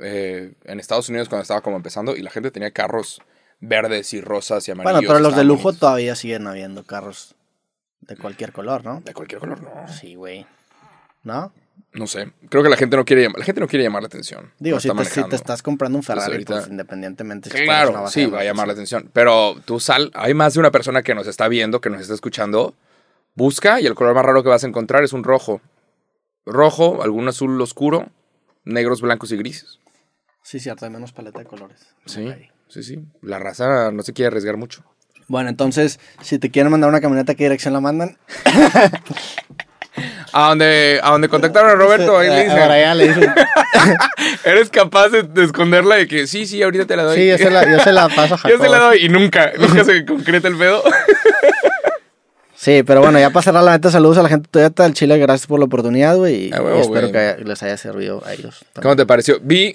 eh, 0.00 0.52
en 0.64 0.80
Estados 0.80 1.08
Unidos 1.08 1.28
cuando 1.28 1.42
estaba 1.42 1.60
como 1.60 1.76
empezando 1.76 2.16
y 2.16 2.22
la 2.22 2.30
gente 2.30 2.50
tenía 2.50 2.70
carros 2.70 3.20
verdes 3.60 4.12
y 4.14 4.20
rosas 4.20 4.66
y 4.68 4.70
amarillos. 4.72 5.00
Bueno, 5.00 5.08
pero 5.08 5.20
los 5.20 5.36
de 5.36 5.44
lujo 5.44 5.64
bonitos. 5.64 5.80
todavía 5.80 6.14
siguen 6.14 6.46
habiendo 6.46 6.84
carros 6.84 7.34
de 8.00 8.16
cualquier 8.16 8.52
color, 8.52 8.84
¿no? 8.84 9.00
De 9.04 9.14
cualquier 9.14 9.40
color, 9.40 9.62
no. 9.62 9.88
Sí, 9.88 10.14
güey. 10.14 10.46
¿No? 11.22 11.52
No 11.92 12.06
sé. 12.06 12.30
Creo 12.50 12.62
que 12.62 12.68
la 12.68 12.76
gente 12.76 12.96
no 12.96 13.04
quiere 13.04 13.22
llamar, 13.22 13.38
la 13.38 13.44
gente 13.44 13.60
no 13.60 13.66
quiere 13.68 13.84
llamar 13.84 14.02
la 14.02 14.06
atención. 14.06 14.52
Digo, 14.58 14.78
si 14.80 14.88
te, 14.88 14.94
si 14.94 14.94
te 14.94 15.02
manejando. 15.04 15.36
estás 15.36 15.62
comprando 15.62 15.98
un 15.98 16.04
Ferrari, 16.04 16.32
ahorita- 16.32 16.54
pues 16.54 16.68
independientemente. 16.68 17.50
si 17.50 17.56
una 17.56 17.64
Claro, 17.64 18.08
sí, 18.08 18.26
va 18.26 18.40
a 18.40 18.44
llamar 18.44 18.66
la 18.66 18.74
atención. 18.74 19.10
Pero 19.12 19.56
tú 19.64 19.80
sal, 19.80 20.10
hay 20.14 20.34
más 20.34 20.54
de 20.54 20.60
una 20.60 20.70
persona 20.70 21.02
que 21.02 21.14
nos 21.14 21.26
está 21.26 21.48
viendo, 21.48 21.80
que 21.80 21.90
nos 21.90 22.00
está 22.02 22.14
escuchando. 22.14 22.74
Busca 23.34 23.80
y 23.80 23.86
el 23.86 23.94
color 23.94 24.14
más 24.14 24.24
raro 24.24 24.42
que 24.42 24.48
vas 24.48 24.64
a 24.64 24.66
encontrar 24.66 25.04
es 25.04 25.12
un 25.12 25.24
rojo. 25.24 25.60
Rojo, 26.44 27.02
algún 27.02 27.28
azul 27.28 27.60
oscuro, 27.60 28.08
negros, 28.64 29.00
blancos 29.00 29.32
y 29.32 29.36
grises. 29.36 29.80
Sí, 30.46 30.60
cierto, 30.60 30.84
hay 30.84 30.92
menos 30.92 31.10
paleta 31.10 31.40
de 31.40 31.44
colores. 31.44 31.80
Sí, 32.04 32.32
sí, 32.68 32.84
sí. 32.84 33.00
La 33.20 33.40
raza 33.40 33.90
no 33.90 34.04
se 34.04 34.12
quiere 34.12 34.28
arriesgar 34.28 34.56
mucho. 34.56 34.84
Bueno, 35.26 35.48
entonces, 35.48 35.98
si 36.22 36.38
te 36.38 36.52
quieren 36.52 36.70
mandar 36.70 36.88
una 36.88 37.00
camioneta, 37.00 37.34
¿qué 37.34 37.42
dirección 37.42 37.74
la 37.74 37.80
mandan? 37.80 38.16
A 40.32 40.50
donde, 40.50 41.00
a 41.02 41.10
donde 41.12 41.28
contactaron 41.30 41.70
a 41.70 41.74
Roberto, 41.82 42.18
ahí 42.18 42.28
le 42.28 42.44
dicen, 42.44 42.58
Ahora 42.58 42.78
ya 42.78 42.94
le 42.94 43.08
dicen. 43.08 43.32
¿eres 44.44 44.68
capaz 44.68 45.08
de, 45.08 45.22
de 45.22 45.44
esconderla 45.44 45.94
de 45.96 46.06
que 46.06 46.26
sí, 46.26 46.44
sí, 46.46 46.62
ahorita 46.62 46.84
te 46.86 46.96
la 46.96 47.04
doy? 47.04 47.16
Sí, 47.16 47.26
yo 47.28 47.38
se 47.38 47.50
la, 47.50 47.68
yo 47.70 47.80
se 47.80 47.92
la 47.92 48.08
paso 48.10 48.34
a 48.34 48.48
Yo 48.48 48.58
se 48.58 48.68
la 48.68 48.78
doy 48.78 49.06
y 49.06 49.08
nunca, 49.08 49.52
nunca 49.58 49.84
se 49.84 50.04
concreta 50.04 50.48
el 50.48 50.58
pedo. 50.58 50.82
Sí, 52.54 52.82
pero 52.82 53.00
bueno, 53.00 53.18
ya 53.18 53.30
pasará 53.30 53.62
la 53.62 53.72
neta. 53.72 53.90
Saludos 53.90 54.18
a 54.18 54.22
la 54.22 54.28
gente 54.28 54.46
de 54.48 54.50
Toyota 54.50 54.82
del 54.82 54.92
Chile. 54.92 55.16
Gracias 55.18 55.46
por 55.46 55.58
la 55.58 55.64
oportunidad, 55.64 56.14
güey. 56.16 56.48
Y, 56.48 56.52
A 56.52 56.60
huevo, 56.60 56.78
y 56.78 56.80
espero 56.82 57.10
que 57.10 57.42
les 57.44 57.62
haya 57.62 57.78
servido 57.78 58.22
a 58.26 58.34
ellos. 58.34 58.58
también. 58.74 58.82
¿Cómo 58.82 58.96
te 58.96 59.06
pareció? 59.06 59.38
Vi, 59.40 59.74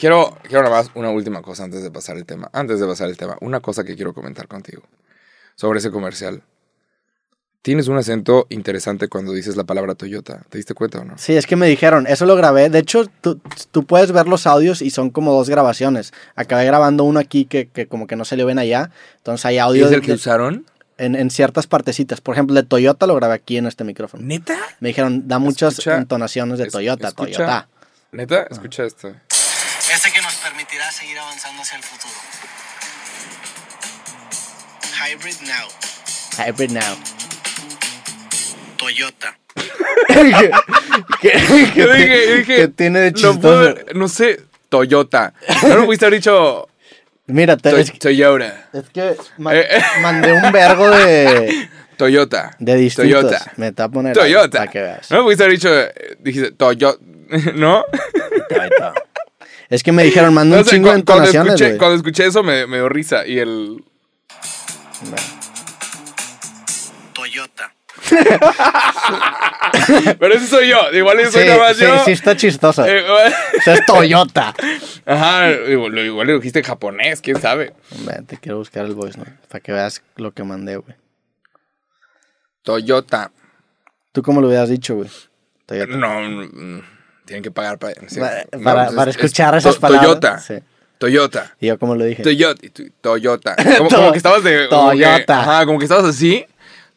quiero, 0.00 0.36
quiero 0.42 0.62
nada 0.64 0.74
más 0.76 0.90
una 0.94 1.10
última 1.10 1.42
cosa 1.42 1.64
antes 1.64 1.82
de 1.82 1.90
pasar 1.90 2.16
el 2.16 2.24
tema. 2.24 2.48
Antes 2.52 2.80
de 2.80 2.86
pasar 2.86 3.08
el 3.08 3.16
tema, 3.16 3.36
una 3.40 3.60
cosa 3.60 3.84
que 3.84 3.94
quiero 3.94 4.12
comentar 4.14 4.48
contigo 4.48 4.82
sobre 5.54 5.78
ese 5.78 5.90
comercial. 5.90 6.42
Tienes 7.62 7.88
un 7.88 7.98
acento 7.98 8.46
interesante 8.48 9.08
cuando 9.08 9.34
dices 9.34 9.54
la 9.54 9.64
palabra 9.64 9.94
Toyota. 9.94 10.40
¿Te 10.48 10.56
diste 10.56 10.72
cuenta 10.72 11.00
o 11.00 11.04
no? 11.04 11.18
Sí, 11.18 11.36
es 11.36 11.46
que 11.46 11.56
me 11.56 11.66
dijeron, 11.66 12.06
eso 12.06 12.24
lo 12.24 12.34
grabé. 12.34 12.70
De 12.70 12.78
hecho, 12.78 13.04
tú, 13.20 13.38
tú 13.70 13.84
puedes 13.84 14.12
ver 14.12 14.26
los 14.26 14.46
audios 14.46 14.80
y 14.80 14.88
son 14.88 15.10
como 15.10 15.34
dos 15.34 15.50
grabaciones. 15.50 16.14
Acabé 16.36 16.64
grabando 16.64 17.04
uno 17.04 17.20
aquí 17.20 17.44
que, 17.44 17.68
que 17.68 17.86
como 17.86 18.06
que 18.06 18.16
no 18.16 18.24
se 18.24 18.38
le 18.38 18.44
ven 18.44 18.58
allá. 18.58 18.90
Entonces 19.18 19.44
hay 19.44 19.56
¿Y 19.56 19.58
audio 19.58 19.84
es 19.84 19.90
de- 19.90 19.96
el 19.96 20.02
que 20.02 20.12
usaron? 20.14 20.64
en, 20.96 21.14
en 21.16 21.28
ciertas 21.28 21.66
partecitas. 21.66 22.22
Por 22.22 22.34
ejemplo, 22.34 22.54
de 22.56 22.62
Toyota 22.62 23.06
lo 23.06 23.14
grabé 23.16 23.34
aquí 23.34 23.58
en 23.58 23.66
este 23.66 23.84
micrófono. 23.84 24.22
¿Neta? 24.24 24.56
Me 24.80 24.88
dijeron, 24.88 25.28
da 25.28 25.38
muchas 25.38 25.74
Escucha- 25.74 25.98
entonaciones 25.98 26.58
de 26.58 26.66
Toyota, 26.70 27.08
escucha- 27.08 27.36
Toyota. 27.36 27.68
¿Neta? 28.12 28.42
Escucha 28.50 28.84
esto. 28.84 29.12
Este 29.92 30.10
que 30.12 30.22
nos 30.22 30.34
permitirá 30.36 30.90
seguir 30.92 31.18
avanzando 31.18 31.62
hacia 31.62 31.76
el 31.76 31.82
futuro. 31.82 32.14
Hybrid 34.96 35.36
Now. 35.42 35.68
Hybrid 36.46 36.70
now. 36.70 36.96
Toyota. 38.76 39.36
¿Qué, 40.06 40.24
dije, 40.24 41.92
dije, 41.94 42.44
qué 42.44 42.68
tiene 42.68 43.00
de 43.00 43.12
chistoso? 43.12 43.40
puedo- 43.40 43.74
no 43.94 44.08
sé, 44.08 44.40
Toyota. 44.68 45.34
No 45.62 45.80
me 45.80 45.86
pudiste 45.86 46.06
haber 46.06 46.18
dicho 46.20 46.68
Mira, 47.26 47.56
te- 47.56 47.70
To- 47.70 47.76
es, 47.78 47.98
Toyota. 47.98 48.68
es 48.72 48.88
que 48.90 49.16
ma- 49.38 49.54
Eh, 49.54 49.66
eh. 49.70 49.82
mandé 50.00 50.32
un 50.32 50.50
vergo 50.52 50.90
de, 50.90 51.68
Toyota. 51.96 52.56
de 52.58 52.74
distintos. 52.76 53.20
Toyota. 53.22 53.52
Me 53.56 53.68
está 53.68 53.84
ahí 53.84 54.12
Toyota. 54.14 54.58
Para 54.60 54.70
que 54.70 54.80
veas. 54.80 55.10
No 55.10 55.18
me 55.18 55.22
pudiste 55.24 55.44
haber 55.44 55.56
dicho, 55.56 55.78
eh, 55.80 56.16
dijiste 56.20 56.52
Toyota. 56.52 56.98
¿No? 57.54 57.84
Ahí 58.58 58.68
está. 58.70 58.94
Es 59.70 59.82
que 59.82 59.92
me 59.92 60.02
dijeron, 60.04 60.34
manda 60.34 60.56
No 60.56 60.62
un 60.62 60.68
sé, 60.68 60.76
chingo 60.76 60.92
de 60.92 60.98
cu- 60.98 61.04
cuando, 61.06 61.24
entonaciones, 61.24 61.54
escuché, 61.60 61.78
cuando 61.78 61.96
escuché 61.96 62.26
eso 62.26 62.42
me, 62.42 62.66
me 62.66 62.76
dio 62.78 62.88
risa. 62.88 63.26
Y 63.26 63.38
el. 63.38 63.82
Toyota. 67.14 67.72
Pero 70.18 70.34
ese 70.34 70.46
soy 70.46 70.68
yo. 70.68 70.78
Igual 70.92 71.20
ese 71.20 71.32
soy 71.32 71.42
Sí, 71.42 71.48
nada 71.48 71.60
más 71.60 71.76
sí, 71.76 71.84
yo. 71.84 72.04
sí 72.04 72.12
está 72.12 72.36
chistoso. 72.36 72.84
Eh, 72.86 73.04
O 73.58 73.62
sea, 73.62 73.74
es 73.74 73.86
Toyota. 73.86 74.54
Ajá, 75.06 75.50
igual, 75.50 75.98
igual 75.98 76.26
lo 76.26 76.34
dijiste 76.34 76.60
en 76.60 76.64
japonés, 76.64 77.20
quién 77.20 77.40
sabe. 77.40 77.74
Ven, 78.06 78.26
te 78.26 78.36
quiero 78.38 78.58
buscar 78.58 78.86
el 78.86 78.94
voice, 78.94 79.18
¿no? 79.18 79.24
Para 79.48 79.60
que 79.60 79.72
veas 79.72 80.02
lo 80.16 80.32
que 80.32 80.44
mandé, 80.44 80.76
güey. 80.76 80.96
Toyota. 82.62 83.32
¿Tú 84.12 84.22
cómo 84.22 84.40
lo 84.40 84.48
hubieras 84.48 84.68
dicho, 84.68 84.96
güey? 84.96 85.10
Toyota. 85.66 85.96
No, 85.96 86.20
tienen 87.30 87.42
que 87.44 87.50
pagar 87.52 87.78
para, 87.78 87.94
sí. 88.08 88.18
Pa- 88.18 88.32
No, 88.56 88.64
para, 88.64 88.84
pues 88.86 88.96
para 88.96 89.10
escuchar 89.12 89.54
es 89.54 89.64
esas 89.64 89.76
to- 89.76 89.80
palabras. 89.80 90.04
Toyota. 90.06 90.38
Sí. 90.40 90.54
Toyota. 90.98 91.54
Y 91.60 91.68
yo 91.68 91.78
cómo 91.78 91.94
lo 91.94 92.04
dije. 92.04 92.22
Toyota. 92.22 92.60
Toyota. 93.00 93.56
Como, 93.78 93.88
como 93.88 94.10
que 94.12 94.18
estabas 94.18 94.42
de. 94.42 94.66
como 94.68 94.90
que- 94.90 94.96
Toyota. 94.98 95.40
ajá, 95.40 95.64
como 95.66 95.78
que 95.78 95.84
estabas 95.84 96.04
así. 96.06 96.44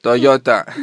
Toyota. 0.01 0.65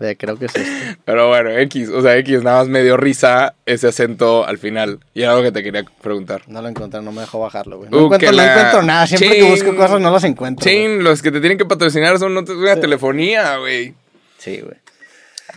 Sí, 0.00 0.16
creo 0.16 0.36
que 0.38 0.46
es 0.46 0.54
esto. 0.56 1.00
Pero 1.04 1.28
bueno, 1.28 1.50
X. 1.50 1.88
O 1.88 2.02
sea, 2.02 2.16
X 2.18 2.42
nada 2.42 2.58
más 2.58 2.68
me 2.68 2.82
dio 2.82 2.96
risa 2.96 3.54
ese 3.66 3.88
acento 3.88 4.44
al 4.46 4.58
final. 4.58 5.00
Y 5.14 5.22
era 5.22 5.30
algo 5.32 5.42
que 5.42 5.52
te 5.52 5.62
quería 5.62 5.84
preguntar. 6.02 6.42
No 6.46 6.60
lo 6.62 6.68
encontré, 6.68 7.00
no 7.00 7.10
me 7.12 7.20
dejó 7.22 7.40
bajarlo, 7.40 7.78
güey. 7.78 7.90
No, 7.90 7.98
Uh, 7.98 8.04
encuentro, 8.04 8.30
que 8.30 8.36
no 8.36 8.42
la- 8.42 8.52
encuentro 8.52 8.82
nada. 8.82 9.06
Siempre 9.06 9.28
que 9.30 9.40
Chin. 9.40 9.50
busco 9.50 9.76
cosas 9.76 10.00
no 10.00 10.10
las 10.10 10.24
encuentro. 10.24 10.64
Chin, 10.68 11.02
los 11.04 11.22
que 11.22 11.30
te 11.32 11.40
tienen 11.40 11.58
que 11.58 11.64
patrocinar 11.64 12.18
son 12.18 12.34
no- 12.34 12.40
una 12.40 12.76
telefonía, 12.76 13.56
güey. 13.58 13.94
Sí, 14.38 14.60
güey. 14.60 14.76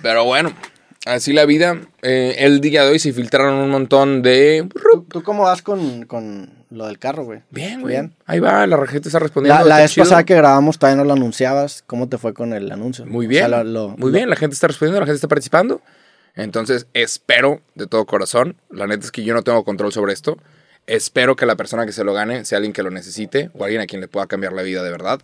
Pero 0.02 0.24
bueno, 0.26 0.54
así 1.06 1.34
la 1.34 1.46
vida. 1.46 1.80
Eh, 2.02 2.36
el 2.40 2.62
día 2.62 2.84
de 2.84 2.92
hoy 2.92 3.00
se 3.00 3.14
filtraron 3.14 3.56
un 3.56 3.70
montón 3.70 4.22
de... 4.22 4.68
¿Tú, 4.94 5.04
tú 5.10 5.24
cómo 5.24 5.44
vas 5.44 5.62
con, 5.62 6.06
con 6.06 6.66
lo 6.70 6.88
del 6.88 7.00
carro, 7.00 7.24
güey? 7.26 7.42
Bien, 7.52 7.82
güey. 7.82 7.94
Bien. 7.94 8.16
Ahí 8.26 8.40
va, 8.40 8.66
la 8.68 8.86
gente 8.88 9.08
está 9.10 9.20
respondiendo. 9.20 9.64
La, 9.66 9.78
vez 9.78 9.92
chido. 9.92 10.04
pasada 10.06 10.24
que 10.26 10.36
grabamos 10.36 10.78
todavía 10.80 10.98
no 11.02 11.08
lo 11.08 11.14
anunciabas. 11.14 11.84
¿Cómo 11.88 12.10
te 12.10 12.18
fue 12.18 12.34
con 12.34 12.54
el 12.54 12.72
anuncio? 12.72 13.06
Muy 13.06 13.26
O 13.26 13.30
bien. 13.30 13.48
sea, 13.48 13.64
lo- 13.64 13.64
lo- 13.64 13.90
muy 13.98 14.12
bien, 14.12 14.30
la 14.30 14.36
gente 14.36 14.54
está 14.54 14.68
respondiendo, 14.68 15.00
la 15.00 15.06
gente 15.06 15.16
está 15.16 15.28
participando. 15.28 15.82
Entonces, 16.36 16.88
espero 16.94 17.62
de 17.76 17.88
todo 17.88 18.06
corazón. 18.06 18.58
La 18.70 18.88
neta 18.88 19.06
es 19.06 19.12
que 19.12 19.24
yo 19.24 19.34
no 19.34 19.42
tengo 19.44 19.64
control 19.64 19.94
sobre 19.94 20.12
esto. 20.14 20.38
Espero 20.88 21.36
que 21.36 21.46
la 21.46 21.56
persona 21.56 21.86
que 21.86 21.92
se 21.94 22.04
lo 22.04 22.14
gane 22.14 22.46
sea 22.46 22.58
alguien 22.58 22.74
que 22.74 22.84
lo 22.84 22.92
necesite 22.92 23.50
o 23.54 23.64
alguien 23.64 23.82
a 23.82 23.88
quien 23.88 24.02
le 24.02 24.08
pueda 24.08 24.28
cambiar 24.28 24.54
la 24.54 24.62
vida 24.62 24.84
de 24.84 24.92
verdad. 24.92 25.22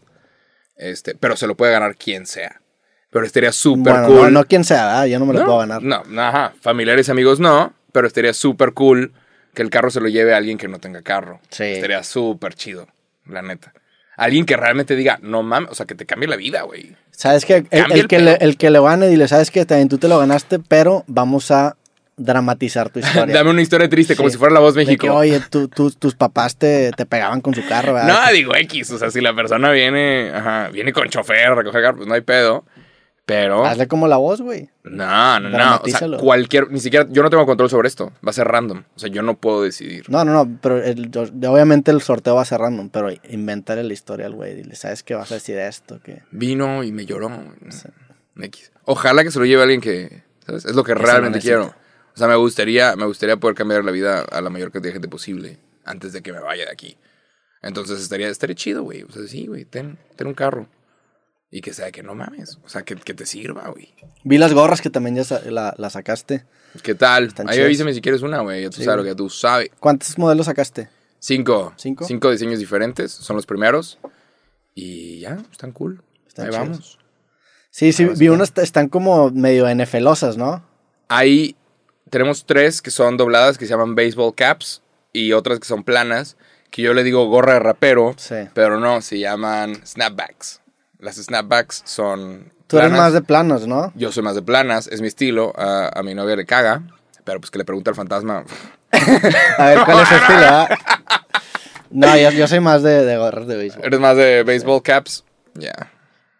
Este, 0.77 1.13
pero 1.13 1.35
se 1.35 1.47
lo 1.47 1.55
puede 1.55 1.71
ganar 1.73 1.95
quien 1.97 2.25
sea. 2.25 2.60
Pero 3.11 3.25
estaría 3.25 3.51
súper 3.51 3.93
Bueno, 3.93 4.07
cool. 4.07 4.21
no, 4.23 4.29
no 4.31 4.45
quien 4.45 4.63
sea, 4.63 4.85
¿verdad? 4.87 5.05
yo 5.05 5.19
no 5.19 5.25
me 5.25 5.33
lo 5.33 5.39
no, 5.39 5.45
puedo 5.45 5.57
ganar. 5.59 5.83
No, 5.83 6.01
ajá. 6.21 6.53
Familiares 6.61 7.07
y 7.07 7.11
amigos 7.11 7.39
no. 7.39 7.73
pero 7.91 8.07
estaría 8.07 8.33
súper 8.33 8.71
cool 8.73 9.11
que 9.53 9.61
el 9.61 9.69
carro 9.69 9.89
se 9.91 9.99
lo 9.99 10.07
lleve 10.07 10.33
a 10.33 10.37
alguien 10.37 10.57
que 10.57 10.67
no 10.69 10.79
tenga 10.79 11.01
carro. 11.01 11.41
Sí. 11.49 11.65
Estaría 11.65 12.01
súper 12.03 12.53
chido, 12.55 12.87
la 13.25 13.41
neta. 13.41 13.73
Alguien 14.15 14.45
que 14.45 14.55
realmente 14.55 14.95
diga, 14.95 15.19
no 15.21 15.43
mames, 15.43 15.71
o 15.71 15.75
sea, 15.75 15.85
que 15.85 15.93
te 15.95 16.05
cambie 16.05 16.29
la 16.29 16.37
vida, 16.37 16.61
güey. 16.61 16.95
¿Sabes 17.11 17.43
que 17.45 17.57
el, 17.57 17.67
el 17.71 17.91
el 17.91 18.07
que 18.07 18.19
le, 18.19 18.33
el 18.35 18.55
que 18.55 18.69
le 18.69 18.79
gane, 18.79 19.07
dile, 19.09 19.27
¿sabes 19.27 19.51
que 19.51 19.65
También 19.65 19.89
tú 19.89 19.97
te 19.97 20.07
lo 20.07 20.17
ganaste, 20.19 20.59
pero 20.59 21.03
vamos 21.07 21.51
a 21.51 21.75
dramatizar 22.17 22.89
tu 22.89 22.99
historia. 23.01 23.33
Dame 23.35 23.49
una 23.49 23.61
historia 23.61 23.89
triste, 23.89 24.15
como 24.15 24.29
si 24.29 24.37
fuera 24.37 24.53
la 24.53 24.59
voz 24.59 24.75
México. 24.75 25.01
que, 25.05 25.09
oye, 25.09 25.41
tú- 25.49 25.67
tú- 25.67 25.91
tus 25.91 26.15
papás 26.15 26.55
te, 26.55 26.91
te 26.91 27.05
pegaban 27.05 27.41
con 27.41 27.53
su 27.55 27.65
carro, 27.67 27.93
¿verdad? 27.93 28.25
No, 28.27 28.31
digo 28.33 28.55
X, 28.55 28.91
o 28.91 28.97
sea, 28.97 29.09
si 29.11 29.19
la 29.21 29.33
persona 29.35 29.71
viene, 29.71 30.31
ajá, 30.33 30.69
viene 30.69 30.93
con 30.93 31.09
chofer 31.09 31.53
recoger 31.55 31.81
carro, 31.81 31.97
pues 31.97 32.07
no 32.07 32.13
hay 32.13 32.21
pedo. 32.21 32.63
Pero, 33.25 33.65
Hazle 33.65 33.87
como 33.87 34.07
la 34.07 34.17
voz, 34.17 34.41
güey. 34.41 34.69
no, 34.83 35.39
no, 35.39 35.49
no. 35.49 35.75
O 35.83 35.87
sea, 35.87 36.17
cualquier, 36.17 36.69
ni 36.71 36.79
siquiera, 36.79 37.05
yo 37.09 37.21
no 37.23 37.29
tengo 37.29 37.45
control 37.45 37.69
sobre 37.69 37.87
esto. 37.87 38.11
Va 38.25 38.31
a 38.31 38.33
ser 38.33 38.47
random. 38.47 38.83
O 38.95 38.99
sea, 38.99 39.09
yo 39.09 39.21
no 39.21 39.37
puedo 39.37 39.61
decidir. 39.63 40.09
No, 40.09 40.25
no, 40.25 40.33
no, 40.33 40.59
pero 40.61 40.83
el- 40.83 41.09
obviamente 41.47 41.91
el 41.91 42.01
sorteo 42.01 42.35
va 42.35 42.41
a 42.41 42.45
ser 42.45 42.59
random, 42.59 42.89
pero 42.89 43.09
inventarle 43.29 43.83
la 43.83 43.93
historia 43.93 44.25
al 44.25 44.33
güey. 44.33 44.55
Dile, 44.55 44.75
¿sabes 44.75 45.03
qué 45.03 45.13
vas 45.15 45.31
a 45.31 45.35
decir 45.35 45.57
esto? 45.59 45.99
Que 46.01 46.23
Vino 46.31 46.83
y 46.83 46.91
me 46.91 47.05
lloró. 47.05 47.29
Ojalá 48.85 49.23
que 49.23 49.31
se 49.31 49.39
lo 49.39 49.45
lleve 49.45 49.61
alguien 49.63 49.81
que, 49.81 50.23
¿sabes? 50.45 50.65
Es 50.65 50.75
lo 50.75 50.83
que 50.83 50.93
lo 50.95 51.01
realmente 51.01 51.39
quiero. 51.39 51.67
O 52.13 52.17
sea, 52.17 52.27
me 52.27 52.35
gustaría, 52.35 52.95
me 52.95 53.05
gustaría 53.05 53.37
poder 53.37 53.55
cambiar 53.55 53.85
la 53.85 53.91
vida 53.91 54.21
a 54.29 54.41
la 54.41 54.49
mayor 54.49 54.71
cantidad 54.71 54.89
de 54.89 54.93
gente 54.93 55.07
posible 55.07 55.59
antes 55.85 56.11
de 56.11 56.21
que 56.21 56.33
me 56.33 56.39
vaya 56.39 56.65
de 56.65 56.71
aquí. 56.71 56.97
Entonces 57.61 58.01
estaría, 58.01 58.27
estaría 58.27 58.55
chido, 58.55 58.83
güey. 58.83 59.03
O 59.03 59.11
sea, 59.11 59.27
sí, 59.27 59.45
güey, 59.47 59.65
ten, 59.65 59.97
ten 60.15 60.27
un 60.27 60.33
carro. 60.33 60.67
Y 61.53 61.59
que 61.61 61.73
sea 61.73 61.91
que 61.91 62.01
no 62.01 62.15
mames. 62.15 62.57
O 62.63 62.69
sea, 62.69 62.83
que, 62.83 62.95
que 62.95 63.13
te 63.13 63.25
sirva, 63.25 63.67
güey. 63.69 63.93
Vi 64.23 64.37
las 64.37 64.53
gorras 64.53 64.79
que 64.81 64.89
también 64.89 65.17
ya 65.17 65.25
sa- 65.25 65.41
la, 65.45 65.75
la 65.77 65.89
sacaste. 65.89 66.45
¿Qué 66.81 66.95
tal? 66.95 67.25
Están 67.25 67.49
Ahí 67.49 67.59
avísame 67.59 67.93
si 67.93 67.99
quieres 68.01 68.21
una, 68.21 68.39
güey. 68.39 68.61
Ya 68.63 68.69
tú 68.69 68.77
Sí, 68.77 68.83
sabes 68.85 68.97
lo 68.97 69.03
güey. 69.03 69.13
que 69.13 69.17
tú 69.17 69.29
sabes. 69.29 69.69
¿Cuántos 69.79 70.17
modelos 70.17 70.45
sacaste? 70.45 70.87
Cinco. 71.19 71.73
¿Cinco? 71.75 72.05
Cinco 72.05 72.31
diseños 72.31 72.59
diferentes. 72.59 73.11
Son 73.11 73.35
los 73.35 73.45
primeros. 73.45 73.99
Y 74.73 75.19
ya, 75.19 75.37
están 75.51 75.73
cool. 75.73 76.01
Están 76.25 76.45
Ahí 76.45 76.51
vamos. 76.51 76.97
Sí, 77.69 77.91
sí, 77.91 78.05
vi 78.05 78.29
unas, 78.29 78.53
están 78.57 78.87
como 78.87 79.29
medio 79.31 79.67
NFLosas, 79.73 80.37
¿no? 80.37 80.65
Ahí 81.09 81.55
tenemos 82.09 82.45
tres 82.45 82.81
que 82.81 82.91
son 82.91 83.17
dobladas 83.17 83.57
que 83.57 83.65
se 83.65 83.71
llaman 83.71 83.95
baseball 83.95 84.33
caps 84.35 84.81
y 85.13 85.33
otras 85.33 85.59
que 85.59 85.67
son 85.67 85.83
planas, 85.83 86.37
que 86.69 86.81
yo 86.81 86.93
le 86.93 87.03
digo 87.03 87.25
gorra 87.27 87.53
de 87.53 87.59
rapero, 87.59 88.13
Sí. 88.17 88.35
pero 88.53 88.79
no, 88.79 89.01
se 89.01 89.19
llaman 89.19 89.85
snapbacks. 89.85 90.60
Las 91.01 91.15
snapbacks 91.17 91.81
son 91.85 92.53
Tú 92.67 92.77
eres 92.77 92.91
más 92.91 93.11
de 93.11 93.21
planos, 93.21 93.67
¿no? 93.67 93.91
Yo 93.95 94.13
soy 94.13 94.23
más 94.23 94.35
de 94.35 94.41
planas, 94.41 94.87
es 94.87 95.01
mi 95.01 95.07
estilo. 95.07 95.51
A, 95.57 95.89
a 95.99 96.03
mi 96.03 96.15
novia 96.15 96.37
le 96.37 96.45
caga, 96.45 96.83
pero 97.25 97.41
pues 97.41 97.51
que 97.51 97.57
le 97.57 97.65
pregunte 97.65 97.89
al 97.89 97.95
fantasma. 97.97 98.45
A 99.57 99.65
ver, 99.65 99.79
¿cuál 99.83 99.99
es 100.01 100.07
su 100.07 100.15
estilo? 100.15 100.45
ah? 100.45 100.69
No, 101.93 102.15
yo, 102.17 102.31
yo 102.31 102.47
soy 102.47 102.61
más 102.61 102.83
de, 102.83 103.03
de 103.03 103.17
gorras 103.17 103.47
de 103.47 103.57
béisbol. 103.57 103.83
¿Eres 103.83 103.99
más 103.99 104.15
de 104.15 104.43
baseball 104.43 104.81
caps? 104.81 105.25
Ya. 105.55 105.91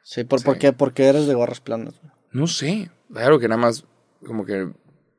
Sí, 0.02 0.24
¿por, 0.24 0.40
Sí. 0.40 0.46
¿por 0.46 0.58
qué? 0.58 0.72
¿Por 0.72 0.94
qué 0.94 1.08
eres 1.08 1.28
de 1.28 1.34
gorras 1.34 1.60
planas? 1.60 1.96
No 2.32 2.48
sé. 2.48 2.90
Claro 3.12 3.38
que 3.38 3.50
nada 3.50 3.60
más 3.60 3.84
como 4.26 4.46
que 4.46 4.70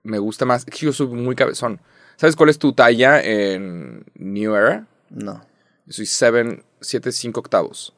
me 0.03 0.19
gusta 0.19 0.47
más. 0.47 0.65
Yo 0.65 0.93
soy 0.95 1.09
muy 1.09 1.35
cabezón. 1.37 1.81
¿Sabes 2.17 2.35
cuál 2.35 2.49
es 2.49 2.59
tu 2.59 2.73
talla 2.73 3.21
en 3.21 4.07
New 4.15 4.55
Era? 4.55 4.87
No. 5.11 5.45
Yo 5.85 5.93
soy 5.93 6.07
7, 6.07 6.63
7, 6.81 7.13
5 7.13 7.41
octavos. 7.41 7.95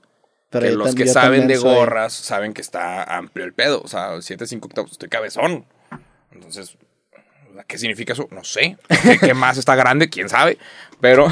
Pero 0.61 0.72
que 0.72 0.76
los 0.84 0.94
que 0.94 1.07
saben 1.07 1.46
de 1.46 1.57
soy- 1.57 1.74
gorras 1.74 2.12
saben 2.12 2.52
que 2.55 2.61
está 2.62 3.02
amplio 3.05 3.44
el 3.44 3.52
pedo. 3.52 3.80
O 3.82 3.88
sea, 3.88 4.20
7, 4.20 4.46
5 4.46 4.66
octavos. 4.68 4.92
Estoy 4.92 5.09
cabezón. 5.09 5.64
Entonces, 6.32 6.76
¿qué 7.66 7.78
significa 7.78 8.12
eso? 8.14 8.28
No 8.30 8.42
sé. 8.44 8.76
¿Qué, 9.02 9.18
qué 9.18 9.34
más 9.34 9.59
está 9.59 9.74
grande? 9.76 10.09
¿Quién 10.11 10.28
sabe? 10.28 10.59
Pero, 11.00 11.28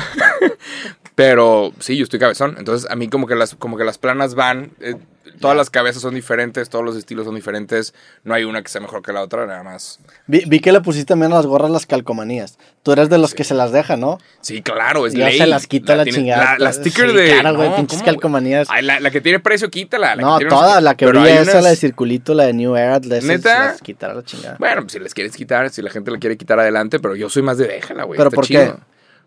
pero 1.15 1.73
sí, 1.79 1.97
yo 1.97 2.05
estoy 2.05 2.19
cabezón. 2.21 2.57
Entonces, 2.59 2.91
a 2.91 2.97
mí 2.97 3.09
como 3.09 3.27
que 3.27 3.35
las, 3.35 3.55
como 3.55 3.77
que 3.77 3.85
las 3.85 3.99
planas 3.99 4.35
van... 4.35 4.73
eh, 4.81 4.95
todas 5.41 5.57
las 5.57 5.71
cabezas 5.71 6.03
son 6.03 6.15
diferentes, 6.15 6.69
todos 6.69 6.85
los 6.85 6.97
estilos 6.97 7.25
son 7.27 7.35
diferentes. 7.35 7.95
No 8.25 8.35
hay 8.35 8.45
una 8.45 8.63
que 8.63 8.69
sea 8.69 8.81
mejor 8.81 9.03
que 9.03 9.13
la 9.13 9.23
otra, 9.23 9.47
nada 9.47 9.63
más. 9.63 9.99
Vi, 10.27 10.43
vi 10.47 10.61
que 10.61 10.73
le 10.73 10.81
pusiste 10.81 11.07
también 11.09 11.33
a 11.33 11.37
las 11.37 11.47
gorras 11.47 11.71
las 11.71 11.87
calcomanías. 11.87 12.59
Tú 12.83 12.93
eres 12.93 13.09
de 13.09 13.19
los 13.19 13.35
que 13.35 13.45
se 13.45 13.55
las 13.55 13.73
deja, 13.73 13.97
¿no? 13.97 14.19
Sí, 14.41 14.63
claro, 14.63 15.07
es 15.07 15.13
Ya 15.15 15.27
ley. 15.29 15.39
se 15.39 15.47
las 15.47 15.67
quita 15.67 15.95
la 15.97 16.05
tiene- 16.05 16.19
chingada. 16.19 16.53
La, 16.59 16.59
la 16.67 16.73
sticker 16.73 17.11
Sí, 17.11 17.17
de... 17.17 17.39
claro, 17.41 17.57
güey, 17.57 17.77
pinches 17.77 17.99
¿cómo, 18.01 18.11
calcomanías. 18.13 18.69
Ay, 18.71 18.83
la, 18.85 19.01
la 19.01 19.11
que 19.11 19.21
tiene 19.21 19.41
precio, 19.41 19.71
quítala. 19.71 20.17
La 20.17 20.23
no, 20.23 20.39
que 20.39 20.45
tiene 20.45 20.51
toda, 20.51 20.81
la 20.81 20.97
que 20.97 21.07
brilla 21.07 21.41
esa, 21.41 21.53
unas- 21.53 21.65
la 21.65 21.71
de 21.71 21.77
circulito, 21.77 22.35
la 22.35 22.45
de 22.45 22.53
New 22.53 22.77
Era, 22.77 22.99
de 23.01 23.19
esas 23.19 23.29
¿Neta? 23.29 23.65
las 23.67 23.83
quitar 23.83 24.11
a 24.11 24.15
la 24.15 24.23
chingada. 24.25 24.57
Bueno, 24.59 24.83
pues 24.83 24.93
si 24.93 24.99
les 24.99 25.15
quieres 25.15 25.37
quitar, 25.37 25.71
si 25.71 25.83
la 25.83 25.91
gente 25.91 26.11
la 26.11 26.19
quiere 26.19 26.37
quitar 26.37 26.59
adelante, 26.59 26.99
pero 27.01 27.15
yo 27.15 27.29
soy 27.29 27.43
más 27.43 27.59
de 27.59 27.67
déjala, 27.69 28.05
güey. 28.05 28.17
¿Pero 28.19 28.29
está 28.31 28.35
por 28.37 28.47
qué? 28.47 28.75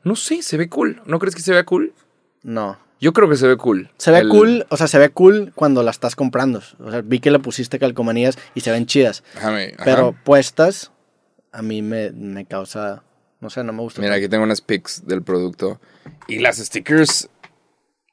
No 0.04 0.16
sé, 0.16 0.42
se 0.44 0.58
ve 0.58 0.70
cool. 0.70 1.02
¿No 1.06 1.18
crees 1.20 1.34
que 1.36 1.42
se 1.42 1.52
vea 1.52 1.64
cool? 1.64 1.94
No. 2.44 2.78
Yo 3.02 3.14
creo 3.14 3.30
que 3.30 3.36
se 3.36 3.48
ve 3.48 3.58
cool. 3.58 3.90
Se 3.98 4.12
ve 4.12 4.20
El- 4.20 4.30
cool, 4.30 4.66
o 4.70 4.78
sea, 4.78 4.88
se 4.88 4.98
ve 4.98 5.10
cool 5.10 5.52
cuando 5.54 5.84
la 5.84 5.92
estás 5.92 6.16
comprando. 6.16 6.62
O 6.80 6.92
sea, 6.92 7.02
vi 7.02 7.20
que 7.20 7.30
le 7.32 7.40
pusiste 7.40 7.78
calcomanías 7.80 8.38
y 8.56 8.62
se 8.62 8.72
ven 8.72 8.86
chidas. 8.86 9.24
Déjame, 9.36 9.74
ajá. 9.76 9.84
Pero 9.84 10.16
puestas, 10.24 10.92
a 11.52 11.62
mí 11.62 11.82
me, 11.82 12.12
me 12.12 12.46
causa, 12.46 13.04
no 13.42 13.50
sé, 13.50 13.64
no 13.64 13.74
me 13.74 13.82
gusta. 13.82 14.02
Mira, 14.02 14.14
tanto. 14.14 14.24
aquí 14.26 14.30
tengo 14.32 14.44
unas 14.44 14.62
pics 14.62 15.06
del 15.06 15.22
producto. 15.24 15.80
Y 16.28 16.40
las 16.40 16.58
stickers 16.58 17.30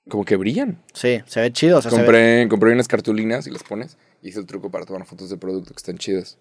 como 0.09 0.25
que 0.25 0.37
brillan. 0.37 0.83
Sí, 0.95 1.23
se 1.27 1.41
ve 1.41 1.53
chido. 1.53 1.79
O 1.79 1.83
sea, 1.83 1.91
se 1.91 1.97
ve- 1.99 2.03
compré, 2.05 2.49
compré 2.49 2.73
unas 2.73 2.89
cartulinas 2.89 3.47
y 3.47 3.51
las 3.51 3.63
pones. 3.63 3.97
Y 4.21 4.29
hice 4.31 4.41
el 4.41 4.47
truco 4.47 4.71
para 4.71 4.85
tomar 4.85 5.07
fotos 5.07 5.31
de 5.31 5.37
producto 5.37 5.71
que 5.71 5.77
están 5.79 5.99
chidas. 5.99 6.39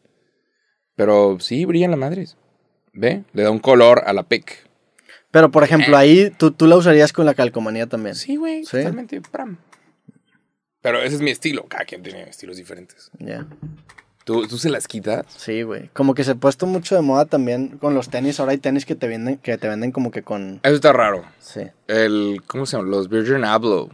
Pero 0.95 1.37
sí, 1.39 1.65
brillan 1.65 1.91
la 1.91 1.97
madres. 1.97 2.37
¿Ve? 2.93 3.23
Le 3.33 3.43
da 3.43 3.51
un 3.51 3.59
color 3.59 4.01
a 4.05 4.13
la 4.13 4.23
pic. 4.23 4.67
Pero, 5.32 5.49
por 5.49 5.63
ejemplo, 5.63 5.95
ahí 5.97 6.29
tú, 6.38 6.51
tú 6.51 6.67
la 6.67 6.75
usarías 6.75 7.13
con 7.13 7.25
la 7.25 7.34
calcomanía 7.34 7.88
también. 7.88 8.15
Eh. 8.15 8.19
Sí, 8.19 8.36
güey, 8.36 8.65
Sí. 8.65 8.77
totalmente. 8.77 9.21
Pram. 9.21 9.57
Pero 10.82 11.01
ese 11.01 11.15
es 11.15 11.21
mi 11.21 11.32
estilo. 11.32 11.65
Cada 11.67 11.86
quien 11.86 12.01
tiene 12.03 12.23
estilos 12.23 12.57
diferentes. 12.57 13.11
Ya. 13.19 13.45
¿Tú, 14.25 14.47
tú 14.47 14.57
se 14.57 14.69
las 14.69 14.88
quitas? 14.88 15.25
Sí, 15.36 15.61
güey. 15.63 15.89
Como 15.93 16.13
que 16.13 16.23
se 16.23 16.32
ha 16.32 16.36
puesto 16.36 16.65
mucho 16.67 16.95
de 16.95 17.01
moda 17.01 17.25
también 17.25 17.77
con 17.77 17.93
los 17.93 18.09
tenis. 18.09 18.39
Ahora 18.39 18.51
hay 18.51 18.57
tenis 18.57 18.86
que 18.86 18.95
te 18.95 19.07
venden, 19.07 19.38
que 19.38 19.57
te 19.57 19.67
venden 19.67 19.91
como 19.91 20.11
que 20.11 20.21
con. 20.23 20.59
Eso 20.63 20.75
está 20.75 20.93
raro. 20.93 21.23
Sí. 21.39 21.61
El, 21.88 22.41
¿cómo 22.47 22.65
se 22.65 22.77
llama? 22.77 22.89
Los 22.89 23.09
Virgin 23.09 23.43
Abloh. 23.45 23.89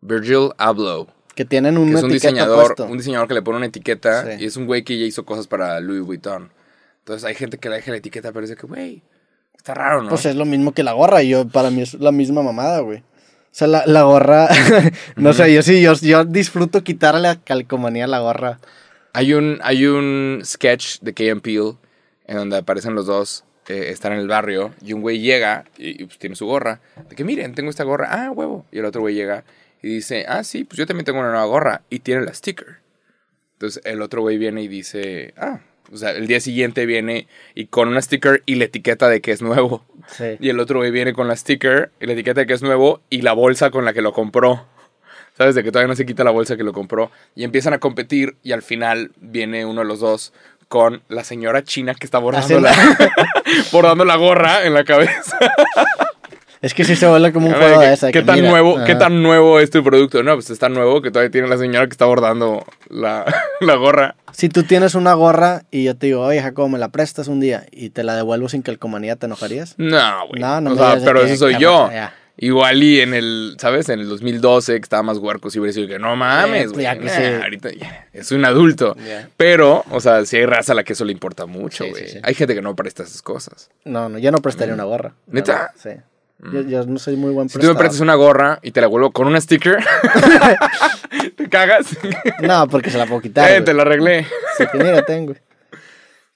Virgil 0.00 0.50
Abloh. 0.58 1.06
Que 1.34 1.44
tienen 1.44 1.74
Que 1.74 1.80
una 1.80 1.98
es 1.98 2.04
un 2.04 2.10
diseñador, 2.12 2.66
puesto. 2.66 2.84
un 2.86 2.96
diseñador 2.98 3.26
que 3.28 3.34
le 3.34 3.42
pone 3.42 3.56
una 3.58 3.66
etiqueta 3.66 4.24
Sí. 4.36 4.42
y 4.44 4.46
es 4.46 4.56
un 4.56 4.66
güey 4.66 4.84
que 4.84 4.98
ya 4.98 5.04
hizo 5.06 5.24
cosas 5.24 5.46
para 5.46 5.80
Louis 5.80 6.02
Vuitton. 6.02 6.50
Entonces 7.00 7.24
hay 7.24 7.34
gente 7.34 7.58
que 7.58 7.68
le 7.68 7.76
deja 7.76 7.90
la 7.90 7.96
etiqueta, 7.98 8.32
pero 8.32 8.46
dice 8.46 8.56
que, 8.56 8.66
güey, 8.66 9.02
está 9.64 9.72
raro, 9.72 10.02
¿no? 10.02 10.10
Pues 10.10 10.26
es 10.26 10.36
lo 10.36 10.44
mismo 10.44 10.72
que 10.72 10.82
la 10.82 10.92
gorra. 10.92 11.22
y 11.22 11.30
Yo, 11.30 11.48
para 11.48 11.70
mí 11.70 11.80
es 11.80 11.94
la 11.94 12.12
misma 12.12 12.42
mamada, 12.42 12.80
güey. 12.80 12.98
O 12.98 13.02
sea, 13.50 13.66
la, 13.66 13.82
la 13.86 14.02
gorra. 14.02 14.46
no 15.16 15.32
sé, 15.32 15.54
yo 15.54 15.62
sí, 15.62 15.80
yo, 15.80 15.94
yo 15.94 16.26
disfruto 16.26 16.84
quitarle 16.84 17.22
la 17.22 17.36
calcomanía 17.36 18.04
a 18.04 18.08
la 18.08 18.18
gorra. 18.18 18.58
Hay 19.14 19.32
un, 19.32 19.60
hay 19.62 19.86
un 19.86 20.42
sketch 20.44 21.00
de 21.00 21.14
Key 21.14 21.34
Peele 21.36 21.76
en 22.26 22.36
donde 22.36 22.58
aparecen 22.58 22.94
los 22.94 23.06
dos, 23.06 23.44
eh, 23.68 23.86
están 23.88 24.12
en 24.12 24.18
el 24.18 24.28
barrio, 24.28 24.74
y 24.82 24.92
un 24.92 25.00
güey 25.00 25.20
llega 25.20 25.64
y, 25.78 26.02
y, 26.02 26.04
pues, 26.04 26.18
tiene 26.18 26.36
su 26.36 26.44
gorra. 26.44 26.80
De 27.08 27.16
que 27.16 27.24
miren, 27.24 27.54
tengo 27.54 27.70
esta 27.70 27.84
gorra, 27.84 28.08
ah, 28.10 28.30
huevo. 28.30 28.66
Y 28.70 28.80
el 28.80 28.84
otro 28.84 29.00
güey 29.00 29.14
llega 29.14 29.44
y 29.80 29.88
dice, 29.88 30.26
ah, 30.28 30.44
sí, 30.44 30.64
pues 30.64 30.76
yo 30.76 30.86
también 30.86 31.06
tengo 31.06 31.20
una 31.20 31.30
nueva 31.30 31.46
gorra, 31.46 31.82
y 31.88 32.00
tiene 32.00 32.22
la 32.22 32.34
sticker. 32.34 32.80
Entonces 33.54 33.82
el 33.86 34.02
otro 34.02 34.20
güey 34.20 34.36
viene 34.36 34.62
y 34.62 34.68
dice, 34.68 35.32
ah, 35.38 35.60
o 35.92 35.96
sea, 35.96 36.10
el 36.10 36.26
día 36.26 36.40
siguiente 36.40 36.86
viene 36.86 37.28
y 37.54 37.66
con 37.66 37.88
una 37.88 38.00
sticker 38.00 38.42
y 38.46 38.56
la 38.56 38.64
etiqueta 38.64 39.08
de 39.08 39.20
que 39.20 39.32
es 39.32 39.42
nuevo. 39.42 39.84
Sí. 40.08 40.36
Y 40.40 40.48
el 40.48 40.60
otro 40.60 40.78
güey 40.78 40.90
viene 40.90 41.12
con 41.12 41.28
la 41.28 41.36
sticker 41.36 41.90
y 42.00 42.06
la 42.06 42.12
etiqueta 42.14 42.40
de 42.40 42.46
que 42.46 42.54
es 42.54 42.62
nuevo 42.62 43.00
y 43.10 43.22
la 43.22 43.32
bolsa 43.32 43.70
con 43.70 43.84
la 43.84 43.92
que 43.92 44.02
lo 44.02 44.12
compró. 44.12 44.66
¿Sabes? 45.36 45.56
De 45.56 45.64
que 45.64 45.72
todavía 45.72 45.88
no 45.88 45.96
se 45.96 46.06
quita 46.06 46.22
la 46.22 46.30
bolsa 46.30 46.56
que 46.56 46.62
lo 46.62 46.72
compró. 46.72 47.10
Y 47.34 47.42
empiezan 47.44 47.74
a 47.74 47.78
competir 47.78 48.36
y 48.42 48.52
al 48.52 48.62
final 48.62 49.10
viene 49.20 49.66
uno 49.66 49.80
de 49.80 49.86
los 49.86 50.00
dos 50.00 50.32
con 50.68 51.02
la 51.08 51.24
señora 51.24 51.62
china 51.62 51.94
que 51.94 52.06
está 52.06 52.18
bordando, 52.18 52.60
la, 52.60 52.72
bordando 53.72 54.04
la 54.04 54.16
gorra 54.16 54.64
en 54.64 54.74
la 54.74 54.84
cabeza. 54.84 55.38
Es 56.62 56.72
que 56.74 56.84
sí 56.84 56.96
se 56.96 57.06
vuelve 57.06 57.32
como 57.32 57.48
un 57.48 57.54
juego 57.54 57.80
de 57.80 57.92
esa. 57.92 58.06
¿Qué, 58.08 58.20
que 58.20 58.24
tan 58.24 58.36
mira, 58.36 58.50
nuevo, 58.50 58.82
¿Qué 58.84 58.94
tan 58.94 59.22
nuevo 59.22 59.60
es 59.60 59.70
tu 59.70 59.82
producto? 59.84 60.22
No, 60.22 60.34
pues 60.34 60.48
es 60.50 60.58
tan 60.58 60.72
nuevo 60.72 61.02
que 61.02 61.10
todavía 61.10 61.30
tiene 61.30 61.48
la 61.48 61.58
señora 61.58 61.86
que 61.86 61.92
está 61.92 62.06
bordando 62.06 62.64
la, 62.88 63.24
la 63.60 63.74
gorra. 63.76 64.16
Si 64.32 64.48
tú 64.48 64.62
tienes 64.64 64.94
una 64.94 65.14
gorra 65.14 65.62
y 65.70 65.84
yo 65.84 65.96
te 65.96 66.06
digo, 66.06 66.22
oye, 66.22 66.40
Jacobo, 66.40 66.68
me 66.68 66.78
la 66.78 66.88
prestas 66.88 67.28
un 67.28 67.40
día 67.40 67.66
y 67.70 67.90
te 67.90 68.02
la 68.02 68.16
devuelvo 68.16 68.48
sin 68.48 68.62
calcomanía, 68.62 69.16
¿te 69.16 69.26
enojarías? 69.26 69.74
No, 69.76 70.26
güey. 70.28 70.40
No, 70.40 70.60
no 70.60 70.70
o 70.70 70.74
me 70.74 70.78
sea, 70.80 70.98
pero 71.04 71.20
que- 71.20 71.26
ese 71.26 71.36
soy 71.36 71.54
que- 71.54 71.60
yo. 71.60 71.90
ya. 71.92 72.14
Igual 72.36 72.82
y 72.82 73.00
en 73.00 73.14
el, 73.14 73.54
¿sabes? 73.60 73.88
En 73.90 74.00
el 74.00 74.08
2012 74.08 74.72
que 74.74 74.82
estaba 74.82 75.04
más 75.04 75.18
huerco, 75.18 75.50
sí 75.50 75.60
hubiera 75.60 75.72
sido 75.72 75.86
que 75.86 76.00
no 76.00 76.16
mames, 76.16 76.72
güey. 76.72 76.84
que 76.98 77.08
sí. 77.08 77.22
Ahorita 77.22 77.70
ya, 77.72 78.08
es 78.12 78.32
un 78.32 78.44
adulto. 78.44 78.96
Ya. 79.06 79.28
Pero, 79.36 79.84
o 79.92 80.00
sea, 80.00 80.24
si 80.26 80.38
hay 80.38 80.46
raza 80.46 80.72
a 80.72 80.74
la 80.74 80.82
que 80.82 80.94
eso 80.94 81.04
le 81.04 81.12
importa 81.12 81.46
mucho, 81.46 81.86
güey. 81.88 82.06
sí, 82.06 82.14
sí. 82.14 82.18
Hay 82.24 82.34
gente 82.34 82.56
que 82.56 82.60
no 82.60 82.74
presta 82.74 83.04
esas 83.04 83.22
cosas. 83.22 83.70
No, 83.84 84.08
no, 84.08 84.18
yo 84.18 84.32
no 84.32 84.38
prestaría 84.38 84.74
una 84.74 84.82
gorra. 84.82 85.12
¿Neta? 85.28 85.72
Sí. 85.80 85.90
Yo, 86.52 86.60
yo 86.62 86.84
no 86.84 86.98
soy 86.98 87.16
muy 87.16 87.32
buen 87.32 87.48
Si 87.48 87.58
tú 87.58 87.66
me 87.66 87.74
prestas 87.74 88.00
una 88.00 88.14
gorra 88.16 88.58
y 88.62 88.70
te 88.72 88.80
la 88.80 88.86
vuelvo 88.86 89.12
con 89.12 89.26
una 89.26 89.40
sticker, 89.40 89.78
¿te 91.36 91.48
cagas? 91.48 91.96
No, 92.42 92.68
porque 92.68 92.90
se 92.90 92.98
la 92.98 93.06
puedo 93.06 93.20
quitar. 93.22 93.50
Eh, 93.50 93.60
te 93.62 93.72
la 93.72 93.82
arreglé. 93.82 94.26
Sí, 94.58 94.64
que 94.70 94.78
mira, 94.78 95.04
tengo. 95.04 95.34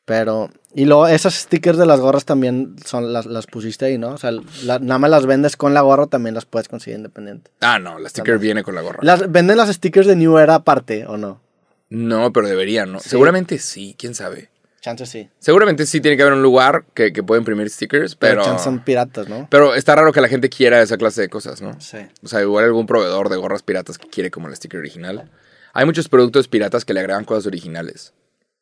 Pero, 0.05 0.49
y 0.73 0.87
luego 0.87 1.07
esas 1.07 1.35
stickers 1.35 1.77
de 1.77 1.85
las 1.85 2.01
gorras 2.01 2.25
también 2.25 2.77
son 2.85 3.13
las, 3.13 3.27
las 3.27 3.47
pusiste 3.47 3.85
ahí, 3.85 3.99
¿no? 3.99 4.11
O 4.11 4.19
sea, 4.19 4.31
la- 4.63 4.79
nada 4.79 4.99
más 4.99 5.11
las 5.11 5.27
vendes 5.27 5.57
con 5.57 5.75
la 5.75 5.83
gorra, 5.83 6.07
también 6.07 6.35
las 6.35 6.47
puedes 6.47 6.69
conseguir 6.69 6.97
independiente. 6.97 7.51
Ah, 7.61 7.79
no, 7.79 7.99
la 7.99 8.09
sticker 8.09 8.39
viene 8.39 8.63
con 8.63 8.75
la 8.75 8.81
gorra. 8.81 9.01
Las, 9.03 9.31
¿Venden 9.31 9.59
las 9.59 9.69
stickers 9.71 10.07
de 10.07 10.17
New 10.17 10.39
Era 10.39 10.55
aparte 10.55 11.05
o 11.07 11.19
no? 11.19 11.43
No, 11.91 12.33
pero 12.33 12.49
deberían, 12.49 12.93
¿no? 12.93 13.01
Sí. 13.01 13.11
Seguramente 13.11 13.59
sí, 13.59 13.95
quién 13.99 14.15
sabe. 14.15 14.49
Chances 14.81 15.09
sí. 15.09 15.29
Seguramente 15.39 15.87
sí 15.87 16.01
tiene 16.01 16.17
que 16.17 16.23
haber 16.23 16.35
un 16.35 16.43
lugar 16.43 16.85
que, 16.95 17.13
que 17.13 17.23
pueda 17.23 17.41
imprimir 17.41 17.69
stickers, 17.69 18.15
Pero, 18.15 18.43
pero... 18.45 18.59
son 18.59 18.85
piratas, 18.85 19.29
¿no? 19.29 19.49
Pero 19.51 19.75
está 19.75 19.97
raro 19.97 20.13
que 20.13 20.21
la 20.21 20.29
gente 20.29 20.49
quiera 20.49 20.81
esa 20.81 20.97
clase 20.97 21.21
de 21.21 21.29
cosas, 21.29 21.61
¿no? 21.61 21.81
Sí. 21.81 21.99
O 22.23 22.29
sea, 22.29 22.41
igual 22.43 22.65
algún 22.65 22.87
proveedor 22.87 23.29
de 23.29 23.37
gorras 23.37 23.63
piratas 23.63 23.99
que 23.99 24.09
quiere 24.09 24.31
como 24.31 24.49
el 24.49 24.55
sticker 24.55 24.79
original. 24.79 25.31
Hay 25.73 25.85
muchos 25.85 26.09
productos 26.09 26.47
piratas 26.49 26.85
que 26.85 26.95
le 26.95 27.01
agregan 27.01 27.25
cosas 27.25 27.47
originales. 27.47 28.15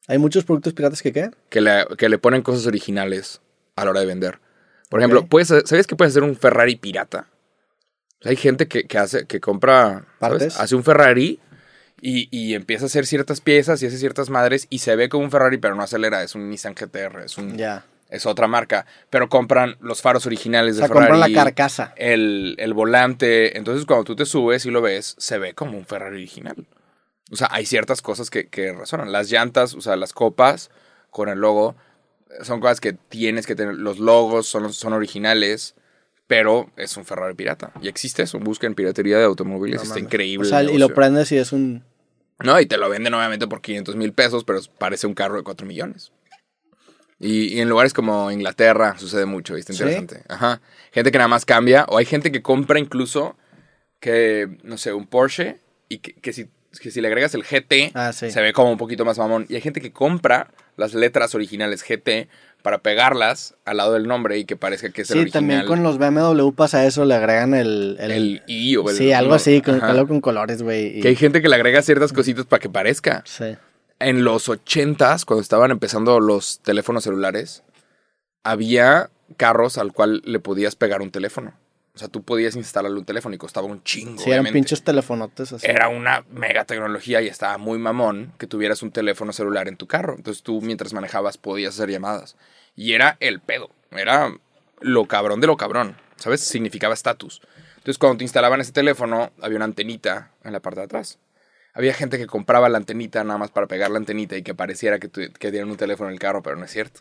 ¿Hay 0.08 0.18
muchos 0.18 0.44
productos 0.44 0.72
piratas 0.72 1.02
que 1.02 1.12
qué? 1.12 1.30
Que 1.50 1.60
le, 1.60 1.84
que 1.98 2.08
le 2.08 2.18
ponen 2.18 2.42
cosas 2.42 2.66
originales 2.66 3.40
a 3.74 3.84
la 3.84 3.90
hora 3.90 4.00
de 4.00 4.06
vender. 4.06 4.40
Por 4.88 5.00
ejemplo, 5.00 5.26
puedes, 5.26 5.48
¿sabías 5.48 5.86
que 5.86 5.96
puedes 5.96 6.12
hacer 6.12 6.22
un 6.22 6.36
Ferrari 6.36 6.76
pirata? 6.76 7.28
O 8.20 8.22
sea, 8.22 8.30
hay 8.30 8.36
gente 8.36 8.68
que, 8.68 8.84
que 8.84 8.98
hace, 8.98 9.26
que 9.26 9.40
compra, 9.40 10.06
¿sabes? 10.20 10.38
¿Partes? 10.38 10.60
Hace 10.60 10.76
un 10.76 10.84
Ferrari 10.84 11.40
y, 12.00 12.28
y 12.36 12.54
empieza 12.54 12.84
a 12.84 12.86
hacer 12.86 13.06
ciertas 13.06 13.40
piezas 13.40 13.82
y 13.82 13.86
hace 13.86 13.98
ciertas 13.98 14.30
madres 14.30 14.66
y 14.70 14.78
se 14.78 14.96
ve 14.96 15.08
como 15.08 15.24
un 15.24 15.30
Ferrari, 15.30 15.58
pero 15.58 15.74
no 15.74 15.82
acelera, 15.82 16.22
es 16.22 16.34
un 16.34 16.50
Nissan 16.50 16.74
GTR, 16.74 17.20
es, 17.24 17.38
un, 17.38 17.56
es 18.10 18.26
otra 18.26 18.46
marca. 18.46 18.86
Pero 19.10 19.28
compran 19.28 19.76
los 19.80 20.02
faros 20.02 20.26
originales 20.26 20.74
O 20.74 20.76
de 20.76 20.80
sea, 20.80 20.88
Ferrari. 20.88 21.10
compran 21.12 21.32
la 21.32 21.42
carcasa. 21.42 21.94
el, 21.96 22.54
el 22.58 22.74
volante. 22.74 23.56
Entonces, 23.56 23.86
cuando 23.86 24.04
tú 24.04 24.14
te 24.16 24.26
subes 24.26 24.66
y 24.66 24.70
lo 24.70 24.82
ves, 24.82 25.14
se 25.18 25.38
ve 25.38 25.54
como 25.54 25.78
un 25.78 25.86
Ferrari 25.86 26.16
original. 26.16 26.66
O 27.32 27.36
sea, 27.36 27.48
hay 27.50 27.66
ciertas 27.66 28.02
cosas 28.02 28.30
que, 28.30 28.46
que 28.46 28.72
razonan. 28.72 29.10
Las 29.10 29.30
llantas, 29.30 29.74
o 29.74 29.80
sea, 29.80 29.96
las 29.96 30.12
copas 30.12 30.70
con 31.10 31.28
el 31.28 31.38
logo, 31.40 31.74
son 32.42 32.60
cosas 32.60 32.80
que 32.80 32.92
tienes 32.92 33.46
que 33.46 33.54
tener. 33.56 33.74
Los 33.74 33.98
logos 33.98 34.46
son, 34.46 34.72
son 34.72 34.92
originales, 34.92 35.74
pero 36.26 36.70
es 36.76 36.96
un 36.96 37.04
Ferrari 37.04 37.34
pirata. 37.34 37.72
Y 37.80 37.88
existe 37.88 38.22
eso. 38.22 38.38
Busquen 38.38 38.74
piratería 38.74 39.18
de 39.18 39.24
automóviles. 39.24 39.76
No 39.76 39.82
está 39.82 39.94
mames. 39.94 40.04
increíble. 40.04 40.46
O 40.46 40.50
sea, 40.50 40.60
el 40.60 40.70
y 40.70 40.78
lo 40.78 40.92
prendes 40.94 41.30
y 41.32 41.38
es 41.38 41.52
un... 41.52 41.84
No, 42.42 42.60
y 42.60 42.66
te 42.66 42.76
lo 42.76 42.88
venden 42.90 43.14
obviamente 43.14 43.46
por 43.46 43.62
500 43.62 43.96
mil 43.96 44.12
pesos, 44.12 44.44
pero 44.44 44.60
parece 44.78 45.06
un 45.06 45.14
carro 45.14 45.36
de 45.36 45.42
4 45.42 45.66
millones. 45.66 46.12
Y, 47.18 47.54
y 47.54 47.60
en 47.60 47.68
lugares 47.70 47.94
como 47.94 48.30
Inglaterra 48.30 48.98
sucede 48.98 49.24
mucho, 49.24 49.56
está 49.56 49.72
¿Sí? 49.72 49.82
interesante. 49.82 50.22
Ajá. 50.28 50.60
Gente 50.92 51.10
que 51.10 51.16
nada 51.18 51.28
más 51.28 51.46
cambia, 51.46 51.86
o 51.88 51.96
hay 51.96 52.04
gente 52.04 52.30
que 52.30 52.42
compra 52.42 52.78
incluso 52.78 53.36
que, 54.00 54.58
no 54.64 54.76
sé, 54.76 54.92
un 54.92 55.06
Porsche, 55.06 55.58
y 55.88 55.98
que, 55.98 56.12
que 56.12 56.34
si, 56.34 56.50
que 56.78 56.90
si 56.90 57.00
le 57.00 57.08
agregas 57.08 57.34
el 57.34 57.42
GT, 57.42 57.92
Ah, 57.94 58.12
sí. 58.12 58.30
se 58.30 58.42
ve 58.42 58.52
como 58.52 58.70
un 58.70 58.76
poquito 58.76 59.06
más 59.06 59.16
mamón. 59.16 59.46
Y 59.48 59.54
hay 59.54 59.62
gente 59.62 59.80
que 59.80 59.92
compra 59.92 60.50
las 60.76 60.92
letras 60.92 61.34
originales 61.34 61.82
GT 61.82 62.28
para 62.66 62.78
pegarlas 62.78 63.54
al 63.64 63.76
lado 63.76 63.92
del 63.92 64.08
nombre 64.08 64.38
y 64.38 64.44
que 64.44 64.56
parezca 64.56 64.90
que 64.90 65.02
es 65.02 65.10
el 65.10 65.14
Sí, 65.14 65.20
original. 65.20 65.40
también 65.40 65.66
con 65.66 65.84
los 65.84 65.98
BMW 65.98 66.50
pasa 66.50 66.84
eso, 66.84 67.04
le 67.04 67.14
agregan 67.14 67.54
el... 67.54 67.96
el- 68.00 68.10
el 68.10 68.42
I 68.48 68.74
o 68.76 68.90
el... 68.90 68.96
sí, 68.96 69.12
algo 69.12 69.34
así, 69.34 69.62
con, 69.62 69.80
algo 69.84 70.08
con 70.08 70.20
colores, 70.20 70.62
güey. 70.62 70.98
y- 70.98 71.00
Que 71.00 71.06
hay 71.08 71.14
gente 71.16 71.40
que 71.40 71.48
le 71.48 71.54
agrega 71.54 71.80
ciertas 71.82 72.12
cositas 72.12 72.44
para 72.44 72.58
que 72.58 72.68
parezca. 72.68 73.22
Sí. 73.24 73.56
en 74.00 74.24
los 74.24 74.48
ochentas, 74.48 75.24
cuando 75.24 75.42
estaban 75.42 75.70
empezando 75.70 76.18
los 76.18 76.58
teléfonos 76.58 77.04
celulares, 77.04 77.62
había 78.42 79.10
carros 79.36 79.78
al 79.78 79.92
cual 79.92 80.22
le 80.24 80.40
podías 80.40 80.74
pegar 80.76 81.02
un 81.02 81.10
teléfono. 81.12 81.54
O 81.94 81.98
sea, 81.98 82.08
tú 82.08 82.22
podías 82.22 82.56
instalarle 82.56 82.98
un 82.98 83.06
teléfono 83.06 83.34
y 83.34 83.38
costaba 83.38 83.66
un 83.66 83.82
chingo. 83.82 84.18
Sí, 84.18 84.24
eran 84.28 84.40
obviamente. 84.40 84.52
pinches 84.58 84.82
telefonotes 84.82 85.52
así. 85.54 85.66
Era 85.66 85.88
una 85.88 86.24
mega 86.30 86.66
tecnología 86.66 87.22
y 87.22 87.28
estaba 87.28 87.56
muy 87.56 87.78
mamón 87.78 88.32
que 88.38 88.46
tuvieras 88.46 88.82
un 88.82 88.90
teléfono 88.90 89.32
celular 89.32 89.66
en 89.66 89.76
tu 89.78 89.86
carro. 89.86 90.14
Entonces 90.14 90.42
tú 90.42 90.60
mientras 90.60 90.92
manejabas 90.92 91.38
podías 91.38 91.72
hacer 91.74 91.88
llamadas. 91.90 92.36
Y 92.76 92.92
era 92.92 93.16
el 93.20 93.40
pedo. 93.40 93.70
Era 93.90 94.32
lo 94.80 95.06
cabrón 95.06 95.40
de 95.40 95.46
lo 95.48 95.56
cabrón. 95.56 95.96
¿Sabes? 96.16 96.40
Significaba 96.42 96.94
estatus. 96.94 97.40
Entonces 97.76 97.98
cuando 97.98 98.18
te 98.18 98.24
instalaban 98.24 98.60
ese 98.60 98.72
teléfono 98.72 99.30
había 99.42 99.56
una 99.56 99.64
antenita 99.64 100.30
en 100.44 100.52
la 100.52 100.60
parte 100.60 100.80
de 100.80 100.84
atrás. 100.86 101.18
Había 101.74 101.92
gente 101.92 102.16
que 102.18 102.26
compraba 102.26 102.68
la 102.68 102.78
antenita 102.78 103.22
nada 103.22 103.38
más 103.38 103.50
para 103.50 103.66
pegar 103.66 103.90
la 103.90 103.98
antenita 103.98 104.36
y 104.36 104.42
que 104.42 104.54
pareciera 104.54 104.98
que, 104.98 105.08
tu- 105.08 105.30
que 105.38 105.50
tienen 105.50 105.70
un 105.70 105.76
teléfono 105.76 106.08
en 106.08 106.14
el 106.14 106.18
carro, 106.20 106.42
pero 106.42 106.56
no 106.56 106.64
es 106.64 106.70
cierto. 106.70 107.00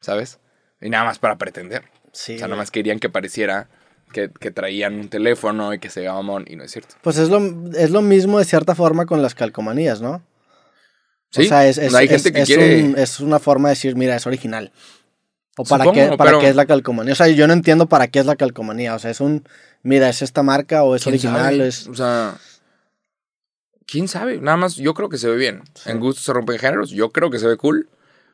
¿Sabes? 0.00 0.38
Y 0.80 0.90
nada 0.90 1.04
más 1.04 1.18
para 1.18 1.36
pretender. 1.38 1.82
Sí, 2.12 2.36
o 2.36 2.38
sea, 2.38 2.46
nada 2.46 2.58
más 2.58 2.70
querían 2.70 2.98
que 3.00 3.08
pareciera 3.10 3.68
que, 4.12 4.30
que 4.30 4.50
traían 4.52 4.94
un 4.94 5.08
teléfono 5.08 5.74
y 5.74 5.80
que 5.80 5.90
se 5.90 6.06
mamón 6.08 6.44
y 6.48 6.54
no 6.56 6.62
es 6.64 6.70
cierto. 6.70 6.94
Pues 7.02 7.18
es 7.18 7.28
lo, 7.28 7.40
es 7.76 7.90
lo 7.90 8.00
mismo 8.00 8.38
de 8.38 8.44
cierta 8.44 8.74
forma 8.76 9.06
con 9.06 9.22
las 9.22 9.34
calcomanías, 9.34 10.00
¿no? 10.00 10.22
Sí, 11.30 11.42
O 11.42 11.48
sea, 11.48 11.66
es, 11.66 11.76
es- 11.76 11.92
hay 11.94 12.04
es- 12.06 12.10
gente 12.12 12.32
que 12.32 12.40
es 12.42 12.46
quiere... 12.46 12.82
un- 12.84 12.96
es 12.98 13.18
una 13.20 13.38
forma 13.40 13.68
de 13.68 13.72
decir, 13.74 13.96
mira, 13.96 14.14
es 14.16 14.26
original. 14.26 14.72
O 15.58 15.64
para, 15.64 15.84
Supongo, 15.84 16.10
qué, 16.10 16.16
para 16.16 16.30
pero- 16.30 16.40
qué 16.40 16.48
es 16.48 16.56
la 16.56 16.66
calcomanía. 16.66 17.12
O 17.14 17.16
sea, 17.16 17.28
yo 17.28 17.46
no 17.46 17.52
entiendo 17.54 17.86
para 17.86 18.08
qué 18.08 18.18
es 18.18 18.26
la 18.26 18.36
calcomanía. 18.36 18.94
O 18.94 18.98
sea, 18.98 19.10
es 19.10 19.20
un, 19.20 19.44
mira, 19.82 20.08
es 20.08 20.20
esta 20.22 20.42
marca 20.42 20.82
o 20.82 20.94
es 20.94 21.02
¿Quién 21.02 21.14
original. 21.14 21.60
Es, 21.62 21.88
O 21.88 21.94
sea, 21.94 22.34
quién 23.86 24.08
sabe. 24.08 24.38
Nada 24.38 24.56
más, 24.56 24.76
yo 24.76 24.92
creo 24.94 25.08
que 25.08 25.18
se 25.18 25.28
ve 25.28 25.36
bien. 25.36 25.62
En 25.86 25.98
gustos 26.00 26.24
se 26.24 26.32
rompen 26.32 26.58
géneros. 26.58 26.90
Yo 26.90 27.10
creo 27.10 27.30
que 27.30 27.38
se 27.38 27.46
ve 27.46 27.56
cool. 27.56 27.88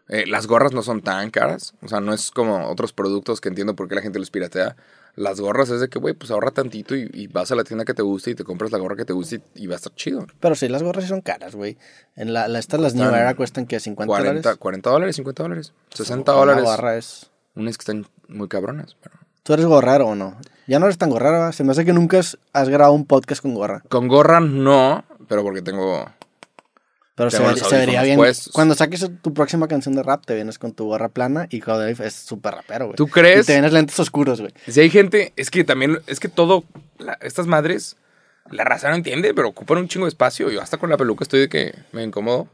Eh, 0.08 0.24
las 0.26 0.46
gorras 0.48 0.72
no 0.72 0.82
son 0.82 1.00
tan 1.00 1.30
caras. 1.30 1.74
O 1.82 1.88
sea, 1.88 2.00
no 2.00 2.12
es 2.12 2.30
como 2.32 2.68
otros 2.68 2.92
productos 2.92 3.40
que 3.40 3.48
entiendo 3.48 3.76
por 3.76 3.88
qué 3.88 3.94
la 3.94 4.02
gente 4.02 4.18
los 4.18 4.30
piratea. 4.30 4.76
Las 5.14 5.40
gorras 5.40 5.68
es 5.68 5.80
de 5.80 5.88
que, 5.88 5.98
güey, 5.98 6.14
pues 6.14 6.30
ahorra 6.30 6.50
tantito 6.52 6.96
y, 6.96 7.10
y 7.12 7.26
vas 7.26 7.52
a 7.52 7.54
la 7.54 7.64
tienda 7.64 7.84
que 7.84 7.92
te 7.92 8.00
guste 8.02 8.30
y 8.30 8.34
te 8.34 8.44
compras 8.44 8.72
la 8.72 8.78
gorra 8.78 8.96
que 8.96 9.04
te 9.04 9.12
guste 9.12 9.42
y, 9.54 9.64
y 9.64 9.66
va 9.66 9.74
a 9.74 9.76
estar 9.76 9.94
chido. 9.94 10.26
pero 10.40 10.54
sí, 10.54 10.68
las 10.68 10.82
gorras 10.82 11.04
sí 11.04 11.08
son 11.10 11.20
caras, 11.20 11.54
güey. 11.54 11.76
En 12.16 12.32
la, 12.32 12.48
la- 12.48 12.58
estas, 12.58 12.80
las 12.80 12.94
New 12.94 13.08
Era 13.14 13.34
cuestan 13.34 13.66
que 13.66 13.78
50 13.78 14.06
40, 14.08 14.28
dólares. 14.40 14.58
40 14.58 14.90
dólares, 14.90 15.16
50 15.16 15.42
dólares, 15.42 15.72
60 15.90 16.32
Una 16.32 16.40
dólares. 16.40 16.64
gorra 16.64 16.96
es... 16.96 17.30
Unas 17.54 17.76
que 17.76 17.82
están 17.82 18.06
muy 18.28 18.48
cabronas. 18.48 18.96
pero- 19.02 19.16
¿Tú 19.42 19.52
eres 19.52 19.66
gorrero 19.66 20.06
o 20.08 20.14
no? 20.14 20.36
Ya 20.68 20.78
no 20.78 20.86
eres 20.86 20.96
tan 20.96 21.10
gorrero, 21.10 21.32
¿verdad? 21.32 21.52
Se 21.52 21.64
me 21.64 21.72
hace 21.72 21.84
que 21.84 21.92
nunca 21.92 22.18
has 22.18 22.68
grabado 22.68 22.94
un 22.94 23.04
podcast 23.04 23.42
con 23.42 23.54
gorra. 23.54 23.82
Con 23.88 24.08
gorra 24.08 24.40
no, 24.40 25.04
pero 25.28 25.42
porque 25.42 25.60
tengo... 25.60 26.06
Pero 27.14 27.30
se, 27.30 27.42
ver- 27.42 27.58
se 27.58 27.76
vería 27.76 28.02
bien. 28.02 28.16
puestos. 28.16 28.52
Cuando 28.54 28.74
saques 28.74 29.06
tu 29.20 29.34
próxima 29.34 29.68
canción 29.68 29.94
de 29.94 30.02
rap, 30.02 30.24
te 30.24 30.34
vienes 30.34 30.58
con 30.58 30.72
tu 30.72 30.86
gorra 30.86 31.10
plana 31.10 31.46
y 31.50 31.60
joder, 31.60 31.94
es 32.00 32.14
súper 32.14 32.54
rapero, 32.54 32.86
güey. 32.86 32.96
¿Tú 32.96 33.06
crees? 33.06 33.44
Y 33.44 33.46
te 33.48 33.52
vienes 33.52 33.72
lentes 33.72 33.98
oscuros, 34.00 34.40
güey. 34.40 34.52
Si 34.66 34.80
hay 34.80 34.88
gente, 34.88 35.32
es 35.36 35.50
que 35.50 35.62
también, 35.64 36.00
es 36.06 36.20
que 36.20 36.28
todo, 36.28 36.64
la- 36.98 37.18
estas 37.20 37.46
madres, 37.46 37.96
la 38.50 38.64
raza 38.64 38.88
no 38.88 38.94
entiende, 38.96 39.34
pero 39.34 39.48
ocupan 39.48 39.78
un 39.78 39.88
chingo 39.88 40.06
de 40.06 40.10
espacio. 40.10 40.50
Yo 40.50 40.62
hasta 40.62 40.78
con 40.78 40.88
la 40.88 40.96
peluca 40.96 41.22
estoy 41.24 41.40
de 41.40 41.48
que 41.50 41.74
me 41.92 42.02
incomodo. 42.02 42.48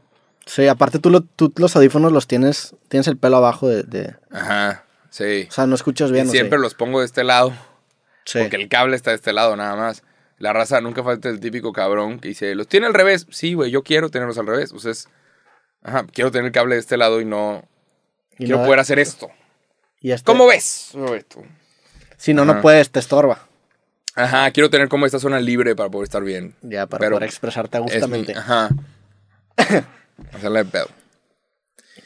Sí, 0.45 0.67
aparte 0.67 0.99
tú, 0.99 1.09
lo- 1.09 1.21
tú 1.21 1.53
los 1.57 1.75
audífonos 1.77 2.11
los 2.11 2.27
tienes, 2.27 2.75
tienes 2.89 3.07
el 3.07 3.17
pelo 3.17 3.37
abajo 3.37 3.67
de, 3.69 3.83
de- 3.83 4.15
Ajá, 4.31 4.83
sí. 5.09 5.47
o 5.49 5.51
sea, 5.53 5.67
no 5.67 5.75
escuchas 5.75 6.09
Y 6.09 6.13
bien, 6.13 6.27
¿o 6.27 6.31
siempre 6.31 6.59
los 6.59 6.73
pongo 6.73 6.99
de 6.99 7.05
este 7.05 7.23
lado, 7.23 7.53
Sí. 8.25 8.39
porque 8.39 8.57
el 8.57 8.67
cable 8.67 8.95
está 8.97 9.11
de 9.11 9.15
este 9.15 9.31
lado 9.31 9.55
nada 9.55 9.75
más. 9.75 10.03
La 10.39 10.53
raza 10.53 10.81
nunca 10.81 11.03
falta 11.03 11.29
el 11.29 11.39
típico 11.39 11.71
cabrón 11.73 12.19
que 12.19 12.29
dice, 12.29 12.55
los 12.55 12.67
tiene 12.67 12.87
al 12.87 12.93
revés. 12.93 13.27
Sí, 13.29 13.53
güey, 13.53 13.71
yo 13.71 13.83
quiero 13.83 14.09
tenerlos 14.09 14.37
al 14.37 14.47
revés. 14.47 14.71
O 14.71 14.79
sea, 14.79 14.91
es, 14.91 15.07
ajá, 15.83 16.05
quiero 16.11 16.31
tener 16.31 16.45
el 16.47 16.51
cable 16.51 16.75
de 16.75 16.81
este 16.81 16.97
lado 16.97 17.19
y 17.21 17.25
no, 17.25 17.63
Y 18.37 18.45
quiero 18.45 18.59
no- 18.59 18.65
poder 18.65 18.79
hacer 18.79 18.99
esto. 18.99 19.29
y 19.99 20.11
este- 20.11 20.25
¿Cómo 20.25 20.47
ves, 20.47 20.91
Roberto? 20.93 21.43
Si 22.17 22.33
no, 22.33 22.45
no 22.45 22.61
puedes, 22.61 22.89
te 22.89 22.99
estorba. 22.99 23.47
Ajá, 24.15 24.49
quiero 24.51 24.69
tener 24.69 24.89
como 24.89 25.05
esta 25.05 25.19
zona 25.19 25.39
libre 25.39 25.75
para 25.75 25.89
poder 25.89 26.05
estar 26.05 26.23
bien. 26.23 26.55
Ya, 26.61 26.87
para 26.87 26.99
Pero 26.99 27.15
poder 27.17 27.29
expresarte 27.29 27.77
Es 27.91 28.07
mi- 28.09 28.25
ajá. 28.35 28.69
Hacerle 30.33 30.63
de 30.63 30.69
pedo. 30.69 30.87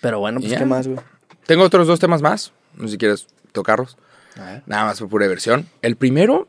Pero 0.01 0.19
bueno, 0.19 0.39
pues 0.39 0.51
Ya. 0.51 0.59
qué 0.59 0.65
más, 0.65 0.87
güey. 0.87 0.99
Tengo 1.47 1.63
otros 1.63 1.87
dos 1.87 1.99
temas 1.99 2.21
más. 2.21 2.51
No 2.75 2.87
sé 2.87 2.93
si 2.93 2.97
quieres 2.97 3.27
tocarlos. 3.51 3.97
Nada 4.65 4.85
más 4.85 4.99
por 4.99 5.09
pura 5.09 5.25
diversión. 5.25 5.67
El 5.81 5.95
primero 5.95 6.47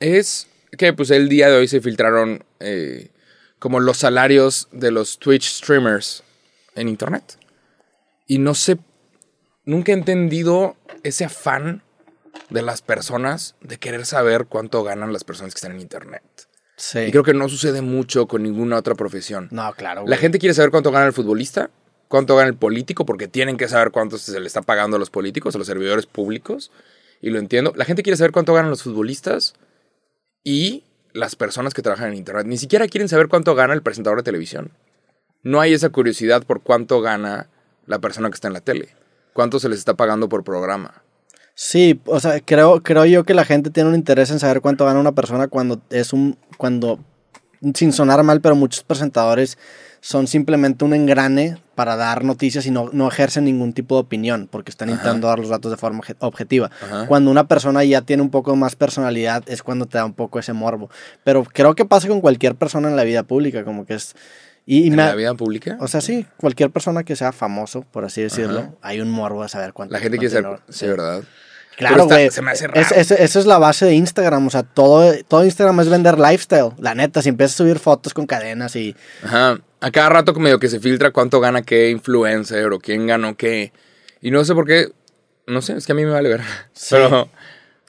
es 0.00 0.48
que 0.76 0.92
pues 0.92 1.10
el 1.10 1.28
día 1.28 1.48
de 1.48 1.56
hoy 1.56 1.68
se 1.68 1.80
filtraron 1.80 2.44
eh, 2.60 3.10
como 3.58 3.80
los 3.80 3.98
salarios 3.98 4.68
de 4.72 4.90
los 4.90 5.18
Twitch 5.18 5.50
streamers 5.50 6.22
en 6.74 6.88
internet. 6.88 7.38
Y 8.26 8.38
no 8.38 8.54
sé, 8.54 8.78
nunca 9.64 9.92
he 9.92 9.94
entendido 9.94 10.76
ese 11.02 11.24
afán 11.24 11.82
de 12.50 12.62
las 12.62 12.82
personas 12.82 13.54
de 13.60 13.78
querer 13.78 14.04
saber 14.04 14.46
cuánto 14.46 14.82
ganan 14.84 15.12
las 15.12 15.24
personas 15.24 15.54
que 15.54 15.58
están 15.58 15.72
en 15.72 15.80
internet. 15.80 16.22
Sí. 16.76 17.00
Y 17.00 17.10
creo 17.10 17.22
que 17.22 17.32
no 17.32 17.48
sucede 17.48 17.80
mucho 17.80 18.26
con 18.26 18.42
ninguna 18.42 18.76
otra 18.76 18.94
profesión. 18.94 19.48
No, 19.50 19.72
claro, 19.74 20.02
güey. 20.02 20.10
La 20.10 20.18
gente 20.18 20.38
quiere 20.38 20.54
saber 20.54 20.70
cuánto 20.70 20.92
gana 20.92 21.06
el 21.06 21.12
futbolista, 21.12 21.70
cuánto 22.08 22.36
gana 22.36 22.48
el 22.48 22.56
político, 22.56 23.06
porque 23.06 23.28
tienen 23.28 23.56
que 23.56 23.68
saber 23.68 23.90
cuánto 23.90 24.18
se 24.18 24.38
le 24.38 24.46
está 24.46 24.62
pagando 24.62 24.96
a 24.96 25.00
los 25.00 25.10
políticos, 25.10 25.54
a 25.54 25.58
los 25.58 25.66
servidores 25.66 26.06
públicos. 26.06 26.70
Y 27.22 27.30
lo 27.30 27.38
entiendo. 27.38 27.72
La 27.76 27.86
gente 27.86 28.02
quiere 28.02 28.16
saber 28.18 28.32
cuánto 28.32 28.52
ganan 28.52 28.70
los 28.70 28.82
futbolistas 28.82 29.54
y 30.46 30.84
las 31.12 31.34
personas 31.34 31.74
que 31.74 31.82
trabajan 31.82 32.10
en 32.10 32.14
Internet. 32.14 32.46
Ni 32.46 32.56
siquiera 32.56 32.86
quieren 32.86 33.08
saber 33.08 33.26
cuánto 33.26 33.56
gana 33.56 33.74
el 33.74 33.82
presentador 33.82 34.18
de 34.20 34.22
televisión. 34.22 34.70
No 35.42 35.60
hay 35.60 35.74
esa 35.74 35.88
curiosidad 35.88 36.44
por 36.44 36.62
cuánto 36.62 37.00
gana 37.00 37.48
la 37.86 37.98
persona 37.98 38.30
que 38.30 38.34
está 38.36 38.46
en 38.46 38.54
la 38.54 38.60
tele. 38.60 38.90
Cuánto 39.32 39.58
se 39.58 39.68
les 39.68 39.80
está 39.80 39.94
pagando 39.94 40.28
por 40.28 40.44
programa. 40.44 41.02
Sí, 41.56 42.00
o 42.04 42.20
sea, 42.20 42.38
creo, 42.38 42.80
creo 42.84 43.04
yo 43.06 43.24
que 43.24 43.34
la 43.34 43.44
gente 43.44 43.70
tiene 43.70 43.88
un 43.88 43.96
interés 43.96 44.30
en 44.30 44.38
saber 44.38 44.60
cuánto 44.60 44.84
gana 44.84 45.00
una 45.00 45.12
persona 45.12 45.48
cuando 45.48 45.80
es 45.90 46.12
un, 46.12 46.38
cuando, 46.58 47.00
sin 47.74 47.92
sonar 47.92 48.22
mal, 48.22 48.40
pero 48.40 48.54
muchos 48.54 48.84
presentadores 48.84 49.58
son 50.00 50.28
simplemente 50.28 50.84
un 50.84 50.94
engrane 50.94 51.58
para 51.76 51.94
dar 51.94 52.24
noticias 52.24 52.66
y 52.66 52.72
no, 52.72 52.90
no 52.92 53.06
ejercen 53.06 53.44
ningún 53.44 53.72
tipo 53.72 53.94
de 53.94 54.00
opinión 54.00 54.48
porque 54.50 54.70
están 54.70 54.88
intentando 54.90 55.28
dar 55.28 55.38
los 55.38 55.48
datos 55.50 55.70
de 55.70 55.76
forma 55.76 56.00
obje- 56.00 56.16
objetiva. 56.18 56.70
Ajá. 56.82 57.06
Cuando 57.06 57.30
una 57.30 57.46
persona 57.46 57.84
ya 57.84 58.00
tiene 58.02 58.22
un 58.24 58.30
poco 58.30 58.56
más 58.56 58.74
personalidad 58.74 59.44
es 59.46 59.62
cuando 59.62 59.86
te 59.86 59.98
da 59.98 60.04
un 60.04 60.14
poco 60.14 60.38
ese 60.40 60.52
morbo. 60.54 60.90
Pero 61.22 61.44
creo 61.44 61.76
que 61.76 61.84
pasa 61.84 62.08
con 62.08 62.20
cualquier 62.20 62.56
persona 62.56 62.88
en 62.88 62.96
la 62.96 63.04
vida 63.04 63.22
pública, 63.22 63.62
como 63.64 63.86
que 63.86 63.94
es... 63.94 64.16
Y, 64.68 64.80
y 64.80 64.86
¿En 64.88 64.96
me 64.96 65.04
la 65.04 65.14
vida 65.14 65.34
pública? 65.34 65.76
O 65.80 65.86
sea, 65.86 66.00
sí, 66.00 66.26
cualquier 66.38 66.70
persona 66.70 67.04
que 67.04 67.14
sea 67.14 67.30
famoso, 67.30 67.82
por 67.92 68.04
así 68.04 68.20
decirlo, 68.22 68.58
Ajá. 68.58 68.70
hay 68.82 69.00
un 69.00 69.10
morbo 69.12 69.44
de 69.44 69.48
saber 69.48 69.72
cuánto. 69.72 69.92
la 69.92 70.00
gente 70.00 70.18
quiere 70.18 70.34
dinero- 70.34 70.60
Sí, 70.68 70.86
¿verdad? 70.88 71.22
Claro, 71.76 72.06
güey. 72.06 72.30
se 72.30 72.40
me 72.42 72.50
hace 72.52 72.64
Es- 72.66 72.70
raro. 72.90 72.96
es- 72.96 73.10
esa 73.10 73.38
es 73.38 73.46
la 73.46 73.58
base 73.58 73.84
de 73.86 73.94
Instagram. 73.94 74.46
O 74.46 74.50
sea, 74.50 74.62
todo, 74.62 75.12
todo 75.28 75.44
Instagram 75.44 75.80
es 75.80 75.88
vender 75.88 76.18
lifestyle. 76.18 76.70
La 76.78 76.94
neta, 76.94 77.20
si 77.22 77.28
empiezas 77.28 77.54
a 77.54 77.58
subir 77.64 77.78
fotos 77.78 78.14
con 78.14 78.26
cadenas 78.26 78.74
y. 78.76 78.96
Ajá. 79.22 79.58
A 79.80 79.90
cada 79.90 80.08
rato 80.08 80.32
medio 80.34 80.58
que 80.58 80.68
se 80.68 80.80
filtra 80.80 81.10
cuánto 81.10 81.38
gana 81.40 81.62
qué 81.62 81.90
influencer 81.90 82.72
o 82.72 82.78
quién 82.78 83.06
ganó 83.06 83.36
qué. 83.36 83.72
Y 84.22 84.30
no 84.30 84.44
sé 84.44 84.54
por 84.54 84.66
qué. 84.66 84.88
No 85.46 85.60
sé, 85.62 85.74
es 85.76 85.86
que 85.86 85.92
a 85.92 85.94
mí 85.94 86.04
me 86.04 86.10
vale 86.12 86.28
ver. 86.30 86.40
Sí. 86.72 86.94
Pero 86.96 87.28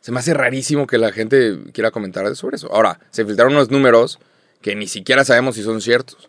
se 0.01 0.11
me 0.11 0.19
hace 0.19 0.33
rarísimo 0.33 0.85
que 0.85 0.97
la 0.97 1.11
gente 1.11 1.57
quiera 1.73 1.91
comentar 1.91 2.33
sobre 2.35 2.57
eso. 2.57 2.71
Ahora, 2.71 2.99
se 3.09 3.25
filtraron 3.25 3.53
unos 3.53 3.71
números 3.71 4.19
que 4.61 4.75
ni 4.75 4.87
siquiera 4.87 5.23
sabemos 5.25 5.55
si 5.55 5.63
son 5.63 5.81
ciertos. 5.81 6.27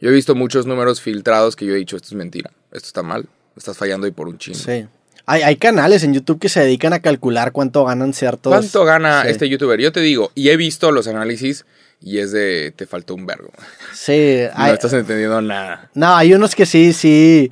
Yo 0.00 0.10
he 0.10 0.12
visto 0.12 0.34
muchos 0.34 0.66
números 0.66 1.00
filtrados 1.00 1.56
que 1.56 1.64
yo 1.66 1.72
he 1.72 1.78
dicho, 1.78 1.96
esto 1.96 2.08
es 2.08 2.14
mentira, 2.14 2.50
esto 2.72 2.86
está 2.88 3.02
mal, 3.02 3.26
estás 3.56 3.76
fallando 3.78 4.06
y 4.06 4.10
por 4.10 4.28
un 4.28 4.36
chingo. 4.38 4.58
Sí. 4.58 4.86
Hay, 5.26 5.42
hay 5.42 5.56
canales 5.56 6.04
en 6.04 6.14
YouTube 6.14 6.38
que 6.38 6.48
se 6.48 6.60
dedican 6.60 6.92
a 6.92 7.00
calcular 7.00 7.50
cuánto 7.52 7.84
ganan 7.84 8.14
ciertos. 8.14 8.52
¿Cuánto 8.52 8.84
gana 8.84 9.22
Sí. 9.22 9.28
este 9.30 9.48
youtuber? 9.48 9.80
Yo 9.80 9.90
te 9.92 10.00
digo, 10.00 10.30
y 10.34 10.50
he 10.50 10.56
visto 10.56 10.92
los 10.92 11.08
análisis 11.08 11.64
y 12.00 12.18
es 12.18 12.30
de, 12.32 12.72
te 12.76 12.86
faltó 12.86 13.14
un 13.14 13.26
vergo. 13.26 13.50
Sí. 13.92 14.42
No 14.56 14.62
hay- 14.64 14.72
estás 14.74 14.92
entendiendo 14.92 15.40
nada. 15.42 15.90
no, 15.94 16.14
hay 16.14 16.32
unos 16.34 16.54
que 16.54 16.64
sí, 16.66 16.92
sí. 16.92 17.50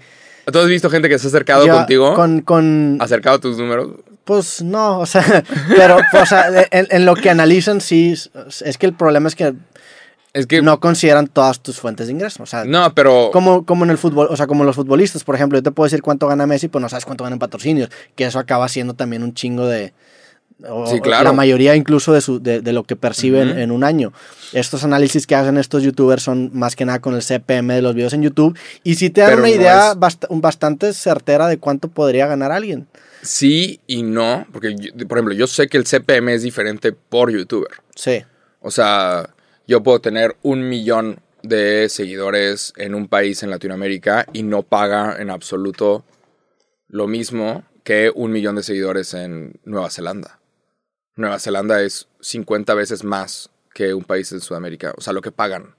¿Tú 0.51 0.59
has 0.59 0.69
visto 0.69 0.89
gente 0.91 1.09
que 1.09 1.19
se 1.19 1.27
ha 1.27 1.29
acercado 1.29 1.67
Yo- 1.67 1.75
contigo? 1.75 2.15
Con, 2.15 2.43
con, 2.43 2.99
acercado 3.01 3.37
a 3.37 3.41
tus 3.41 3.59
números. 3.59 3.89
Pues 4.25 4.63
no, 4.63 5.01
o 5.01 5.07
sea, 5.07 5.43
pero 5.77 5.99
o 6.13 6.27
sea, 6.27 6.47
en, 6.71 6.87
en 6.91 7.05
lo 7.05 7.15
que 7.15 7.29
analizan, 7.29 7.81
sí. 7.81 8.15
Es 8.65 8.79
que 8.79 8.87
el 8.87 8.95
problema 8.95 9.29
es 9.29 9.35
que 9.35 9.53
Es 10.35 10.47
que. 10.47 10.61
no 10.61 10.81
consideran 10.81 11.27
todas 11.29 11.61
tus 11.63 11.79
fuentes 11.81 12.09
de 12.09 12.13
ingreso. 12.13 12.43
O 12.43 12.47
sea, 12.47 12.65
No, 12.65 12.95
pero. 12.95 13.31
Como, 13.33 13.65
como 13.65 13.85
en 13.85 13.91
el 13.91 13.99
fútbol, 13.99 14.27
o 14.31 14.37
sea, 14.37 14.47
como 14.47 14.65
los 14.65 14.77
futbolistas, 14.77 15.25
por 15.25 15.35
ejemplo, 15.37 15.57
yo 15.59 15.63
te 15.63 15.71
puedo 15.71 15.87
decir 15.87 16.03
cuánto 16.03 16.27
gana 16.29 16.47
Messi, 16.47 16.69
pues 16.69 16.83
no 16.83 16.89
sabes 16.89 17.05
cuánto 17.07 17.25
gana 17.25 17.35
en 17.35 17.41
patrocinios, 17.41 17.89
que 18.17 18.25
eso 18.27 18.39
acaba 18.39 18.69
siendo 18.69 18.95
también 18.95 19.23
un 19.23 19.33
chingo 19.33 19.67
de... 19.67 19.95
o- 20.69 20.87
Sí, 20.87 21.01
claro. 21.01 21.25
La 21.25 21.33
mayoría 21.33 21.77
incluso 21.77 22.13
de, 22.13 22.21
su, 22.21 22.43
de, 22.43 22.61
de 22.61 22.73
lo 22.73 22.83
que 22.85 22.97
perciben 22.97 23.59
en 23.59 23.71
un 23.71 23.85
año. 23.85 24.13
Estos 24.53 24.83
análisis 24.85 25.27
que 25.27 25.35
hacen 25.37 25.57
estos 25.57 25.83
youtubers 25.85 26.23
son 26.25 26.51
más 26.53 26.75
que 26.77 26.85
nada 26.85 27.01
con 27.01 27.15
el 27.15 27.23
CPM 27.23 27.73
de 27.75 27.83
los 27.83 27.95
videos 27.95 28.13
en 28.13 28.23
YouTube 28.23 28.57
y 28.83 28.97
sí 28.97 29.11
te 29.11 29.21
dan 29.21 29.31
Pero 29.31 29.43
una 29.43 29.49
no 29.51 29.55
idea 29.55 29.91
es- 29.93 29.97
bast- 29.97 30.27
bastante 30.41 30.93
certera 30.95 31.47
de 31.49 31.59
cuánto 31.59 31.89
podría 31.89 32.27
ganar 32.27 32.51
alguien. 32.53 32.87
Sí 33.23 33.81
y 33.87 34.03
no. 34.03 34.47
Porque, 34.53 34.75
por 35.09 35.19
ejemplo, 35.19 35.35
yo 35.35 35.47
sé 35.47 35.69
que 35.69 35.77
el 35.77 35.85
CPM 35.85 36.35
es 36.35 36.43
diferente 36.43 36.93
por 36.93 37.31
youtuber. 37.31 37.71
Sí, 37.95 38.23
O 38.61 38.71
sea, 38.71 39.29
yo 39.67 39.83
puedo 39.83 40.01
tener 40.01 40.37
un 40.43 40.69
millón 40.69 41.21
de 41.43 41.89
seguidores 41.89 42.73
en 42.77 42.95
un 42.95 43.09
país 43.09 43.43
en 43.43 43.51
Latinoamérica 43.51 44.27
y 44.33 44.43
no 44.43 44.63
paga 44.63 45.17
en 45.19 45.31
absoluto 45.31 46.05
lo 46.89 47.07
mismo 47.07 47.65
que 47.83 48.11
un 48.15 48.33
millón 48.33 48.57
de 48.57 48.63
seguidores 48.63 49.15
en 49.15 49.61
Nueva 49.65 49.91
Zelanda. 49.91 50.41
Nueva 51.17 51.39
Zelanda 51.39 51.83
es 51.83 52.09
50 52.21 52.75
veces 52.75 53.05
más 53.05 53.51
que 53.75 53.95
un 53.95 54.05
país 54.05 54.33
en 54.33 54.41
Sudamérica. 54.41 54.95
O 54.97 55.01
sea, 55.01 55.13
lo 55.13 55.21
que 55.21 55.33
pagan. 55.33 55.75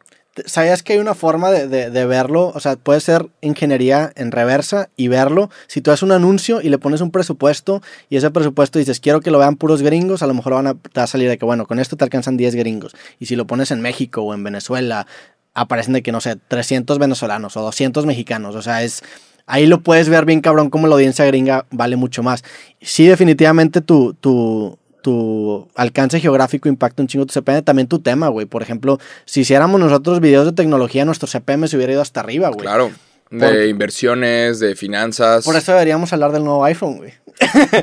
¿Sabías 0.45 0.83
que 0.83 0.93
hay 0.93 0.99
una 0.99 1.15
forma 1.15 1.49
de, 1.51 1.67
de- 1.67 1.89
de 1.89 2.05
verlo? 2.05 2.51
O 2.53 2.59
sea, 2.59 2.75
puede 2.75 2.99
ser 2.99 3.27
ingeniería 3.41 4.11
en 4.15 4.31
reversa 4.31 4.89
y 4.97 5.07
verlo. 5.07 5.49
Si 5.67 5.81
tú 5.81 5.91
haces 5.91 6.03
un 6.03 6.11
anuncio 6.11 6.61
y 6.61 6.69
le 6.69 6.77
pones 6.77 6.99
un 7.01 7.11
presupuesto 7.11 7.81
y 8.09 8.17
ese 8.17 8.29
presupuesto 8.31 8.77
dices, 8.79 8.99
quiero 8.99 9.21
que 9.21 9.31
lo 9.31 9.39
vean 9.39 9.55
puros 9.55 9.81
gringos, 9.81 10.21
a 10.23 10.27
lo 10.27 10.33
mejor 10.33 10.53
van 10.55 10.67
a, 10.67 10.73
te 10.73 10.99
va 10.99 11.03
a 11.03 11.07
salir 11.07 11.29
de 11.29 11.37
que, 11.37 11.45
bueno, 11.45 11.65
con 11.65 11.79
esto 11.79 11.95
te 11.95 12.03
alcanzan 12.03 12.35
10 12.37 12.55
gringos. 12.55 12.93
Y 13.19 13.27
si 13.27 13.35
lo 13.35 13.47
pones 13.47 13.71
en 13.71 13.81
México 13.81 14.21
o 14.21 14.33
en 14.33 14.43
Venezuela, 14.43 15.07
aparecen 15.53 15.93
de 15.93 16.03
que, 16.03 16.11
no 16.11 16.19
sé, 16.19 16.35
300 16.47 16.99
venezolanos 16.99 17.55
o 17.55 17.61
200 17.61 18.05
mexicanos. 18.05 18.55
O 18.55 18.61
sea, 18.61 18.83
es... 18.83 19.01
Ahí 19.47 19.67
lo 19.67 19.81
puedes 19.83 20.09
ver 20.09 20.25
bien 20.25 20.41
cabrón 20.41 20.71
como 20.71 20.87
la 20.87 20.95
audiencia 20.95 21.23
gringa 21.25 21.65
vale 21.69 21.95
mucho 21.97 22.23
más. 22.23 22.43
Sí, 22.81 23.05
definitivamente 23.05 23.79
tu, 23.79 24.15
tu, 24.15 24.79
tu 25.05 25.69
alcance 25.75 26.19
geográfico 26.19 26.67
impacta 26.67 27.03
un 27.03 27.07
chingo 27.07 27.27
tu 27.27 27.33
CPM, 27.33 27.61
también 27.61 27.87
tu 27.87 27.99
tema, 27.99 28.27
güey. 28.29 28.47
Por 28.47 28.63
ejemplo, 28.63 28.99
si 29.25 29.41
hiciéramos 29.41 29.79
nosotros 29.79 30.19
videos 30.19 30.47
de 30.47 30.51
tecnología, 30.53 31.05
nuestro 31.05 31.27
CPM 31.27 31.67
se 31.67 31.77
hubiera 31.77 31.93
ido 31.93 32.01
hasta 32.01 32.21
arriba, 32.21 32.49
güey. 32.49 32.61
Claro. 32.61 32.89
De 33.29 33.67
inversiones, 33.69 34.59
de 34.59 34.75
finanzas. 34.75 35.45
Por 35.45 35.55
eso 35.55 35.71
deberíamos 35.73 36.11
hablar 36.11 36.31
del 36.31 36.43
nuevo 36.43 36.65
iPhone, 36.65 36.97
güey. 36.97 37.13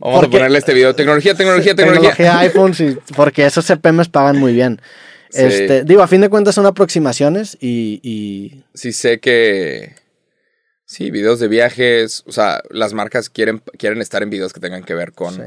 Vamos 0.00 0.20
porque- 0.20 0.26
a 0.26 0.30
ponerle 0.38 0.58
este 0.58 0.72
video. 0.72 0.94
Tecnología, 0.94 1.34
tecnología, 1.34 1.74
tecnología. 1.74 2.10
Tecnología 2.14 2.38
iPhone, 2.48 2.74
sí, 2.74 2.96
porque 3.14 3.44
esos 3.44 3.66
CPMs 3.66 4.08
pagan 4.08 4.38
muy 4.38 4.54
bien. 4.54 4.80
Sí. 5.30 5.40
Este, 5.42 5.84
digo, 5.84 6.02
a 6.02 6.06
fin 6.08 6.20
de 6.20 6.28
cuentas 6.30 6.54
son 6.54 6.64
aproximaciones 6.66 7.58
y, 7.60 8.00
y 8.02 8.64
sí 8.72 8.92
sé 8.92 9.18
que 9.20 9.94
sí, 10.86 11.10
videos 11.10 11.40
de 11.40 11.48
viajes, 11.48 12.22
o 12.26 12.32
sea, 12.32 12.62
las 12.70 12.92
marcas 12.92 13.28
quieren, 13.30 13.60
quieren 13.78 14.00
estar 14.00 14.22
en 14.22 14.30
videos 14.30 14.52
que 14.52 14.60
tengan 14.60 14.84
que 14.84 14.94
ver 14.94 15.12
con, 15.12 15.34
Sí. 15.34 15.42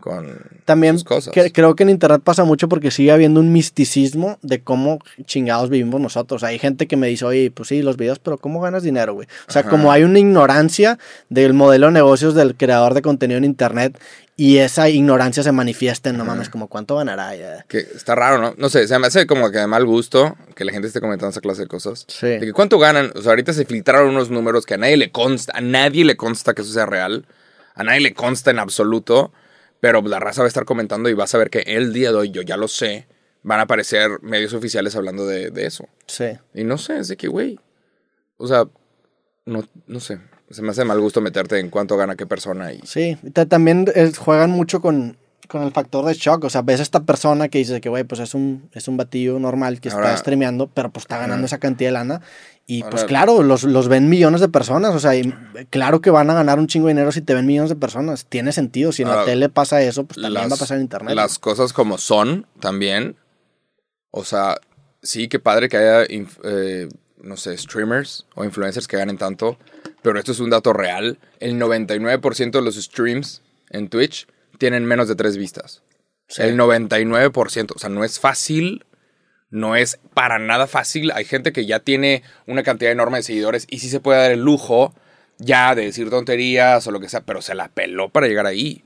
Con 0.00 0.38
también 0.64 0.94
sus 0.94 1.04
cosas. 1.04 1.32
cre- 1.34 1.50
creo 1.52 1.76
que 1.76 1.82
en 1.84 1.90
internet 1.90 2.22
pasa 2.24 2.44
mucho 2.44 2.68
porque 2.68 2.90
sigue 2.90 3.12
habiendo 3.12 3.40
un 3.40 3.52
misticismo 3.52 4.38
de 4.42 4.62
cómo 4.62 4.98
chingados 5.24 5.70
vivimos 5.70 6.00
nosotros. 6.00 6.42
Hay 6.42 6.58
gente 6.58 6.86
que 6.86 6.96
me 6.96 7.06
dice, 7.06 7.24
oye, 7.24 7.50
pues 7.50 7.68
sí, 7.68 7.82
los 7.82 7.96
videos, 7.96 8.18
pero 8.18 8.38
¿cómo 8.38 8.60
ganas 8.60 8.82
dinero, 8.82 9.14
güey? 9.14 9.28
O 9.48 9.52
sea, 9.52 9.60
Ajá. 9.62 9.70
como 9.70 9.92
hay 9.92 10.02
una 10.02 10.18
ignorancia 10.18 10.98
del 11.28 11.52
modelo 11.54 11.86
de 11.86 11.92
negocios 11.92 12.34
del 12.34 12.56
creador 12.56 12.94
de 12.94 13.02
contenido 13.02 13.38
en 13.38 13.44
internet 13.44 13.98
y 14.36 14.56
esa 14.56 14.88
ignorancia 14.88 15.42
se 15.42 15.52
manifiesta 15.52 16.08
en, 16.08 16.16
no 16.16 16.22
Ajá. 16.22 16.32
mames, 16.32 16.48
como 16.48 16.68
cuánto 16.68 16.96
ganará. 16.96 17.36
Ya? 17.36 17.64
Que 17.68 17.78
está 17.78 18.14
raro, 18.14 18.38
¿no? 18.40 18.54
No 18.56 18.70
sé, 18.70 18.88
se 18.88 18.98
me 18.98 19.06
hace 19.06 19.26
como 19.26 19.50
que 19.50 19.58
de 19.58 19.66
mal 19.66 19.84
gusto 19.84 20.34
que 20.54 20.64
la 20.64 20.72
gente 20.72 20.88
esté 20.88 21.00
comentando 21.00 21.30
esa 21.30 21.40
clase 21.42 21.62
de 21.62 21.68
cosas. 21.68 22.06
Sí. 22.08 22.26
De 22.26 22.40
que 22.40 22.52
cuánto 22.54 22.78
ganan, 22.78 23.12
o 23.14 23.20
sea, 23.20 23.32
ahorita 23.32 23.52
se 23.52 23.66
filtraron 23.66 24.08
unos 24.10 24.30
números 24.30 24.64
que 24.64 24.74
a 24.74 24.78
nadie 24.78 24.96
le 24.96 25.10
consta, 25.10 25.52
a 25.54 25.60
nadie 25.60 26.04
le 26.06 26.16
consta 26.16 26.54
que 26.54 26.62
eso 26.62 26.72
sea 26.72 26.86
real, 26.86 27.26
a 27.74 27.84
nadie 27.84 28.00
le 28.00 28.14
consta 28.14 28.50
en 28.50 28.58
absoluto, 28.60 29.30
pero 29.80 30.02
la 30.02 30.20
raza 30.20 30.42
va 30.42 30.46
a 30.46 30.48
estar 30.48 30.64
comentando 30.64 31.08
y 31.08 31.14
vas 31.14 31.34
a 31.34 31.38
ver 31.38 31.50
que 31.50 31.60
el 31.60 31.92
día 31.92 32.10
de 32.10 32.16
hoy, 32.16 32.30
yo 32.30 32.42
ya 32.42 32.56
lo 32.56 32.68
sé, 32.68 33.06
van 33.42 33.60
a 33.60 33.62
aparecer 33.62 34.22
medios 34.22 34.52
oficiales 34.52 34.94
hablando 34.96 35.26
de, 35.26 35.50
de 35.50 35.66
eso. 35.66 35.88
Sí. 36.06 36.26
Y 36.54 36.64
no 36.64 36.78
sé, 36.78 36.98
es 36.98 37.08
de 37.08 37.16
que, 37.16 37.28
güey, 37.28 37.58
o 38.36 38.46
sea, 38.46 38.64
no, 39.46 39.64
no 39.86 40.00
sé, 40.00 40.20
se 40.50 40.62
me 40.62 40.70
hace 40.70 40.84
mal 40.84 41.00
gusto 41.00 41.20
meterte 41.20 41.58
en 41.58 41.70
cuánto 41.70 41.96
gana 41.96 42.16
qué 42.16 42.26
persona 42.26 42.72
y... 42.72 42.80
Sí, 42.84 43.16
también 43.48 43.86
eh, 43.94 44.12
juegan 44.16 44.50
mucho 44.50 44.80
con, 44.80 45.16
con 45.50 45.62
el 45.62 45.72
factor 45.72 46.04
de 46.06 46.14
shock. 46.14 46.44
O 46.44 46.50
sea, 46.50 46.62
ves 46.62 46.80
a 46.80 46.82
esta 46.82 47.00
persona 47.02 47.48
que 47.48 47.58
dice 47.58 47.80
que, 47.80 47.88
güey, 47.88 48.04
pues 48.04 48.20
es 48.20 48.34
un, 48.34 48.70
es 48.72 48.88
un 48.88 48.96
batillo 48.96 49.38
normal 49.38 49.80
que 49.80 49.90
Ahora- 49.90 50.08
está 50.10 50.18
streameando, 50.18 50.68
pero 50.68 50.90
pues 50.90 51.04
está 51.04 51.18
ganando 51.18 51.44
esa 51.46 51.58
cantidad 51.58 51.88
de 51.88 51.92
lana. 51.92 52.20
Y 52.66 52.84
pues 52.84 53.04
claro, 53.04 53.42
los, 53.42 53.64
los 53.64 53.88
ven 53.88 54.08
millones 54.08 54.40
de 54.40 54.48
personas. 54.48 54.94
O 54.94 55.00
sea, 55.00 55.16
y 55.16 55.34
claro 55.70 56.00
que 56.00 56.10
van 56.10 56.30
a 56.30 56.34
ganar 56.34 56.58
un 56.60 56.68
chingo 56.68 56.86
de 56.86 56.92
dinero 56.94 57.10
si 57.10 57.20
te 57.20 57.34
ven 57.34 57.44
millones 57.44 57.68
de 57.70 57.74
personas. 57.76 58.26
Tiene 58.26 58.52
sentido. 58.52 58.92
Si 58.92 59.02
en 59.02 59.08
la 59.08 59.24
tele 59.24 59.48
pasa 59.48 59.82
eso, 59.82 60.04
pues 60.04 60.14
también 60.20 60.34
las- 60.34 60.52
va 60.52 60.54
a 60.54 60.58
pasar 60.58 60.76
en 60.76 60.82
internet. 60.84 61.14
Las 61.16 61.38
cosas 61.40 61.72
como 61.72 61.98
son 61.98 62.46
también. 62.60 63.16
O 64.12 64.24
sea, 64.24 64.56
sí, 65.02 65.28
qué 65.28 65.40
padre 65.40 65.68
que 65.68 65.76
haya, 65.78 66.04
eh, 66.08 66.88
no 67.22 67.36
sé, 67.36 67.56
streamers 67.58 68.26
o 68.36 68.44
influencers 68.44 68.86
que 68.86 68.96
ganen 68.96 69.18
tanto. 69.18 69.58
Pero 70.02 70.18
esto 70.18 70.30
es 70.32 70.38
un 70.40 70.50
dato 70.50 70.72
real. 70.72 71.18
El 71.40 71.58
99% 71.58 72.58
de 72.58 72.62
los 72.64 72.76
streams 72.76 73.42
en 73.70 73.88
Twitch 73.88 74.26
tienen 74.60 74.84
menos 74.84 75.08
de 75.08 75.16
tres 75.16 75.38
vistas. 75.38 75.82
Sí. 76.28 76.42
El 76.42 76.56
99%. 76.56 77.72
O 77.74 77.78
sea, 77.78 77.88
no 77.88 78.04
es 78.04 78.20
fácil. 78.20 78.84
No 79.48 79.74
es 79.74 79.98
para 80.14 80.38
nada 80.38 80.68
fácil. 80.68 81.10
Hay 81.12 81.24
gente 81.24 81.52
que 81.52 81.66
ya 81.66 81.80
tiene 81.80 82.22
una 82.46 82.62
cantidad 82.62 82.92
enorme 82.92 83.18
de 83.18 83.24
seguidores 83.24 83.66
y 83.68 83.80
sí 83.80 83.88
se 83.88 83.98
puede 83.98 84.20
dar 84.20 84.30
el 84.30 84.40
lujo 84.40 84.94
ya 85.38 85.74
de 85.74 85.86
decir 85.86 86.10
tonterías 86.10 86.86
o 86.86 86.92
lo 86.92 87.00
que 87.00 87.08
sea, 87.08 87.22
pero 87.22 87.42
se 87.42 87.54
la 87.54 87.68
peló 87.68 88.10
para 88.10 88.28
llegar 88.28 88.46
ahí. 88.46 88.84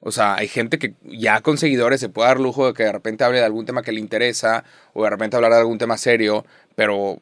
O 0.00 0.10
sea, 0.10 0.34
hay 0.34 0.48
gente 0.48 0.78
que 0.78 0.94
ya 1.04 1.42
con 1.42 1.58
seguidores 1.58 2.00
se 2.00 2.08
puede 2.08 2.28
dar 2.28 2.40
lujo 2.40 2.66
de 2.66 2.72
que 2.72 2.84
de 2.84 2.92
repente 2.92 3.22
hable 3.22 3.38
de 3.38 3.44
algún 3.44 3.66
tema 3.66 3.82
que 3.82 3.92
le 3.92 4.00
interesa 4.00 4.64
o 4.94 5.04
de 5.04 5.10
repente 5.10 5.36
hablar 5.36 5.52
de 5.52 5.58
algún 5.58 5.76
tema 5.76 5.98
serio, 5.98 6.46
pero 6.74 7.20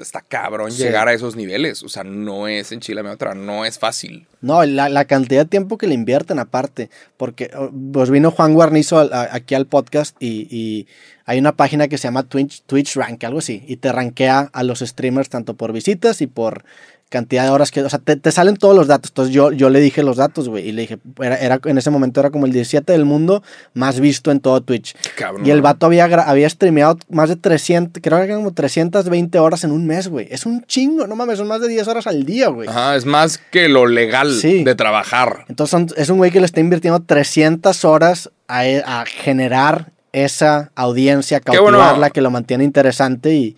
está 0.00 0.20
cabrón 0.20 0.72
Sí. 0.72 0.82
llegar 0.82 1.06
a 1.08 1.12
esos 1.12 1.36
niveles. 1.36 1.82
O 1.82 1.88
sea, 1.88 2.04
no 2.04 2.48
es 2.48 2.72
en 2.72 2.80
Chile 2.80 3.00
otra, 3.02 3.34
no 3.34 3.64
es 3.64 3.78
fácil. 3.78 4.26
No, 4.40 4.64
la, 4.64 4.88
la 4.88 5.04
cantidad 5.04 5.42
de 5.44 5.48
tiempo 5.48 5.78
que 5.78 5.86
le 5.86 5.94
invierten 5.94 6.38
aparte, 6.38 6.90
porque 7.16 7.50
oh, 7.56 7.70
pues 7.92 8.10
vino 8.10 8.30
Juan 8.30 8.54
Guarnizo 8.54 8.98
a- 8.98 9.28
aquí 9.32 9.54
al 9.54 9.66
podcast 9.66 10.16
y, 10.20 10.46
y 10.50 10.86
hay 11.24 11.38
una 11.38 11.52
página 11.56 11.88
que 11.88 11.98
se 11.98 12.04
llama 12.08 12.22
Twitch, 12.24 12.62
Twitch 12.66 12.96
Rank, 12.96 13.22
algo 13.24 13.38
así, 13.40 13.64
y 13.68 13.76
te 13.76 13.92
rankea 13.92 14.50
a 14.52 14.62
los 14.62 14.80
streamers 14.80 15.28
tanto 15.28 15.54
por 15.54 15.72
visitas 15.72 16.20
y 16.22 16.26
por 16.26 16.64
cantidad 17.08 17.44
de 17.44 17.50
horas 17.50 17.70
que, 17.70 17.82
o 17.82 17.88
sea, 17.88 17.98
te, 17.98 18.16
te 18.16 18.30
salen 18.32 18.56
todos 18.56 18.76
los 18.76 18.86
datos. 18.86 19.10
Entonces 19.10 19.34
yo, 19.34 19.50
yo 19.52 19.70
le 19.70 19.80
dije 19.80 20.02
los 20.02 20.16
datos, 20.18 20.48
güey, 20.48 20.68
y 20.68 20.72
le 20.72 20.82
dije, 20.82 20.98
era, 21.22 21.36
era- 21.36 21.60
en 21.64 21.78
ese 21.78 21.90
momento 21.90 22.20
era 22.20 22.30
como 22.30 22.44
el 22.46 22.52
17 22.52 22.92
del 22.92 23.04
mundo 23.04 23.42
más 23.74 23.98
visto 24.00 24.30
en 24.30 24.40
todo 24.40 24.60
Twitch. 24.60 24.94
Cabrón. 25.16 25.46
Y 25.46 25.50
el 25.50 25.62
vato 25.62 25.86
había, 25.86 26.04
había 26.04 26.48
streameado 26.50 26.98
más 27.08 27.28
de 27.30 27.36
300, 27.36 28.02
creo 28.02 28.18
que 28.18 28.24
eran 28.24 28.38
como 28.38 28.52
320 28.52 29.38
horas 29.38 29.64
en 29.64 29.72
un 29.72 29.86
mes, 29.86 30.08
güey. 30.08 30.28
Es 30.30 30.44
un 30.46 30.64
chingo, 30.66 31.06
no 31.06 31.16
mames, 31.16 31.38
son 31.38 31.48
más 31.48 31.60
de 31.60 31.68
10 31.68 31.88
horas 31.88 32.06
al 32.06 32.24
día, 32.24 32.48
güey. 32.48 32.68
Ajá, 32.68 32.94
es 32.96 33.06
más 33.06 33.38
que 33.38 33.68
lo 33.68 33.86
legal 33.86 34.32
Sí. 34.34 34.64
de 34.64 34.74
trabajar. 34.74 35.44
Entonces 35.48 35.70
son- 35.70 35.88
es 35.96 36.08
un 36.10 36.18
güey 36.18 36.30
que 36.30 36.40
le 36.40 36.46
está 36.46 36.60
invirtiendo 36.60 37.00
300 37.00 37.84
horas 37.84 38.30
a, 38.48 38.66
e- 38.66 38.82
a 38.84 39.04
generar 39.06 39.92
esa 40.12 40.70
audiencia, 40.74 41.40
Qué 41.40 41.58
bueno. 41.58 41.78
cautivarla, 41.78 42.10
que 42.10 42.20
lo 42.20 42.30
mantiene 42.30 42.64
interesante 42.64 43.34
y... 43.34 43.56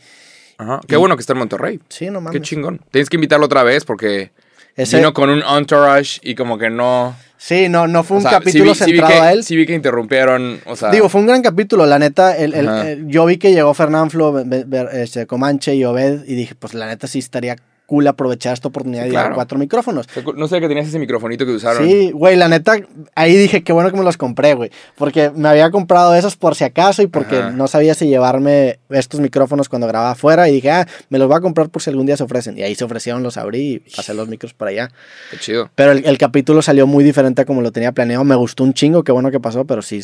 Ajá. 0.61 0.81
Qué 0.87 0.97
bueno 0.97 1.16
que 1.16 1.20
está 1.20 1.32
en 1.32 1.39
Monterrey. 1.41 1.81
Sí, 1.89 2.07
no 2.07 2.19
Qué 2.20 2.24
mames. 2.24 2.43
chingón. 2.43 2.81
Tienes 2.91 3.09
que 3.09 3.16
invitarlo 3.16 3.47
otra 3.47 3.62
vez 3.62 3.85
porque 3.85 4.31
Ese- 4.77 4.99
vino 4.99 5.12
con 5.15 5.31
un 5.31 5.43
entourage 5.43 6.20
y 6.23 6.35
como 6.35 6.59
que 6.59 6.70
no... 6.70 7.16
Sí, 7.39 7.70
no, 7.70 7.87
no 7.87 8.05
fue 8.05 8.19
un 8.19 8.27
o 8.27 8.28
sea, 8.28 8.39
capítulo 8.39 8.74
sí 8.74 8.85
vi, 8.85 8.91
sí 8.91 8.97
centrado 8.99 9.12
que, 9.15 9.20
a 9.20 9.32
él. 9.32 9.45
Sí 9.45 9.57
vi 9.57 9.65
que 9.66 9.73
interrumpieron, 9.74 10.61
o 10.66 10.77
sea... 10.77 10.91
Digo, 10.91 11.09
fue 11.09 11.23
un 11.23 11.27
gran 11.27 11.41
capítulo, 11.41 11.87
la 11.87 11.99
neta. 11.99 12.37
El, 12.37 12.53
el- 12.53 12.69
el- 12.69 13.09
yo 13.09 13.24
vi 13.24 13.39
que 13.39 13.53
llegó 13.53 13.73
Fernanflo, 13.73 14.32
Be- 14.32 14.45
Be- 14.45 14.65
Be- 14.66 15.03
este, 15.03 15.27
Comanche 15.27 15.74
y 15.74 15.85
Obed 15.85 16.24
y 16.27 16.35
dije, 16.35 16.55
pues 16.55 16.74
la 16.74 16.87
neta 16.87 17.07
sí 17.07 17.19
estaría 17.19 17.57
cool 17.91 18.07
aprovechar 18.07 18.55
esta 18.55 18.69
oportunidad 18.69 19.03
de 19.03 19.09
llevar 19.09 19.25
claro. 19.25 19.35
cuatro 19.35 19.59
micrófonos. 19.59 20.07
No 20.37 20.47
sé 20.47 20.61
que 20.61 20.69
tenías 20.69 20.87
ese 20.87 21.01
microfonito 21.01 21.45
que 21.45 21.51
usaron. 21.51 21.85
Sí, 21.85 22.12
güey, 22.12 22.37
la 22.37 22.47
neta, 22.47 22.77
ahí 23.17 23.35
dije, 23.35 23.65
qué 23.65 23.73
bueno 23.73 23.91
que 23.91 23.97
me 23.97 24.05
los 24.05 24.17
compré, 24.17 24.55
güey. 24.55 24.71
Porque 24.97 25.31
me 25.35 25.49
había 25.49 25.73
comprado 25.73 26.15
esos 26.15 26.37
por 26.37 26.55
si 26.55 26.62
acaso 26.62 27.03
y 27.03 27.09
porque 27.09 27.39
Ajá. 27.39 27.51
no 27.51 27.67
sabía 27.67 27.95
si 27.95 28.07
llevarme 28.07 28.79
estos 28.91 29.19
micrófonos 29.19 29.69
cuando 29.69 29.89
grababa 29.89 30.12
afuera. 30.12 30.49
Y 30.49 30.53
dije, 30.53 30.71
ah, 30.71 30.87
me 31.09 31.19
los 31.19 31.27
voy 31.27 31.37
a 31.37 31.41
comprar 31.41 31.69
por 31.69 31.83
si 31.83 31.91
algún 31.91 32.07
día 32.07 32.17
se 32.17 32.23
ofrecen. 32.23 32.57
Y 32.57 32.62
ahí 32.62 32.77
se 32.77 32.85
ofrecieron, 32.85 33.25
los 33.25 33.37
abrí 33.37 33.83
y 33.85 33.97
pasé 33.97 34.15
los 34.15 34.29
micros 34.29 34.55
para 34.55 34.71
allá. 34.71 34.91
Qué 35.33 35.39
chido. 35.39 35.69
Pero 35.75 35.91
el, 35.91 36.05
el 36.07 36.17
capítulo 36.17 36.62
salió 36.62 36.87
muy 36.87 37.03
diferente 37.03 37.43
a 37.43 37.45
como 37.45 37.61
lo 37.61 37.73
tenía 37.73 37.91
planeado. 37.91 38.23
Me 38.23 38.37
gustó 38.37 38.62
un 38.62 38.73
chingo, 38.73 39.03
qué 39.03 39.11
bueno 39.11 39.33
que 39.33 39.41
pasó, 39.41 39.65
pero 39.65 39.83
sí, 39.83 40.01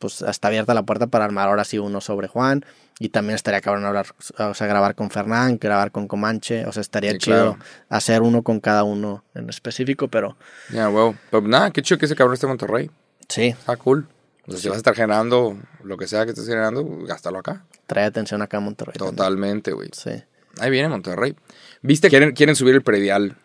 pues 0.00 0.22
está 0.22 0.48
abierta 0.48 0.74
la 0.74 0.82
puerta 0.82 1.06
para 1.06 1.24
armar 1.24 1.48
ahora 1.48 1.62
sí 1.62 1.78
uno 1.78 2.00
sobre 2.00 2.26
Juan. 2.26 2.64
Y 3.00 3.10
también 3.10 3.36
estaría 3.36 3.60
cabrón 3.60 3.84
hablar, 3.84 4.06
o 4.38 4.54
sea, 4.54 4.66
grabar 4.66 4.94
con 4.96 5.10
Fernán, 5.10 5.58
grabar 5.60 5.92
con 5.92 6.08
Comanche. 6.08 6.66
O 6.66 6.72
sea, 6.72 6.80
estaría 6.80 7.12
Sí, 7.12 7.18
chido 7.18 7.54
claro. 7.56 7.58
hacer 7.88 8.22
uno 8.22 8.42
con 8.42 8.58
cada 8.58 8.82
uno 8.82 9.24
en 9.34 9.48
específico, 9.48 10.08
pero 10.08 10.36
Ya, 10.70 10.88
wow. 10.88 11.14
Pero 11.30 11.46
nada, 11.46 11.70
qué 11.70 11.80
chido 11.82 11.98
que 11.98 12.06
ese 12.06 12.16
cabrón 12.16 12.34
esté 12.34 12.46
en 12.46 12.50
Monterrey. 12.50 12.90
sí, 13.28 13.48
Está 13.48 13.76
cool. 13.76 14.08
O 14.46 14.50
sea, 14.52 14.60
si 14.60 14.68
vas 14.68 14.76
a 14.76 14.78
estar 14.78 14.94
generando 14.94 15.58
lo 15.84 15.96
que 15.98 16.06
sea 16.08 16.24
que 16.24 16.30
estés 16.30 16.46
generando, 16.48 16.82
gástalo 17.06 17.38
acá. 17.38 17.64
trae 17.86 18.04
atención 18.06 18.40
acá 18.42 18.56
en 18.56 18.64
Monterrey. 18.64 18.94
Totalmente, 18.96 19.72
güey. 19.72 19.90
Sí. 19.92 20.10
Ahí 20.58 20.70
viene 20.70 20.88
Monterrey. 20.88 21.36
¿Viste? 21.82 22.08
Quieren, 22.08 22.32
quieren 22.32 22.56
subir 22.56 22.74
el 22.74 22.82
predial 22.82 23.36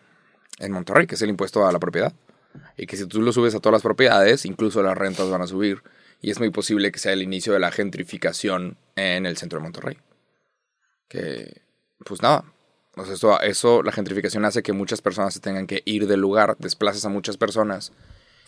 en 0.58 0.72
Monterrey, 0.72 1.06
que 1.06 1.14
es 1.14 1.22
el 1.22 1.28
impuesto 1.28 1.66
a 1.66 1.70
la 1.72 1.78
propiedad. 1.78 2.12
Y 2.76 2.86
que 2.86 2.96
si 2.96 3.06
tú 3.06 3.20
lo 3.20 3.32
subes 3.32 3.54
a 3.54 3.60
todas 3.60 3.74
las 3.74 3.82
propiedades, 3.82 4.46
incluso 4.46 4.82
las 4.82 4.96
rentas 4.96 5.28
van 5.28 5.42
a 5.42 5.46
subir. 5.46 5.82
Y 6.24 6.30
es 6.30 6.38
muy 6.38 6.48
posible 6.48 6.90
que 6.90 6.98
sea 6.98 7.12
el 7.12 7.20
inicio 7.20 7.52
de 7.52 7.58
la 7.60 7.70
gentrificación 7.70 8.78
en 8.96 9.26
el 9.26 9.36
centro 9.36 9.58
de 9.58 9.62
Monterrey. 9.64 9.98
Que, 11.06 11.60
pues 12.02 12.22
nada. 12.22 12.44
O 12.96 13.04
sea, 13.04 13.12
eso, 13.12 13.40
eso, 13.42 13.82
la 13.82 13.92
gentrificación 13.92 14.46
hace 14.46 14.62
que 14.62 14.72
muchas 14.72 15.02
personas 15.02 15.34
se 15.34 15.40
tengan 15.40 15.66
que 15.66 15.82
ir 15.84 16.06
del 16.06 16.20
lugar, 16.20 16.56
desplazas 16.58 17.04
a 17.04 17.10
muchas 17.10 17.36
personas 17.36 17.92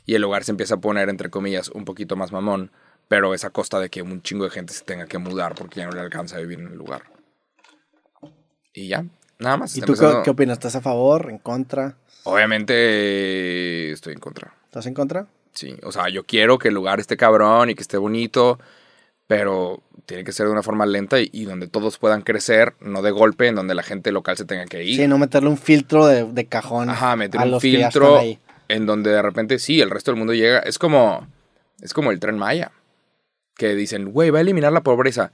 y 0.06 0.14
el 0.14 0.22
lugar 0.22 0.44
se 0.44 0.52
empieza 0.52 0.76
a 0.76 0.80
poner, 0.80 1.10
entre 1.10 1.28
comillas, 1.28 1.68
un 1.68 1.84
poquito 1.84 2.16
más 2.16 2.32
mamón, 2.32 2.72
pero 3.08 3.34
es 3.34 3.44
a 3.44 3.50
costa 3.50 3.78
de 3.78 3.90
que 3.90 4.00
un 4.00 4.22
chingo 4.22 4.44
de 4.44 4.50
gente 4.50 4.72
se 4.72 4.82
tenga 4.82 5.04
que 5.04 5.18
mudar 5.18 5.54
porque 5.54 5.80
ya 5.80 5.86
no 5.86 5.92
le 5.92 6.00
alcanza 6.00 6.36
a 6.36 6.40
vivir 6.40 6.58
en 6.60 6.68
el 6.68 6.78
lugar. 6.78 7.02
Y 8.72 8.88
ya, 8.88 9.04
nada 9.38 9.58
más. 9.58 9.76
¿Y 9.76 9.80
tú 9.82 9.88
qué, 9.88 9.92
empezando- 9.92 10.22
qué 10.22 10.30
opinas? 10.30 10.54
¿Estás 10.56 10.76
a 10.76 10.80
favor? 10.80 11.28
¿En 11.28 11.36
contra? 11.40 11.98
Obviamente 12.24 12.72
eh, 12.74 13.92
estoy 13.92 14.14
en 14.14 14.20
contra. 14.20 14.54
¿Estás 14.64 14.86
en 14.86 14.94
contra? 14.94 15.26
Sí, 15.56 15.74
o 15.82 15.90
sea, 15.90 16.08
yo 16.08 16.24
quiero 16.24 16.58
que 16.58 16.68
el 16.68 16.74
lugar 16.74 17.00
esté 17.00 17.16
cabrón 17.16 17.70
y 17.70 17.74
que 17.74 17.82
esté 17.82 17.96
bonito, 17.96 18.60
pero 19.26 19.82
tiene 20.04 20.22
que 20.22 20.30
ser 20.32 20.46
de 20.46 20.52
una 20.52 20.62
forma 20.62 20.86
lenta 20.86 21.18
y, 21.18 21.28
y 21.32 21.44
donde 21.46 21.66
todos 21.66 21.98
puedan 21.98 22.22
crecer, 22.22 22.74
no 22.80 23.02
de 23.02 23.10
golpe, 23.10 23.48
en 23.48 23.56
donde 23.56 23.74
la 23.74 23.82
gente 23.82 24.12
local 24.12 24.36
se 24.36 24.44
tenga 24.44 24.66
que 24.66 24.84
ir. 24.84 24.96
Sí, 24.96 25.08
no 25.08 25.18
meterle 25.18 25.48
un 25.48 25.56
filtro 25.58 26.06
de, 26.06 26.24
de 26.24 26.46
cajón. 26.46 26.90
Ajá, 26.90 27.16
meter 27.16 27.40
a 27.40 27.44
un 27.44 27.50
los 27.52 27.62
que 27.62 27.72
ya 27.72 27.90
filtro 27.90 28.06
están 28.18 28.20
ahí. 28.20 28.38
en 28.68 28.86
donde 28.86 29.10
de 29.10 29.22
repente 29.22 29.58
sí, 29.58 29.80
el 29.80 29.90
resto 29.90 30.12
del 30.12 30.18
mundo 30.18 30.32
llega. 30.34 30.58
Es 30.60 30.78
como, 30.78 31.26
es 31.80 31.92
como 31.94 32.10
el 32.12 32.20
tren 32.20 32.38
Maya, 32.38 32.70
que 33.56 33.74
dicen, 33.74 34.12
güey, 34.12 34.30
va 34.30 34.38
a 34.38 34.42
eliminar 34.42 34.72
la 34.72 34.82
pobreza. 34.82 35.32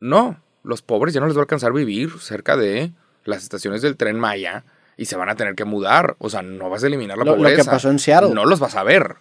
No, 0.00 0.40
los 0.64 0.82
pobres 0.82 1.14
ya 1.14 1.20
no 1.20 1.26
les 1.26 1.36
va 1.36 1.40
a 1.40 1.44
alcanzar 1.44 1.72
vivir 1.72 2.10
cerca 2.20 2.56
de 2.56 2.90
las 3.24 3.42
estaciones 3.44 3.80
del 3.80 3.96
tren 3.96 4.18
Maya 4.20 4.64
y 4.98 5.06
se 5.06 5.16
van 5.16 5.28
a 5.28 5.36
tener 5.36 5.54
que 5.54 5.64
mudar. 5.64 6.16
O 6.18 6.28
sea, 6.28 6.42
no 6.42 6.68
vas 6.68 6.82
a 6.84 6.86
eliminar 6.88 7.16
la 7.16 7.24
Lo- 7.24 7.30
lo 7.32 7.36
pobreza. 7.38 7.62
que 7.64 7.70
pasó 7.70 7.88
en 7.90 7.98
Seattle. 7.98 8.34
No 8.34 8.44
los 8.44 8.60
vas 8.60 8.74
a 8.74 8.82
ver. 8.82 9.14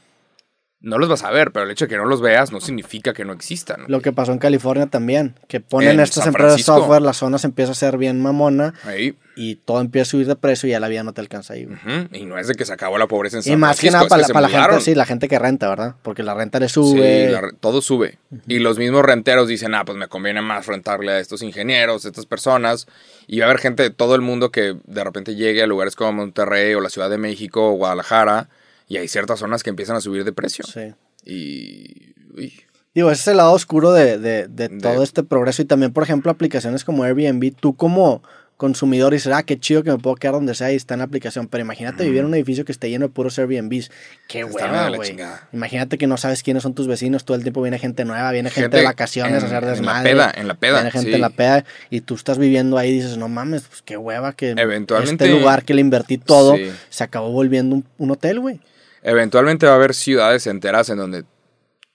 No 0.86 1.00
los 1.00 1.10
vas 1.10 1.24
a 1.24 1.32
ver, 1.32 1.52
pero 1.52 1.66
el 1.66 1.72
hecho 1.72 1.86
de 1.86 1.90
que 1.90 1.98
no 1.98 2.06
los 2.06 2.22
veas 2.22 2.52
no 2.52 2.62
significa 2.62 3.12
que 3.12 3.26
no 3.26 3.34
existan. 3.34 3.86
Lo 3.88 4.02
que 4.02 4.12
pasó 4.12 4.32
en 4.34 4.38
California 4.38 4.86
también, 4.86 5.34
que 5.48 5.60
ponen 5.60 5.90
En 5.90 6.00
estas 6.00 6.28
empresas 6.28 6.58
de 6.58 6.62
software, 6.64 7.02
la 7.02 7.14
zona 7.14 7.40
se 7.40 7.48
empieza 7.48 7.72
a 7.72 7.74
hacer 7.74 7.98
bien 7.98 8.22
mamona 8.22 8.76
Ahí. 8.84 9.16
y 9.36 9.56
todo 9.56 9.82
empieza 9.82 10.04
a 10.04 10.12
subir 10.12 10.28
de 10.28 10.36
precio 10.36 10.70
y 10.70 10.74
ya 10.74 10.80
la 10.80 10.88
vida 10.88 11.02
no 11.02 11.12
te 11.12 11.22
alcanza 11.22 11.56
ahí. 11.56 11.66
güey. 11.66 11.80
Y 12.12 12.26
no 12.26 12.38
es 12.38 12.48
de 12.48 12.54
que 12.54 12.66
se 12.66 12.74
acabó 12.74 13.00
la 13.00 13.08
pobreza 13.08 13.38
en 13.38 13.42
San 13.42 13.54
Y 13.54 13.56
más 13.56 13.80
que 13.80 13.90
nada 13.90 14.04
es 14.04 14.10
para, 14.10 14.22
la, 14.22 14.28
se 14.28 14.34
para 14.34 14.48
la 14.48 14.68
gente, 14.68 14.82
sí, 14.82 14.94
la 14.94 15.08
gente 15.08 15.28
que 15.28 15.40
renta, 15.40 15.68
¿verdad? 15.70 15.96
Porque 16.04 16.22
la 16.22 16.36
renta 16.36 16.60
le 16.60 16.70
sube. 16.70 17.26
Sí, 17.26 17.32
la 17.32 17.42
todo 17.60 17.82
sube. 17.82 18.20
Y 18.48 18.60
los 18.60 18.78
mismos 18.78 19.04
renteros 19.04 19.48
dicen, 19.48 19.74
ah, 19.74 19.86
pues 19.86 19.98
me 19.98 20.08
conviene 20.08 20.44
más 20.44 20.68
rentarle 20.68 21.14
a 21.14 21.20
estos 21.20 21.42
ingenieros, 21.42 22.06
a 22.06 22.10
estas 22.10 22.28
personas. 22.28 22.86
Y 23.26 23.40
va 23.40 23.48
a 23.48 23.50
haber 23.50 23.60
gente 23.60 23.82
de 23.82 23.90
todo 23.90 24.14
el 24.14 24.22
mundo 24.22 24.52
que 24.52 24.78
de 24.86 25.04
repente 25.04 25.34
llegue 25.34 25.64
a 25.64 25.66
lugares 25.66 25.96
como 25.96 26.12
Monterrey 26.14 26.76
o 26.76 26.80
la 26.80 26.90
Ciudad 26.90 27.10
de 27.10 27.18
México 27.18 27.72
o 27.72 27.74
Guadalajara. 27.74 28.50
Y 28.88 28.98
hay 28.98 29.08
ciertas 29.08 29.40
zonas 29.40 29.64
que 29.64 29.70
empiezan 29.70 29.96
a 29.96 30.02
subir 30.02 30.24
de 30.24 30.32
precio. 30.34 30.66
Sí. 30.66 30.94
Y... 31.26 32.14
uy, 32.36 32.54
Digo, 32.94 33.12
ese 33.12 33.22
es 33.22 33.28
el 33.28 33.38
lado 33.38 33.52
oscuro 33.52 33.92
de, 33.92 34.18
de- 34.18 34.48
de 34.48 34.70
De- 34.70 34.80
todo 34.80 35.04
este 35.04 35.22
progreso. 35.24 35.62
Y 35.62 35.66
también, 35.66 35.92
por 35.92 36.04
ejemplo, 36.04 36.32
aplicaciones 36.32 36.86
como 36.86 37.04
Airbnb, 37.04 37.54
tú 37.54 37.76
como 37.76 38.24
consumidor 38.56 39.12
dices, 39.12 39.34
ah, 39.34 39.44
qué 39.44 39.60
chido 39.60 39.84
que 39.84 39.92
me 39.92 39.98
puedo 39.98 40.16
quedar 40.16 40.34
donde 40.36 40.56
sea 40.56 40.72
y 40.72 40.78
está 40.78 40.94
en 40.94 41.00
la 41.00 41.04
aplicación. 41.04 41.48
Pero 41.50 41.62
imagínate 41.62 42.06
vivir 42.06 42.20
en 42.22 42.28
un 42.28 42.36
edificio 42.36 42.64
que 42.64 42.72
esté 42.72 42.90
lleno 42.90 43.08
de 43.08 43.14
puros 43.14 43.38
Airbnbs. 43.38 43.92
Qué 44.30 44.44
la 44.44 44.90
güey. 44.96 45.18
Imagínate 45.52 45.98
que 45.98 46.08
no 46.08 46.16
sabes 46.16 46.42
quiénes 46.42 46.64
son 46.64 46.74
tus 46.74 46.88
vecinos. 46.88 47.26
Todo 47.26 47.36
el 47.36 47.44
tiempo 47.44 47.62
viene 47.62 47.80
gente 47.80 48.06
nueva, 48.06 48.32
viene 48.32 48.50
gente, 48.50 48.62
Gente 48.62 48.78
de 48.78 48.84
vacaciones 48.86 49.34
a 49.34 49.38
en- 49.40 49.44
hacer 49.44 49.58
en 49.58 49.66
la 49.66 49.72
desmadre. 49.72 50.10
peda, 50.12 50.34
en 50.38 50.48
la 50.48 50.54
peda, 50.54 50.76
Viene 50.78 50.92
gente 50.92 51.10
sí. 51.10 51.16
en 51.16 51.22
la 51.22 51.30
peda 51.32 51.66
y 51.90 52.00
tú 52.00 52.16
estás 52.16 52.38
viviendo 52.38 52.78
ahí 52.78 52.92
y 52.92 52.94
dices, 52.94 53.18
no 53.18 53.28
mames, 53.28 53.64
pues 53.64 53.82
qué 53.82 53.98
hueva 53.98 54.32
que 54.32 54.52
Eventualmente- 54.52 55.26
este 55.26 55.38
lugar 55.38 55.66
que 55.66 55.74
le 55.74 55.82
invertí 55.82 56.18
todo 56.18 56.56
Sí. 56.56 56.72
se 56.90 57.04
acabó 57.04 57.32
volviendo 57.34 57.76
un, 57.76 57.86
un 57.98 58.12
hotel, 58.12 58.40
güey. 58.40 58.62
Eventualmente 59.08 59.68
va 59.68 59.74
a 59.74 59.76
haber 59.76 59.94
ciudades 59.94 60.48
enteras 60.48 60.90
en 60.90 60.98
donde 60.98 61.26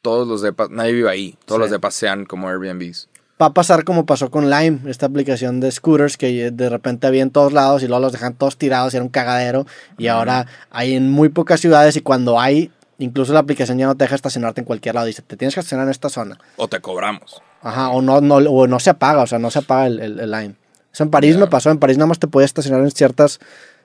todos 0.00 0.28
los 0.28 0.42
depas, 0.42 0.70
nadie 0.70 0.92
vive 0.92 1.10
ahí, 1.10 1.36
todos 1.44 1.58
Sí. 1.58 1.62
los 1.62 1.70
depas 1.72 1.94
sean 1.94 2.24
como 2.24 2.48
Airbnbs. 2.48 3.08
va 3.42 3.46
a 3.46 3.54
pasar 3.54 3.84
como 3.84 4.04
pasó 4.04 4.30
con 4.30 4.50
Lime, 4.50 4.80
esta 4.86 5.06
aplicación 5.06 5.60
de 5.60 5.70
scooters 5.72 6.18
que 6.18 6.50
de 6.50 6.68
repente 6.68 7.06
había 7.06 7.22
en 7.22 7.30
todos 7.30 7.54
lados 7.54 7.82
y 7.82 7.86
luego 7.88 8.02
los 8.02 8.12
dejan 8.12 8.34
todos 8.34 8.58
tirados 8.58 8.92
y 8.92 8.98
era 8.98 9.02
un 9.04 9.08
cagadero. 9.08 9.66
Y 9.96 10.08
ahora 10.08 10.46
hay 10.70 10.94
en 10.94 11.10
muy 11.10 11.30
pocas 11.30 11.58
ciudades 11.58 11.96
y 11.96 12.02
cuando 12.02 12.38
hay, 12.38 12.70
incluso 12.98 13.32
la 13.32 13.38
aplicación 13.38 13.78
ya 13.78 13.86
no 13.86 13.94
te 13.96 14.04
deja 14.04 14.14
estacionarte 14.14 14.60
en 14.60 14.66
cualquier 14.66 14.94
lado. 14.94 15.06
Dice, 15.06 15.22
te 15.22 15.38
tienes 15.38 15.54
que 15.54 15.60
estacionar 15.60 15.86
en 15.86 15.90
esta 15.90 16.10
zona. 16.10 16.36
O 16.56 16.68
te 16.68 16.80
cobramos. 16.80 17.40
Ajá, 17.62 17.88
o 17.88 18.02
no, 18.02 18.20
no, 18.20 18.36
o 18.36 18.66
no 18.66 18.78
se 18.78 18.90
apaga, 18.90 19.22
o 19.22 19.26
sea, 19.26 19.38
no 19.38 19.50
se 19.50 19.60
apaga 19.60 19.86
el, 19.86 20.00
el- 20.00 20.20
el 20.20 20.30
Lime. 20.30 20.54
Eso 20.92 21.04
en 21.04 21.10
París 21.10 21.34
Ya. 21.36 21.40
me 21.40 21.46
pasó, 21.46 21.70
en 21.70 21.78
París 21.78 21.96
nada 21.96 22.08
más 22.08 22.18
te 22.18 22.26
podías 22.28 22.50
estacionar 22.50 22.82
en 22.82 22.90
ciertas 22.90 23.40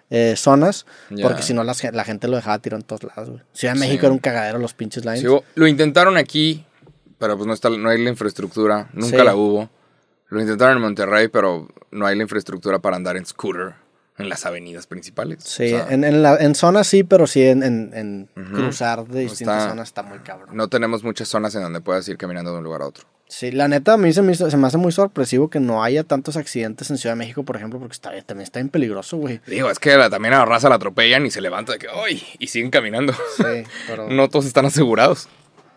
eh, 0.10 0.36
zonas, 0.38 0.86
porque 1.22 1.41
si 1.44 1.53
no 1.53 1.64
la 1.64 1.73
gente 2.03 2.27
lo 2.27 2.36
dejaba 2.36 2.60
tirado 2.60 2.80
en 2.82 2.86
todos 2.88 3.03
lados, 3.03 3.30
güey. 3.30 3.41
Ciudad 3.53 3.73
de 3.73 3.80
Sí. 3.80 3.86
México 3.88 4.06
era 4.06 4.14
un 4.14 4.19
cagadero 4.19 4.60
los 4.60 4.73
pinches. 4.73 5.03
Sí, 5.19 5.27
o- 5.27 5.44
lo 5.56 5.68
intentaron 5.68 6.15
aquí, 6.18 6.65
pero 7.18 7.36
pues 7.38 7.48
no, 7.48 7.53
está, 7.53 7.69
no 7.69 7.90
hay 7.90 8.03
la 8.03 8.10
infraestructura, 8.10 8.90
nunca 8.94 9.18
Sí. 9.19 9.23
la 9.26 9.36
hubo. 9.36 9.69
Lo 10.30 10.41
intentaron 10.41 10.77
en 10.77 10.82
Monterrey, 10.84 11.27
pero 11.27 11.68
no 11.91 12.06
hay 12.06 12.15
la 12.15 12.23
infraestructura 12.23 12.80
para 12.80 12.95
andar 12.98 13.15
en 13.18 13.26
scooter 13.26 13.73
en 14.18 14.30
las 14.30 14.45
avenidas 14.45 14.88
principales. 14.88 15.44
Sí, 15.44 15.73
O 15.73 15.77
sea, 15.86 15.88
en, 15.94 16.03
en, 16.03 16.22
la, 16.23 16.38
en 16.38 16.56
zonas 16.56 16.88
sí, 16.88 17.03
pero 17.03 17.27
sí 17.27 17.44
en, 17.44 17.61
en, 17.64 18.30
cruzar 18.53 19.06
de 19.07 19.22
distintas 19.22 19.57
está- 19.57 19.69
zonas 19.69 19.88
está 19.90 20.03
muy 20.03 20.19
cabrón. 20.19 20.56
no 20.56 20.68
tenemos 20.69 21.03
muchas 21.03 21.27
zonas 21.27 21.53
en 21.56 21.61
donde 21.64 21.82
puedas 21.82 22.07
ir 22.07 22.18
caminando 22.18 22.52
de 22.52 22.57
un 22.60 22.64
lugar 22.64 22.82
a 22.82 22.88
otro. 22.88 23.06
Sí, 23.27 23.52
la 23.52 23.68
neta 23.68 23.93
a 23.93 23.97
mí 23.97 24.14
se 24.14 24.22
me, 24.22 24.34
hizo- 24.34 24.49
se 24.52 24.56
me 24.57 24.68
hace 24.68 24.77
muy 24.77 24.91
sorpresivo 24.91 25.49
que 25.49 25.60
no 25.60 25.84
haya 25.84 26.03
tantos 26.03 26.38
accidentes 26.38 26.91
en 26.91 26.97
Ciudad 26.97 27.15
de 27.15 27.19
México, 27.19 27.43
por 27.43 27.56
ejemplo, 27.56 27.80
porque 27.80 27.93
está, 27.93 28.11
también 28.23 28.43
está 28.43 28.60
bien 28.60 28.69
peligroso, 28.69 29.18
güey. 29.18 29.41
Digo, 29.47 29.69
es 29.72 29.80
que 29.80 29.97
la- 29.97 30.10
también 30.11 30.35
a 30.35 30.39
la 30.39 30.45
raza 30.45 30.69
la 30.69 30.76
atropellan 30.76 31.26
y 31.26 31.31
se 31.31 31.41
levanta 31.41 31.73
de 31.73 31.80
que, 31.80 31.88
¡ay! 31.89 32.22
Y 32.38 32.47
siguen 32.47 32.69
caminando. 32.69 33.14
Sí, 33.38 33.43
pero... 33.88 34.10
no 34.10 34.30
todos 34.30 34.45
están 34.45 34.65
asegurados. 34.65 35.27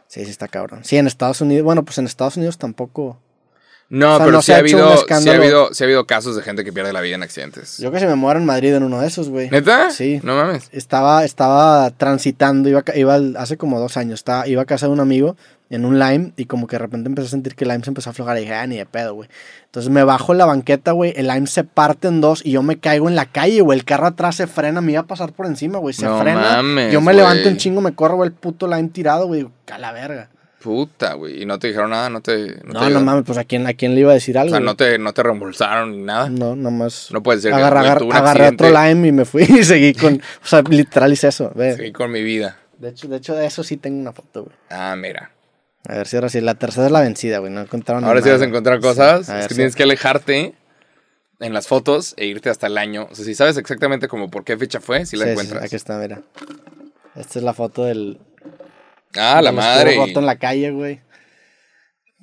Sí, 0.09 0.25
sí 0.25 0.31
está 0.31 0.47
cabrón. 0.49 0.81
Sí, 0.85 0.97
en 0.99 1.07
Estados 1.07 1.41
Unidos, 1.41 1.65
bueno, 1.65 1.85
pues 1.85 1.97
en 1.99 2.05
Estados 2.07 2.37
Unidos 2.37 2.59
tampoco... 2.59 3.19
No, 3.91 4.17
O 4.17 4.17
sea, 4.19 4.27
pero 4.27 4.37
no 4.37 4.43
sí 4.43 4.53
ha, 4.53 4.57
habido, 4.59 4.97
sí, 4.99 5.31
ha 5.31 5.35
habido, 5.35 5.73
sí 5.73 5.83
ha 5.83 5.87
habido 5.87 6.07
casos 6.07 6.37
de 6.37 6.43
gente 6.43 6.63
que 6.63 6.75
pierde 6.75 6.93
la 6.93 7.01
vida 7.01 7.15
en 7.15 7.23
accidentes. 7.23 7.79
Yo 7.79 7.91
que 7.91 7.99
se 7.99 8.07
me 8.07 8.17
muero 8.17 8.39
en 8.39 8.45
Madrid 8.45 8.75
en 8.75 8.83
uno 8.83 9.01
de 9.01 9.07
esos, 9.09 9.31
güey. 9.31 9.49
¿Neta? 9.49 9.91
Sí. 9.91 10.21
No 10.23 10.37
mames. 10.37 10.69
Estaba, 10.73 11.25
estaba 11.25 11.89
transitando, 11.93 12.69
iba, 12.69 12.85
iba 12.95 13.19
hace 13.39 13.57
como 13.57 13.81
dos 13.81 13.97
años, 13.97 14.21
estaba, 14.21 14.47
iba 14.47 14.61
a 14.61 14.67
casa 14.67 14.85
de 14.89 14.93
un 14.93 15.01
amigo 15.01 15.39
en 15.71 15.85
un 15.85 15.99
Lime 15.99 16.33
y 16.37 16.47
como 16.47 16.67
que 16.67 16.77
de 16.77 16.81
repente 16.81 17.09
empecé 17.09 17.27
a 17.29 17.31
sentir 17.31 17.55
que 17.55 17.65
el 17.65 17.71
Lime 17.71 17.85
se 17.85 17.91
empezó 17.91 18.09
a 18.09 18.13
aflojar 18.13 18.37
y 18.39 18.41
dije, 18.41 18.55
ah, 18.55 18.67
ni 18.67 18.77
de 18.77 18.87
pedo, 18.87 19.15
güey. 19.15 19.29
Entonces 19.67 19.91
me 19.91 20.03
bajo 20.05 20.33
en 20.33 20.39
la 20.39 20.47
banqueta, 20.47 20.93
güey, 20.93 21.13
el 21.17 21.29
Lime 21.29 21.47
se 21.47 21.65
parte 21.65 22.09
en 22.09 22.21
dos 22.21 22.41
y 22.45 22.53
yo 22.53 22.63
me 22.63 22.79
caigo 22.79 23.09
en 23.09 23.15
la 23.17 23.27
calle, 23.27 23.61
güey. 23.61 23.79
El 23.79 23.85
carro 23.85 24.07
atrás 24.07 24.37
se 24.37 24.47
frena, 24.47 24.81
me 24.81 24.93
iba 24.93 25.03
a 25.03 25.07
pasar 25.07 25.33
por 25.33 25.47
encima, 25.47 25.79
güey. 25.79 25.93
Se 25.95 26.07
No 26.07 26.21
frena. 26.21 26.41
mames, 26.41 26.93
yo 26.93 27.01
me 27.01 27.13
levanto 27.13 27.49
un 27.49 27.57
chingo, 27.59 27.81
me 27.81 27.95
corro, 27.95 28.17
güey, 28.17 28.29
el 28.29 28.35
puto 28.35 28.67
Lime 28.67 28.89
tirado, 28.89 29.27
güey. 29.27 29.47
A 29.71 29.79
la 29.79 29.93
verga. 29.93 30.31
Puta, 30.63 31.13
güey. 31.15 31.43
¿Y 31.43 31.47
no 31.47 31.59
te 31.61 31.69
dijeron 31.69 31.91
nada? 31.91 32.11
¿No 32.11 32.21
te.? 32.21 32.57
No, 32.65 32.81
te 32.81 32.91
no, 32.91 33.01
mames, 33.01 33.23
pues 33.25 33.39
a 33.39 33.45
quién, 33.45 33.67
a 33.69 33.75
quién 33.75 33.95
le 33.95 34.01
iba 34.01 34.11
a 34.11 34.15
decir 34.15 34.37
O 34.37 34.41
algo. 34.41 34.51
sea, 34.51 34.59
güey? 34.59 34.67
no 34.67 34.75
te, 34.77 34.99
no 34.99 35.13
te 35.13 35.23
reembolsaron 35.23 35.93
ni 35.93 35.99
nada. 36.03 36.29
No, 36.31 36.57
nomás. 36.57 37.11
No 37.13 37.23
puedes 37.23 37.43
decir 37.45 37.55
que, 37.57 37.63
Agarra- 37.63 38.03
un 38.03 38.13
agarré 38.13 38.49
otro. 38.49 38.69
Lime 38.69 39.07
y 39.09 39.13
me 39.13 39.25
fui 39.25 39.45
y 39.45 39.63
seguí 39.63 39.95
con. 39.95 40.15
O 40.17 40.47
sea, 40.47 40.63
literal 40.63 41.13
hice 41.13 41.29
eso. 41.29 41.53
Ve. 41.55 41.77
Seguí 41.77 41.93
con 41.93 42.11
mi 42.11 42.25
vida. 42.25 42.57
De, 42.77 42.89
hecho, 42.89 43.07
de 43.07 43.19
hecho, 43.19 43.37
de 43.37 43.47
eso 43.47 43.63
sí 43.63 43.77
tengo 43.77 44.01
una 44.01 44.13
foto, 44.13 44.45
güey. 44.45 44.57
Ah, 44.71 44.97
mira. 44.99 45.31
A 45.87 45.95
ver 45.97 46.07
si 46.07 46.17
ahora 46.17 46.29
sí. 46.29 46.41
La 46.41 46.55
tercera 46.55 46.87
es 46.87 46.93
la 46.93 47.01
vencida, 47.01 47.39
güey. 47.39 47.53
No 47.53 47.61
encontraron 47.63 48.05
Ahora 48.05 48.21
sí 48.23 48.29
vas 48.31 48.43
a 48.43 48.45
encontrar 48.45 48.79
Sí. 48.79 48.83
cosas. 48.83 49.29
A 49.29 49.35
es 49.37 49.41
ver 49.43 49.49
que 49.49 49.55
tienes 49.55 49.77
que 49.77 49.83
alejarte 49.85 50.55
en 51.41 51.53
las 51.53 51.67
fotos 51.69 52.15
e 52.17 52.27
irte 52.27 52.51
hasta 52.51 52.67
el 52.67 52.77
año. 52.79 53.09
O 53.11 53.15
sea, 53.15 53.25
si 53.25 53.35
sabes 53.35 53.57
exactamente 53.57 54.09
como 54.09 54.29
por 54.31 54.45
qué 54.45 54.57
fecha 54.57 54.81
fue, 54.81 55.07
si 55.07 55.17
la 55.17 55.25
Sí, 55.25 55.29
sí, 55.29 55.33
encuentras. 55.33 55.65
aquí 55.65 55.77
está, 55.77 55.99
mira. 55.99 56.23
Esta 57.15 57.39
es 57.39 57.45
la 57.45 57.55
foto 57.55 57.85
del. 57.85 58.19
ah, 59.17 59.41
la 59.43 59.53
madre. 59.53 59.97
roto 59.97 60.21
en 60.21 60.27
la 60.27 60.37
calle, 60.37 60.71
güey. 60.73 61.01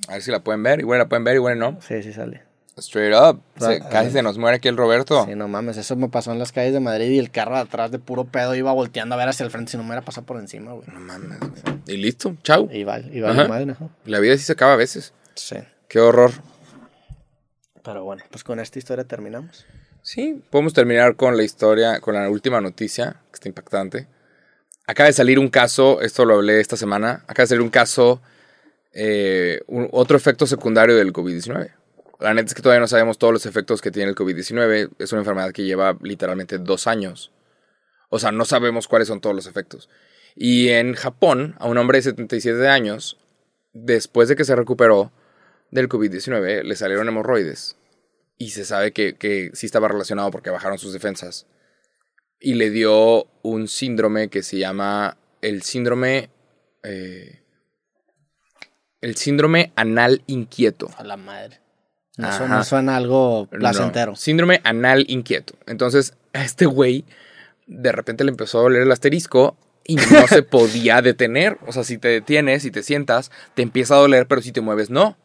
A 0.08 0.14
ver 0.14 0.22
si 0.22 0.32
la 0.32 0.42
pueden 0.42 0.62
ver. 0.62 0.80
Igual 0.82 1.00
la 1.00 1.08
pueden 1.10 1.24
ver, 1.24 1.36
igual 1.36 1.58
no. 1.58 1.80
Sí, 1.82 2.04
sí 2.04 2.14
sale. 2.14 2.44
Straight 2.78 3.16
up. 3.16 3.42
Se- 3.58 3.80
casi 3.90 4.12
se 4.12 4.22
nos 4.22 4.38
muere 4.38 4.58
aquí 4.58 4.68
el 4.68 4.76
Roberto. 4.76 5.26
Sí, 5.26 5.34
no 5.36 5.48
mames. 5.48 5.78
Eso 5.78 5.96
me 5.96 6.10
pasó 6.10 6.32
en 6.34 6.40
las 6.40 6.52
calles 6.52 6.74
de 6.74 6.82
Madrid 6.82 7.10
y 7.12 7.20
el 7.20 7.32
carro 7.32 7.56
de 7.56 7.62
atrás 7.62 7.90
de 7.92 8.00
puro 8.00 8.26
pedo 8.26 8.54
iba 8.56 8.74
volteando 8.74 9.16
a 9.16 9.18
ver 9.18 9.30
hacia 9.30 9.46
el 9.46 9.52
frente 9.52 9.72
si 9.72 9.78
no 9.78 9.84
me 9.84 9.90
hubiera 9.90 10.04
pasado 10.04 10.26
por 10.26 10.38
encima, 10.38 10.74
güey. 10.74 10.86
No 10.94 11.00
mames. 11.00 11.40
güey. 11.40 11.52
Y 11.88 11.98
listo. 11.98 12.36
Chau. 12.44 12.70
Y 12.72 12.84
vale, 12.84 13.10
y 13.16 13.22
vale 13.22 13.48
madre, 13.48 13.66
¿no? 13.68 13.92
La 14.06 14.20
vida 14.20 14.36
sí 14.38 14.44
se 14.44 14.52
acaba 14.54 14.74
a 14.74 14.78
veces. 14.78 15.14
Sí. 15.36 15.56
Qué 15.88 16.00
horror. 16.00 16.32
Pero 17.84 18.04
bueno, 18.04 18.24
pues 18.32 18.44
con 18.44 18.60
esta 18.60 18.80
historia 18.80 19.04
terminamos. 19.06 19.66
Sí, 20.02 20.44
podemos 20.50 20.74
terminar 20.74 21.16
con 21.16 21.38
la 21.38 21.44
historia, 21.44 22.00
con 22.00 22.16
la 22.16 22.30
última 22.30 22.62
noticia, 22.62 23.22
que 23.32 23.36
está 23.36 23.48
impactante. 23.48 24.08
Acaba 24.88 25.08
de 25.08 25.14
salir 25.14 25.40
un 25.40 25.50
caso, 25.50 26.02
esto 26.02 26.26
lo 26.26 26.36
hablé 26.36 26.60
esta 26.60 26.78
semana, 26.78 27.24
acaba 27.28 27.44
de 27.44 27.48
salir 27.48 27.62
un 27.62 27.70
caso, 27.70 28.22
eh, 28.94 29.62
un- 29.68 29.88
otro 29.92 30.16
efecto 30.18 30.46
secundario 30.46 30.96
del 30.96 31.12
COVID-19. 31.12 31.72
La 32.20 32.34
neta 32.34 32.48
es 32.48 32.54
que 32.54 32.62
todavía 32.62 32.80
no 32.80 32.88
sabemos 32.88 33.18
todos 33.18 33.34
los 33.34 33.46
efectos 33.46 33.82
que 33.82 33.92
tiene 33.92 34.10
el 34.10 34.16
COVID-19. 34.16 34.92
Es 35.00 35.12
una 35.12 35.22
enfermedad 35.22 35.52
que 35.52 35.64
lleva 35.64 35.98
literalmente 36.02 36.58
dos 36.58 36.88
años. 36.88 37.32
O 38.10 38.20
sea, 38.20 38.32
no 38.32 38.46
sabemos 38.46 38.88
cuáles 38.88 39.08
son 39.08 39.22
todos 39.22 39.36
los 39.36 39.48
efectos. 39.48 39.90
Y 40.36 40.70
en 40.70 40.94
Japón, 40.94 41.56
a 41.60 41.68
un 41.68 41.78
hombre 41.78 41.98
de 41.98 42.04
77 42.04 42.68
años, 42.68 43.18
después 43.74 44.30
de 44.30 44.36
que 44.36 44.46
se 44.46 44.56
recuperó 44.56 45.12
del 45.72 45.90
COVID-19, 45.90 46.64
le 46.64 46.76
salieron 46.76 47.08
hemorroides. 47.08 47.78
Y 48.38 48.52
se 48.52 48.66
sabe 48.66 48.92
que, 48.92 49.16
que 49.16 49.52
sí 49.54 49.66
estaba 49.66 49.88
relacionado 49.88 50.32
porque 50.32 50.50
bajaron 50.50 50.78
sus 50.78 50.94
defensas. 50.94 51.48
Y 52.40 52.56
le 52.56 52.70
dio 52.70 53.28
un 53.42 53.68
síndrome 53.68 54.30
que 54.30 54.44
se 54.44 54.58
llama 54.58 55.18
el 55.42 55.64
síndrome... 55.64 56.30
eh, 56.84 57.42
el 59.02 59.16
síndrome 59.16 59.72
anal 59.76 60.24
inquieto. 60.26 60.90
A 60.98 61.04
la 61.04 61.16
madre. 61.16 61.60
No, 62.18 62.64
suena, 62.64 62.96
algo 62.96 63.48
placentero. 63.48 64.12
No, 64.12 64.16
síndrome 64.16 64.62
anal 64.64 65.06
inquieto. 65.08 65.56
Entonces, 65.68 66.14
a 66.34 66.44
este 66.44 66.66
güey, 66.66 67.06
de 67.68 67.92
repente 67.92 68.24
le 68.24 68.32
empezó 68.32 68.60
a 68.60 68.64
doler 68.64 68.84
el 68.84 68.92
asterisco 68.92 69.58
y 69.84 69.96
no 69.96 70.28
se 70.28 70.44
podía 70.44 71.02
detener. 71.02 71.58
O 71.68 71.72
sea, 71.72 71.84
si 71.84 71.98
te 71.98 72.08
detienes 72.08 72.66
y 72.66 72.72
te 72.72 72.84
sientas, 72.84 73.32
te 73.54 73.62
empieza 73.62 73.96
a 73.96 74.00
doler, 74.00 74.28
pero 74.28 74.42
si 74.42 74.52
te 74.52 74.62
mueves, 74.62 74.90
no. 74.90 75.18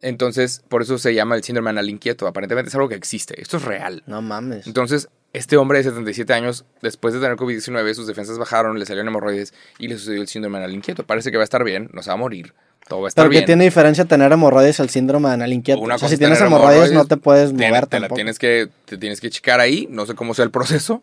Entonces, 0.00 0.62
por 0.68 0.82
eso 0.82 0.98
se 0.98 1.14
llama 1.14 1.34
el 1.34 1.42
síndrome 1.42 1.70
anal 1.70 1.88
inquieto. 1.88 2.26
Aparentemente 2.26 2.68
es 2.68 2.74
algo 2.74 2.88
que 2.88 2.94
existe. 2.94 3.40
Esto 3.40 3.56
es 3.56 3.64
real. 3.64 4.02
No 4.06 4.20
mames. 4.20 4.66
Entonces, 4.66 5.08
este 5.32 5.56
hombre 5.56 5.78
de 5.78 5.84
77 5.84 6.32
años, 6.32 6.64
después 6.82 7.14
de 7.14 7.20
tener 7.20 7.36
COVID-19, 7.36 7.94
sus 7.94 8.06
defensas 8.06 8.38
bajaron, 8.38 8.78
le 8.78 8.86
salieron 8.86 9.08
hemorroides 9.08 9.54
y 9.78 9.88
le 9.88 9.98
sucedió 9.98 10.20
el 10.20 10.28
síndrome 10.28 10.58
anal 10.58 10.74
inquieto. 10.74 11.04
Parece 11.04 11.30
que 11.30 11.38
va 11.38 11.42
a 11.42 11.44
estar 11.44 11.64
bien, 11.64 11.90
no 11.92 12.02
se 12.02 12.10
va 12.10 12.14
a 12.14 12.18
morir. 12.18 12.54
Todo 12.88 13.00
va 13.00 13.06
a 13.06 13.08
estar 13.08 13.22
Pero 13.22 13.30
bien. 13.30 13.42
¿qué 13.42 13.46
tiene 13.46 13.64
diferencia 13.64 14.04
tener 14.04 14.30
hemorroides 14.30 14.78
al 14.80 14.90
síndrome 14.90 15.28
anal 15.30 15.52
inquieto? 15.52 15.80
Una 15.80 15.94
o 15.94 15.98
sea, 15.98 16.08
si 16.08 16.14
es 16.14 16.18
tienes 16.18 16.40
hemorroides, 16.40 16.92
no 16.92 17.06
te 17.06 17.16
puedes 17.16 17.50
Tiene- 17.50 17.68
mover 17.68 17.86
te 17.86 17.96
la 17.96 18.00
tampoco. 18.02 18.16
tienes 18.16 18.38
que 18.38 18.68
te 18.84 18.98
tienes 18.98 19.20
que 19.22 19.30
checar 19.30 19.58
ahí 19.60 19.88
no 19.90 20.04
sé 20.04 20.14
cómo 20.14 20.34
sea 20.34 20.44
el 20.44 20.50
proceso 20.50 21.02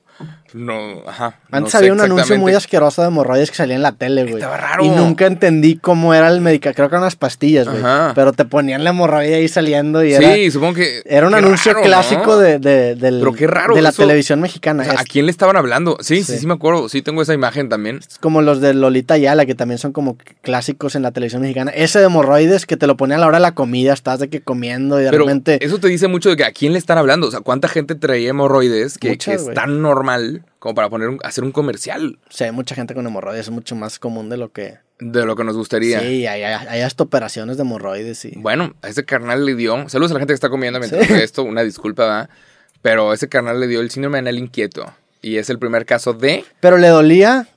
no 0.54 1.02
ajá 1.08 1.40
no 1.50 1.58
Antes 1.58 1.72
sé 1.72 1.78
había 1.80 1.94
un 1.94 2.02
anuncio 2.02 2.38
muy 2.38 2.54
asqueroso 2.54 3.02
de 3.02 3.08
hemorroides 3.08 3.50
que 3.50 3.58
salía 3.58 3.76
en 3.76 3.82
la 3.82 3.94
tele, 3.94 4.24
güey. 4.24 4.36
Estaba 4.36 4.58
raro. 4.58 4.84
Y 4.86 4.90
nunca 4.90 5.26
entendí 5.26 5.78
cómo 5.78 6.14
era 6.14 6.28
el 6.28 6.42
medicamento. 6.42 6.76
Creo 6.76 6.90
que 6.90 6.96
eran 6.96 7.04
unas 7.04 7.16
pastillas, 7.16 7.68
güey. 7.68 7.82
Pero 8.14 8.32
te 8.34 8.46
ponían 8.46 8.84
la 8.84 8.92
hemorroide 8.92 9.36
ahí 9.36 9.48
saliendo 9.48 10.04
y 10.04 10.14
era, 10.14 10.34
sí 10.36 10.52
supongo 10.52 10.76
que 10.76 11.02
era 11.06 11.26
un 11.28 11.34
anuncio 11.34 11.74
raro, 11.74 11.84
clásico 11.86 12.26
¿no? 12.28 12.38
de, 12.38 12.60
de- 12.60 12.96
del- 12.96 13.20
Pero 13.20 13.34
qué 13.34 13.48
raro 13.48 13.74
de 13.76 13.82
la 13.82 13.90
eso. 13.90 14.04
televisión 14.04 14.40
mexicana. 14.42 14.84
O 14.84 14.86
sea, 14.86 15.00
a 15.00 15.04
quién 15.04 15.26
le 15.26 15.32
estaban 15.32 15.56
hablando 15.58 15.98
sí, 16.02 16.18
sí 16.24 16.34
Sí. 16.34 16.40
sí 16.40 16.48
me 16.48 16.54
acuerdo 16.54 16.88
sí 16.90 17.02
tengo 17.02 17.22
esa 17.24 17.34
imagen 17.34 17.68
también 17.70 17.98
es 18.08 18.18
como 18.20 18.42
los 18.44 18.62
de 18.62 18.74
Lolita 18.76 19.18
Yala, 19.18 19.46
que 19.46 19.56
también 19.56 19.80
son 19.80 19.92
como 19.92 20.18
clásicos 20.42 20.96
en 20.96 21.02
la 21.02 21.12
televisión 21.12 21.42
mexicana. 21.42 21.71
Ese 21.76 22.00
de 22.00 22.06
hemorroides 22.06 22.66
que 22.66 22.78
te 22.78 22.88
lo 22.88 22.98
ponían 22.98 23.20
a 23.20 23.22
la 23.22 23.28
hora 23.28 23.38
de 23.38 23.42
la 23.44 23.56
comida, 23.56 23.94
estás 23.94 24.20
de 24.20 24.30
que 24.30 24.42
comiendo 24.42 25.00
y 25.00 25.04
de 25.04 25.10
pero 25.12 25.26
repente. 25.26 25.64
eso 25.66 25.80
te 25.80 25.88
dice 25.88 26.08
mucho 26.08 26.30
de 26.30 26.36
que 26.38 26.44
a 26.46 26.52
quién 26.52 26.74
le 26.74 26.80
están 26.80 26.98
hablando 26.98 27.28
o 27.28 27.32
sea 27.32 27.40
cuánta 27.42 27.68
gente 27.68 27.96
traía 27.96 28.30
hemorroides 28.30 28.98
que, 28.98 29.10
Muchas, 29.10 29.44
que 29.44 29.50
es 29.50 29.56
tan 29.56 29.82
normal 29.82 30.44
como 30.60 30.76
para 30.76 30.90
poner 30.90 31.10
un- 31.10 31.20
hacer 31.24 31.44
un 31.44 31.52
comercial 31.52 32.20
Sí, 32.30 32.44
hay 32.44 32.52
mucha 32.52 32.76
gente 32.76 32.94
con 32.94 33.06
hemorroides, 33.08 33.46
es 33.48 33.50
mucho 33.52 33.76
más 33.76 34.00
común 34.00 34.30
de 34.30 34.38
lo 34.38 34.52
que. 34.52 34.78
de 35.00 35.26
lo 35.26 35.36
que 35.36 35.44
nos 35.44 35.58
gustaría 35.58 36.00
Sí, 36.00 36.26
hay, 36.28 36.44
hay, 36.44 36.68
hay 36.68 36.82
hasta 36.82 37.04
operaciones 37.04 37.58
de 37.58 37.64
hemorroides 37.64 38.26
y. 38.26 38.34
Bueno, 38.38 38.74
a 38.82 38.90
ese 38.90 39.04
carnal 39.06 39.46
le 39.46 39.56
dio. 39.56 39.90
Saludos 39.90 40.12
a 40.12 40.14
la 40.16 40.20
gente 40.20 40.32
que 40.34 40.36
está 40.36 40.50
comiendo 40.50 40.80
mientras 40.80 41.08
Sí. 41.08 41.14
ve 41.14 41.24
esto, 41.24 41.44
una 41.44 41.64
disculpa, 41.64 42.04
¿verdad? 42.04 42.30
Pero 42.82 43.14
ese 43.14 43.28
carnal 43.30 43.60
le 43.60 43.68
dio 43.68 43.82
el 43.82 43.90
síndrome 43.92 44.18
anal 44.20 44.38
inquieto. 44.38 44.92
Y 45.24 45.38
es 45.38 45.50
el 45.52 45.60
primer 45.60 45.86
caso 45.86 46.14
de. 46.14 46.44
Pero 46.60 46.78
le 46.78 46.88
dolía. 46.88 47.48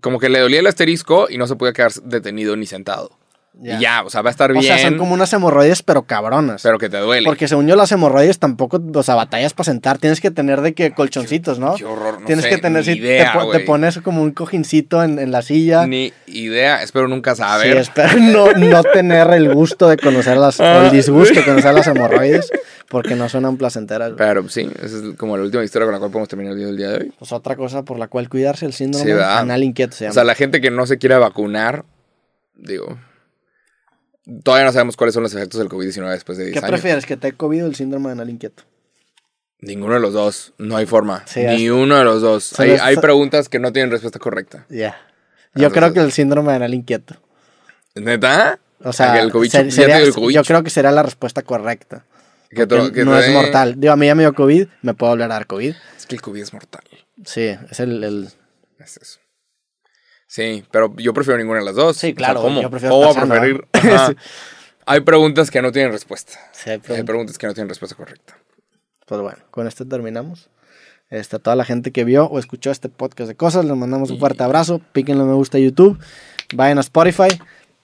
Como 0.00 0.18
que 0.18 0.28
le 0.30 0.40
dolía 0.40 0.60
el 0.60 0.66
asterisco 0.66 1.26
y 1.30 1.36
no 1.38 1.46
se 1.46 1.56
podía 1.56 1.72
quedar 1.72 1.92
detenido 2.04 2.56
ni 2.56 2.66
sentado. 2.66 3.10
Ya. 3.54 3.76
Y 3.78 3.80
ya, 3.82 4.02
o 4.02 4.08
sea, 4.08 4.22
va 4.22 4.30
a 4.30 4.32
estar 4.32 4.50
O 4.50 4.54
bien. 4.54 4.64
sea, 4.64 4.78
son 4.78 4.96
como 4.96 5.12
unas 5.12 5.30
hemorroides, 5.32 5.82
pero 5.82 6.02
cabronas. 6.04 6.62
Pero 6.62 6.78
que 6.78 6.88
te 6.88 6.96
duele. 6.96 7.26
Porque 7.26 7.46
según 7.48 7.66
yo, 7.68 7.76
las 7.76 7.92
hemorroides 7.92 8.38
tampoco, 8.38 8.82
o 8.94 9.02
sea, 9.02 9.14
batallas 9.14 9.52
para 9.52 9.64
sentar. 9.66 9.98
Tienes 9.98 10.20
que 10.22 10.30
tener 10.30 10.62
de 10.62 10.72
que 10.72 10.92
colchoncitos, 10.92 11.58
¿no? 11.58 11.74
Qué 11.74 11.84
horror, 11.84 12.20
no 12.20 12.26
Tienes 12.26 12.44
sé, 12.46 12.50
que 12.50 12.58
tener, 12.58 12.78
ni 12.86 12.94
sí, 12.94 12.98
idea, 12.98 13.38
te, 13.52 13.60
pones 13.60 13.98
como 13.98 14.22
un 14.22 14.30
cojincito 14.32 15.04
en, 15.04 15.18
en 15.18 15.30
la 15.32 15.42
silla. 15.42 15.86
Ni 15.86 16.12
idea, 16.26 16.82
espero 16.82 17.08
nunca 17.08 17.34
Sí, 17.34 17.42
saber. 17.42 17.76
espero 17.76 18.18
no, 18.20 18.52
no 18.52 18.82
tener 18.84 19.28
el 19.34 19.52
gusto 19.54 19.86
de 19.88 19.98
conocer 19.98 20.38
las, 20.38 20.58
o 20.58 20.82
el 20.84 20.90
disgusto 20.90 21.34
de 21.34 21.44
conocer 21.44 21.74
las 21.74 21.86
hemorroides, 21.86 22.50
porque 22.88 23.14
no 23.16 23.28
suenan 23.28 23.58
placenteras. 23.58 24.12
Pero 24.16 24.48
sí, 24.48 24.66
esa 24.82 24.96
es 24.96 25.02
como 25.18 25.36
la 25.36 25.42
última 25.44 25.62
historia 25.62 25.84
con 25.86 25.92
la 25.92 25.98
cual 25.98 26.10
podemos 26.10 26.28
terminar 26.30 26.52
el 26.54 26.58
día 26.58 26.66
del 26.68 26.76
día 26.78 26.88
de 26.88 26.96
hoy. 27.04 27.12
Pues 27.18 27.30
otra 27.32 27.54
cosa 27.54 27.82
por 27.84 27.98
la 27.98 28.08
cual 28.08 28.30
cuidarse, 28.30 28.64
el 28.64 28.72
síndrome 28.72 29.04
Sí, 29.04 29.12
anal 29.12 29.62
inquieto 29.62 29.94
se 29.94 30.04
O 30.04 30.06
llama. 30.06 30.14
sea, 30.14 30.24
la 30.24 30.34
gente 30.34 30.62
que 30.62 30.70
no 30.70 30.86
se 30.86 30.96
quiera 30.96 31.18
vacunar, 31.18 31.84
digo. 32.56 32.96
Todavía 34.44 34.66
no 34.66 34.72
sabemos 34.72 34.96
cuáles 34.96 35.14
son 35.14 35.22
los 35.24 35.34
efectos 35.34 35.58
del 35.58 35.68
COVID-19 35.68 36.10
después 36.10 36.38
de 36.38 36.44
10 36.44 36.52
¿Qué 36.54 36.58
años. 36.60 36.70
prefieres, 36.70 37.06
que 37.06 37.16
te 37.16 37.28
dé 37.28 37.36
COVID 37.36 37.64
o 37.64 37.66
el 37.66 37.74
síndrome 37.74 38.10
anal 38.10 38.30
inquieto? 38.30 38.62
Ninguno 39.60 39.94
de 39.94 40.00
los 40.00 40.12
dos. 40.12 40.52
No 40.58 40.76
hay 40.76 40.86
forma. 40.86 41.24
Sí, 41.26 41.40
Ni 41.40 41.66
hasta- 41.66 41.74
uno 41.74 41.96
de 41.98 42.04
los 42.04 42.20
dos. 42.22 42.58
Hay, 42.60 42.96
preguntas 42.96 43.48
que 43.48 43.58
no 43.58 43.72
tienen 43.72 43.90
respuesta 43.90 44.18
correcta. 44.18 44.66
Ya. 44.68 44.96
Yo 45.54 45.66
Entonces- 45.66 45.72
creo 45.78 45.92
que 45.92 46.00
el 46.00 46.12
síndrome 46.12 46.52
anal 46.52 46.72
inquieto. 46.74 47.16
¿Neta? 47.94 48.58
O 48.84 48.92
sea, 48.92 49.20
el 49.20 49.30
COVID, 49.30 49.48
ser- 49.50 49.66
ya 49.66 49.70
sería- 49.72 49.94
te 49.96 50.00
dio 50.02 50.08
el 50.08 50.14
COVID. 50.14 50.34
yo 50.34 50.42
creo 50.44 50.62
que 50.64 50.70
sería 50.70 50.90
la 50.90 51.02
respuesta 51.02 51.42
correcta. 51.42 52.04
Que 52.50 52.66
no 53.04 53.18
es 53.18 53.32
mortal. 53.32 53.74
Digo, 53.78 53.92
a 53.92 53.96
mí 53.96 54.06
ya 54.06 54.14
me 54.14 54.22
dio 54.24 54.34
COVID, 54.34 54.66
me 54.82 54.94
puedo 54.94 55.12
volver 55.12 55.24
a 55.30 55.34
dar 55.34 55.46
COVID. 55.46 55.74
Es 55.96 56.06
que 56.06 56.16
el 56.16 56.20
COVID 56.22 56.42
es 56.42 56.52
mortal. 56.52 56.82
Sí, 57.24 57.56
es 57.70 57.80
el... 57.80 58.02
el- 58.04 58.28
Es 58.78 58.96
eso. 58.96 59.20
Sí, 60.32 60.64
pero 60.70 60.94
yo 60.96 61.12
prefiero 61.12 61.36
ninguna 61.36 61.58
de 61.58 61.66
las 61.66 61.74
dos. 61.74 61.94
Sí, 61.94 62.14
claro, 62.14 62.40
O 62.40 62.42
sea, 62.44 62.48
¿cómo? 62.48 62.62
yo 62.62 62.70
prefiero 62.70 62.94
¿Cómo 62.94 63.12
voy 63.12 63.14
a 63.14 63.26
preferir? 63.26 63.66
Hay 64.86 65.00
preguntas 65.00 65.50
que 65.50 65.60
no 65.60 65.72
tienen 65.72 65.92
respuesta. 65.92 66.32
Sí, 66.52 66.70
hay 66.70 66.78
preguntas 66.78 67.36
que 67.36 67.46
no 67.46 67.52
tienen 67.52 67.68
respuesta 67.68 67.94
correcta. 67.96 68.38
Pues 69.04 69.20
bueno, 69.20 69.38
con 69.50 69.68
esto 69.68 69.86
terminamos. 69.86 70.48
Este, 71.10 71.36
a 71.36 71.38
toda 71.38 71.54
la 71.54 71.66
gente 71.66 71.92
que 71.92 72.04
vio 72.04 72.24
o 72.24 72.38
escuchó 72.38 72.70
este 72.70 72.88
podcast 72.88 73.28
de 73.28 73.34
cosas, 73.34 73.66
les 73.66 73.76
mandamos 73.76 74.10
un 74.10 74.18
fuerte 74.18 74.42
abrazo. 74.42 74.80
Píquenle 74.92 75.22
me 75.24 75.34
gusta 75.34 75.58
a 75.58 75.60
YouTube. 75.60 75.98
Vayan 76.54 76.78
a 76.78 76.80
Spotify. 76.80 77.28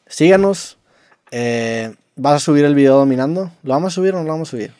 Síganos. 0.06 0.78
Eh, 1.30 1.94
¿Vas 2.16 2.36
a 2.36 2.38
subir 2.40 2.64
el 2.64 2.74
video 2.74 2.96
dominando? 2.96 3.52
¿Lo 3.62 3.74
vamos 3.74 3.92
a 3.92 3.94
subir 3.94 4.14
o 4.14 4.20
no 4.20 4.24
lo 4.24 4.30
vamos 4.30 4.48
a 4.48 4.52
subir? 4.52 4.72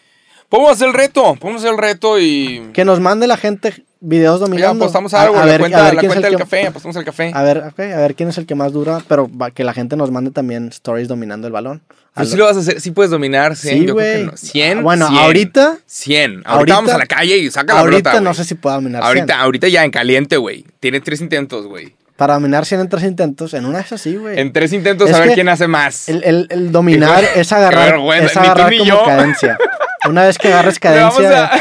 Podemos 0.48 0.72
hacer 0.72 0.88
el 0.88 0.94
reto. 0.94 1.36
Podemos 1.38 1.60
hacer 1.60 1.74
el 1.74 1.78
reto 1.78 2.18
y. 2.18 2.70
Que 2.72 2.86
nos 2.86 2.98
mande 2.98 3.26
la 3.26 3.36
gente 3.36 3.84
videos 4.00 4.40
dominando. 4.40 4.84
apostamos 4.84 5.12
a 5.14 5.22
algo, 5.22 5.36
la 5.36 5.44
ver- 5.44 5.60
cuenta, 5.60 5.82
ver 5.84 5.94
la 5.94 6.00
cuenta 6.02 6.16
el 6.16 6.22
del 6.22 6.32
que- 6.36 6.38
café, 6.44 6.66
apostamos 6.68 6.96
al 6.96 7.04
café. 7.04 7.30
A 7.34 7.42
ver, 7.42 7.58
ok, 7.58 7.78
a 7.80 7.96
ver 7.98 8.14
quién 8.14 8.28
es 8.28 8.38
el 8.38 8.46
que 8.46 8.54
más 8.54 8.72
dura, 8.72 9.00
pero 9.08 9.28
va- 9.30 9.50
que 9.50 9.64
la 9.64 9.72
gente 9.74 9.96
nos 9.96 10.10
mande 10.10 10.30
también 10.30 10.68
stories 10.68 11.08
dominando 11.08 11.46
el 11.46 11.52
balón. 11.52 11.82
Pero 12.14 12.26
A 12.26 12.30
sí 12.30 12.36
lo- 12.36 12.44
vas 12.46 12.56
a 12.56 12.60
hacer, 12.60 12.80
sí 12.80 12.90
puedes 12.90 13.10
dominar 13.10 13.54
100, 13.56 13.78
Sí, 13.80 13.86
yo 13.86 13.94
creo 13.96 14.12
que 14.18 14.24
no. 14.24 14.36
100, 14.36 14.78
Ah, 14.78 14.82
bueno, 14.82 15.08
100, 15.08 15.18
ahorita- 15.20 15.78
100. 15.86 16.30
Ahorita, 16.32 16.50
ahorita- 16.50 16.74
vamos 16.74 16.92
a 16.92 16.98
la 16.98 17.06
calle 17.06 17.38
y 17.38 17.50
saca 17.50 17.74
la 17.74 17.80
Ahorita 17.80 18.10
pelota, 18.10 18.20
no 18.20 18.34
sé 18.34 18.44
si 18.44 18.54
puedo 18.54 18.74
dominar 18.76 19.02
Ahorita, 19.02 19.26
100. 19.26 19.38
ahorita 19.40 19.68
ya 19.68 19.84
en 19.84 19.90
caliente, 19.90 20.36
güey. 20.36 20.64
Tiene 20.80 21.00
tres 21.00 21.20
intentos, 21.20 21.66
güey. 21.66 21.94
Para 22.16 22.34
dominar 22.34 22.66
100 22.66 22.80
en 22.80 22.88
tres 22.88 23.04
intentos, 23.04 23.54
en 23.54 23.64
una 23.64 23.78
es 23.78 23.92
así, 23.92 24.16
güey. 24.16 24.40
En 24.40 24.52
tres 24.52 24.72
intentos 24.72 25.08
Es 25.08 25.14
a 25.14 25.20
ver 25.20 25.34
quién 25.34 25.48
hace 25.48 25.68
más. 25.68 26.08
El, 26.08 26.24
el- 26.24 26.46
el 26.50 26.72
dominar 26.72 27.22
es 27.36 27.52
agarrar, 27.52 28.00
es 28.20 28.36
agarrar 28.36 28.72
como 28.72 28.84
yo. 28.84 29.04
cadencia. 29.04 29.56
Una 30.08 30.24
vez 30.24 30.38
que 30.38 30.48
agarres 30.48 30.78
cadencia, 30.80 31.44
a- 31.46 31.60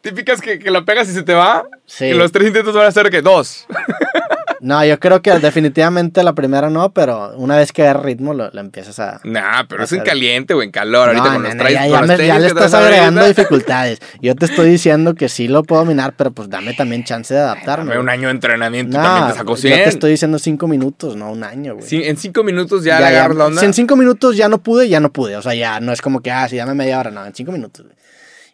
Típicas 0.00 0.40
que, 0.40 0.58
que 0.58 0.70
la 0.70 0.84
pegas 0.84 1.08
y 1.08 1.12
se 1.12 1.22
te 1.22 1.34
va. 1.34 1.64
Sí. 1.86 2.06
Y 2.06 2.14
los 2.14 2.32
tres 2.32 2.48
intentos 2.48 2.74
van 2.74 2.86
a 2.86 2.90
ser 2.92 3.10
que 3.10 3.22
dos. 3.22 3.66
no, 4.60 4.84
yo 4.84 4.98
creo 4.98 5.20
que 5.20 5.30
definitivamente 5.38 6.22
la 6.22 6.32
primera 6.32 6.70
no, 6.70 6.90
pero 6.92 7.34
una 7.36 7.56
vez 7.56 7.72
que 7.72 7.82
agarres 7.82 8.02
ritmo 8.04 8.32
lo, 8.34 8.50
lo 8.50 8.60
empiezas 8.60 8.98
a... 8.98 9.20
Nah, 9.24 9.64
pero 9.68 9.84
es 9.84 9.92
en 9.92 10.00
caliente 10.02 10.54
o 10.54 10.62
en 10.62 10.70
calor. 10.70 11.08
Ahorita 11.08 11.24
No, 11.26 11.32
con 11.34 11.42
no, 11.42 11.48
los 11.48 11.70
ya, 11.72 11.86
ya 11.86 12.02
me- 12.02 12.26
ya 12.26 12.38
le 12.38 12.46
estás 12.46 12.72
agregando 12.74 13.20
ahorita. 13.20 13.42
dificultades. 13.42 13.98
Yo 14.22 14.34
te 14.34 14.46
estoy 14.46 14.70
diciendo 14.70 15.14
que 15.14 15.28
sí 15.28 15.48
lo 15.48 15.62
puedo 15.64 15.82
dominar, 15.82 16.14
pero 16.16 16.30
pues 16.30 16.48
dame 16.48 16.72
también 16.74 17.04
chance 17.04 17.34
de 17.34 17.40
adaptarme. 17.40 17.90
Dame 17.90 18.00
un 18.00 18.08
año 18.08 18.28
de 18.28 18.34
entrenamiento 18.34 18.96
No, 18.96 19.02
también 19.04 19.32
te 19.32 19.38
sacó 19.38 19.50
yo 19.56 19.62
te 19.62 19.68
100. 19.76 19.88
estoy 19.88 20.10
diciendo 20.12 20.38
cinco 20.38 20.66
minutos, 20.66 21.16
no 21.16 21.30
un 21.30 21.44
año, 21.44 21.74
güey. 21.74 21.86
Sí, 21.86 22.02
en 22.04 22.16
cinco 22.16 22.42
minutos 22.42 22.84
ya, 22.84 23.00
Ya, 23.00 23.10
le 23.10 23.16
agarras 23.18 23.36
la 23.36 23.46
onda. 23.46 23.60
Si 23.60 23.66
en 23.66 23.74
cinco 23.74 23.96
minutos 23.96 24.36
ya 24.36 24.48
no 24.48 24.58
pude, 24.62 24.88
ya 24.88 25.00
no 25.00 25.12
pude. 25.12 25.36
O 25.36 25.42
sea, 25.42 25.54
ya 25.54 25.80
no 25.80 25.92
es 25.92 26.00
como 26.00 26.20
que, 26.20 26.30
ah, 26.30 26.48
si 26.48 26.56
dame 26.56 26.74
media 26.74 26.98
hora, 27.00 27.10
no, 27.10 27.24
en 27.26 27.34
cinco 27.34 27.52
minutos. 27.52 27.84
güey. 27.84 27.96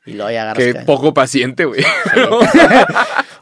Y 0.06 0.12
luego 0.14 0.30
ya 0.30 0.42
agarras. 0.42 0.64
Qué 0.64 0.72
cadencia. 0.72 0.86
poco 0.86 1.14
paciente, 1.14 1.64
güey. 1.64 1.82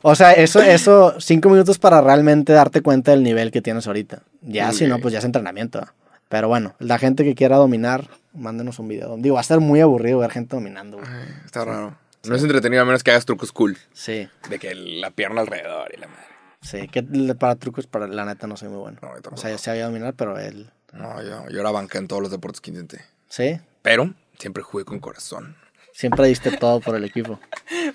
O 0.02 0.14
sea, 0.14 0.32
eso, 0.32 0.62
eso, 0.62 1.16
cinco 1.20 1.50
minutos 1.50 1.78
para 1.78 2.00
realmente 2.00 2.52
darte 2.52 2.82
cuenta 2.82 3.10
del 3.10 3.24
nivel 3.24 3.50
que 3.50 3.60
tienes 3.60 3.86
ahorita. 3.88 4.22
Ya, 4.42 4.72
si 4.72 4.86
no, 4.86 5.00
pues 5.00 5.12
ya 5.12 5.18
es 5.18 5.24
entrenamiento. 5.24 5.84
Pero 6.28 6.46
bueno, 6.46 6.74
la 6.78 6.98
gente 6.98 7.24
que 7.24 7.34
quiera 7.34 7.56
dominar, 7.56 8.08
mándenos 8.32 8.78
un 8.78 8.86
video. 8.86 9.16
Digo, 9.18 9.34
va 9.34 9.40
a 9.40 9.44
ser 9.44 9.58
muy 9.60 9.80
aburrido 9.80 10.18
ver 10.18 10.30
gente 10.30 10.54
dominando, 10.54 10.98
güey. 10.98 11.08
Está 11.44 11.64
raro. 11.64 11.96
No 12.24 12.36
es 12.36 12.42
entretenido 12.42 12.82
a 12.82 12.84
menos 12.84 13.02
que 13.02 13.10
hagas 13.10 13.24
trucos 13.24 13.50
cool. 13.50 13.76
Sí, 13.92 14.28
De 14.48 14.58
que 14.58 14.74
la 14.74 15.10
pierna 15.10 15.40
alrededor 15.40 15.90
y 15.96 16.00
la 16.00 16.06
madre. 16.06 16.22
sí. 16.62 16.86
Que 16.88 17.02
para 17.34 17.56
trucos, 17.56 17.86
para 17.86 18.06
la 18.06 18.24
neta, 18.24 18.46
no 18.46 18.56
soy 18.56 18.68
muy 18.68 18.78
bueno. 18.78 18.98
No, 19.02 19.08
yo 19.16 19.30
o 19.32 19.36
sea, 19.36 19.50
ya 19.50 19.58
sabía 19.58 19.86
dominar, 19.86 20.14
pero 20.14 20.38
él. 20.38 20.70
No, 20.92 21.22
yo, 21.22 21.48
yo 21.48 21.60
era 21.60 21.70
banca 21.70 21.98
en 21.98 22.06
todos 22.06 22.22
los 22.22 22.30
deportes 22.30 22.60
que 22.60 22.70
intenté. 22.70 23.00
Sí, 23.28 23.58
Pero 23.82 24.14
siempre 24.38 24.62
jugué 24.62 24.84
con 24.84 25.00
corazón. 25.00 25.56
Siempre 25.98 26.28
diste 26.28 26.52
todo 26.56 26.78
por 26.80 26.94
el 26.94 27.04
equipo. 27.04 27.40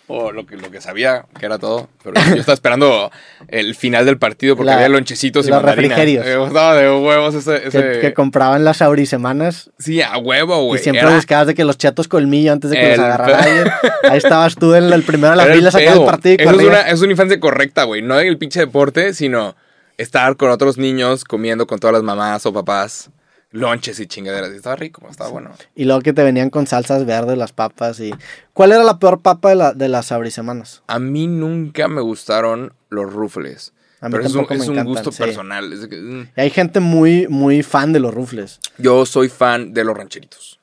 O 0.08 0.32
lo 0.32 0.46
que, 0.46 0.58
lo 0.58 0.70
que 0.70 0.82
sabía 0.82 1.26
que 1.40 1.46
era 1.46 1.58
todo. 1.58 1.88
Pero 2.04 2.16
yo 2.30 2.36
estaba 2.36 2.54
esperando 2.54 3.12
el 3.48 3.74
final 3.76 4.06
del 4.06 4.18
partido 4.18 4.56
porque 4.56 4.68
La- 4.68 4.76
había 4.76 4.90
lonchecitos 4.90 5.46
y 5.48 5.50
los 5.50 5.58
mandarinas. 5.64 5.98
refrigerios. 5.98 6.26
Me 6.26 6.38
gustaba 6.38 6.76
de 6.76 6.92
huevos 6.92 7.34
ese. 7.36 7.62
Que, 7.62 7.68
ese- 7.70 8.00
que 8.02 8.14
compraban 8.14 8.64
las 8.66 8.82
aurisemanas 8.82 9.72
Sí, 9.80 10.02
a 10.02 10.18
huevo, 10.18 10.62
y 10.64 10.66
güey. 10.68 10.82
siempre 10.82 11.02
Era- 11.04 11.16
buscabas 11.16 11.48
de 11.48 11.56
que 11.56 11.64
los 11.64 11.78
chetos 11.78 12.08
colmillo 12.08 12.52
antes 12.52 12.70
de 12.72 12.78
que 12.78 12.84
los 12.90 12.94
El 13.00 13.04
agarrara 13.04 13.38
pe- 13.38 13.44
alguien. 13.44 13.68
Ahí 14.10 14.18
estabas 14.18 14.56
tú 14.56 14.74
en 14.76 14.92
el 14.92 15.04
primero 15.04 15.32
de 15.32 15.38
la 15.38 15.46
fila 15.54 15.72
sacando 15.72 16.02
el 16.02 16.06
partido 16.06 16.36
y 16.40 16.42
Eso 16.44 16.60
es 16.60 16.68
una, 16.68 16.82
es 16.82 17.02
una 17.02 17.12
infancia 17.12 17.40
correcta, 17.40 17.84
güey. 17.86 18.02
No 18.02 18.20
el 18.20 18.38
pinche 18.38 18.60
deporte, 18.60 19.14
sino 19.14 19.56
estar 19.98 20.36
con 20.38 20.50
otros 20.52 20.78
niños 20.78 21.24
comiendo 21.24 21.66
con 21.68 21.80
todas 21.80 21.94
las 21.94 22.04
mamás 22.04 22.46
o 22.46 22.54
papás 22.54 23.10
lonches 23.54 24.00
y 24.02 24.08
chingaderas. 24.08 24.52
Y 24.52 24.58
estaba 24.58 24.76
rico, 24.76 25.08
estaba 25.10 25.30
bueno. 25.30 25.52
Y 25.76 25.86
luego 25.86 26.02
que 26.02 26.12
te 26.12 26.24
venían 26.24 26.50
con 26.50 26.68
salsas 26.68 27.06
verdes 27.06 27.38
las 27.38 27.54
papas 27.54 28.00
y... 28.02 28.14
¿Cuál 28.52 28.74
era 28.74 28.84
la 28.84 29.00
peor 29.00 29.22
papa 29.22 29.50
de, 29.50 29.56
la, 29.56 29.74
de 29.74 29.88
las 29.88 30.12
abrisemanas? 30.12 30.84
A 30.88 31.00
mí 31.00 31.28
nunca 31.28 31.88
me 31.88 32.02
gustaron 32.02 32.74
los 32.90 33.14
rufles. 33.14 33.72
A 34.02 34.10
mí 34.10 34.12
Pero 34.12 34.26
es 34.26 34.34
un, 34.36 34.46
me 34.50 34.56
es 34.56 34.62
un 34.68 34.74
encantan, 34.74 34.86
gusto 34.86 35.12
sí. 35.14 35.24
personal. 35.24 35.72
Es 35.72 35.82
de 35.84 35.88
que, 35.90 35.96
mm. 35.96 36.30
Y 36.36 36.42
hay 36.42 36.50
gente 36.50 36.82
muy, 36.82 37.28
muy 37.30 37.64
fan 37.64 37.94
de 37.94 38.00
los 38.02 38.14
rufles. 38.14 38.60
Yo 38.78 39.06
soy 39.06 39.30
fan 39.30 39.74
de 39.74 39.86
los 39.86 39.96
rancheritos. 39.96 40.60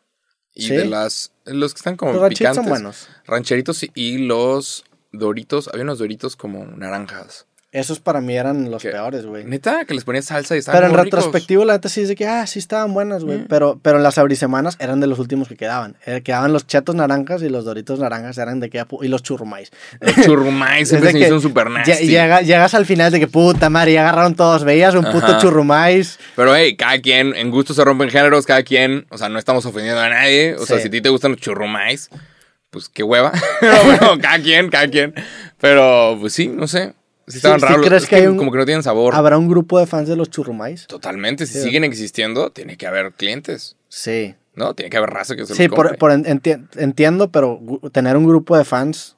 Y 0.53 0.67
¿Sí? 0.67 0.75
de 0.75 0.85
las. 0.85 1.33
Los 1.47 1.73
que 1.73 1.79
están 1.79 1.97
como 1.97 2.13
Los 2.13 2.21
rancheritos 2.21 2.51
picantes. 2.59 2.65
son 2.65 2.69
buenos. 2.83 3.09
Rancheritos 3.25 3.83
y- 3.85 3.91
y 3.95 4.19
los 4.19 4.85
doritos. 5.13 5.69
Había 5.69 5.85
unos 5.85 6.01
doritos 6.01 6.37
como 6.37 6.67
naranjas. 6.67 7.47
Esos 7.73 8.01
para 8.01 8.21
mí 8.21 8.37
eran 8.37 8.69
los 8.69 8.83
¿Qué? 8.83 8.89
peores, 8.91 9.25
güey. 9.27 9.45
Neta, 9.45 9.85
que 9.85 9.95
les 9.95 10.03
ponía 10.03 10.23
salsa 10.23 10.57
y 10.57 10.59
estaban 10.59 10.81
Pero 10.81 10.87
en 10.93 11.05
ricos. 11.05 11.05
retrospectivo, 11.21 11.65
la 11.65 11.75
neta 11.75 11.89
sí 11.89 12.03
de 12.05 12.17
que, 12.17 12.27
ah, 12.27 12.45
sí 12.49 12.59
estaban 12.59 12.93
buenas, 12.93 13.23
Mm. 13.23 13.27
güey. 13.27 13.45
Pero, 13.49 13.79
pero 13.81 13.99
en 13.99 14.03
las 14.03 14.19
abrisemanas 14.19 14.77
eran 14.81 14.99
de 14.99 15.07
los 15.07 15.21
últimos 15.21 15.47
que 15.47 15.55
quedaban. 15.55 15.95
Eh, 16.05 16.21
quedaban 16.25 16.53
los 16.53 16.67
chetos 16.67 16.97
naranjas 16.97 17.43
y 17.43 17.49
los 17.49 17.65
doritos 17.65 18.01
naranjas 18.01 18.39
eran 18.39 18.59
de 18.59 18.71
que, 18.71 18.85
y 19.03 19.07
los 19.07 19.23
churrumais. 19.23 19.71
Los 20.01 20.17
churrumais 20.27 20.89
siempre 20.89 21.11
se 21.11 21.13
que 21.13 21.19
hicieron 21.21 21.41
super 21.41 21.71
nasty. 21.71 21.93
lle- 21.93 22.07
llega- 22.09 22.41
llegas 22.43 22.75
al 22.75 22.87
final 22.87 23.13
de 23.13 23.21
que, 23.21 23.29
puta 23.29 23.71
madre, 23.71 23.93
ya 23.93 24.01
agarraron 24.03 24.35
todos. 24.35 24.65
Veías 24.65 24.97
un 24.97 25.05
puto 25.05 25.39
churrumais. 25.39 26.19
Pero 26.35 26.57
hey, 26.57 26.75
cada 26.77 26.99
quien, 27.01 27.37
en 27.37 27.53
gusto 27.53 27.73
se 27.73 27.85
rompen 27.85 28.11
géneros, 28.11 28.47
cada 28.47 28.65
quien, 28.65 29.07
o 29.11 29.17
sea, 29.17 29.29
no 29.29 29.39
estamos 29.39 29.65
ofendiendo 29.65 30.01
a 30.01 30.09
nadie. 30.09 30.57
O 30.57 30.67
sea, 30.67 30.81
si 30.81 30.89
a 30.89 30.91
ti 30.91 31.01
te 31.01 31.09
gustan 31.09 31.31
los 31.31 31.41
churrumais, 31.41 32.11
pues 32.71 32.89
qué 32.89 33.05
hueva. 33.05 33.31
Pero 33.61 33.85
bueno, 33.85 34.19
cada 34.21 34.41
quien, 34.41 34.71
cada 34.71 34.89
quien. 34.89 35.15
Pero 35.61 36.17
pues 36.21 36.33
sí, 36.33 36.49
no 36.49 36.67
sé. 36.67 36.95
Sí 37.31 37.37
estaban 37.39 37.61
Sí, 37.61 37.67
sí 37.67 37.73
raros. 37.73 37.87
crees 37.87 38.03
es 38.05 38.09
que 38.09 38.17
hay 38.17 38.27
un- 38.27 38.37
como 38.37 38.53
que 38.53 38.59
no 38.59 38.65
tienen 38.67 38.83
sabor. 38.83 39.15
¿Habrá 39.15 39.39
un 39.39 39.49
grupo 39.49 39.79
de 39.79 39.87
fans 39.87 40.09
de 40.09 40.17
los 40.17 40.31
churrumais? 40.31 40.87
Totalmente. 40.87 41.47
Si 41.47 41.61
siguen 41.61 41.85
existiendo, 41.85 42.51
tiene 42.51 42.77
que 42.77 42.87
haber 42.87 43.13
clientes. 43.13 43.77
Sí. 43.89 44.35
¿No? 44.55 44.75
Tiene 44.75 44.91
que 44.91 44.97
haber 44.97 45.11
raza 45.11 45.37
que 45.37 45.47
se 45.47 45.55
Sí, 45.55 45.69
los 45.69 45.77
por, 45.77 45.87
compre. 45.87 45.99
por 45.99 46.11
en- 46.13 46.25
enti- 46.25 46.67
entiendo, 46.77 47.31
pero 47.31 47.61
tener 47.93 48.17
un 48.17 48.27
grupo 48.27 48.57
de 48.59 48.65
fans 48.65 49.17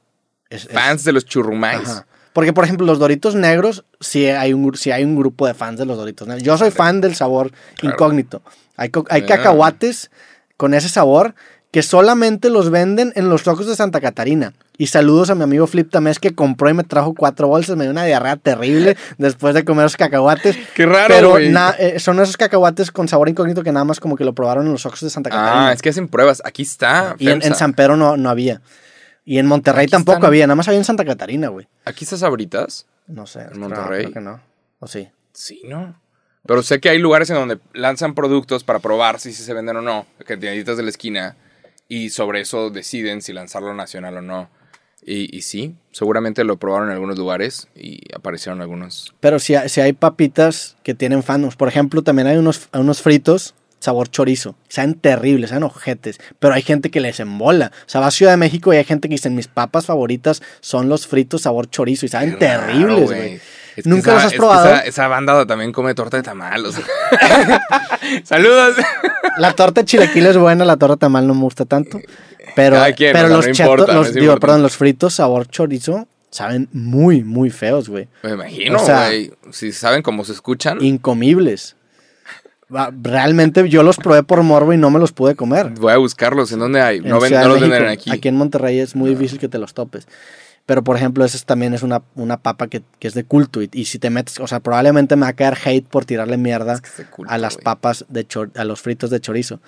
es... 0.51 0.65
es- 0.67 0.73
Fans 0.73 1.05
de 1.05 1.13
los 1.13 1.25
churrumais. 1.25 1.89
Ajá. 1.89 2.07
Porque, 2.33 2.53
por 2.53 2.65
ejemplo, 2.65 2.87
los 2.87 2.99
Doritos 2.99 3.35
negros, 3.35 3.85
sí 4.01 4.27
hay 4.27 4.53
un, 4.55 4.75
sí 4.77 4.91
hay 4.91 5.05
un 5.05 5.17
grupo 5.17 5.47
de 5.47 5.55
fans 5.55 5.79
de 5.79 5.85
los 5.87 5.97
Doritos 5.99 6.27
negros. 6.29 6.43
Yo 6.43 6.57
soy 6.57 6.71
fan 6.71 7.01
del 7.01 7.15
sabor 7.15 7.51
Claro. 7.77 7.95
incógnito. 7.95 8.43
Hay, 8.77 8.91
hay 9.11 9.23
Ah. 9.23 9.27
cacahuates 9.27 10.11
con 10.57 10.73
ese 10.75 10.89
sabor 10.89 11.35
que 11.71 11.83
solamente 11.83 12.49
los 12.51 12.71
venden 12.71 13.13
en 13.17 13.29
los 13.29 13.45
locos 13.47 13.67
de 13.67 13.77
Santa 13.77 14.01
Catarina. 14.01 14.55
Y 14.79 14.87
saludos 14.87 15.29
a 15.31 15.35
mi 15.35 15.43
amigo 15.45 15.67
Flip 15.67 15.91
Tamés 15.91 16.19
que 16.19 16.35
compró 16.35 16.69
y 16.71 16.75
me 16.75 16.83
trajo 16.83 17.15
cuatro 17.15 17.47
bolsas. 17.47 17.77
Me 17.77 17.85
dio 17.85 17.91
una 17.93 18.05
diarrea 18.05 18.37
terrible 18.37 18.97
después 19.19 19.55
de 19.55 19.65
comer 19.65 19.85
esos 19.87 19.97
cacahuates. 19.99 20.57
Qué 20.75 20.87
raro, 20.87 21.09
Pero 21.15 21.39
na- 21.51 21.75
eh, 21.79 22.01
son 22.01 22.19
esos 22.21 22.37
cacahuates 22.37 22.91
con 22.91 23.07
sabor 23.07 23.29
incógnito 23.29 23.63
que 23.63 23.71
nada 23.71 23.85
más 23.85 24.01
como 24.01 24.17
que 24.17 24.25
lo 24.25 24.33
probaron 24.35 24.67
en 24.67 24.73
los 24.73 24.87
ojos 24.87 25.01
de 25.01 25.11
Santa 25.11 25.31
Catarina. 25.31 25.69
Ah, 25.69 25.73
es 25.73 25.83
que 25.83 25.91
hacen 25.91 26.09
pruebas. 26.09 26.41
Aquí 26.45 26.63
está. 26.63 27.15
y 27.19 27.29
en, 27.29 27.43
en. 27.43 27.55
San 27.55 27.75
Pedro 27.75 27.97
no, 27.97 28.17
no 28.17 28.31
había. 28.31 28.63
Y 29.25 29.39
en 29.39 29.47
Monterrey 29.47 29.85
Aquí 29.85 29.91
tampoco 29.93 30.17
están. 30.17 30.29
había, 30.29 30.47
nada 30.47 30.57
más 30.57 30.67
había 30.69 30.79
en 30.79 30.85
Santa 30.85 31.05
Catarina, 31.05 31.49
güey. 31.49 31.69
Aquí 31.85 32.05
está 32.05 32.17
Sabritas. 32.17 32.87
No 33.07 33.27
sé. 33.27 33.45
creo- 33.47 33.61
Monterrey? 33.61 34.03
Creo 34.05 34.15
que 34.15 34.21
no. 34.21 34.41
¿O 34.81 34.87
sí? 34.89 35.09
Sí, 35.33 35.61
¿no? 35.69 36.01
Pero 36.47 36.63
sé 36.65 36.81
que 36.81 36.89
hay 36.89 36.99
lugares 36.99 37.31
en 37.31 37.37
donde 37.37 37.59
lanzan 37.73 38.15
productos 38.15 38.65
para 38.65 38.81
probar 38.81 39.21
si 39.21 39.33
se 39.33 39.55
venden 39.55 39.77
o 39.77 39.83
no, 39.83 40.07
que 40.27 40.37
tienditas 40.37 40.77
de 40.77 40.83
la 40.83 40.89
esquina, 40.89 41.37
y 41.89 42.11
sobre 42.11 42.41
eso 42.41 42.71
deciden 42.71 43.23
si 43.23 43.33
lanzarlo 43.33 43.75
nacional 43.75 44.17
o 44.17 44.23
no. 44.23 44.51
Y, 45.05 45.37
y 45.37 45.43
sí, 45.43 45.75
seguramente 45.91 46.45
lo 46.45 46.59
probaron 46.59 46.89
en 46.89 46.95
algunos 46.95 47.19
lugares 47.19 47.67
y 47.75 48.01
aparecieron 48.15 48.61
algunos. 48.61 49.13
Pero 49.21 49.39
si, 49.41 49.55
hay- 49.57 49.69
si 49.69 49.81
hay 49.81 49.93
papitas 49.95 50.77
que 50.85 50.95
tienen 50.95 51.23
fanos. 51.25 51.57
Por 51.57 51.67
ejemplo, 51.69 52.03
también 52.03 52.29
hay 52.29 52.37
unos, 52.37 52.69
unos 52.73 53.03
fritos 53.03 53.55
sabor 53.81 54.09
chorizo. 54.09 54.55
Saben 54.69 54.95
terribles, 54.95 55.51
saben 55.51 55.65
ojetes. 55.65 56.21
Pero 56.39 56.55
hay 56.55 56.63
gente 56.63 56.93
que 56.93 57.01
les 57.01 57.19
embola. 57.19 57.73
O 57.85 57.89
sea, 57.89 58.01
va 58.01 58.07
a 58.07 58.11
Ciudad 58.13 58.31
de 58.31 58.37
México 58.37 58.73
y 58.73 58.77
hay 58.77 58.85
gente 58.85 59.09
que 59.09 59.15
dice, 59.15 59.29
mis 59.29 59.49
papas 59.49 59.87
favoritas 59.87 60.41
son 60.61 60.89
los 60.89 61.09
fritos 61.09 61.43
sabor 61.43 61.69
chorizo. 61.69 62.07
Y 62.07 62.09
saben 62.09 62.31
Qué 62.33 62.37
terribles, 62.37 63.05
güey. 63.07 63.41
¿Nunca 63.85 64.11
esa- 64.11 64.15
los 64.15 64.19
has 64.21 64.27
es 64.27 64.33
que 64.33 64.39
probado? 64.39 64.67
Esa, 64.69 64.81
esa 64.85 65.09
banda 65.09 65.47
también 65.47 65.73
come 65.73 65.95
torta 65.97 66.17
de 66.19 66.23
tamal. 66.23 66.65
o 66.65 66.71
sea. 66.71 66.85
Saludos. 68.25 68.77
La 69.39 69.53
torta 69.55 69.81
de 69.81 69.85
chilaquil 69.87 70.27
es 70.27 70.37
buena, 70.37 70.65
la 70.65 70.77
torta 70.77 70.95
de 70.95 71.01
tamal 71.01 71.27
no 71.27 71.35
me 71.35 71.41
gusta 71.41 71.65
tanto. 71.65 71.99
Pero, 72.55 72.77
quien, 72.97 73.13
pero 73.13 73.27
o 73.27 73.29
sea, 73.29 73.37
los 73.37 73.47
no 73.59 73.65
importa, 73.65 73.95
los, 73.95 74.13
digo, 74.15 74.37
perdón, 74.39 74.63
los 74.63 74.77
fritos 74.77 75.15
sabor 75.15 75.47
chorizo 75.49 76.07
saben 76.31 76.69
muy, 76.73 77.23
muy 77.23 77.51
feos, 77.51 77.89
güey. 77.89 78.09
Me 78.23 78.31
imagino, 78.33 78.81
O 78.81 78.85
sea- 78.85 79.07
güey. 79.09 79.33
si 79.51 79.73
saben 79.73 80.03
cómo 80.03 80.25
se 80.25 80.33
escuchan, 80.33 80.83
Incomibles. 80.83 81.77
Realmente 83.03 83.69
yo 83.69 83.83
los 83.83 83.97
probé 83.99 84.23
por 84.23 84.43
morbo 84.43 84.73
y 84.73 84.79
no 84.79 84.89
me 84.91 84.99
los 84.99 85.13
pude 85.13 85.35
comer. 85.35 85.71
voy 85.79 85.93
a 85.93 85.99
buscarlos. 85.99 86.53
¿En 86.53 86.59
dónde 86.59 86.81
hay? 86.81 86.99
En 86.99 87.09
No, 87.09 87.21
ven- 87.21 87.33
no 87.35 87.49
los 87.49 87.61
venden 87.61 87.87
aquí. 87.87 88.11
en 88.29 88.37
Monterrey 88.37 88.79
es 88.81 88.97
muy 88.97 89.11
difícil 89.11 89.39
que 89.39 89.49
te 89.49 89.59
los 89.59 89.75
topes. 89.75 90.07
Pero, 90.65 90.83
por 90.83 90.97
ejemplo, 90.97 91.25
esa 91.25 91.37
es- 91.37 91.45
también 91.45 91.75
es 91.75 91.83
una, 91.83 92.03
una 92.15 92.39
papa 92.39 92.69
que, 92.69 92.83
que 92.99 93.09
es 93.09 93.15
de 93.15 93.25
culto. 93.25 93.61
Y, 93.63 93.69
y 93.73 93.85
si 93.87 93.99
te 93.99 94.09
metes, 94.09 94.41
o 94.41 94.47
sea, 94.47 94.61
probablemente 94.61 95.17
me 95.17 95.23
va 95.23 95.29
a 95.29 95.33
caer 95.35 95.59
hate 95.63 95.87
por 95.87 96.05
tirarle 96.07 96.37
mierda 96.39 96.75
Es 96.75 96.81
que 96.81 96.89
es 96.89 96.97
de 96.99 97.05
culto, 97.05 97.31
a 97.33 97.37
las 97.37 97.57
papas, 97.59 98.07
de 98.09 98.27
chor- 98.27 98.57
a 98.57 98.65
los 98.65 98.81
fritos 98.81 99.11
de 99.11 99.21
chorizo. 99.21 99.61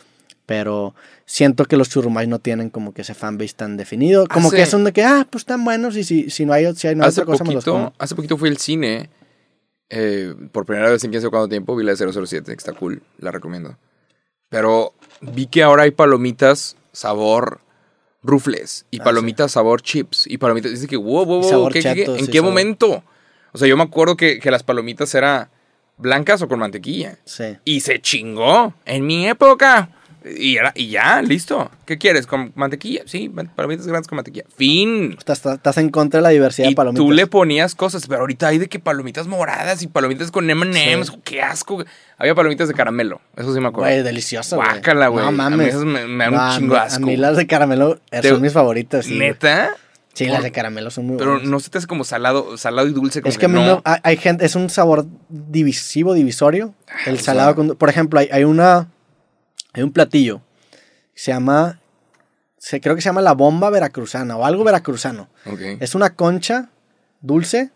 Pero 0.46 0.94
siento 1.24 1.64
que 1.64 1.76
los 1.76 1.88
churrumais 1.88 2.28
no 2.28 2.38
tienen 2.38 2.68
como 2.68 2.92
que 2.92 3.02
ese 3.02 3.14
fanbase 3.14 3.54
tan 3.54 3.76
definido. 3.78 4.26
Como 4.26 4.48
Hace- 4.48 4.56
que 4.58 4.66
son 4.66 4.84
de 4.84 4.92
que, 4.92 5.02
ah, 5.02 5.26
pues 5.30 5.42
están 5.42 5.64
buenos 5.64 5.96
y 5.96 6.04
si, 6.04 6.28
si 6.30 6.44
no 6.44 6.52
hay, 6.52 6.74
si 6.74 6.86
hay 6.88 6.94
no 6.94 7.04
hace, 7.04 7.22
otra 7.22 7.32
cosa 7.32 7.44
me 7.44 7.54
los 7.54 7.64
poquito, 7.64 7.92
hace 7.98 8.14
poquito 8.14 8.36
fui 8.36 8.48
al 8.50 8.58
cine. 8.58 9.08
eh, 9.90 10.34
por 10.50 10.64
primera 10.66 10.90
vez 10.90 11.04
en 11.04 11.10
quién 11.10 11.20
sabe 11.22 11.30
cuánto 11.30 11.48
tiempo. 11.48 11.76
Vi 11.76 11.84
la 11.84 11.92
de 11.94 11.96
007, 12.12 12.44
que 12.52 12.56
está 12.56 12.72
cool. 12.72 13.02
La 13.18 13.30
recomiendo. 13.30 13.76
Pero 14.48 14.92
vi 15.20 15.46
que 15.46 15.62
ahora 15.62 15.84
hay 15.84 15.90
palomitas 15.92 16.76
sabor 16.92 17.60
rufles 18.22 18.86
y 18.90 19.00
Ah, 19.00 19.04
palomitas 19.04 19.52
sabor 19.52 19.82
chips 19.82 20.26
y 20.26 20.38
palomitas. 20.38 20.70
Dice 20.72 20.86
que, 20.86 20.96
wow, 20.96 21.24
wow, 21.26 21.40
wow, 21.42 21.68
¿qué, 21.70 21.80
qué, 21.80 21.94
qué? 21.94 22.04
¿en 22.04 22.26
qué 22.26 22.38
sabor- 22.38 22.44
momento? 22.50 23.04
O 23.52 23.58
sea, 23.58 23.68
yo 23.68 23.76
me 23.76 23.82
acuerdo 23.84 24.16
que, 24.16 24.40
que 24.40 24.50
las 24.50 24.62
palomitas 24.62 25.14
eran 25.14 25.48
blancas 25.98 26.42
o 26.42 26.48
con 26.48 26.58
mantequilla. 26.58 27.18
Sí. 27.24 27.56
Y 27.64 27.80
se 27.80 28.00
chingó 28.00 28.74
en 28.86 29.06
mi 29.06 29.28
época. 29.28 29.90
Y, 30.24 30.56
era, 30.56 30.72
y 30.74 30.88
ya, 30.88 31.20
listo. 31.20 31.70
¿Qué 31.84 31.98
quieres? 31.98 32.26
¿Con 32.26 32.52
mantequilla? 32.54 33.02
Sí, 33.04 33.28
palomitas 33.54 33.86
grandes 33.86 34.08
con 34.08 34.16
mantequilla. 34.16 34.46
Fin. 34.56 35.14
Estás, 35.18 35.44
estás- 35.44 35.76
en 35.76 35.90
contra 35.90 36.18
de 36.18 36.22
la 36.22 36.30
diversidad 36.30 36.66
Y 36.68 36.70
de 36.70 36.76
palomitas. 36.76 37.04
tú 37.04 37.12
le 37.12 37.26
ponías 37.26 37.74
cosas, 37.74 38.06
pero 38.06 38.20
ahorita 38.20 38.48
hay 38.48 38.56
de 38.58 38.68
que 38.68 38.78
palomitas 38.78 39.26
moradas 39.26 39.82
y 39.82 39.86
palomitas 39.86 40.30
con 40.30 40.48
M&M's. 40.48 41.08
Sí. 41.08 41.20
¡Qué 41.24 41.42
asco! 41.42 41.84
Había 42.16 42.34
palomitas 42.34 42.68
de 42.68 42.74
caramelo. 42.74 43.20
Eso 43.36 43.52
sí 43.52 43.60
me 43.60 43.68
acuerdo. 43.68 43.90
Güey, 43.90 44.02
delicioso. 44.02 44.56
Guácala, 44.56 45.08
güey. 45.08 45.22
No 45.24 45.28
A 45.28 45.32
mí 45.32 45.36
mames. 45.36 45.68
esas 45.68 45.84
me- 45.84 46.06
me 46.06 46.24
dan 46.24 46.32
un 46.32 46.38
No, 46.38 46.46
a 46.46 46.56
chingo 46.58 46.76
asco. 46.76 47.02
A 47.02 47.06
mí 47.06 47.16
las 47.18 47.36
de 47.36 47.46
caramelo 47.46 48.00
Te- 48.10 48.28
son 48.28 48.40
mis 48.40 48.52
favoritas. 48.52 49.04
Sí, 49.04 49.18
¿Neta? 49.18 49.70
Sí, 50.14 50.26
las 50.26 50.44
de 50.44 50.52
caramelo 50.52 50.90
son 50.92 51.06
muy 51.06 51.16
Pero 51.18 51.32
buenas. 51.32 51.48
no 51.50 51.58
se 51.58 51.68
te 51.70 51.78
hace 51.78 51.88
como 51.88 52.04
salado, 52.04 52.56
salado 52.56 52.86
y 52.86 52.92
dulce. 52.92 53.20
Como 53.20 53.30
Es 53.30 53.36
que 53.36 53.46
a 53.46 53.48
mí 53.48 53.60
no. 53.60 53.82
hay, 53.84 53.98
hay 54.04 54.16
gente, 54.16 54.46
es 54.46 54.54
un 54.54 54.70
sabor 54.70 55.06
divisivo, 55.28 56.14
divisorio. 56.14 56.72
El 57.06 57.16
o 57.16 57.18
salado 57.18 57.54
con, 57.54 57.68
por 57.76 57.88
ejemplo, 57.88 58.20
hay, 58.20 58.28
hay 58.32 58.44
una, 58.44 58.88
hay 59.74 59.82
un 59.82 59.92
platillo 59.92 60.40
se 61.16 61.30
llama, 61.30 61.78
se, 62.58 62.80
creo 62.80 62.96
que 62.96 63.00
se 63.00 63.08
llama 63.08 63.20
la 63.22 63.34
bomba 63.34 63.70
veracruzana 63.70 64.36
o 64.36 64.44
algo 64.44 64.64
veracruzano. 64.64 65.28
Ok, 65.46 65.60
Es 65.80 65.94
una 65.94 66.14
concha 66.16 66.70
dulce, 67.20 67.70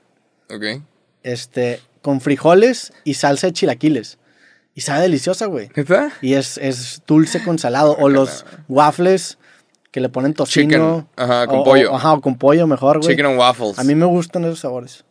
ok. 0.50 0.82
este, 1.22 1.80
con 2.02 2.20
frijoles 2.20 2.92
y 3.04 3.14
salsa 3.14 3.46
de 3.48 3.52
chilaquiles. 3.52 4.18
Y 4.74 4.80
sabe 4.80 5.02
deliciosa, 5.02 5.46
güey. 5.46 5.70
¿Neta? 5.76 6.10
Y 6.20 6.34
es, 6.34 6.58
es 6.58 7.02
dulce 7.06 7.42
con 7.44 7.58
salado. 7.58 7.96
O 7.98 8.08
los 8.08 8.44
waffles 8.68 9.38
que 9.92 10.00
le 10.00 10.08
ponen 10.08 10.34
tocino. 10.34 10.68
Chicken, 10.68 11.08
ajá, 11.16 11.46
con 11.46 11.56
o- 11.58 11.60
o- 11.60 11.64
pollo. 11.64 11.94
ajá, 11.94 12.12
o 12.14 12.20
con 12.20 12.38
pollo 12.38 12.66
mejor, 12.68 12.98
güey. 12.98 13.08
Chicken 13.10 13.26
and 13.26 13.38
waffles. 13.38 13.78
A 13.78 13.84
mí 13.84 13.94
me 13.96 14.06
gustan 14.06 14.44
esos 14.44 14.60
sabores. 14.60 15.04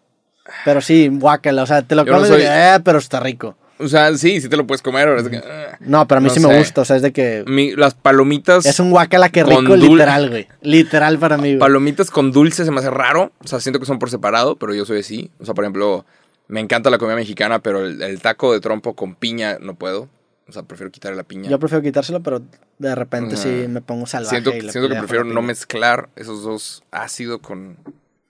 Pero 0.65 0.79
sí, 0.81 1.09
guácala, 1.11 1.63
o 1.63 1.65
sea, 1.65 1.81
te 1.81 1.95
lo 1.95 2.05
Yo 2.05 2.11
no 2.13 2.17
comes 2.19 2.29
soy- 2.29 2.41
y 2.43 2.45
eh, 2.45 2.79
pero 2.83 2.99
está 2.99 3.19
rico. 3.19 3.57
O 3.79 3.87
sea, 3.87 4.15
sí, 4.17 4.41
sí 4.41 4.49
te 4.49 4.57
lo 4.57 4.65
puedes 4.65 4.81
comer. 4.81 5.07
ahora 5.07 5.21
es 5.21 5.29
que, 5.29 5.37
ah. 5.37 5.77
No, 5.81 6.07
pero 6.07 6.17
a 6.17 6.21
mí 6.21 6.27
No 6.29 6.33
sí 6.33 6.39
sé. 6.39 6.47
me 6.47 6.57
gusta, 6.57 6.81
o 6.81 6.85
sea, 6.85 6.95
es 6.95 7.01
de 7.01 7.11
que 7.13 7.43
Mi- 7.47 7.75
las 7.75 7.93
palomitas. 7.93 8.65
es 8.65 8.79
un 8.79 8.89
guácala 8.91 9.29
que 9.29 9.43
rico 9.43 9.75
literal, 9.75 10.29
güey. 10.29 10.47
Literal 10.61 11.19
para 11.19 11.37
mí, 11.37 11.49
güey. 11.49 11.59
Palomitas 11.59 12.09
con 12.09 12.31
dulce 12.31 12.65
se 12.65 12.71
me 12.71 12.79
hace 12.79 12.89
raro. 12.89 13.31
O 13.43 13.47
sea, 13.47 13.59
siento 13.59 13.79
que 13.79 13.85
son 13.85 13.99
por 13.99 14.09
separado, 14.09 14.55
pero 14.55 14.73
yo 14.73 14.85
soy 14.85 14.99
así. 15.01 15.31
O 15.39 15.45
sea, 15.45 15.53
por 15.53 15.63
ejemplo, 15.63 16.05
me 16.47 16.59
encanta 16.59 16.89
la 16.89 16.97
comida 16.97 17.15
mexicana, 17.15 17.59
pero 17.59 17.85
el, 17.85 18.01
el 18.01 18.21
taco 18.21 18.51
de 18.53 18.59
trompo 18.59 18.95
con 18.95 19.15
piña 19.15 19.57
no 19.59 19.75
puedo. 19.75 20.09
O 20.49 20.51
sea, 20.53 20.63
prefiero 20.63 20.89
quitarle 20.91 21.17
la 21.17 21.23
piña. 21.23 21.49
Yo 21.49 21.59
prefiero 21.59 21.83
quitárselo, 21.83 22.23
pero 22.23 22.41
de 22.79 22.95
repente 22.95 23.35
Ajá. 23.35 23.43
sí 23.43 23.49
me 23.67 23.81
pongo 23.81 24.05
salvaje. 24.07 24.35
siento 24.41 24.55
y 24.55 24.61
siento 24.71 24.87
que 24.89 24.95
prefiero 24.95 25.25
no 25.25 25.41
mezclar 25.41 26.07
esos 26.15 26.41
dos 26.41 26.83
ácido 26.89 27.39
con, 27.41 27.75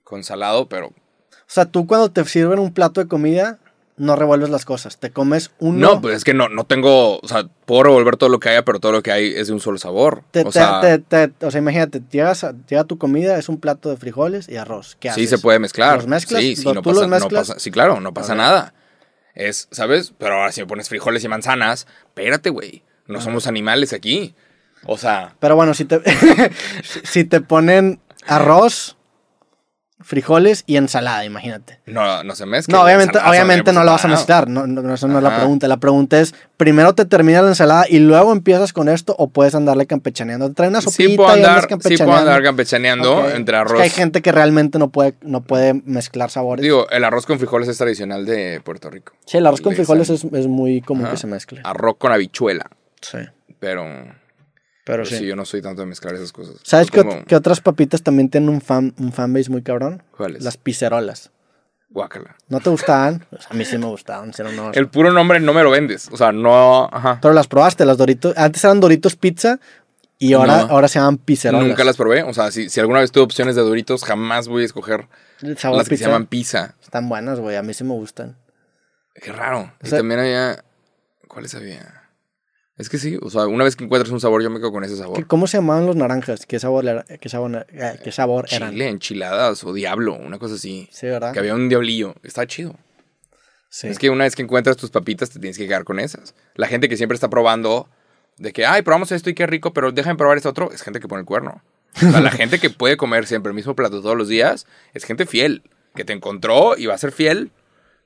con 0.04 0.24
salado, 0.24 0.68
pero... 0.68 0.88
O 0.88 0.94
sea, 1.50 1.66
tú 1.66 1.86
cuando 1.86 2.10
te 2.10 2.26
sirven 2.26 2.58
un 2.60 2.74
plato 2.74 3.00
de 3.02 3.08
comida, 3.08 3.60
no 3.98 4.16
revuelves 4.16 4.50
las 4.50 4.64
cosas. 4.64 4.98
Te 5.00 5.12
comes 5.12 5.52
uno. 5.60 5.80
No, 5.96 6.02
pues 6.02 6.16
es 6.18 6.24
que 6.24 6.34
no, 6.34 6.50
no 6.50 6.66
tengo... 6.66 7.20
O 7.20 7.28
sea, 7.28 7.46
puedo 7.66 7.84
revolver 7.84 8.16
todo 8.16 8.30
lo 8.30 8.40
que 8.40 8.50
haya, 8.50 8.64
pero 8.64 8.80
todo 8.80 8.92
lo 8.92 9.02
que 9.04 9.12
hay 9.12 9.34
es 9.36 9.48
de 9.48 9.54
un 9.54 9.60
solo 9.60 9.78
sabor. 9.80 10.24
Te- 10.32 10.42
o 10.42 10.46
te- 10.46 10.52
sea, 10.52 11.00
te- 11.00 11.32
o 11.46 11.52
sea, 11.52 11.60
imagínate, 11.60 12.02
llegas 12.12 12.44
a- 12.44 12.54
llega 12.70 12.84
tu 12.84 12.98
comida, 12.98 13.38
es 13.38 13.50
un 13.50 13.60
plato 13.60 13.90
de 13.90 13.98
frijoles 13.98 14.48
y 14.50 14.58
arroz. 14.58 14.96
¿Qué 15.00 15.12
sí 15.12 15.26
se 15.28 15.40
puede 15.40 15.60
mezclar. 15.60 15.96
¿Los 15.98 16.08
mezclas? 16.08 16.42
Sí, 16.42 16.56
sí, 16.56 16.64
¿Los- 16.64 16.76
no 16.76 16.82
tú 16.82 16.90
pasa, 16.92 17.02
los 17.02 17.10
no 17.10 17.16
mezclas? 17.16 17.48
pasa- 17.48 17.60
Sí, 17.60 17.72
claro, 17.72 18.00
no 18.00 18.14
pasa 18.14 18.36
nada. 18.36 18.74
Es, 19.34 19.68
¿sabes? 19.72 20.14
Pero 20.18 20.36
ahora 20.36 20.52
si 20.52 20.62
me 20.62 20.68
pones 20.68 20.90
frijoles 20.90 21.24
y 21.24 21.28
manzanas, 21.28 21.88
espérate, 22.06 22.50
güey. 22.50 22.84
No 23.08 23.22
somos 23.22 23.48
animales 23.48 23.94
aquí. 23.94 24.36
O 24.86 24.98
sea, 24.98 25.36
Pero 25.40 25.56
bueno, 25.56 25.74
si 25.74 25.86
te, 25.86 26.02
si 27.04 27.24
te 27.24 27.42
ponen 27.42 28.00
arroz, 28.28 28.97
frijoles 30.08 30.64
y 30.66 30.78
ensalada, 30.78 31.26
imagínate. 31.26 31.80
no, 31.86 32.24
no 32.24 32.34
se 32.34 32.46
mezcla. 32.46 32.78
No, 32.78 32.84
obviamente, 32.86 33.20
obviamente 33.20 33.74
no 33.74 33.80
por 33.82 33.86
lo 33.88 33.92
vas 33.92 34.06
a 34.06 34.08
mezclar. 34.08 34.48
No, 34.50 34.66
no, 34.66 34.94
eso 34.94 35.08
no 35.10 35.18
es 35.18 35.24
la 35.24 35.30
Ajá. 35.30 35.40
pregunta. 35.40 35.68
La 35.68 35.78
pregunta 35.78 36.18
es, 36.22 36.34
primero 36.56 36.96
te 36.96 37.04
termina 37.04 37.42
la 37.42 37.50
ensalada 37.50 37.86
y 37.90 38.00
luego 38.00 38.32
empiezas 38.32 38.72
con 38.72 38.88
esto 38.88 39.16
o 39.20 39.28
puedes 39.28 39.54
andarle 39.54 39.86
campechaneando. 39.86 40.48
Te 40.48 40.54
trae 40.56 40.70
una 40.70 40.80
sopita 40.80 41.04
Sí 41.10 41.18
puedo, 41.18 41.30
y 41.30 41.34
andas 41.34 41.50
andar, 41.50 41.62
sí 41.64 41.68
puedo 41.68 41.80
campechaneando. 41.82 42.20
andar 42.32 42.44
campechaneando 42.44 43.18
Ok. 43.18 43.30
entre 43.36 43.56
Es 43.58 43.62
arroz. 43.62 43.74
que 43.76 43.84
hay 43.84 43.90
gente 43.90 44.22
que 44.22 44.32
realmente 44.32 44.80
no 44.80 44.90
puede, 44.92 45.14
no 45.22 45.42
puede 45.42 45.74
mezclar 45.86 46.30
sabores. 46.30 46.64
Digo, 46.64 46.90
el 46.90 47.04
arroz 47.04 47.26
con 47.26 47.38
frijoles 47.38 47.68
es 47.68 47.78
tradicional 47.78 48.26
de 48.26 48.62
Puerto 48.64 48.90
Rico. 48.90 49.12
sí, 49.26 49.38
el 49.38 49.46
arroz 49.46 49.60
con 49.60 49.72
le 49.72 49.76
frijoles 49.76 50.10
es, 50.10 50.24
es 50.24 50.48
muy 50.48 50.80
común 50.82 51.04
Ajá. 51.04 51.12
que 51.16 51.18
se 51.20 51.28
mezcle. 51.28 51.60
Arroz 51.66 51.98
con 51.98 52.14
habichuela. 52.14 52.70
Sí, 53.02 53.18
Pero, 53.60 53.84
pero 54.88 55.04
pero 55.04 55.06
sí. 55.06 55.18
sí, 55.18 55.26
yo 55.28 55.36
no 55.36 55.44
soy 55.46 55.62
tanto 55.62 55.82
de 55.82 55.86
mezclar 55.88 56.16
esas 56.16 56.32
cosas. 56.32 56.56
¿Sabes 56.64 56.90
qué, 56.90 57.04
Como- 57.04 57.24
otras 57.36 57.62
papitas 57.62 58.02
también 58.02 58.30
tienen 58.30 58.50
un, 58.50 58.62
fan, 58.62 58.94
un 58.98 59.12
fanbase 59.12 59.50
muy 59.52 59.62
cabrón? 59.62 60.02
¿Cuáles? 60.16 60.42
Las 60.44 60.58
pizzerolas. 60.58 61.32
Guácala. 61.90 62.36
¿No 62.50 62.60
te 62.60 62.70
gustaban? 62.70 63.26
Pues 63.30 63.48
a 63.50 63.54
mí 63.54 63.66
sí 63.66 63.78
me 63.78 63.86
gustaban, 63.88 64.34
sí, 64.34 64.44
no, 64.56 64.72
El 64.74 64.88
puro 64.90 65.12
nombre 65.12 65.40
no 65.40 65.54
me 65.54 65.62
lo 65.64 65.72
vendes. 65.72 66.10
O 66.12 66.18
sea, 66.18 66.32
no. 66.32 66.90
Ajá. 66.92 67.20
Pero 67.22 67.34
las 67.34 67.48
probaste, 67.48 67.86
las 67.86 67.98
Doritos. 67.98 68.34
Antes 68.38 68.64
eran 68.64 68.80
Doritos 68.80 69.16
Pizza 69.16 69.60
y 70.18 70.34
ahora, 70.34 70.64
No. 70.64 70.72
ahora 70.74 70.88
se 70.88 71.00
llaman 71.00 71.18
pizzerolas. 71.18 71.68
Nunca 71.68 71.84
las 71.84 71.96
probé. 71.98 72.24
O 72.24 72.34
sea, 72.34 72.50
si, 72.52 72.70
si 72.70 72.80
alguna 72.80 73.00
vez 73.02 73.12
tuve 73.12 73.24
opciones 73.24 73.56
de 73.56 73.62
Doritos, 73.62 74.04
jamás 74.04 74.48
voy 74.48 74.64
a 74.64 74.66
escoger 74.66 75.08
las 75.42 75.88
que 75.90 75.98
se 75.98 76.06
llaman 76.06 76.26
pizza. 76.28 76.76
Están 76.82 77.08
buenas, 77.10 77.40
güey. 77.40 77.56
A 77.56 77.62
mí 77.64 77.74
sí 77.74 77.84
me 77.84 77.94
gustan. 77.94 78.38
Qué 79.14 79.32
raro. 79.32 79.72
Y 79.84 79.88
sea- 79.88 80.00
también 80.00 80.20
había. 80.22 80.64
¿Cuáles 81.28 81.54
había? 81.56 82.07
Es 82.78 82.90
que 82.90 82.98
sí, 83.00 83.18
o 83.22 83.30
sea, 83.32 83.48
una 83.48 83.64
vez 83.64 83.76
que 83.76 83.84
encuentras 83.84 84.12
un 84.12 84.20
sabor, 84.20 84.44
yo 84.44 84.50
me 84.52 84.60
quedo 84.60 84.72
con 84.72 84.84
ese 84.84 84.94
¿Qué- 84.94 85.00
sabor. 85.00 85.28
¿Cómo 85.28 85.48
se 85.48 85.58
llamaban 85.58 85.86
los 85.88 85.96
naranjas? 85.96 86.46
¿Qué 86.46 86.60
sabor, 86.60 86.86
era- 86.88 87.04
qué 87.20 87.28
sabor, 87.30 87.66
eh, 87.72 88.00
qué 88.04 88.12
sabor 88.12 88.46
eran? 88.52 88.72
Chile, 88.72 88.90
enchiladas 88.90 89.64
o 89.64 89.74
diablo, 89.74 90.14
una 90.14 90.38
cosa 90.38 90.56
así. 90.56 90.88
Sí, 90.92 91.08
¿verdad? 91.08 91.34
Que 91.34 91.40
había 91.40 91.56
un 91.56 91.70
diablillo. 91.70 92.14
Está 92.22 92.46
chido. 92.46 92.76
Sí. 93.70 93.88
Es 93.88 93.98
que 93.98 94.10
una 94.12 94.26
vez 94.26 94.36
que 94.36 94.44
encuentras 94.44 94.78
tus 94.78 94.92
papitas, 94.92 95.30
te 95.32 95.40
tienes 95.40 95.58
que 95.58 95.68
quedar 95.68 95.84
con 95.86 96.00
esas. 96.00 96.36
La 96.56 96.68
gente 96.68 96.88
que 96.88 96.98
siempre 96.98 97.16
está 97.16 97.30
probando 97.30 97.90
de 98.38 98.54
que, 98.54 98.66
ay, 98.66 98.84
probamos 98.84 99.12
esto 99.12 99.30
y 99.30 99.34
qué 99.34 99.48
rico, 99.48 99.74
pero 99.74 99.92
dejen 99.92 100.16
probar 100.16 100.38
esto 100.38 100.50
otro, 100.50 100.72
es 100.72 100.84
gente 100.84 101.00
que 101.00 101.08
pone 101.08 101.22
el 101.22 101.26
cuerno. 101.26 101.64
O 101.96 102.00
sea, 102.12 102.22
la 102.22 102.30
gente 102.32 102.60
que 102.60 102.70
puede 102.70 102.96
comer 102.96 103.26
siempre 103.26 103.50
el 103.50 103.56
mismo 103.56 103.76
plato 103.76 104.02
todos 104.04 104.16
los 104.16 104.28
días 104.28 104.68
es 104.94 105.04
gente 105.04 105.26
fiel, 105.26 105.64
que 105.96 106.06
te 106.06 106.14
encontró 106.14 106.78
y 106.78 106.86
va 106.86 106.94
a 106.94 106.98
ser 107.00 107.12
fiel 107.12 107.52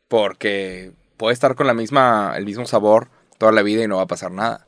porque 0.08 0.94
puede 1.18 1.34
estar 1.34 1.56
con 1.56 1.68
la 1.68 1.74
misma, 1.74 2.34
el 2.38 2.46
mismo 2.46 2.66
sabor 2.66 3.10
toda 3.42 3.52
la 3.52 3.64
vida 3.64 3.84
y 3.84 3.88
no 3.88 3.98
va 3.98 4.04
a 4.04 4.08
pasar 4.08 4.32
nada. 4.32 4.68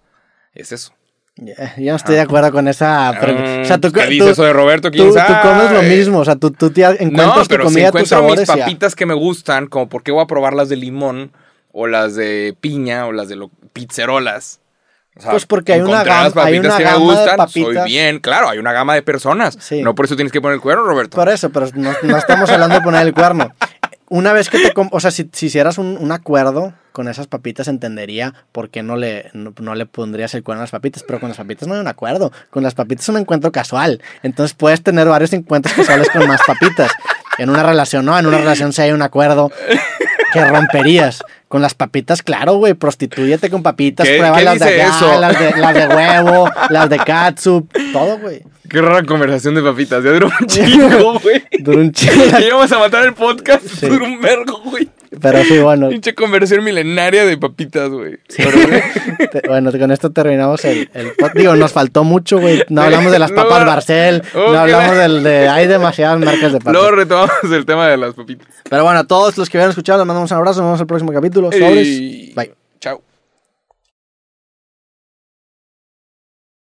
Es 0.56 0.72
eso. 0.72 0.94
Yo 1.38 1.92
no 1.92 1.96
estoy 1.96 2.16
de 2.16 2.22
acuerdo 2.22 2.52
con 2.52 2.68
esa 2.68 3.16
pregunta. 3.22 3.62
O 3.62 3.66
sea, 3.66 3.78
tú, 3.78 3.92
¿Qué 3.92 4.18
tú- 4.18 4.28
eso 4.30 4.44
de 4.44 4.52
Roberto? 4.54 4.90
tú, 4.90 4.98
¿Quién 4.98 5.08
tú 5.10 5.14
sabe? 5.14 5.48
comes 5.48 5.72
lo 5.72 5.84
mismo. 5.84 6.20
O 6.20 6.26
sea, 6.26 6.36
tú, 6.36 6.50
tú 6.52 6.72
te 6.72 6.82
encuentras 6.84 7.28
No, 7.28 7.42
tu 7.44 7.48
pero 7.50 7.64
si 7.70 7.74
comida, 7.76 7.92
tus 7.92 8.12
encuentro 8.12 8.36
mis 8.42 8.48
ya. 8.48 8.56
papitas 8.66 8.96
que 8.96 9.06
me 9.06 9.14
gustan, 9.14 9.68
como 9.68 9.90
por 9.90 10.02
qué 10.02 10.12
voy 10.12 10.24
a 10.24 10.28
probar 10.28 10.54
las 10.54 10.70
de 10.70 10.76
limón 10.76 11.32
o 11.72 11.86
las 11.88 12.16
de 12.16 12.56
piña 12.60 13.06
o 13.06 13.12
las 13.12 13.30
de 13.30 13.36
lo, 13.36 13.50
pizzerolas. 13.74 14.60
O 15.16 15.22
sea, 15.22 15.30
Pues 15.32 15.46
porque 15.46 15.74
hay 15.74 15.82
una 15.82 16.04
las 16.04 16.06
gama- 16.06 16.24
hay 16.26 16.32
papitas 16.32 16.66
una 16.66 16.78
que 16.78 16.84
me 16.84 16.90
gama 16.92 17.00
de 17.06 17.06
gustan, 17.20 17.38
papitas. 17.38 17.74
soy 17.84 17.92
bien, 17.92 18.20
claro, 18.20 18.50
hay 18.50 18.58
una 18.58 18.74
gama 18.74 18.96
de 18.96 19.04
personas. 19.04 19.58
Sí. 19.60 19.82
No 19.84 19.94
por 19.94 20.06
eso 20.06 20.16
tienes 20.16 20.32
que 20.32 20.42
poner 20.42 20.56
el 20.56 20.62
cuerno, 20.62 20.84
Roberto. 20.86 21.16
Por 21.16 21.30
eso, 21.30 21.52
pero 21.52 21.68
no, 21.76 21.94
no 22.02 22.18
estamos 22.18 22.50
hablando 22.50 22.74
de 22.76 22.82
poner 22.82 23.06
el 23.06 23.14
cuerno. 23.14 23.54
Una 24.10 24.34
vez 24.34 24.50
que 24.50 24.58
te... 24.60 24.72
O 24.92 25.00
sea, 25.00 25.12
si, 25.12 25.30
si 25.32 25.48
hicieras 25.48 25.78
un, 25.80 25.98
un 26.00 26.12
acuerdo 26.12 26.74
con 26.94 27.10
esas 27.10 27.28
papitas, 27.28 27.68
entendería 27.68 28.34
por 28.54 28.70
qué 28.70 28.84
no 28.84 28.96
le, 28.96 29.30
no, 29.34 29.54
no 29.60 29.76
le 29.76 29.86
pondrías 29.86 30.34
el 30.36 30.44
cuerno 30.44 30.62
a 30.62 30.64
las 30.64 30.72
papitas. 30.72 31.04
Pero 31.06 31.20
con 31.20 31.28
las 31.30 31.38
papitas 31.38 31.68
no 31.68 31.74
hay 31.74 31.82
un 31.82 31.88
acuerdo. 31.88 32.32
Con 32.50 32.64
las 32.64 32.74
papitas 32.76 33.04
es 33.04 33.10
un 33.10 33.18
encuentro 33.18 33.52
casual. 33.52 34.02
Entonces 34.24 34.56
puedes 34.56 34.82
tener 34.82 35.08
varios 35.10 35.34
encuentros 35.34 35.74
casuales 35.76 36.10
con 36.10 36.26
más 36.28 36.40
papitas. 36.48 36.92
En 37.38 37.50
una 37.50 37.64
relación, 37.64 38.06
no. 38.06 38.18
En 38.18 38.26
una 38.28 38.38
relación 38.38 38.72
sí 38.72 38.82
hay 38.84 38.92
un 38.92 39.02
acuerdo 39.02 39.52
que 40.32 40.46
romperías. 40.46 41.24
Con 41.48 41.62
las 41.62 41.76
papitas, 41.76 42.24
claro, 42.24 42.56
güey, 42.56 42.74
prostitúyete 42.74 43.52
con 43.52 43.62
papitas, 43.62 44.08
¿Qué- 44.08 44.18
prueba 44.18 44.42
las 44.42 44.58
de 44.58 44.66
allá, 44.82 45.18
las 45.20 45.38
de, 45.38 45.52
las 45.56 45.74
de 45.76 45.88
huevo, 45.88 46.50
las 46.72 46.90
de 46.90 46.98
catsup, 46.98 47.72
todo, 47.92 48.18
güey. 48.18 48.42
Qué 48.68 48.82
rara 48.82 49.04
conversación 49.04 49.54
de 49.54 49.62
papitas, 49.62 50.04
ya 50.04 50.10
duró 50.14 50.32
un 50.40 50.48
chingo, 50.48 51.20
güey. 51.20 51.44
Duró 51.60 51.80
un 51.80 51.92
chingo. 51.92 52.40
Y 52.40 52.46
íbamos 52.46 52.72
a 52.72 52.80
matar 52.80 53.04
el 53.06 53.14
podcast, 53.14 53.64
Sí. 53.68 53.86
duró 53.88 54.06
un 54.06 54.20
vergo, 54.20 54.62
güey. 54.66 54.90
Pero 55.22 55.44
sí, 55.44 55.60
bueno, 55.60 55.90
Pinche 55.90 56.14
conversión 56.16 56.64
milenaria 56.64 57.26
de 57.26 57.38
papitas, 57.38 57.90
güey. 57.90 58.18
Te- 58.28 59.48
bueno, 59.48 59.72
con 59.72 59.92
esto 59.92 60.12
terminamos 60.12 60.64
el, 60.66 60.90
el 60.94 61.12
Digo, 61.36 61.56
nos 61.56 61.72
faltó 61.72 62.04
mucho, 62.04 62.40
güey. 62.40 62.64
No 62.70 62.82
hablamos 62.82 63.12
de 63.12 63.20
las 63.20 63.32
No, 63.32 63.36
papas. 63.44 63.66
Barcel, 63.66 64.24
no 64.34 64.58
hablamos 64.58 64.98
del 64.98 65.24
de... 65.24 65.48
Hay 65.48 65.68
demasiadas 65.68 66.20
marcas 66.20 66.52
de 66.54 66.60
papas. 66.60 66.74
Luego 66.74 66.92
retomamos 66.92 67.32
el 67.52 67.66
tema 67.66 67.88
de 67.88 67.98
las 67.98 68.14
papitas. 68.14 68.48
Pero 68.70 68.84
bueno, 68.84 69.00
a 69.00 69.04
todos 69.06 69.38
los 69.38 69.50
que 69.50 69.58
habían 69.58 69.70
escuchado, 69.70 70.00
les 70.00 70.08
mandamos 70.08 70.32
un 70.32 70.38
abrazo. 70.38 70.62
Nos 70.62 70.66
vemos 70.68 70.80
en 70.80 70.84
el 70.84 70.88
próximo 70.88 71.12
capítulo. 71.14 71.52
Sobres. 71.52 72.36
Bye. 72.36 72.54
Chao. 72.80 73.02